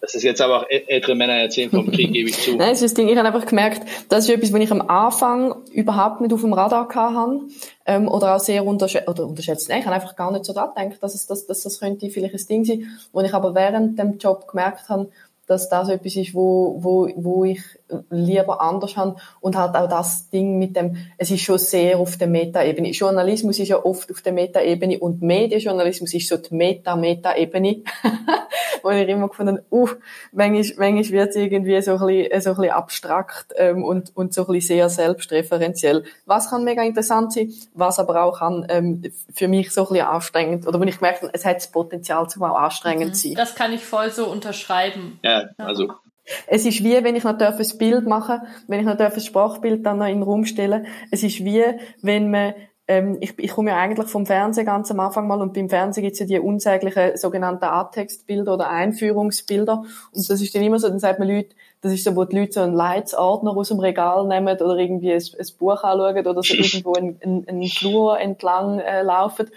das 0.00 0.14
ist 0.14 0.22
jetzt 0.22 0.40
aber 0.40 0.60
auch 0.60 0.66
ältere 0.68 1.14
Männer 1.14 1.34
erzählen 1.34 1.70
vom 1.70 1.90
Krieg, 1.90 2.12
gebe 2.12 2.30
ich 2.30 2.38
zu. 2.38 2.50
Nein, 2.56 2.70
das 2.70 2.82
ist 2.82 2.92
das 2.92 2.94
Ding, 2.94 3.08
ich 3.08 3.16
habe 3.16 3.28
einfach 3.28 3.46
gemerkt, 3.46 3.82
das 4.08 4.24
ist 4.24 4.30
etwas, 4.30 4.52
was 4.52 4.60
ich 4.60 4.70
am 4.70 4.82
Anfang 4.82 5.54
überhaupt 5.72 6.20
nicht 6.20 6.32
auf 6.32 6.40
dem 6.40 6.52
Radar 6.52 6.88
hatte, 6.88 7.40
ähm, 7.86 8.08
oder 8.08 8.36
auch 8.36 8.40
sehr 8.40 8.66
unterschätzt, 8.66 9.08
oder 9.08 9.26
unterschätzt. 9.26 9.68
Nein, 9.68 9.80
ich 9.80 9.86
habe 9.86 9.94
einfach 9.94 10.16
gar 10.16 10.32
nicht 10.32 10.44
so 10.44 10.52
daran 10.52 10.74
gedacht, 10.74 11.02
dass, 11.02 11.14
es, 11.14 11.26
dass, 11.26 11.46
dass 11.46 11.62
das 11.62 11.80
könnte 11.80 12.10
vielleicht 12.10 12.34
ein 12.34 12.46
Ding 12.46 12.64
sein, 12.64 12.98
wo 13.12 13.20
ich 13.20 13.32
aber 13.32 13.54
während 13.54 13.98
dem 13.98 14.18
Job 14.18 14.48
gemerkt 14.48 14.88
habe, 14.88 15.10
dass 15.50 15.68
das 15.68 15.88
etwas 15.88 16.14
ist, 16.14 16.32
wo, 16.32 16.76
wo, 16.78 17.10
wo 17.16 17.44
ich 17.44 17.60
lieber 18.08 18.60
anders 18.60 18.96
habe 18.96 19.16
und 19.40 19.56
halt 19.56 19.74
auch 19.74 19.88
das 19.88 20.30
Ding 20.30 20.60
mit 20.60 20.76
dem, 20.76 20.96
es 21.18 21.32
ist 21.32 21.40
schon 21.40 21.58
sehr 21.58 21.98
auf 21.98 22.16
der 22.16 22.28
Meta-Ebene. 22.28 22.90
Journalismus 22.90 23.58
ist 23.58 23.66
ja 23.66 23.84
oft 23.84 24.12
auf 24.12 24.22
der 24.22 24.32
Meta-Ebene 24.32 25.00
und 25.00 25.22
Medienjournalismus 25.22 26.14
ist 26.14 26.28
so 26.28 26.36
die 26.36 26.54
Meta-Meta-Ebene, 26.54 27.82
wo 28.82 28.90
ich 28.90 29.08
immer 29.08 29.28
gefunden 29.28 29.58
habe, 29.58 29.66
uh, 29.70 29.88
manchmal, 30.32 30.92
manchmal 30.92 31.10
wird 31.10 31.30
es 31.30 31.36
irgendwie 31.36 31.80
so 31.82 31.92
ein 31.92 32.06
bisschen, 32.06 32.40
so 32.40 32.50
ein 32.50 32.56
bisschen 32.56 32.72
abstrakt 32.72 33.52
ähm, 33.56 33.84
und, 33.84 34.16
und 34.16 34.34
so 34.34 34.46
ein 34.46 34.52
bisschen 34.52 34.76
sehr 34.76 34.88
selbstreferenziell. 34.88 36.04
Was 36.26 36.50
kann 36.50 36.64
mega 36.64 36.82
interessant 36.82 37.32
sein, 37.32 37.52
was 37.74 37.98
aber 37.98 38.22
auch 38.22 38.38
kann 38.38 38.66
ähm, 38.68 39.02
für 39.34 39.48
mich 39.48 39.72
so 39.72 39.82
ein 39.82 39.88
bisschen 39.88 40.06
anstrengend, 40.06 40.66
oder 40.66 40.80
wenn 40.80 40.88
ich 40.88 41.00
merke, 41.00 41.30
es 41.32 41.44
hat 41.44 41.56
das 41.56 41.70
Potenzial 41.70 42.28
zum 42.28 42.42
auch 42.42 42.58
anstrengend 42.58 43.10
mhm. 43.10 43.14
sein. 43.14 43.34
Das 43.34 43.54
kann 43.54 43.72
ich 43.72 43.84
voll 43.84 44.10
so 44.10 44.26
unterschreiben. 44.26 45.18
Ja, 45.22 45.50
also 45.58 45.92
es 46.46 46.64
ist 46.64 46.84
wie, 46.84 47.02
wenn 47.02 47.16
ich 47.16 47.24
noch 47.24 47.40
ein 47.40 47.78
Bild 47.78 48.06
machen 48.06 48.40
wenn 48.68 48.80
ich 48.80 48.86
noch 48.86 48.98
ein 48.98 49.20
Sprachbild 49.20 49.84
dann 49.84 49.98
noch 49.98 50.06
in 50.06 50.18
den 50.18 50.22
Raum 50.22 50.44
stellen 50.44 50.86
Es 51.10 51.22
ist 51.22 51.44
wie, 51.44 51.64
wenn 52.02 52.30
man 52.30 52.54
ähm, 52.90 53.18
ich, 53.20 53.38
ich 53.38 53.52
komme 53.52 53.70
ja 53.70 53.76
eigentlich 53.76 54.08
vom 54.08 54.26
Fernsehen 54.26 54.66
ganz 54.66 54.90
am 54.90 54.98
Anfang 54.98 55.28
mal 55.28 55.40
und 55.40 55.54
beim 55.54 55.68
Fernsehen 55.68 56.02
gibt 56.02 56.14
es 56.14 56.18
ja 56.18 56.26
die 56.26 56.40
unsäglichen 56.40 57.16
sogenannten 57.16 57.62
A-Textbilder 57.62 58.54
oder 58.54 58.68
Einführungsbilder. 58.68 59.84
Und 60.12 60.28
das 60.28 60.42
ist 60.42 60.52
dann 60.56 60.62
immer 60.62 60.80
so, 60.80 60.88
dann 60.88 60.98
sagt 60.98 61.20
man 61.20 61.28
Leute, 61.28 61.54
das 61.82 61.92
ist 61.92 62.02
so, 62.02 62.16
wo 62.16 62.24
die 62.24 62.36
Leute 62.36 62.54
so 62.54 62.60
einen 62.62 62.74
Leitsordner 62.74 63.56
aus 63.56 63.68
dem 63.68 63.78
Regal 63.78 64.26
nehmen 64.26 64.58
oder 64.58 64.76
irgendwie 64.76 65.12
ein, 65.12 65.22
ein 65.22 65.46
Buch 65.56 65.84
anschauen 65.84 66.26
oder 66.26 66.42
so 66.42 66.54
irgendwo 66.54 66.94
einen, 66.94 67.46
einen 67.46 67.68
Flur 67.68 68.18
entlang 68.18 68.80
äh, 68.80 69.02
laufen. 69.02 69.50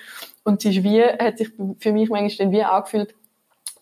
Und 0.44 0.64
es 0.64 0.76
ist 0.76 0.84
wie, 0.84 1.02
hat 1.02 1.40
sich 1.40 1.50
für 1.80 1.92
mich 1.92 2.10
manchmal 2.10 2.38
dann 2.38 2.52
wie 2.52 2.62
angefühlt, 2.62 3.16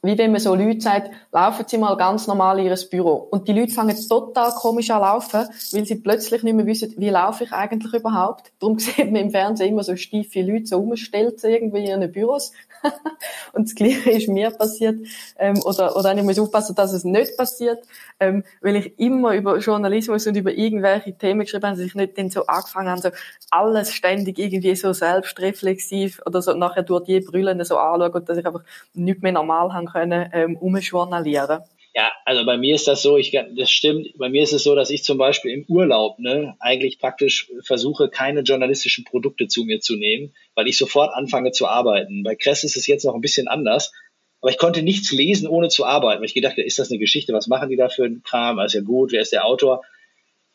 wie 0.03 0.17
wenn 0.17 0.31
man 0.31 0.41
so 0.41 0.55
Leute 0.55 0.81
sagt, 0.81 1.11
laufen 1.31 1.65
Sie 1.67 1.77
mal 1.77 1.95
ganz 1.95 2.25
normal 2.25 2.59
in 2.59 2.65
Ihr 2.65 2.75
Büro. 2.89 3.27
Und 3.29 3.47
die 3.47 3.53
Leute 3.53 3.71
fangen 3.71 3.95
total 4.07 4.51
komisch 4.51 4.89
an 4.89 5.01
laufen, 5.01 5.47
weil 5.73 5.85
sie 5.85 5.95
plötzlich 5.95 6.41
nicht 6.41 6.55
mehr 6.55 6.65
wissen, 6.65 6.95
wie 6.97 7.09
laufe 7.09 7.43
ich 7.43 7.51
eigentlich 7.51 7.93
überhaupt. 7.93 8.51
Darum 8.59 8.79
sieht 8.79 9.11
man 9.11 9.15
im 9.17 9.31
Fernsehen 9.31 9.69
immer 9.69 9.83
so 9.83 9.95
steife 9.95 10.41
Leute 10.41 10.65
so 10.65 10.79
umgestellt 10.79 11.43
irgendwie 11.43 11.79
in 11.79 12.01
ihren 12.01 12.11
Büros. 12.11 12.51
und 13.53 13.67
das 13.67 13.75
Gleiche 13.75 14.11
ist 14.11 14.27
mir 14.27 14.51
passiert. 14.51 14.99
Ähm, 15.37 15.59
oder, 15.63 15.95
oder 15.95 16.15
ich 16.15 16.23
muss 16.23 16.39
aufpassen, 16.39 16.75
dass 16.75 16.93
es 16.93 17.03
nicht 17.03 17.37
passiert, 17.37 17.79
ähm, 18.19 18.43
weil 18.61 18.75
ich 18.75 18.99
immer 18.99 19.33
über 19.35 19.57
Journalismus 19.57 20.27
und 20.27 20.35
über 20.35 20.51
irgendwelche 20.51 21.17
Themen 21.17 21.41
geschrieben 21.41 21.67
habe, 21.67 21.77
dass 21.77 21.85
ich 21.85 21.95
nicht 21.95 22.17
dann 22.17 22.29
so 22.29 22.45
angefangen 22.47 22.89
habe, 22.89 23.01
so 23.01 23.09
alles 23.49 23.93
ständig 23.93 24.39
irgendwie 24.39 24.75
so 24.75 24.93
selbstreflexiv 24.93 26.21
oder 26.25 26.41
so 26.41 26.53
nachher 26.53 26.83
durch 26.83 27.05
die 27.05 27.19
Brüllen 27.19 27.63
so 27.63 27.77
anschauen 27.77 28.25
dass 28.25 28.37
ich 28.37 28.45
einfach 28.45 28.63
nicht 28.93 29.21
mehr 29.21 29.31
normal 29.31 29.73
haben 29.73 29.87
können, 29.87 30.29
ähm, 30.33 30.57
umjournalieren. 30.57 31.61
Ja, 31.93 32.09
also 32.23 32.45
bei 32.45 32.57
mir 32.57 32.75
ist 32.75 32.87
das 32.87 33.01
so, 33.01 33.17
ich, 33.17 33.31
das 33.31 33.69
stimmt, 33.69 34.17
bei 34.17 34.29
mir 34.29 34.43
ist 34.43 34.53
es 34.53 34.63
so, 34.63 34.75
dass 34.75 34.89
ich 34.89 35.03
zum 35.03 35.17
Beispiel 35.17 35.51
im 35.51 35.65
Urlaub 35.67 36.19
ne, 36.19 36.55
eigentlich 36.59 36.99
praktisch 36.99 37.51
versuche, 37.65 38.09
keine 38.09 38.41
journalistischen 38.41 39.03
Produkte 39.03 39.47
zu 39.47 39.65
mir 39.65 39.81
zu 39.81 39.97
nehmen, 39.97 40.33
weil 40.55 40.67
ich 40.69 40.77
sofort 40.77 41.13
anfange 41.13 41.51
zu 41.51 41.67
arbeiten. 41.67 42.23
Bei 42.23 42.35
Kress 42.35 42.63
ist 42.63 42.77
es 42.77 42.87
jetzt 42.87 43.03
noch 43.03 43.13
ein 43.13 43.21
bisschen 43.21 43.49
anders, 43.49 43.91
aber 44.39 44.51
ich 44.51 44.57
konnte 44.57 44.83
nichts 44.83 45.11
lesen, 45.11 45.49
ohne 45.49 45.67
zu 45.67 45.85
arbeiten, 45.85 46.21
weil 46.21 46.27
ich 46.27 46.33
gedacht, 46.33 46.57
ist 46.57 46.79
das 46.79 46.89
eine 46.89 46.99
Geschichte, 46.99 47.33
was 47.33 47.47
machen 47.47 47.69
die 47.69 47.75
da 47.75 47.89
für 47.89 48.05
einen 48.05 48.23
Kram, 48.23 48.59
ist 48.59 48.73
ja 48.73 48.81
gut, 48.81 49.11
wer 49.11 49.21
ist 49.21 49.33
der 49.33 49.45
Autor? 49.45 49.83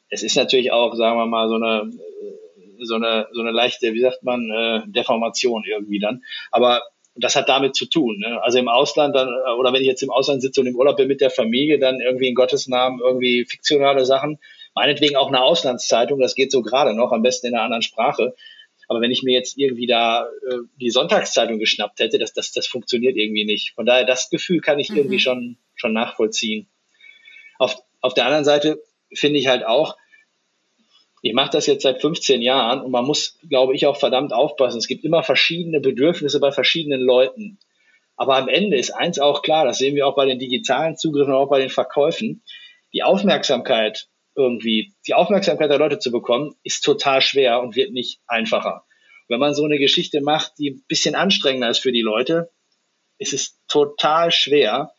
Es 0.09 0.22
ist 0.22 0.37
natürlich 0.37 0.72
auch, 0.72 0.95
sagen 0.95 1.18
wir 1.18 1.26
mal, 1.26 1.49
so 1.49 1.57
eine, 1.57 1.91
so 2.80 2.95
eine, 2.95 3.28
so 3.32 3.43
eine 3.43 3.51
leichte, 3.51 3.93
wie 3.93 4.01
sagt 4.01 4.22
man, 4.22 4.51
äh, 4.51 4.82
Deformation 4.87 5.64
irgendwie 5.66 5.99
dann. 5.99 6.22
Aber 6.51 6.82
und 7.17 7.25
das 7.25 7.35
hat 7.35 7.49
damit 7.49 7.75
zu 7.75 7.87
tun. 7.87 8.19
Ne? 8.19 8.41
Also 8.43 8.59
im 8.59 8.69
Ausland 8.69 9.17
dann, 9.17 9.29
äh, 9.29 9.51
oder 9.53 9.73
wenn 9.73 9.81
ich 9.81 9.89
jetzt 9.89 10.03
im 10.03 10.11
Ausland 10.11 10.43
sitze 10.43 10.61
und 10.61 10.67
im 10.67 10.77
Urlaub 10.77 10.99
bin 10.99 11.09
mit 11.09 11.23
der 11.23 11.31
Familie, 11.31 11.79
dann 11.79 11.99
irgendwie 12.01 12.29
in 12.29 12.35
Gottes 12.35 12.69
Namen 12.69 13.01
irgendwie 13.03 13.47
fiktionale 13.47 14.05
Sachen. 14.05 14.39
Meinetwegen 14.75 15.17
auch 15.17 15.29
eine 15.29 15.43
Auslandszeitung, 15.43 16.21
das 16.21 16.35
geht 16.35 16.53
so 16.53 16.61
gerade 16.61 16.95
noch, 16.95 17.12
am 17.12 17.23
besten 17.23 17.47
in 17.49 17.55
einer 17.55 17.64
anderen 17.64 17.83
Sprache. 17.83 18.35
Aber 18.89 19.01
wenn 19.01 19.11
ich 19.11 19.23
mir 19.23 19.33
jetzt 19.33 19.57
irgendwie 19.57 19.87
da 19.87 20.27
äh, 20.49 20.59
die 20.79 20.91
Sonntagszeitung 20.91 21.59
geschnappt 21.59 22.01
hätte, 22.01 22.19
das, 22.19 22.35
das, 22.35 22.53
das 22.53 22.67
funktioniert 22.67 23.17
irgendwie 23.17 23.47
nicht. 23.47 23.73
Von 23.75 23.87
daher, 23.87 24.05
das 24.05 24.29
Gefühl 24.29 24.61
kann 24.61 24.79
ich 24.79 24.91
mhm. 24.91 24.99
irgendwie 24.99 25.19
schon, 25.19 25.57
schon 25.75 25.95
nachvollziehen. 25.95 26.69
Auf, 27.59 27.79
auf 28.03 28.12
der 28.12 28.27
anderen 28.27 28.45
Seite 28.45 28.83
finde 29.14 29.39
ich 29.39 29.47
halt 29.47 29.64
auch, 29.64 29.97
ich 31.27 31.35
mache 31.35 31.51
das 31.51 31.66
jetzt 31.66 31.83
seit 31.83 32.01
15 32.01 32.41
Jahren 32.41 32.81
und 32.81 32.91
man 32.91 33.05
muss, 33.05 33.39
glaube 33.49 33.74
ich, 33.74 33.87
auch 33.87 33.97
verdammt 33.97 34.33
aufpassen. 34.33 34.79
Es 34.79 34.87
gibt 34.87 35.05
immer 35.05 35.22
verschiedene 35.22 35.81
Bedürfnisse 35.81 36.41
bei 36.41 36.53
verschiedenen 36.53 37.01
Leuten. 37.01 37.59
Aber 38.16 38.37
am 38.37 38.49
Ende 38.49 38.77
ist 38.77 38.93
eins 38.93 39.18
auch 39.18 39.43
klar, 39.43 39.64
das 39.64 39.79
sehen 39.79 39.95
wir 39.95 40.07
auch 40.07 40.14
bei 40.14 40.27
den 40.27 40.39
digitalen 40.39 40.97
Zugriffen 40.97 41.33
und 41.33 41.39
auch 41.39 41.51
bei 41.51 41.59
den 41.59 41.68
Verkäufen. 41.68 42.43
Die 42.93 43.03
Aufmerksamkeit 43.03 44.09
irgendwie, 44.35 44.95
die 45.07 45.14
Aufmerksamkeit 45.14 45.70
der 45.70 45.79
Leute 45.79 45.99
zu 45.99 46.11
bekommen, 46.11 46.55
ist 46.62 46.85
total 46.85 47.20
schwer 47.20 47.61
und 47.61 47.77
wird 47.77 47.93
nicht 47.93 48.20
einfacher. 48.27 48.85
Wenn 49.29 49.41
man 49.41 49.55
so 49.55 49.64
eine 49.64 49.79
Geschichte 49.79 50.20
macht, 50.20 50.53
die 50.59 50.70
ein 50.70 50.85
bisschen 50.89 51.14
anstrengender 51.14 51.68
ist 51.68 51.81
für 51.81 51.93
die 51.93 52.03
Leute, 52.03 52.51
ist 53.18 53.33
es 53.33 53.59
total 53.66 54.31
schwer, 54.31 54.93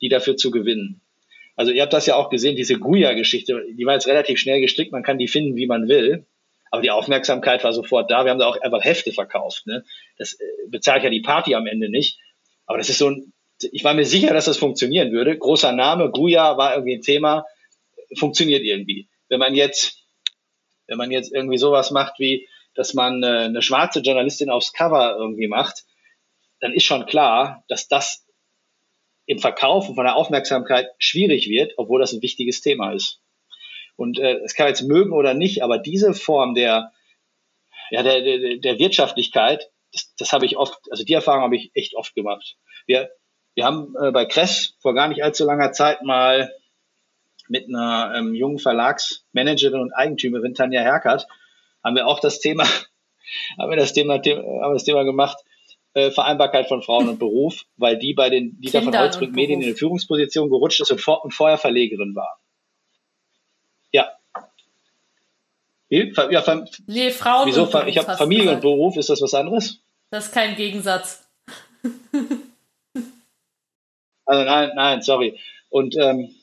die 0.00 0.08
dafür 0.08 0.36
zu 0.36 0.50
gewinnen. 0.50 1.01
Also 1.56 1.72
ihr 1.72 1.82
habt 1.82 1.92
das 1.92 2.06
ja 2.06 2.16
auch 2.16 2.30
gesehen, 2.30 2.56
diese 2.56 2.78
Guya-Geschichte, 2.78 3.64
die 3.76 3.84
war 3.84 3.94
jetzt 3.94 4.06
relativ 4.06 4.38
schnell 4.38 4.60
gestrickt, 4.60 4.92
man 4.92 5.02
kann 5.02 5.18
die 5.18 5.28
finden, 5.28 5.56
wie 5.56 5.66
man 5.66 5.88
will. 5.88 6.26
Aber 6.70 6.80
die 6.80 6.90
Aufmerksamkeit 6.90 7.62
war 7.64 7.74
sofort 7.74 8.10
da. 8.10 8.24
Wir 8.24 8.30
haben 8.30 8.38
da 8.38 8.46
auch 8.46 8.58
einfach 8.60 8.82
Hefte 8.82 9.12
verkauft. 9.12 9.66
Ne? 9.66 9.84
Das 10.16 10.32
äh, 10.32 10.44
bezahlt 10.68 11.04
ja 11.04 11.10
die 11.10 11.20
Party 11.20 11.54
am 11.54 11.66
Ende 11.66 11.90
nicht. 11.90 12.18
Aber 12.64 12.78
das 12.78 12.88
ist 12.88 12.98
so 12.98 13.10
ein, 13.10 13.32
ich 13.60 13.84
war 13.84 13.92
mir 13.92 14.06
sicher, 14.06 14.32
dass 14.32 14.46
das 14.46 14.56
funktionieren 14.56 15.12
würde. 15.12 15.36
Großer 15.36 15.72
Name, 15.72 16.10
Guya 16.10 16.56
war 16.56 16.74
irgendwie 16.74 16.94
ein 16.94 17.02
Thema, 17.02 17.44
funktioniert 18.16 18.62
irgendwie. 18.62 19.08
Wenn 19.28 19.38
man 19.38 19.54
jetzt, 19.54 19.98
wenn 20.86 20.96
man 20.96 21.10
jetzt 21.10 21.32
irgendwie 21.32 21.58
sowas 21.58 21.90
macht 21.90 22.18
wie, 22.18 22.48
dass 22.74 22.94
man 22.94 23.22
äh, 23.22 23.26
eine 23.26 23.60
schwarze 23.60 24.00
Journalistin 24.00 24.48
aufs 24.48 24.72
Cover 24.72 25.16
irgendwie 25.18 25.48
macht, 25.48 25.84
dann 26.60 26.72
ist 26.72 26.84
schon 26.84 27.04
klar, 27.04 27.64
dass 27.68 27.88
das 27.88 28.24
im 29.26 29.38
Verkaufen 29.38 29.94
von 29.94 30.04
der 30.04 30.16
Aufmerksamkeit 30.16 30.88
schwierig 30.98 31.48
wird, 31.48 31.74
obwohl 31.76 32.00
das 32.00 32.12
ein 32.12 32.22
wichtiges 32.22 32.60
Thema 32.60 32.92
ist. 32.92 33.20
Und 33.96 34.18
äh, 34.18 34.38
es 34.44 34.54
kann 34.54 34.68
jetzt 34.68 34.82
mögen 34.82 35.12
oder 35.12 35.34
nicht, 35.34 35.62
aber 35.62 35.78
diese 35.78 36.14
Form 36.14 36.54
der, 36.54 36.92
ja, 37.90 38.02
der, 38.02 38.22
der, 38.22 38.56
der 38.56 38.78
Wirtschaftlichkeit, 38.78 39.70
das, 39.92 40.14
das 40.16 40.32
habe 40.32 40.46
ich 40.46 40.56
oft, 40.56 40.78
also 40.90 41.04
die 41.04 41.12
Erfahrung 41.12 41.42
habe 41.42 41.56
ich 41.56 41.70
echt 41.74 41.94
oft 41.94 42.14
gemacht. 42.14 42.56
Wir, 42.86 43.10
wir 43.54 43.64
haben 43.64 43.94
äh, 44.00 44.10
bei 44.10 44.24
Kress 44.24 44.76
vor 44.80 44.94
gar 44.94 45.08
nicht 45.08 45.22
allzu 45.22 45.44
langer 45.44 45.72
Zeit 45.72 46.02
mal 46.02 46.52
mit 47.48 47.68
einer 47.68 48.14
ähm, 48.16 48.34
jungen 48.34 48.58
Verlagsmanagerin 48.58 49.80
und 49.80 49.92
Eigentümerin 49.92 50.54
Tanja 50.54 50.80
Herkert 50.80 51.26
haben 51.84 51.96
wir 51.96 52.06
auch 52.06 52.20
das 52.20 52.40
Thema, 52.40 52.64
haben 53.58 53.70
wir 53.70 53.76
das 53.76 53.92
Thema, 53.92 54.14
haben 54.14 54.24
wir 54.24 54.72
das 54.72 54.84
Thema 54.84 55.04
gemacht, 55.04 55.38
äh, 55.94 56.10
Vereinbarkeit 56.10 56.68
von 56.68 56.82
Frauen 56.82 57.08
und 57.08 57.18
Beruf, 57.20 57.64
weil 57.76 57.98
die 57.98 58.14
bei 58.14 58.30
den 58.30 58.60
Dieter 58.60 58.80
Kinder 58.80 58.98
von 58.98 59.00
Holzbrück 59.00 59.32
Medien 59.32 59.60
in 59.60 59.68
eine 59.68 59.76
Führungsposition 59.76 60.48
gerutscht 60.48 60.80
ist 60.80 60.90
und, 60.90 61.00
vor, 61.00 61.24
und 61.24 61.32
vorher 61.32 61.58
Verlegerin 61.58 62.14
war. 62.14 62.40
Ja. 63.90 64.10
Wie? 65.88 66.12
Ja, 66.30 66.42
Fam 66.42 66.66
nee, 66.86 67.10
Frauen 67.10 67.46
Wieso? 67.46 67.66
Beruf 67.66 67.86
ich 67.86 67.98
habe 67.98 68.16
Familie 68.16 68.44
gesagt. 68.44 68.64
und 68.64 68.70
Beruf, 68.70 68.96
ist 68.96 69.10
das 69.10 69.20
was 69.20 69.34
anderes? 69.34 69.82
Das 70.10 70.26
ist 70.26 70.32
kein 70.32 70.56
Gegensatz. 70.56 71.28
also 74.24 74.44
nein, 74.44 74.70
nein, 74.74 75.02
sorry. 75.02 75.38
Und 75.68 75.96
ähm, 75.96 76.34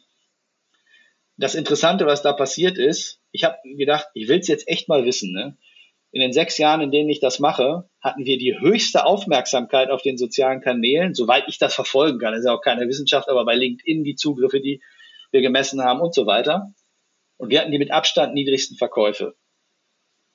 das 1.37 1.55
Interessante, 1.55 2.05
was 2.05 2.21
da 2.21 2.33
passiert 2.33 2.77
ist, 2.77 3.19
ich 3.31 3.43
habe 3.43 3.57
gedacht, 3.63 4.07
ich 4.13 4.27
will 4.27 4.39
es 4.39 4.47
jetzt 4.47 4.67
echt 4.67 4.89
mal 4.89 5.05
wissen. 5.05 5.31
Ne? 5.31 5.57
In 6.11 6.21
den 6.21 6.33
sechs 6.33 6.57
Jahren, 6.57 6.81
in 6.81 6.91
denen 6.91 7.09
ich 7.09 7.19
das 7.19 7.39
mache, 7.39 7.87
hatten 8.01 8.25
wir 8.25 8.37
die 8.37 8.59
höchste 8.59 9.05
Aufmerksamkeit 9.05 9.91
auf 9.91 10.01
den 10.01 10.17
sozialen 10.17 10.61
Kanälen, 10.61 11.13
soweit 11.13 11.43
ich 11.47 11.59
das 11.59 11.75
verfolgen 11.75 12.17
kann. 12.17 12.31
Das 12.31 12.39
ist 12.39 12.47
ja 12.47 12.53
auch 12.53 12.61
keine 12.61 12.87
Wissenschaft, 12.87 13.29
aber 13.29 13.45
bei 13.45 13.55
LinkedIn 13.55 14.03
die 14.03 14.15
Zugriffe, 14.15 14.59
die 14.59 14.81
wir 15.31 15.41
gemessen 15.41 15.83
haben 15.83 16.01
und 16.01 16.15
so 16.15 16.25
weiter. 16.25 16.73
Und 17.37 17.49
wir 17.49 17.61
hatten 17.61 17.71
die 17.71 17.77
mit 17.77 17.91
Abstand 17.91 18.33
niedrigsten 18.33 18.75
Verkäufe. 18.75 19.35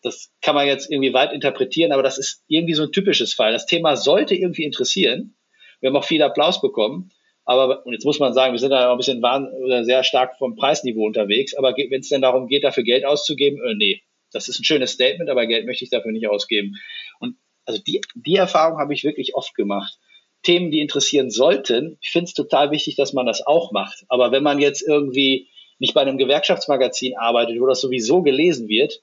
Das 0.02 0.30
kann 0.42 0.54
man 0.54 0.66
jetzt 0.66 0.90
irgendwie 0.90 1.12
weit 1.12 1.32
interpretieren, 1.32 1.92
aber 1.92 2.02
das 2.02 2.18
ist 2.18 2.44
irgendwie 2.46 2.74
so 2.74 2.84
ein 2.84 2.92
typisches 2.92 3.32
Fall. 3.32 3.52
Das 3.52 3.66
Thema 3.66 3.96
sollte 3.96 4.34
irgendwie 4.34 4.64
interessieren. 4.64 5.36
Wir 5.80 5.90
haben 5.90 5.96
auch 5.96 6.04
viel 6.04 6.22
Applaus 6.22 6.60
bekommen. 6.60 7.10
Aber, 7.44 7.84
und 7.84 7.92
jetzt 7.92 8.04
muss 8.04 8.20
man 8.20 8.32
sagen, 8.32 8.52
wir 8.52 8.58
sind 8.58 8.70
da 8.70 8.90
ein 8.90 8.96
bisschen 8.96 9.22
oder 9.22 9.84
sehr 9.84 10.02
stark 10.02 10.38
vom 10.38 10.56
Preisniveau 10.56 11.04
unterwegs. 11.04 11.54
Aber 11.54 11.74
wenn 11.76 12.00
es 12.00 12.08
denn 12.08 12.22
darum 12.22 12.46
geht, 12.48 12.64
dafür 12.64 12.84
Geld 12.84 13.04
auszugeben, 13.04 13.60
äh, 13.62 13.74
nee. 13.74 14.02
Das 14.34 14.48
ist 14.48 14.60
ein 14.60 14.64
schönes 14.64 14.92
Statement, 14.92 15.30
aber 15.30 15.46
Geld 15.46 15.66
möchte 15.66 15.84
ich 15.84 15.90
dafür 15.90 16.12
nicht 16.12 16.28
ausgeben. 16.28 16.76
Und 17.20 17.36
also 17.64 17.80
die, 17.80 18.00
die 18.14 18.36
Erfahrung 18.36 18.78
habe 18.78 18.92
ich 18.94 19.04
wirklich 19.04 19.34
oft 19.34 19.54
gemacht. 19.54 19.98
Themen, 20.42 20.70
die 20.70 20.80
interessieren 20.80 21.30
sollten, 21.30 21.96
ich 22.02 22.10
finde 22.10 22.26
es 22.26 22.34
total 22.34 22.70
wichtig, 22.70 22.96
dass 22.96 23.14
man 23.14 23.26
das 23.26 23.46
auch 23.46 23.72
macht. 23.72 24.04
Aber 24.08 24.30
wenn 24.32 24.42
man 24.42 24.58
jetzt 24.58 24.82
irgendwie 24.82 25.48
nicht 25.78 25.94
bei 25.94 26.02
einem 26.02 26.18
Gewerkschaftsmagazin 26.18 27.16
arbeitet, 27.16 27.58
wo 27.60 27.66
das 27.66 27.80
sowieso 27.80 28.22
gelesen 28.22 28.68
wird, 28.68 29.02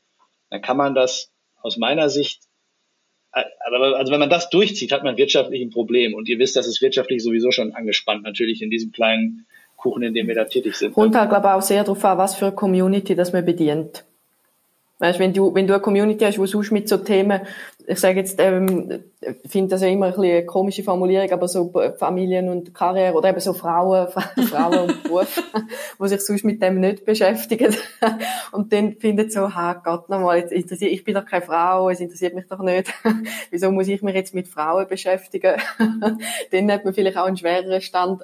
dann 0.50 0.62
kann 0.62 0.78
man 0.78 0.94
das 0.94 1.32
aus 1.62 1.78
meiner 1.78 2.10
Sicht 2.10 2.44
aber 3.32 3.98
also 3.98 4.12
wenn 4.12 4.20
man 4.20 4.30
das 4.30 4.50
durchzieht, 4.50 4.92
hat 4.92 5.04
man 5.04 5.18
wirtschaftlich 5.18 5.62
ein 5.62 5.70
Problem. 5.70 6.14
Und 6.14 6.28
ihr 6.28 6.38
wisst, 6.40 6.56
das 6.56 6.68
ist 6.68 6.82
wirtschaftlich 6.82 7.24
sowieso 7.24 7.52
schon 7.52 7.74
angespannt, 7.74 8.24
natürlich 8.24 8.62
in 8.62 8.70
diesem 8.70 8.92
kleinen 8.92 9.46
Kuchen, 9.78 10.04
in 10.04 10.14
dem 10.14 10.28
wir 10.28 10.36
da 10.36 10.46
tätig 10.46 10.76
sind. 10.76 10.96
Und 10.96 11.16
halt, 11.16 11.30
glaube 11.30 11.48
ich, 11.48 11.54
auch 11.54 11.62
sehr 11.62 11.84
darauf 11.84 12.04
an, 12.04 12.18
was 12.18 12.36
für 12.36 12.48
eine 12.48 12.56
Community 12.56 13.16
das 13.16 13.34
man 13.34 13.46
bedient. 13.46 14.04
Weißt, 15.02 15.18
wenn 15.18 15.34
du, 15.34 15.52
wenn 15.56 15.66
du 15.66 15.74
eine 15.74 15.82
Community 15.82 16.24
hast, 16.24 16.38
wo 16.38 16.46
sonst 16.46 16.72
mit 16.72 16.88
so 16.88 16.98
Themen, 16.98 17.42
ich 17.88 18.00
sage 18.00 18.20
jetzt, 18.20 18.40
ähm, 18.40 19.04
finde 19.48 19.72
das 19.72 19.82
ja 19.82 19.88
immer 19.88 20.06
ein 20.06 20.12
bisschen 20.12 20.32
eine 20.32 20.46
komische 20.46 20.84
Formulierung, 20.84 21.32
aber 21.32 21.48
so 21.48 21.74
Familien 21.98 22.50
und 22.50 22.76
Karriere 22.76 23.16
oder 23.16 23.30
eben 23.30 23.40
so 23.40 23.54
Frauen, 23.54 24.10
Frauen 24.48 24.90
und 24.90 25.04
Beruf, 25.04 25.42
wo 25.98 26.06
sich 26.06 26.22
sonst 26.22 26.44
mit 26.44 26.62
dem 26.62 26.80
nicht 26.80 27.04
beschäftigen. 27.04 27.76
Und 28.52 28.72
dann 28.74 28.98
findet 28.98 29.32
so, 29.32 29.56
ha, 29.56 29.74
Gott 29.74 30.08
nochmal, 30.10 30.38
jetzt 30.38 30.52
interessiert, 30.52 30.92
ich 30.92 31.04
bin 31.04 31.16
doch 31.16 31.26
keine 31.26 31.46
Frau, 31.46 31.90
es 31.90 32.00
interessiert 32.00 32.36
mich 32.36 32.46
doch 32.48 32.60
nicht. 32.60 32.94
Wieso 33.50 33.72
muss 33.72 33.88
ich 33.88 34.04
mich 34.04 34.14
jetzt 34.14 34.36
mit 34.36 34.48
Frauen 34.48 34.88
beschäftigen? 34.88 35.56
dann 36.52 36.72
hat 36.72 36.86
man 36.86 36.94
vielleicht 36.94 37.18
auch 37.18 37.26
einen 37.26 37.38
schwereren 37.38 37.82
Stand. 37.82 38.22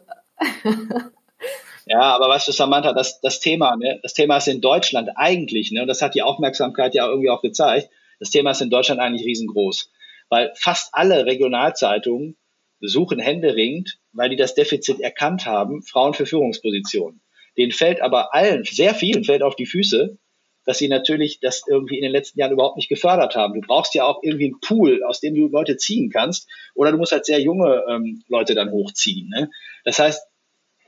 Ja, 1.89 2.15
aber 2.15 2.27
weißt 2.27 2.49
du, 2.49 2.51
Samantha, 2.51 2.91
das, 2.93 3.21
das 3.21 3.39
Thema, 3.39 3.75
ne, 3.77 3.99
das 4.03 4.13
Thema 4.13 4.37
ist 4.37 4.47
in 4.47 4.59
Deutschland 4.61 5.09
eigentlich, 5.15 5.71
ne, 5.71 5.81
und 5.81 5.87
das 5.87 6.01
hat 6.01 6.15
die 6.15 6.21
Aufmerksamkeit 6.21 6.93
ja 6.93 7.07
irgendwie 7.07 7.29
auch 7.29 7.41
gezeigt, 7.41 7.89
das 8.19 8.29
Thema 8.29 8.51
ist 8.51 8.61
in 8.61 8.69
Deutschland 8.69 8.99
eigentlich 8.99 9.25
riesengroß. 9.25 9.89
Weil 10.29 10.51
fast 10.55 10.89
alle 10.91 11.25
Regionalzeitungen 11.25 12.35
suchen 12.81 13.19
händeringend, 13.19 13.99
weil 14.11 14.29
die 14.29 14.35
das 14.35 14.53
Defizit 14.53 14.99
erkannt 14.99 15.45
haben, 15.45 15.81
Frauen 15.81 16.13
für 16.13 16.25
Führungspositionen. 16.25 17.21
Denen 17.57 17.71
fällt 17.71 18.01
aber 18.01 18.35
allen, 18.35 18.65
sehr 18.65 18.93
vielen 18.93 19.23
fällt 19.23 19.41
auf 19.41 19.55
die 19.55 19.65
Füße, 19.65 20.17
dass 20.65 20.79
sie 20.79 20.89
natürlich 20.89 21.39
das 21.39 21.63
irgendwie 21.67 21.95
in 21.95 22.03
den 22.03 22.11
letzten 22.11 22.39
Jahren 22.39 22.51
überhaupt 22.51 22.75
nicht 22.75 22.89
gefördert 22.89 23.35
haben. 23.35 23.53
Du 23.53 23.65
brauchst 23.65 23.95
ja 23.95 24.03
auch 24.03 24.21
irgendwie 24.21 24.45
einen 24.45 24.59
Pool, 24.59 25.01
aus 25.03 25.21
dem 25.21 25.33
du 25.33 25.47
Leute 25.47 25.77
ziehen 25.77 26.09
kannst, 26.09 26.49
oder 26.75 26.91
du 26.91 26.97
musst 26.97 27.13
halt 27.13 27.25
sehr 27.25 27.39
junge 27.39 27.85
ähm, 27.89 28.23
Leute 28.27 28.53
dann 28.53 28.71
hochziehen. 28.71 29.29
Ne? 29.29 29.49
Das 29.85 29.97
heißt, 29.97 30.27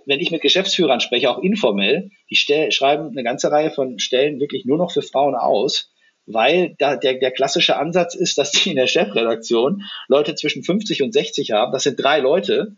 wenn 0.10 0.20
ich 0.20 0.32
mit 0.32 0.42
Geschäftsführern 0.42 1.00
spreche, 1.00 1.30
auch 1.30 1.38
informell, 1.38 2.10
die 2.30 2.36
stell, 2.36 2.72
schreiben 2.72 3.10
eine 3.10 3.24
ganze 3.24 3.52
Reihe 3.52 3.70
von 3.70 4.00
Stellen 4.00 4.40
wirklich 4.40 4.66
nur 4.66 4.78
noch 4.78 4.92
für 4.92 5.04
Frauen 5.04 5.36
aus, 5.36 5.94
weil 6.26 6.76
da 6.80 6.96
der, 6.98 7.14
der 7.14 7.32
klassische 7.32 7.78
Ansatz 7.78 8.16
ist, 8.16 8.38
dass 8.40 8.52
die 8.52 8.72
in 8.72 8.76
der 8.76 8.88
Chefredaktion 8.88 9.84
Leute 10.08 10.34
zwischen 10.34 10.64
50 10.64 11.04
und 11.04 11.14
60 11.14 11.52
haben. 11.52 11.72
Das 11.72 11.84
sind 11.84 12.02
drei 12.02 12.20
Leute, 12.20 12.76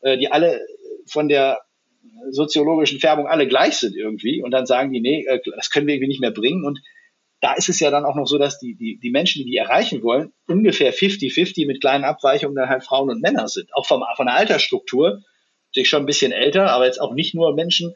äh, 0.00 0.18
die 0.18 0.30
alle 0.30 0.60
von 1.06 1.28
der 1.28 1.60
soziologischen 2.30 2.98
Färbung 2.98 3.28
alle 3.28 3.46
gleich 3.46 3.76
sind 3.76 3.96
irgendwie. 3.96 4.42
Und 4.42 4.50
dann 4.50 4.66
sagen 4.66 4.92
die, 4.92 5.00
nee, 5.00 5.24
äh, 5.24 5.40
das 5.56 5.70
können 5.70 5.86
wir 5.86 5.94
irgendwie 5.94 6.08
nicht 6.08 6.20
mehr 6.20 6.32
bringen. 6.32 6.64
Und 6.64 6.80
da 7.40 7.54
ist 7.54 7.68
es 7.68 7.78
ja 7.78 7.90
dann 7.90 8.04
auch 8.04 8.16
noch 8.16 8.26
so, 8.26 8.38
dass 8.38 8.58
die, 8.58 8.74
die, 8.74 8.98
die 9.00 9.10
Menschen, 9.10 9.44
die 9.44 9.50
die 9.50 9.56
erreichen 9.56 10.02
wollen, 10.02 10.32
ungefähr 10.48 10.92
50-50 10.92 11.66
mit 11.66 11.80
kleinen 11.80 12.04
Abweichungen 12.04 12.56
dann 12.56 12.68
halt 12.68 12.84
Frauen 12.84 13.10
und 13.10 13.20
Männer 13.20 13.46
sind. 13.46 13.68
Auch 13.74 13.86
vom, 13.86 14.02
von 14.16 14.26
der 14.26 14.36
Altersstruktur 14.36 15.22
natürlich 15.72 15.88
schon 15.88 16.02
ein 16.02 16.06
bisschen 16.06 16.32
älter, 16.32 16.70
aber 16.70 16.86
jetzt 16.86 17.00
auch 17.00 17.14
nicht 17.14 17.34
nur 17.34 17.54
Menschen, 17.54 17.94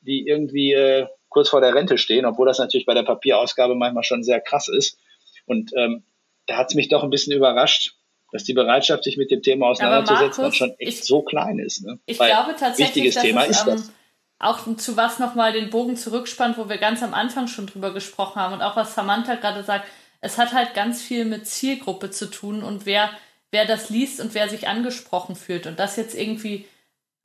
die 0.00 0.26
irgendwie 0.26 0.72
äh, 0.72 1.06
kurz 1.28 1.50
vor 1.50 1.60
der 1.60 1.74
Rente 1.74 1.98
stehen, 1.98 2.24
obwohl 2.24 2.46
das 2.46 2.58
natürlich 2.58 2.86
bei 2.86 2.94
der 2.94 3.02
Papierausgabe 3.02 3.74
manchmal 3.74 4.04
schon 4.04 4.22
sehr 4.22 4.40
krass 4.40 4.68
ist. 4.68 4.98
Und 5.46 5.72
ähm, 5.76 6.04
da 6.46 6.56
hat 6.56 6.68
es 6.68 6.74
mich 6.74 6.88
doch 6.88 7.02
ein 7.02 7.10
bisschen 7.10 7.34
überrascht, 7.34 7.94
dass 8.32 8.44
die 8.44 8.54
Bereitschaft, 8.54 9.04
sich 9.04 9.16
mit 9.16 9.30
dem 9.30 9.42
Thema 9.42 9.66
auseinanderzusetzen, 9.68 10.42
Markus, 10.42 10.56
schon 10.56 10.74
echt 10.78 11.00
ich, 11.00 11.04
so 11.04 11.22
klein 11.22 11.58
ist. 11.58 11.84
Ne? 11.84 11.98
Ich 12.06 12.18
Weil 12.18 12.30
glaube 12.30 12.54
tatsächlich, 12.58 13.04
wichtiges 13.04 13.22
Thema 13.22 13.42
es, 13.44 13.50
ist 13.50 13.64
das. 13.64 13.88
Ähm, 13.88 13.94
auch 14.38 14.76
zu 14.76 14.96
was 14.96 15.18
nochmal 15.18 15.52
den 15.52 15.70
Bogen 15.70 15.96
zurückspannt, 15.96 16.58
wo 16.58 16.68
wir 16.68 16.78
ganz 16.78 17.02
am 17.02 17.14
Anfang 17.14 17.48
schon 17.48 17.66
drüber 17.66 17.92
gesprochen 17.92 18.40
haben 18.40 18.54
und 18.54 18.62
auch 18.62 18.76
was 18.76 18.94
Samantha 18.94 19.36
gerade 19.36 19.62
sagt, 19.62 19.86
es 20.20 20.38
hat 20.38 20.52
halt 20.52 20.74
ganz 20.74 21.02
viel 21.02 21.24
mit 21.24 21.46
Zielgruppe 21.46 22.10
zu 22.10 22.30
tun 22.30 22.62
und 22.62 22.86
wer, 22.86 23.10
wer 23.50 23.66
das 23.66 23.90
liest 23.90 24.20
und 24.20 24.34
wer 24.34 24.48
sich 24.48 24.68
angesprochen 24.68 25.36
fühlt. 25.36 25.66
Und 25.66 25.78
das 25.78 25.96
jetzt 25.96 26.14
irgendwie 26.14 26.66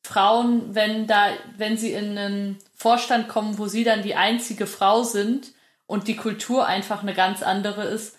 Frauen, 0.03 0.73
wenn 0.75 1.07
da, 1.07 1.27
wenn 1.57 1.77
sie 1.77 1.93
in 1.93 2.17
einen 2.17 2.59
Vorstand 2.75 3.27
kommen, 3.27 3.57
wo 3.57 3.67
sie 3.67 3.83
dann 3.83 4.01
die 4.01 4.15
einzige 4.15 4.65
Frau 4.65 5.03
sind 5.03 5.51
und 5.87 6.07
die 6.07 6.15
Kultur 6.15 6.65
einfach 6.65 7.01
eine 7.01 7.13
ganz 7.13 7.43
andere 7.43 7.83
ist, 7.83 8.15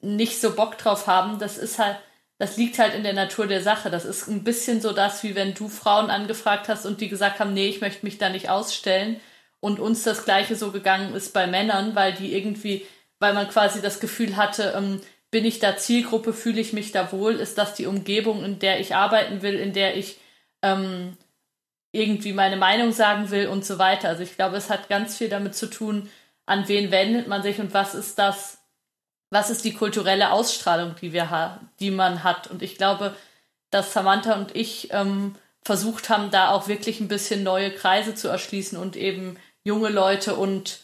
nicht 0.00 0.40
so 0.40 0.54
Bock 0.54 0.78
drauf 0.78 1.06
haben, 1.06 1.38
das 1.38 1.58
ist 1.58 1.78
halt, 1.78 1.96
das 2.38 2.56
liegt 2.56 2.78
halt 2.78 2.94
in 2.94 3.04
der 3.04 3.12
Natur 3.12 3.46
der 3.46 3.62
Sache. 3.62 3.90
Das 3.90 4.04
ist 4.04 4.28
ein 4.28 4.42
bisschen 4.44 4.80
so 4.80 4.92
das, 4.92 5.22
wie 5.22 5.34
wenn 5.34 5.54
du 5.54 5.68
Frauen 5.68 6.10
angefragt 6.10 6.68
hast 6.68 6.86
und 6.86 7.00
die 7.00 7.08
gesagt 7.08 7.38
haben, 7.38 7.54
nee, 7.54 7.68
ich 7.68 7.80
möchte 7.80 8.04
mich 8.04 8.18
da 8.18 8.28
nicht 8.28 8.50
ausstellen. 8.50 9.20
Und 9.60 9.78
uns 9.78 10.02
das 10.02 10.24
Gleiche 10.24 10.56
so 10.56 10.72
gegangen 10.72 11.14
ist 11.14 11.32
bei 11.32 11.46
Männern, 11.46 11.94
weil 11.94 12.14
die 12.14 12.34
irgendwie, 12.34 12.84
weil 13.20 13.32
man 13.32 13.48
quasi 13.48 13.80
das 13.80 14.00
Gefühl 14.00 14.36
hatte, 14.36 14.74
ähm, 14.76 15.00
bin 15.30 15.44
ich 15.44 15.60
da 15.60 15.76
Zielgruppe, 15.76 16.32
fühle 16.32 16.60
ich 16.60 16.72
mich 16.72 16.90
da 16.90 17.12
wohl, 17.12 17.34
ist 17.34 17.58
das 17.58 17.74
die 17.74 17.86
Umgebung, 17.86 18.44
in 18.44 18.58
der 18.58 18.80
ich 18.80 18.96
arbeiten 18.96 19.42
will, 19.42 19.54
in 19.54 19.72
der 19.72 19.96
ich 19.96 20.18
ähm, 20.62 21.16
irgendwie 21.92 22.32
meine 22.32 22.56
Meinung 22.56 22.92
sagen 22.92 23.30
will 23.30 23.48
und 23.48 23.64
so 23.64 23.78
weiter. 23.78 24.08
Also 24.08 24.22
ich 24.22 24.36
glaube, 24.36 24.56
es 24.56 24.70
hat 24.70 24.88
ganz 24.88 25.18
viel 25.18 25.28
damit 25.28 25.54
zu 25.54 25.68
tun, 25.68 26.10
an 26.46 26.66
wen 26.68 26.90
wendet 26.90 27.28
man 27.28 27.42
sich 27.42 27.60
und 27.60 27.74
was 27.74 27.94
ist 27.94 28.18
das, 28.18 28.58
was 29.30 29.50
ist 29.50 29.64
die 29.64 29.74
kulturelle 29.74 30.32
Ausstrahlung, 30.32 30.94
die 31.00 31.12
wir 31.12 31.60
die 31.80 31.90
man 31.90 32.24
hat. 32.24 32.48
Und 32.48 32.62
ich 32.62 32.76
glaube, 32.76 33.14
dass 33.70 33.92
Samantha 33.92 34.34
und 34.34 34.54
ich 34.56 34.92
ähm, 34.92 35.34
versucht 35.62 36.08
haben, 36.08 36.30
da 36.30 36.50
auch 36.50 36.68
wirklich 36.68 37.00
ein 37.00 37.08
bisschen 37.08 37.42
neue 37.42 37.70
Kreise 37.70 38.14
zu 38.14 38.28
erschließen 38.28 38.76
und 38.78 38.96
eben 38.96 39.38
junge 39.64 39.88
Leute 39.88 40.34
und 40.34 40.80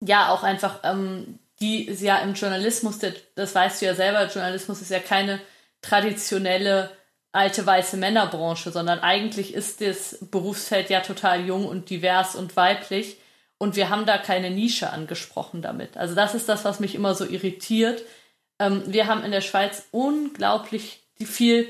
ja 0.00 0.30
auch 0.32 0.42
einfach 0.42 0.80
ähm, 0.82 1.38
die 1.60 1.90
ja 1.90 2.18
im 2.18 2.34
Journalismus, 2.34 2.98
das 3.34 3.54
weißt 3.54 3.82
du 3.82 3.86
ja 3.86 3.94
selber, 3.94 4.26
Journalismus 4.26 4.80
ist 4.80 4.90
ja 4.90 4.98
keine 4.98 5.40
traditionelle 5.82 6.90
alte 7.32 7.64
weiße 7.64 7.96
Männerbranche, 7.96 8.70
sondern 8.70 9.00
eigentlich 9.00 9.54
ist 9.54 9.80
das 9.80 10.18
Berufsfeld 10.30 10.90
ja 10.90 11.00
total 11.00 11.46
jung 11.46 11.66
und 11.66 11.90
divers 11.90 12.34
und 12.34 12.56
weiblich 12.56 13.18
und 13.58 13.76
wir 13.76 13.90
haben 13.90 14.06
da 14.06 14.16
keine 14.16 14.50
Nische 14.50 14.90
angesprochen 14.90 15.60
damit. 15.60 15.96
Also 15.96 16.14
das 16.14 16.34
ist 16.34 16.48
das, 16.48 16.64
was 16.64 16.80
mich 16.80 16.94
immer 16.94 17.14
so 17.14 17.26
irritiert. 17.26 18.02
Ähm, 18.58 18.82
wir 18.86 19.06
haben 19.06 19.22
in 19.22 19.32
der 19.32 19.42
Schweiz 19.42 19.86
unglaublich 19.90 21.02
viel. 21.22 21.68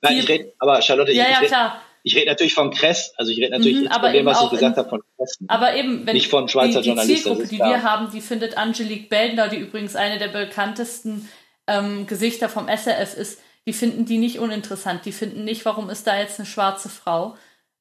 Nein, 0.00 0.16
ich 0.16 0.28
rede, 0.28 0.52
aber 0.58 0.80
Charlotte, 0.80 1.12
ja, 1.12 1.24
ich, 1.24 1.30
ja, 1.30 1.38
red, 1.38 1.48
klar. 1.48 1.82
ich 2.02 2.16
rede 2.16 2.26
natürlich 2.26 2.54
von 2.54 2.70
Kress, 2.70 3.12
also 3.18 3.30
ich 3.30 3.38
rede 3.38 3.50
natürlich 3.50 3.82
mhm, 3.82 3.92
von 3.92 4.12
dem, 4.12 4.24
was 4.24 4.42
ich 4.42 4.50
gesagt 4.50 4.78
habe, 4.78 4.88
von 4.88 5.02
Kress. 5.16 5.38
Aber 5.46 5.76
eben, 5.76 6.06
wenn 6.06 6.14
nicht 6.14 6.28
von 6.28 6.48
Schweizer 6.48 6.80
die, 6.80 6.84
die 6.84 6.88
Journalisten. 6.88 7.22
Zielgruppe, 7.22 7.48
die 7.48 7.58
wir 7.58 7.82
haben, 7.82 8.10
die 8.10 8.22
findet 8.22 8.56
Angelique 8.56 9.10
Beldner, 9.10 9.48
die 9.48 9.58
übrigens 9.58 9.94
eine 9.94 10.18
der 10.18 10.28
bekanntesten 10.28 11.28
ähm, 11.66 12.06
Gesichter 12.06 12.48
vom 12.48 12.66
SRF 12.66 13.14
ist, 13.16 13.40
die 13.66 13.72
finden 13.72 14.04
die 14.04 14.18
nicht 14.18 14.38
uninteressant. 14.38 15.04
Die 15.04 15.12
finden 15.12 15.44
nicht, 15.44 15.64
warum 15.64 15.90
ist 15.90 16.06
da 16.06 16.18
jetzt 16.18 16.38
eine 16.38 16.46
schwarze 16.46 16.88
Frau. 16.88 17.36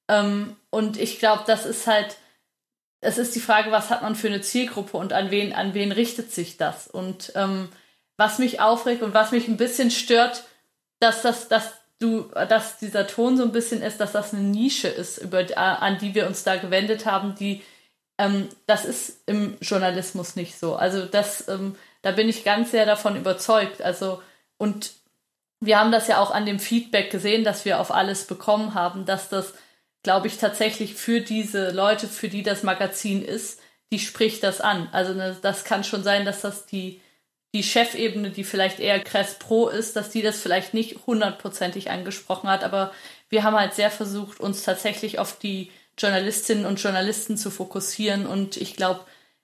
Ähm, 0.08 0.56
und 0.70 0.98
ich 0.98 1.20
glaube, 1.20 1.44
das 1.48 1.66
ist 1.66 1.88
halt, 1.88 2.18
es 3.02 3.18
ist 3.18 3.36
die 3.36 3.40
Frage, 3.40 3.72
was 3.72 3.90
hat 3.90 4.04
man 4.04 4.16
für 4.16 4.28
eine 4.28 4.42
Zielgruppe 4.42 4.98
und 4.98 5.14
an 5.14 5.32
wen, 5.32 5.54
an 5.54 5.74
wen 5.74 5.92
richtet 5.92 6.32
sich 6.32 6.58
das? 6.58 6.88
Und 6.88 7.32
ähm, 7.36 7.70
was 8.18 8.38
mich 8.38 8.60
aufregt 8.60 9.02
und 9.02 9.14
was 9.14 9.32
mich 9.32 9.48
ein 9.48 9.58
bisschen 9.58 9.90
stört, 9.90 10.44
dass 11.00 11.24
das, 11.24 11.48
dass 11.48 11.74
du, 12.00 12.24
dass 12.50 12.78
dieser 12.78 13.08
Ton 13.08 13.38
so 13.38 13.44
ein 13.44 13.52
bisschen 13.52 13.82
ist, 13.82 14.00
dass 14.00 14.12
das 14.12 14.34
eine 14.34 14.44
Nische 14.44 14.88
ist, 14.88 15.18
über, 15.18 15.46
an 15.58 15.98
die 15.98 16.14
wir 16.14 16.28
uns 16.28 16.44
da 16.44 16.58
gewendet 16.58 17.06
haben, 17.06 17.36
die 17.36 17.64
ähm, 18.22 18.50
das 18.68 18.86
ist 18.86 19.24
im 19.26 19.58
Journalismus 19.62 20.36
nicht 20.36 20.60
so. 20.60 20.76
Also 20.76 21.06
das, 21.06 21.48
ähm, 21.48 21.76
da 22.04 22.12
bin 22.12 22.30
ich 22.30 22.44
ganz 22.44 22.72
sehr 22.72 22.86
davon 22.86 23.16
überzeugt. 23.16 23.82
Also 23.82 24.22
und 24.58 24.92
wir 25.62 25.80
haben 25.80 25.92
das 25.92 26.08
ja 26.08 26.20
auch 26.20 26.32
an 26.32 26.46
dem 26.46 26.60
Feedback 26.60 27.12
gesehen, 27.12 27.44
dass 27.44 27.66
wir 27.66 27.80
auf 27.80 27.92
alles 27.92 28.26
bekommen 28.26 28.74
haben, 28.74 29.06
dass 29.06 29.30
das, 29.30 29.54
glaube 30.04 30.28
ich, 30.28 30.38
tatsächlich 30.38 30.96
für 30.96 31.22
diese 31.22 31.70
Leute, 31.72 32.08
für 32.08 32.30
die 32.30 32.44
das 32.44 32.64
Magazin 32.64 33.22
ist, 33.24 33.62
die 33.92 34.00
spricht 34.00 34.44
das 34.44 34.60
an. 34.60 34.90
Also 34.92 35.14
ne, 35.14 35.38
das 35.42 35.64
kann 35.64 35.84
schon 35.84 36.04
sein, 36.04 36.26
dass 36.26 36.42
das 36.42 36.66
die, 36.66 37.00
die 37.54 37.64
Chefebene, 37.64 38.32
die 38.32 38.44
vielleicht 38.44 38.80
eher 38.80 39.00
Crest 39.02 39.40
Pro 39.40 39.68
ist, 39.70 39.96
dass 39.96 40.10
die 40.10 40.24
das 40.24 40.42
vielleicht 40.42 40.74
nicht 40.74 41.06
hundertprozentig 41.06 41.92
angesprochen 41.92 42.50
hat, 42.50 42.64
aber 42.64 42.92
wir 43.30 43.44
haben 43.44 43.56
halt 43.56 43.76
sehr 43.76 43.92
versucht, 43.92 44.40
uns 44.40 44.64
tatsächlich 44.64 45.20
auf 45.20 45.38
die 45.38 45.72
Journalistinnen 45.98 46.66
und 46.66 46.82
Journalisten 46.82 47.38
zu 47.38 47.52
fokussieren 47.52 48.26
und 48.26 48.58
ich 48.58 48.76
glaube, 48.76 49.02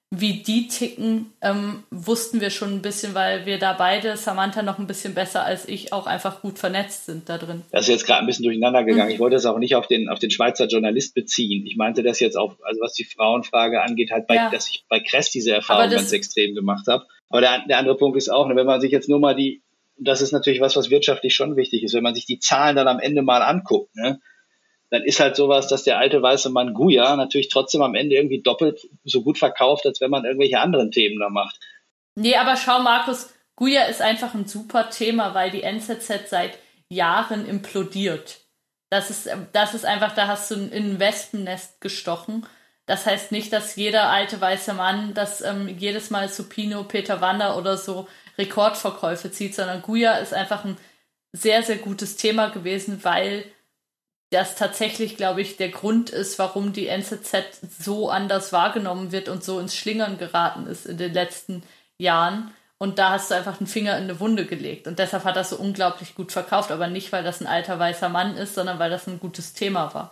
wie 0.09 0.41
die 0.41 0.69
ticken, 0.69 1.33
ähm, 1.41 1.83
wussten 1.91 2.39
wir 2.39 2.49
schon 2.49 2.75
ein 2.75 2.81
bisschen, 2.81 3.13
weil 3.13 3.45
wir 3.45 3.59
da 3.59 3.73
beide, 3.73 4.15
Samantha 4.15 4.61
noch 4.61 4.79
ein 4.79 4.87
bisschen 4.87 5.13
besser 5.13 5.43
als 5.43 5.67
ich, 5.67 5.91
auch 5.91 6.07
einfach 6.07 6.41
gut 6.41 6.59
vernetzt 6.59 7.07
sind 7.07 7.27
da 7.27 7.37
drin. 7.37 7.63
Das 7.71 7.81
ist 7.81 7.87
jetzt 7.89 8.05
gerade 8.05 8.21
ein 8.21 8.25
bisschen 8.25 8.43
durcheinander 8.43 8.85
gegangen. 8.85 9.09
Mhm. 9.09 9.15
Ich 9.15 9.19
wollte 9.19 9.35
das 9.35 9.45
auch 9.45 9.59
nicht 9.59 9.75
auf 9.75 9.87
den, 9.87 10.07
auf 10.07 10.19
den 10.19 10.31
Schweizer 10.31 10.67
Journalist 10.67 11.13
beziehen. 11.13 11.65
Ich 11.65 11.75
meinte 11.75 12.03
das 12.03 12.21
jetzt 12.21 12.37
auch, 12.37 12.55
also 12.63 12.79
was 12.81 12.93
die 12.93 13.03
Frauenfrage 13.03 13.81
angeht, 13.81 14.11
halt 14.11 14.27
bei, 14.27 14.35
ja. 14.35 14.49
dass 14.49 14.69
ich 14.69 14.85
bei 14.87 15.01
Kress 15.01 15.29
diese 15.29 15.51
Erfahrung 15.51 15.91
ganz 15.91 16.13
extrem 16.13 16.55
gemacht 16.55 16.87
habe. 16.87 17.05
Aber 17.29 17.41
der, 17.41 17.65
der 17.67 17.77
andere 17.77 17.97
Punkt 17.97 18.17
ist 18.17 18.29
auch, 18.29 18.47
ne, 18.47 18.55
wenn 18.55 18.65
man 18.65 18.79
sich 18.79 18.91
jetzt 18.91 19.09
nur 19.09 19.19
mal 19.19 19.35
die, 19.35 19.61
das 19.97 20.21
ist 20.21 20.31
natürlich 20.31 20.61
was, 20.61 20.77
was 20.77 20.89
wirtschaftlich 20.89 21.35
schon 21.35 21.57
wichtig 21.57 21.83
ist, 21.83 21.93
wenn 21.93 22.03
man 22.03 22.15
sich 22.15 22.25
die 22.25 22.39
Zahlen 22.39 22.77
dann 22.77 22.87
am 22.87 22.99
Ende 22.99 23.23
mal 23.23 23.41
anguckt, 23.41 23.93
ne, 23.97 24.21
dann 24.89 25.03
ist 25.03 25.19
halt 25.19 25.35
sowas, 25.35 25.67
dass 25.67 25.83
der 25.83 25.97
alte 25.97 26.21
weiße 26.21 26.49
Mann 26.49 26.73
Guya 26.73 27.15
natürlich 27.15 27.49
trotzdem 27.49 27.81
am 27.81 27.95
Ende 27.95 28.15
irgendwie 28.15 28.41
doppelt 28.41 28.87
so 29.03 29.21
gut 29.21 29.37
verkauft, 29.37 29.85
als 29.85 29.99
wenn 29.99 30.11
man 30.11 30.25
irgendwelche 30.25 30.59
anderen 30.59 30.91
Themen 30.91 31.19
da 31.19 31.29
macht. 31.29 31.59
Nee, 32.15 32.35
aber 32.35 32.55
schau, 32.55 32.79
Markus, 32.81 33.33
Guya 33.55 33.83
ist 33.85 34.01
einfach 34.01 34.33
ein 34.33 34.45
super 34.45 34.89
Thema, 34.89 35.33
weil 35.33 35.51
die 35.51 35.63
NZZ 35.63 36.29
seit 36.29 36.57
Jahren 36.89 37.45
implodiert. 37.45 38.39
Das 38.89 39.09
ist, 39.09 39.29
das 39.51 39.73
ist 39.73 39.85
einfach, 39.85 40.15
da 40.15 40.27
hast 40.27 40.49
du 40.49 40.55
in 40.55 40.71
ein 40.71 40.99
Wespennest 40.99 41.81
gestochen. 41.81 42.45
Das 42.85 43.05
heißt 43.05 43.33
nicht, 43.33 43.51
dass 43.51 43.75
jeder 43.75 44.09
alte 44.09 44.39
weiße 44.39 44.73
Mann, 44.73 45.13
dass 45.13 45.41
ähm, 45.41 45.67
jedes 45.77 46.09
Mal 46.09 46.29
Supino, 46.29 46.85
Peter 46.85 47.19
Wander 47.19 47.57
oder 47.57 47.75
so 47.75 48.07
Rekordverkäufe 48.37 49.29
zieht, 49.31 49.55
sondern 49.55 49.81
Guya 49.81 50.17
ist 50.17 50.33
einfach 50.33 50.63
ein 50.63 50.77
sehr, 51.33 51.63
sehr 51.63 51.77
gutes 51.77 52.15
Thema 52.15 52.47
gewesen, 52.47 53.03
weil 53.03 53.43
das 54.29 54.55
tatsächlich, 54.55 55.15
glaube 55.15 55.41
ich, 55.41 55.57
der 55.57 55.69
Grund 55.69 56.09
ist, 56.09 56.37
warum 56.37 56.73
die 56.73 56.87
NZZ 56.87 57.61
so 57.79 58.09
anders 58.09 58.51
wahrgenommen 58.51 59.11
wird 59.11 59.29
und 59.29 59.43
so 59.43 59.59
ins 59.59 59.75
Schlingern 59.75 60.17
geraten 60.17 60.67
ist 60.67 60.85
in 60.85 60.97
den 60.97 61.13
letzten 61.13 61.63
Jahren. 61.97 62.51
Und 62.77 62.99
da 62.99 63.11
hast 63.11 63.31
du 63.31 63.35
einfach 63.35 63.59
einen 63.59 63.67
Finger 63.67 63.97
in 63.97 64.03
eine 64.03 64.19
Wunde 64.19 64.45
gelegt. 64.45 64.85
Und 64.85 64.99
deshalb 64.99 65.23
hat 65.23 65.35
das 65.35 65.49
so 65.49 65.55
unglaublich 65.55 66.13
gut 66.13 66.31
verkauft. 66.31 66.71
Aber 66.71 66.87
nicht, 66.87 67.11
weil 67.11 67.23
das 67.23 67.41
ein 67.41 67.47
alter 67.47 67.79
weißer 67.79 68.09
Mann 68.09 68.35
ist, 68.35 68.53
sondern 68.53 68.77
weil 68.79 68.91
das 68.91 69.07
ein 69.07 69.19
gutes 69.19 69.53
Thema 69.53 69.93
war. 69.95 70.11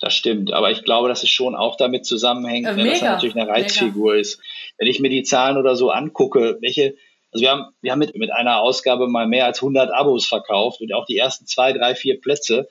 Das 0.00 0.14
stimmt. 0.14 0.52
Aber 0.52 0.70
ich 0.70 0.82
glaube, 0.82 1.08
dass 1.08 1.22
es 1.22 1.28
schon 1.28 1.54
auch 1.54 1.76
damit 1.76 2.06
zusammenhängt, 2.06 2.66
äh, 2.66 2.76
dass 2.76 3.02
er 3.02 3.12
natürlich 3.12 3.36
eine 3.36 3.48
Reizfigur 3.48 4.12
mega. 4.12 4.20
ist. 4.20 4.40
Wenn 4.78 4.88
ich 4.88 5.00
mir 5.00 5.10
die 5.10 5.24
Zahlen 5.24 5.58
oder 5.58 5.76
so 5.76 5.90
angucke, 5.90 6.56
welche, 6.60 6.94
also 7.32 7.42
wir 7.42 7.50
haben, 7.50 7.66
wir 7.82 7.92
haben 7.92 7.98
mit, 7.98 8.16
mit 8.16 8.32
einer 8.32 8.60
Ausgabe 8.60 9.06
mal 9.08 9.26
mehr 9.26 9.44
als 9.44 9.58
100 9.58 9.92
Abos 9.92 10.26
verkauft 10.26 10.80
und 10.80 10.94
auch 10.94 11.04
die 11.04 11.18
ersten 11.18 11.46
zwei, 11.46 11.72
drei, 11.72 11.94
vier 11.94 12.20
Plätze 12.20 12.68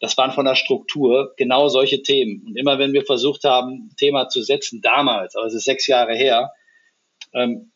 das 0.00 0.16
waren 0.16 0.32
von 0.32 0.44
der 0.44 0.54
Struktur 0.54 1.34
genau 1.36 1.68
solche 1.68 2.02
Themen. 2.02 2.44
Und 2.46 2.56
immer 2.56 2.78
wenn 2.78 2.92
wir 2.92 3.04
versucht 3.04 3.44
haben, 3.44 3.88
ein 3.90 3.96
Thema 3.96 4.28
zu 4.28 4.42
setzen, 4.42 4.80
damals, 4.80 5.34
aber 5.36 5.46
es 5.46 5.54
ist 5.54 5.64
sechs 5.64 5.86
Jahre 5.86 6.14
her, 6.14 6.52
ähm, 7.34 7.72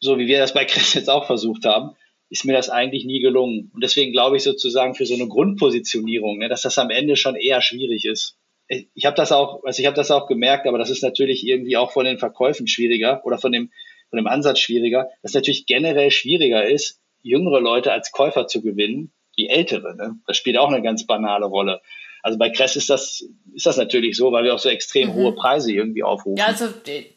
so 0.00 0.18
wie 0.18 0.26
wir 0.26 0.38
das 0.38 0.54
bei 0.54 0.64
Chris 0.64 0.94
jetzt 0.94 1.10
auch 1.10 1.26
versucht 1.26 1.64
haben, 1.64 1.96
ist 2.28 2.44
mir 2.44 2.54
das 2.54 2.70
eigentlich 2.70 3.04
nie 3.04 3.20
gelungen. 3.20 3.70
Und 3.72 3.82
deswegen 3.82 4.12
glaube 4.12 4.36
ich 4.36 4.42
sozusagen 4.42 4.94
für 4.94 5.06
so 5.06 5.14
eine 5.14 5.28
Grundpositionierung, 5.28 6.38
ne, 6.38 6.48
dass 6.48 6.62
das 6.62 6.78
am 6.78 6.90
Ende 6.90 7.16
schon 7.16 7.36
eher 7.36 7.62
schwierig 7.62 8.04
ist. 8.04 8.36
Ich, 8.68 8.88
ich 8.94 9.06
habe 9.06 9.16
das 9.16 9.30
auch, 9.30 9.62
also 9.64 9.80
ich 9.80 9.86
habe 9.86 9.96
das 9.96 10.10
auch 10.10 10.26
gemerkt, 10.26 10.66
aber 10.66 10.78
das 10.78 10.90
ist 10.90 11.02
natürlich 11.02 11.46
irgendwie 11.46 11.76
auch 11.76 11.92
von 11.92 12.04
den 12.04 12.18
Verkäufen 12.18 12.66
schwieriger 12.66 13.24
oder 13.24 13.38
von 13.38 13.52
dem, 13.52 13.70
von 14.10 14.16
dem 14.16 14.26
Ansatz 14.26 14.58
schwieriger, 14.58 15.08
dass 15.22 15.34
natürlich 15.34 15.66
generell 15.66 16.10
schwieriger 16.10 16.66
ist, 16.66 17.00
jüngere 17.22 17.60
Leute 17.60 17.92
als 17.92 18.10
Käufer 18.12 18.46
zu 18.46 18.62
gewinnen, 18.62 19.12
die 19.38 19.48
ältere. 19.48 19.94
Ne? 19.96 20.16
Das 20.26 20.36
spielt 20.36 20.56
auch 20.58 20.68
eine 20.68 20.82
ganz 20.82 21.06
banale 21.06 21.46
Rolle. 21.46 21.80
Also 22.22 22.38
bei 22.38 22.50
Kress 22.50 22.74
ist 22.74 22.90
das, 22.90 23.24
ist 23.54 23.66
das 23.66 23.76
natürlich 23.76 24.16
so, 24.16 24.32
weil 24.32 24.42
wir 24.42 24.52
auch 24.52 24.58
so 24.58 24.68
extrem 24.68 25.10
mhm. 25.10 25.14
hohe 25.14 25.32
Preise 25.32 25.72
irgendwie 25.72 26.02
aufrufen. 26.02 26.38
Ja, 26.38 26.46
also 26.46 26.66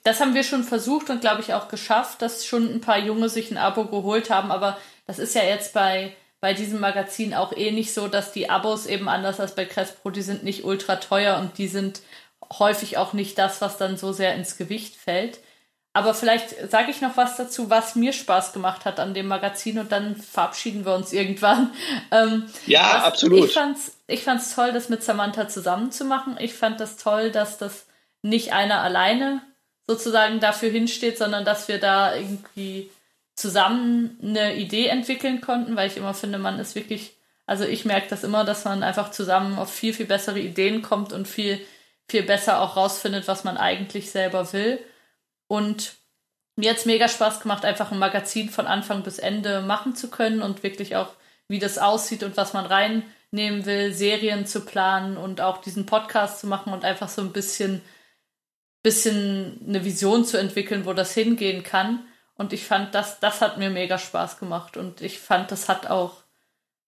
das 0.03 0.19
haben 0.19 0.35
wir 0.35 0.43
schon 0.43 0.63
versucht 0.63 1.09
und 1.09 1.21
glaube 1.21 1.41
ich 1.41 1.53
auch 1.55 1.67
geschafft, 1.67 2.21
dass 2.21 2.45
schon 2.45 2.71
ein 2.71 2.81
paar 2.81 2.99
Junge 2.99 3.27
sich 3.27 3.49
ein 3.49 3.57
Abo 3.57 3.85
geholt 3.85 4.29
haben, 4.29 4.51
aber 4.51 4.77
das 5.07 5.17
ist 5.17 5.33
ja 5.33 5.43
jetzt 5.43 5.73
bei, 5.73 6.13
bei 6.41 6.53
diesem 6.53 6.79
Magazin 6.79 7.33
auch 7.33 7.53
eh 7.57 7.71
nicht 7.71 7.91
so, 7.91 8.07
dass 8.07 8.33
die 8.33 8.51
Abos 8.51 8.85
eben 8.85 9.09
anders 9.09 9.39
als 9.39 9.55
bei 9.55 9.65
Kress 9.65 9.93
Pro, 9.93 10.11
die 10.11 10.21
sind 10.21 10.43
nicht 10.43 10.63
ultra 10.63 10.97
teuer 10.97 11.39
und 11.39 11.57
die 11.57 11.67
sind 11.67 12.01
häufig 12.59 12.97
auch 12.97 13.13
nicht 13.13 13.37
das, 13.39 13.61
was 13.61 13.79
dann 13.79 13.97
so 13.97 14.11
sehr 14.11 14.35
ins 14.35 14.57
Gewicht 14.57 14.95
fällt. 14.95 15.39
Aber 15.91 16.13
vielleicht 16.13 16.69
sage 16.69 16.91
ich 16.91 17.01
noch 17.01 17.17
was 17.17 17.35
dazu, 17.35 17.69
was 17.69 17.95
mir 17.95 18.13
Spaß 18.13 18.53
gemacht 18.53 18.85
hat 18.85 18.99
an 18.99 19.13
dem 19.13 19.27
Magazin 19.27 19.79
und 19.79 19.91
dann 19.91 20.15
verabschieden 20.15 20.85
wir 20.85 20.95
uns 20.95 21.13
irgendwann. 21.13 21.71
Ähm, 22.11 22.45
ja, 22.65 22.95
was, 22.95 23.03
absolut. 23.03 23.45
Ich 23.45 23.53
fand's, 23.53 23.91
ich 24.07 24.23
fand's 24.23 24.55
toll, 24.55 24.71
das 24.71 24.89
mit 24.89 25.03
Samantha 25.03 25.47
zusammen 25.47 25.91
zu 25.91 26.05
machen. 26.05 26.37
Ich 26.39 26.55
fand 26.55 26.79
das 26.79 26.97
toll, 26.97 27.29
dass 27.29 27.59
das 27.59 27.85
nicht 28.23 28.51
einer 28.51 28.81
alleine 28.81 29.41
sozusagen 29.85 30.39
dafür 30.39 30.69
hinsteht, 30.69 31.17
sondern 31.17 31.45
dass 31.45 31.67
wir 31.67 31.79
da 31.79 32.15
irgendwie 32.15 32.89
zusammen 33.35 34.19
eine 34.21 34.55
Idee 34.55 34.87
entwickeln 34.87 35.39
konnten, 35.41 35.75
weil 35.75 35.87
ich 35.87 35.97
immer 35.97 36.13
finde, 36.13 36.39
man 36.39 36.59
ist 36.59 36.75
wirklich, 36.75 37.15
also 37.45 37.63
ich 37.63 37.85
merke 37.85 38.09
das 38.09 38.23
immer, 38.23 38.43
dass 38.43 38.65
man 38.65 38.83
einfach 38.83 39.11
zusammen 39.11 39.57
auf 39.57 39.71
viel, 39.71 39.93
viel 39.93 40.05
bessere 40.05 40.39
Ideen 40.39 40.81
kommt 40.81 41.13
und 41.13 41.27
viel, 41.27 41.59
viel 42.07 42.23
besser 42.23 42.61
auch 42.61 42.75
rausfindet, 42.75 43.27
was 43.27 43.43
man 43.43 43.57
eigentlich 43.57 44.11
selber 44.11 44.51
will. 44.51 44.79
Und 45.49 45.95
mir 46.55 46.71
hat 46.71 46.85
mega 46.85 47.07
Spaß 47.07 47.39
gemacht, 47.41 47.65
einfach 47.65 47.91
ein 47.91 47.97
Magazin 47.99 48.49
von 48.49 48.67
Anfang 48.67 49.01
bis 49.01 49.17
Ende 49.17 49.61
machen 49.61 49.95
zu 49.95 50.09
können 50.11 50.43
und 50.43 50.61
wirklich 50.61 50.95
auch, 50.95 51.09
wie 51.47 51.57
das 51.57 51.79
aussieht 51.79 52.21
und 52.21 52.37
was 52.37 52.53
man 52.53 52.67
reinnehmen 52.67 53.65
will, 53.65 53.91
Serien 53.91 54.45
zu 54.45 54.61
planen 54.61 55.17
und 55.17 55.41
auch 55.41 55.57
diesen 55.59 55.87
Podcast 55.87 56.39
zu 56.39 56.47
machen 56.47 56.71
und 56.71 56.85
einfach 56.85 57.09
so 57.09 57.23
ein 57.23 57.33
bisschen, 57.33 57.81
bisschen 58.83 59.59
eine 59.67 59.83
Vision 59.83 60.23
zu 60.23 60.37
entwickeln, 60.37 60.85
wo 60.85 60.93
das 60.93 61.13
hingehen 61.13 61.63
kann. 61.63 62.05
Und 62.35 62.53
ich 62.53 62.65
fand, 62.65 62.93
das, 62.93 63.19
das 63.19 63.41
hat 63.41 63.57
mir 63.57 63.71
mega 63.71 63.97
Spaß 63.97 64.37
gemacht. 64.37 64.77
Und 64.77 65.01
ich 65.01 65.19
fand, 65.19 65.49
das 65.51 65.67
hat 65.67 65.87
auch, 65.89 66.23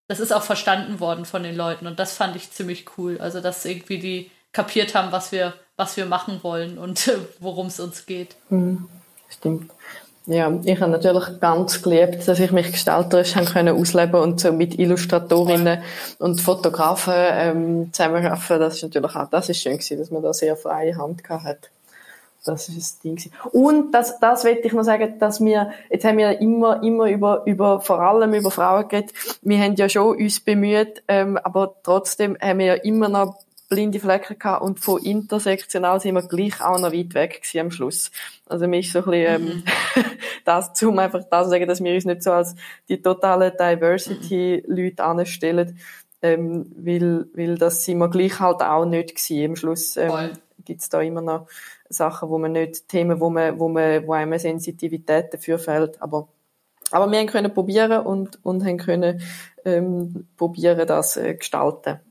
das 0.07 0.19
ist 0.19 0.31
auch 0.31 0.43
verstanden 0.43 0.99
worden 0.99 1.25
von 1.25 1.41
den 1.41 1.55
Leuten. 1.55 1.87
Und 1.87 1.97
das 1.97 2.15
fand 2.15 2.35
ich 2.35 2.51
ziemlich 2.51 2.85
cool. 2.97 3.19
Also, 3.19 3.41
dass 3.41 3.65
irgendwie 3.65 3.97
die 3.97 4.31
kapiert 4.51 4.93
haben, 4.93 5.11
was 5.11 5.31
wir, 5.31 5.53
was 5.77 5.97
wir 5.97 6.05
machen 6.05 6.39
wollen 6.43 6.77
und 6.77 7.11
worum 7.39 7.67
es 7.67 7.79
uns 7.79 8.05
geht. 8.05 8.35
Mhm, 8.49 8.87
stimmt. 9.29 9.71
Ja, 10.27 10.51
ich 10.63 10.79
habe 10.79 10.91
natürlich 10.91 11.39
ganz 11.39 11.81
geliebt, 11.81 12.27
dass 12.27 12.39
ich 12.39 12.51
mich 12.51 12.71
gestalterisch 12.71 13.35
haben 13.35 13.47
können 13.47 13.75
ausleben 13.75 14.21
und 14.21 14.39
so 14.39 14.53
mit 14.53 14.77
Illustratorinnen 14.77 15.81
und 16.19 16.39
Fotografen 16.39 17.13
ähm, 17.15 17.89
zusammenarbeiten. 17.91 18.59
Das 18.59 18.75
ist 18.75 18.83
natürlich 18.83 19.15
auch, 19.15 19.29
das 19.29 19.49
ist 19.49 19.61
schön 19.61 19.77
gewesen, 19.77 19.97
dass 19.97 20.11
man 20.11 20.21
da 20.21 20.31
sehr 20.31 20.55
freie 20.55 20.95
Hand 20.95 21.23
gehabt 21.23 21.43
hat. 21.43 21.69
das 22.45 22.69
ist 22.69 22.77
das 22.77 22.99
Ding. 22.99 23.19
Und 23.51 23.91
das, 23.93 24.19
das 24.19 24.43
will 24.43 24.59
ich 24.63 24.73
noch 24.73 24.83
sagen, 24.83 25.17
dass 25.17 25.43
wir, 25.43 25.71
jetzt 25.89 26.05
haben 26.05 26.19
wir 26.19 26.39
immer, 26.39 26.83
immer 26.83 27.09
über, 27.09 27.41
über, 27.45 27.81
vor 27.81 27.99
allem 27.99 28.35
über 28.35 28.51
Frauen 28.51 28.87
geredet. 28.87 29.13
Wir 29.41 29.59
haben 29.59 29.75
ja 29.75 29.89
schon 29.89 30.15
uns 30.15 30.39
bemüht, 30.39 31.01
ähm, 31.07 31.37
aber 31.37 31.73
trotzdem 31.81 32.37
haben 32.39 32.59
wir 32.59 32.65
ja 32.67 32.73
immer 32.75 33.09
noch 33.09 33.37
blinde 33.71 34.01
Flecken 34.01 34.37
gehabt 34.37 34.61
und 34.61 34.81
von 34.81 35.01
intersektional 35.01 36.01
sind 36.01 36.15
wir 36.15 36.27
gleich 36.27 36.61
auch 36.61 36.77
noch 36.77 36.91
weit 36.91 37.13
weg 37.13 37.41
gewesen 37.41 37.59
am 37.61 37.71
Schluss. 37.71 38.11
Also 38.45 38.67
mir 38.67 38.81
ist 38.81 38.91
so 38.91 38.99
ein 38.99 39.05
bisschen, 39.05 39.35
ähm, 39.35 39.45
mhm. 39.45 39.63
das, 40.45 40.83
um 40.83 40.99
einfach 40.99 41.23
das 41.31 41.45
zu 41.45 41.51
sagen, 41.51 41.67
dass 41.67 41.81
wir 41.81 41.93
uns 41.95 42.03
nicht 42.03 42.21
so 42.21 42.33
als 42.33 42.53
die 42.89 43.01
totale 43.01 43.51
Diversity-Leute 43.51 45.01
anstellen, 45.01 45.79
ähm, 46.21 46.69
weil, 46.75 47.27
weil 47.33 47.57
das 47.57 47.85
sind 47.85 47.99
wir 47.99 48.09
gleich 48.09 48.41
halt 48.41 48.61
auch 48.61 48.83
nicht 48.83 49.15
gewesen. 49.15 49.51
Am 49.51 49.55
Schluss 49.55 49.95
ähm, 49.95 50.31
gibt's 50.65 50.89
da 50.89 50.99
immer 50.99 51.21
noch 51.21 51.47
Sachen, 51.87 52.29
wo 52.29 52.37
man 52.37 52.51
nicht, 52.51 52.89
Themen, 52.89 53.21
wo 53.21 53.29
man, 53.29 53.57
wo 53.57 53.69
man, 53.69 54.05
wo 54.05 54.11
einem 54.11 54.37
Sensitivität 54.37 55.33
dafür 55.33 55.57
fällt, 55.57 56.01
aber 56.01 56.27
aber 56.93 57.09
wir 57.09 57.19
haben 57.19 57.27
können 57.27 57.53
probieren 57.53 58.05
und, 58.05 58.43
und 58.43 58.65
haben 58.65 58.77
können 58.77 59.21
ähm, 59.63 60.27
probieren, 60.35 60.85
das 60.85 61.15
äh, 61.15 61.35
gestalten. 61.35 62.01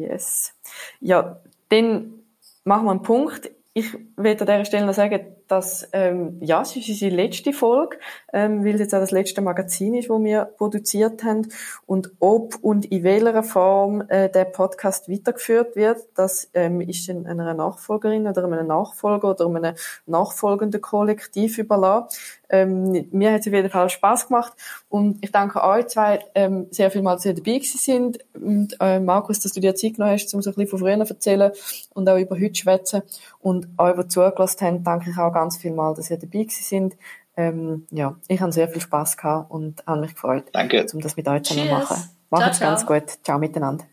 Yes. 0.00 0.54
Ja, 1.00 1.42
dann 1.68 2.22
machen 2.64 2.86
wir 2.86 2.90
einen 2.90 3.02
Punkt. 3.02 3.50
Ich 3.74 3.92
will 4.16 4.32
an 4.32 4.38
dieser 4.38 4.64
Stelle 4.64 4.86
noch 4.86 4.94
sagen, 4.94 5.36
dass 5.50 5.88
ähm, 5.92 6.38
ja, 6.40 6.62
es 6.62 6.76
ist 6.76 6.88
unsere 6.88 7.14
letzte 7.14 7.52
Folge, 7.52 7.98
ähm, 8.32 8.64
weil 8.64 8.74
es 8.74 8.80
jetzt 8.80 8.94
auch 8.94 9.00
das 9.00 9.10
letzte 9.10 9.42
Magazin 9.42 9.94
ist, 9.94 10.08
wo 10.08 10.22
wir 10.22 10.44
produziert 10.44 11.24
haben. 11.24 11.48
Und 11.86 12.12
ob 12.20 12.54
und 12.62 12.84
in 12.84 13.02
welcher 13.02 13.42
Form 13.42 14.04
äh, 14.08 14.28
der 14.28 14.44
Podcast 14.44 15.10
weitergeführt 15.10 15.74
wird, 15.74 15.98
das 16.14 16.48
ähm, 16.54 16.80
ist 16.80 17.08
dann 17.08 17.26
einer 17.26 17.52
Nachfolgerin 17.54 18.28
oder 18.28 18.44
einem 18.44 18.66
Nachfolger 18.68 19.30
oder 19.30 19.46
einem 19.46 19.74
nachfolgenden 20.06 20.80
Kollektiv 20.80 21.58
überlassen. 21.58 22.16
Ähm, 22.48 23.06
mir 23.10 23.32
hat 23.32 23.40
es 23.40 23.46
auf 23.46 23.52
jeden 23.52 23.70
Fall 23.70 23.88
Spaß 23.88 24.26
gemacht 24.26 24.52
und 24.88 25.18
ich 25.20 25.30
danke 25.30 25.62
euch 25.62 25.86
zwei 25.86 26.18
ähm, 26.34 26.66
sehr 26.70 26.90
viel 26.90 27.02
mal, 27.02 27.14
dass 27.14 27.24
ihr 27.24 27.34
dabei 27.34 27.52
gewesen 27.52 27.78
sind 27.78 28.18
und 28.34 28.76
äh, 28.80 28.98
Markus, 28.98 29.38
dass 29.38 29.52
du 29.52 29.60
dir 29.60 29.74
Zeit 29.76 29.94
genommen 29.94 30.12
hast, 30.12 30.34
um 30.34 30.42
so 30.42 30.50
ein 30.50 30.54
bisschen 30.54 30.70
von 30.70 30.78
früher 30.80 31.04
zu 31.04 31.14
erzählen 31.14 31.52
und 31.94 32.08
auch 32.08 32.18
über 32.18 32.34
heute 32.34 32.52
zu 32.52 32.62
schwätzen 32.62 33.02
und 33.40 33.68
euch, 33.78 33.96
die 33.96 34.08
zugelassen 34.08 34.66
haben, 34.66 34.84
danke 34.84 35.10
ich 35.10 35.18
auch 35.18 35.32
ganz 35.40 35.56
viel 35.56 35.72
mal, 35.72 35.94
dass 35.94 36.10
ihr 36.10 36.18
dabei 36.18 36.44
gewesen 36.44 36.62
sind. 36.62 36.96
Ähm, 37.36 37.86
ja, 37.90 38.16
ich 38.28 38.40
habe 38.40 38.52
sehr 38.52 38.68
viel 38.68 38.82
Spaß 38.82 39.16
gehabt 39.16 39.50
und 39.50 39.86
habe 39.86 40.00
mich 40.00 40.14
gefreut, 40.14 40.44
Danke. 40.52 40.84
um 40.92 41.00
das 41.00 41.16
mit 41.16 41.26
euch 41.28 41.42
zu 41.42 41.54
machen. 41.54 41.96
Macht's 42.30 42.60
ganz 42.60 42.86
gut. 42.86 43.18
Ciao 43.24 43.38
miteinander. 43.38 43.84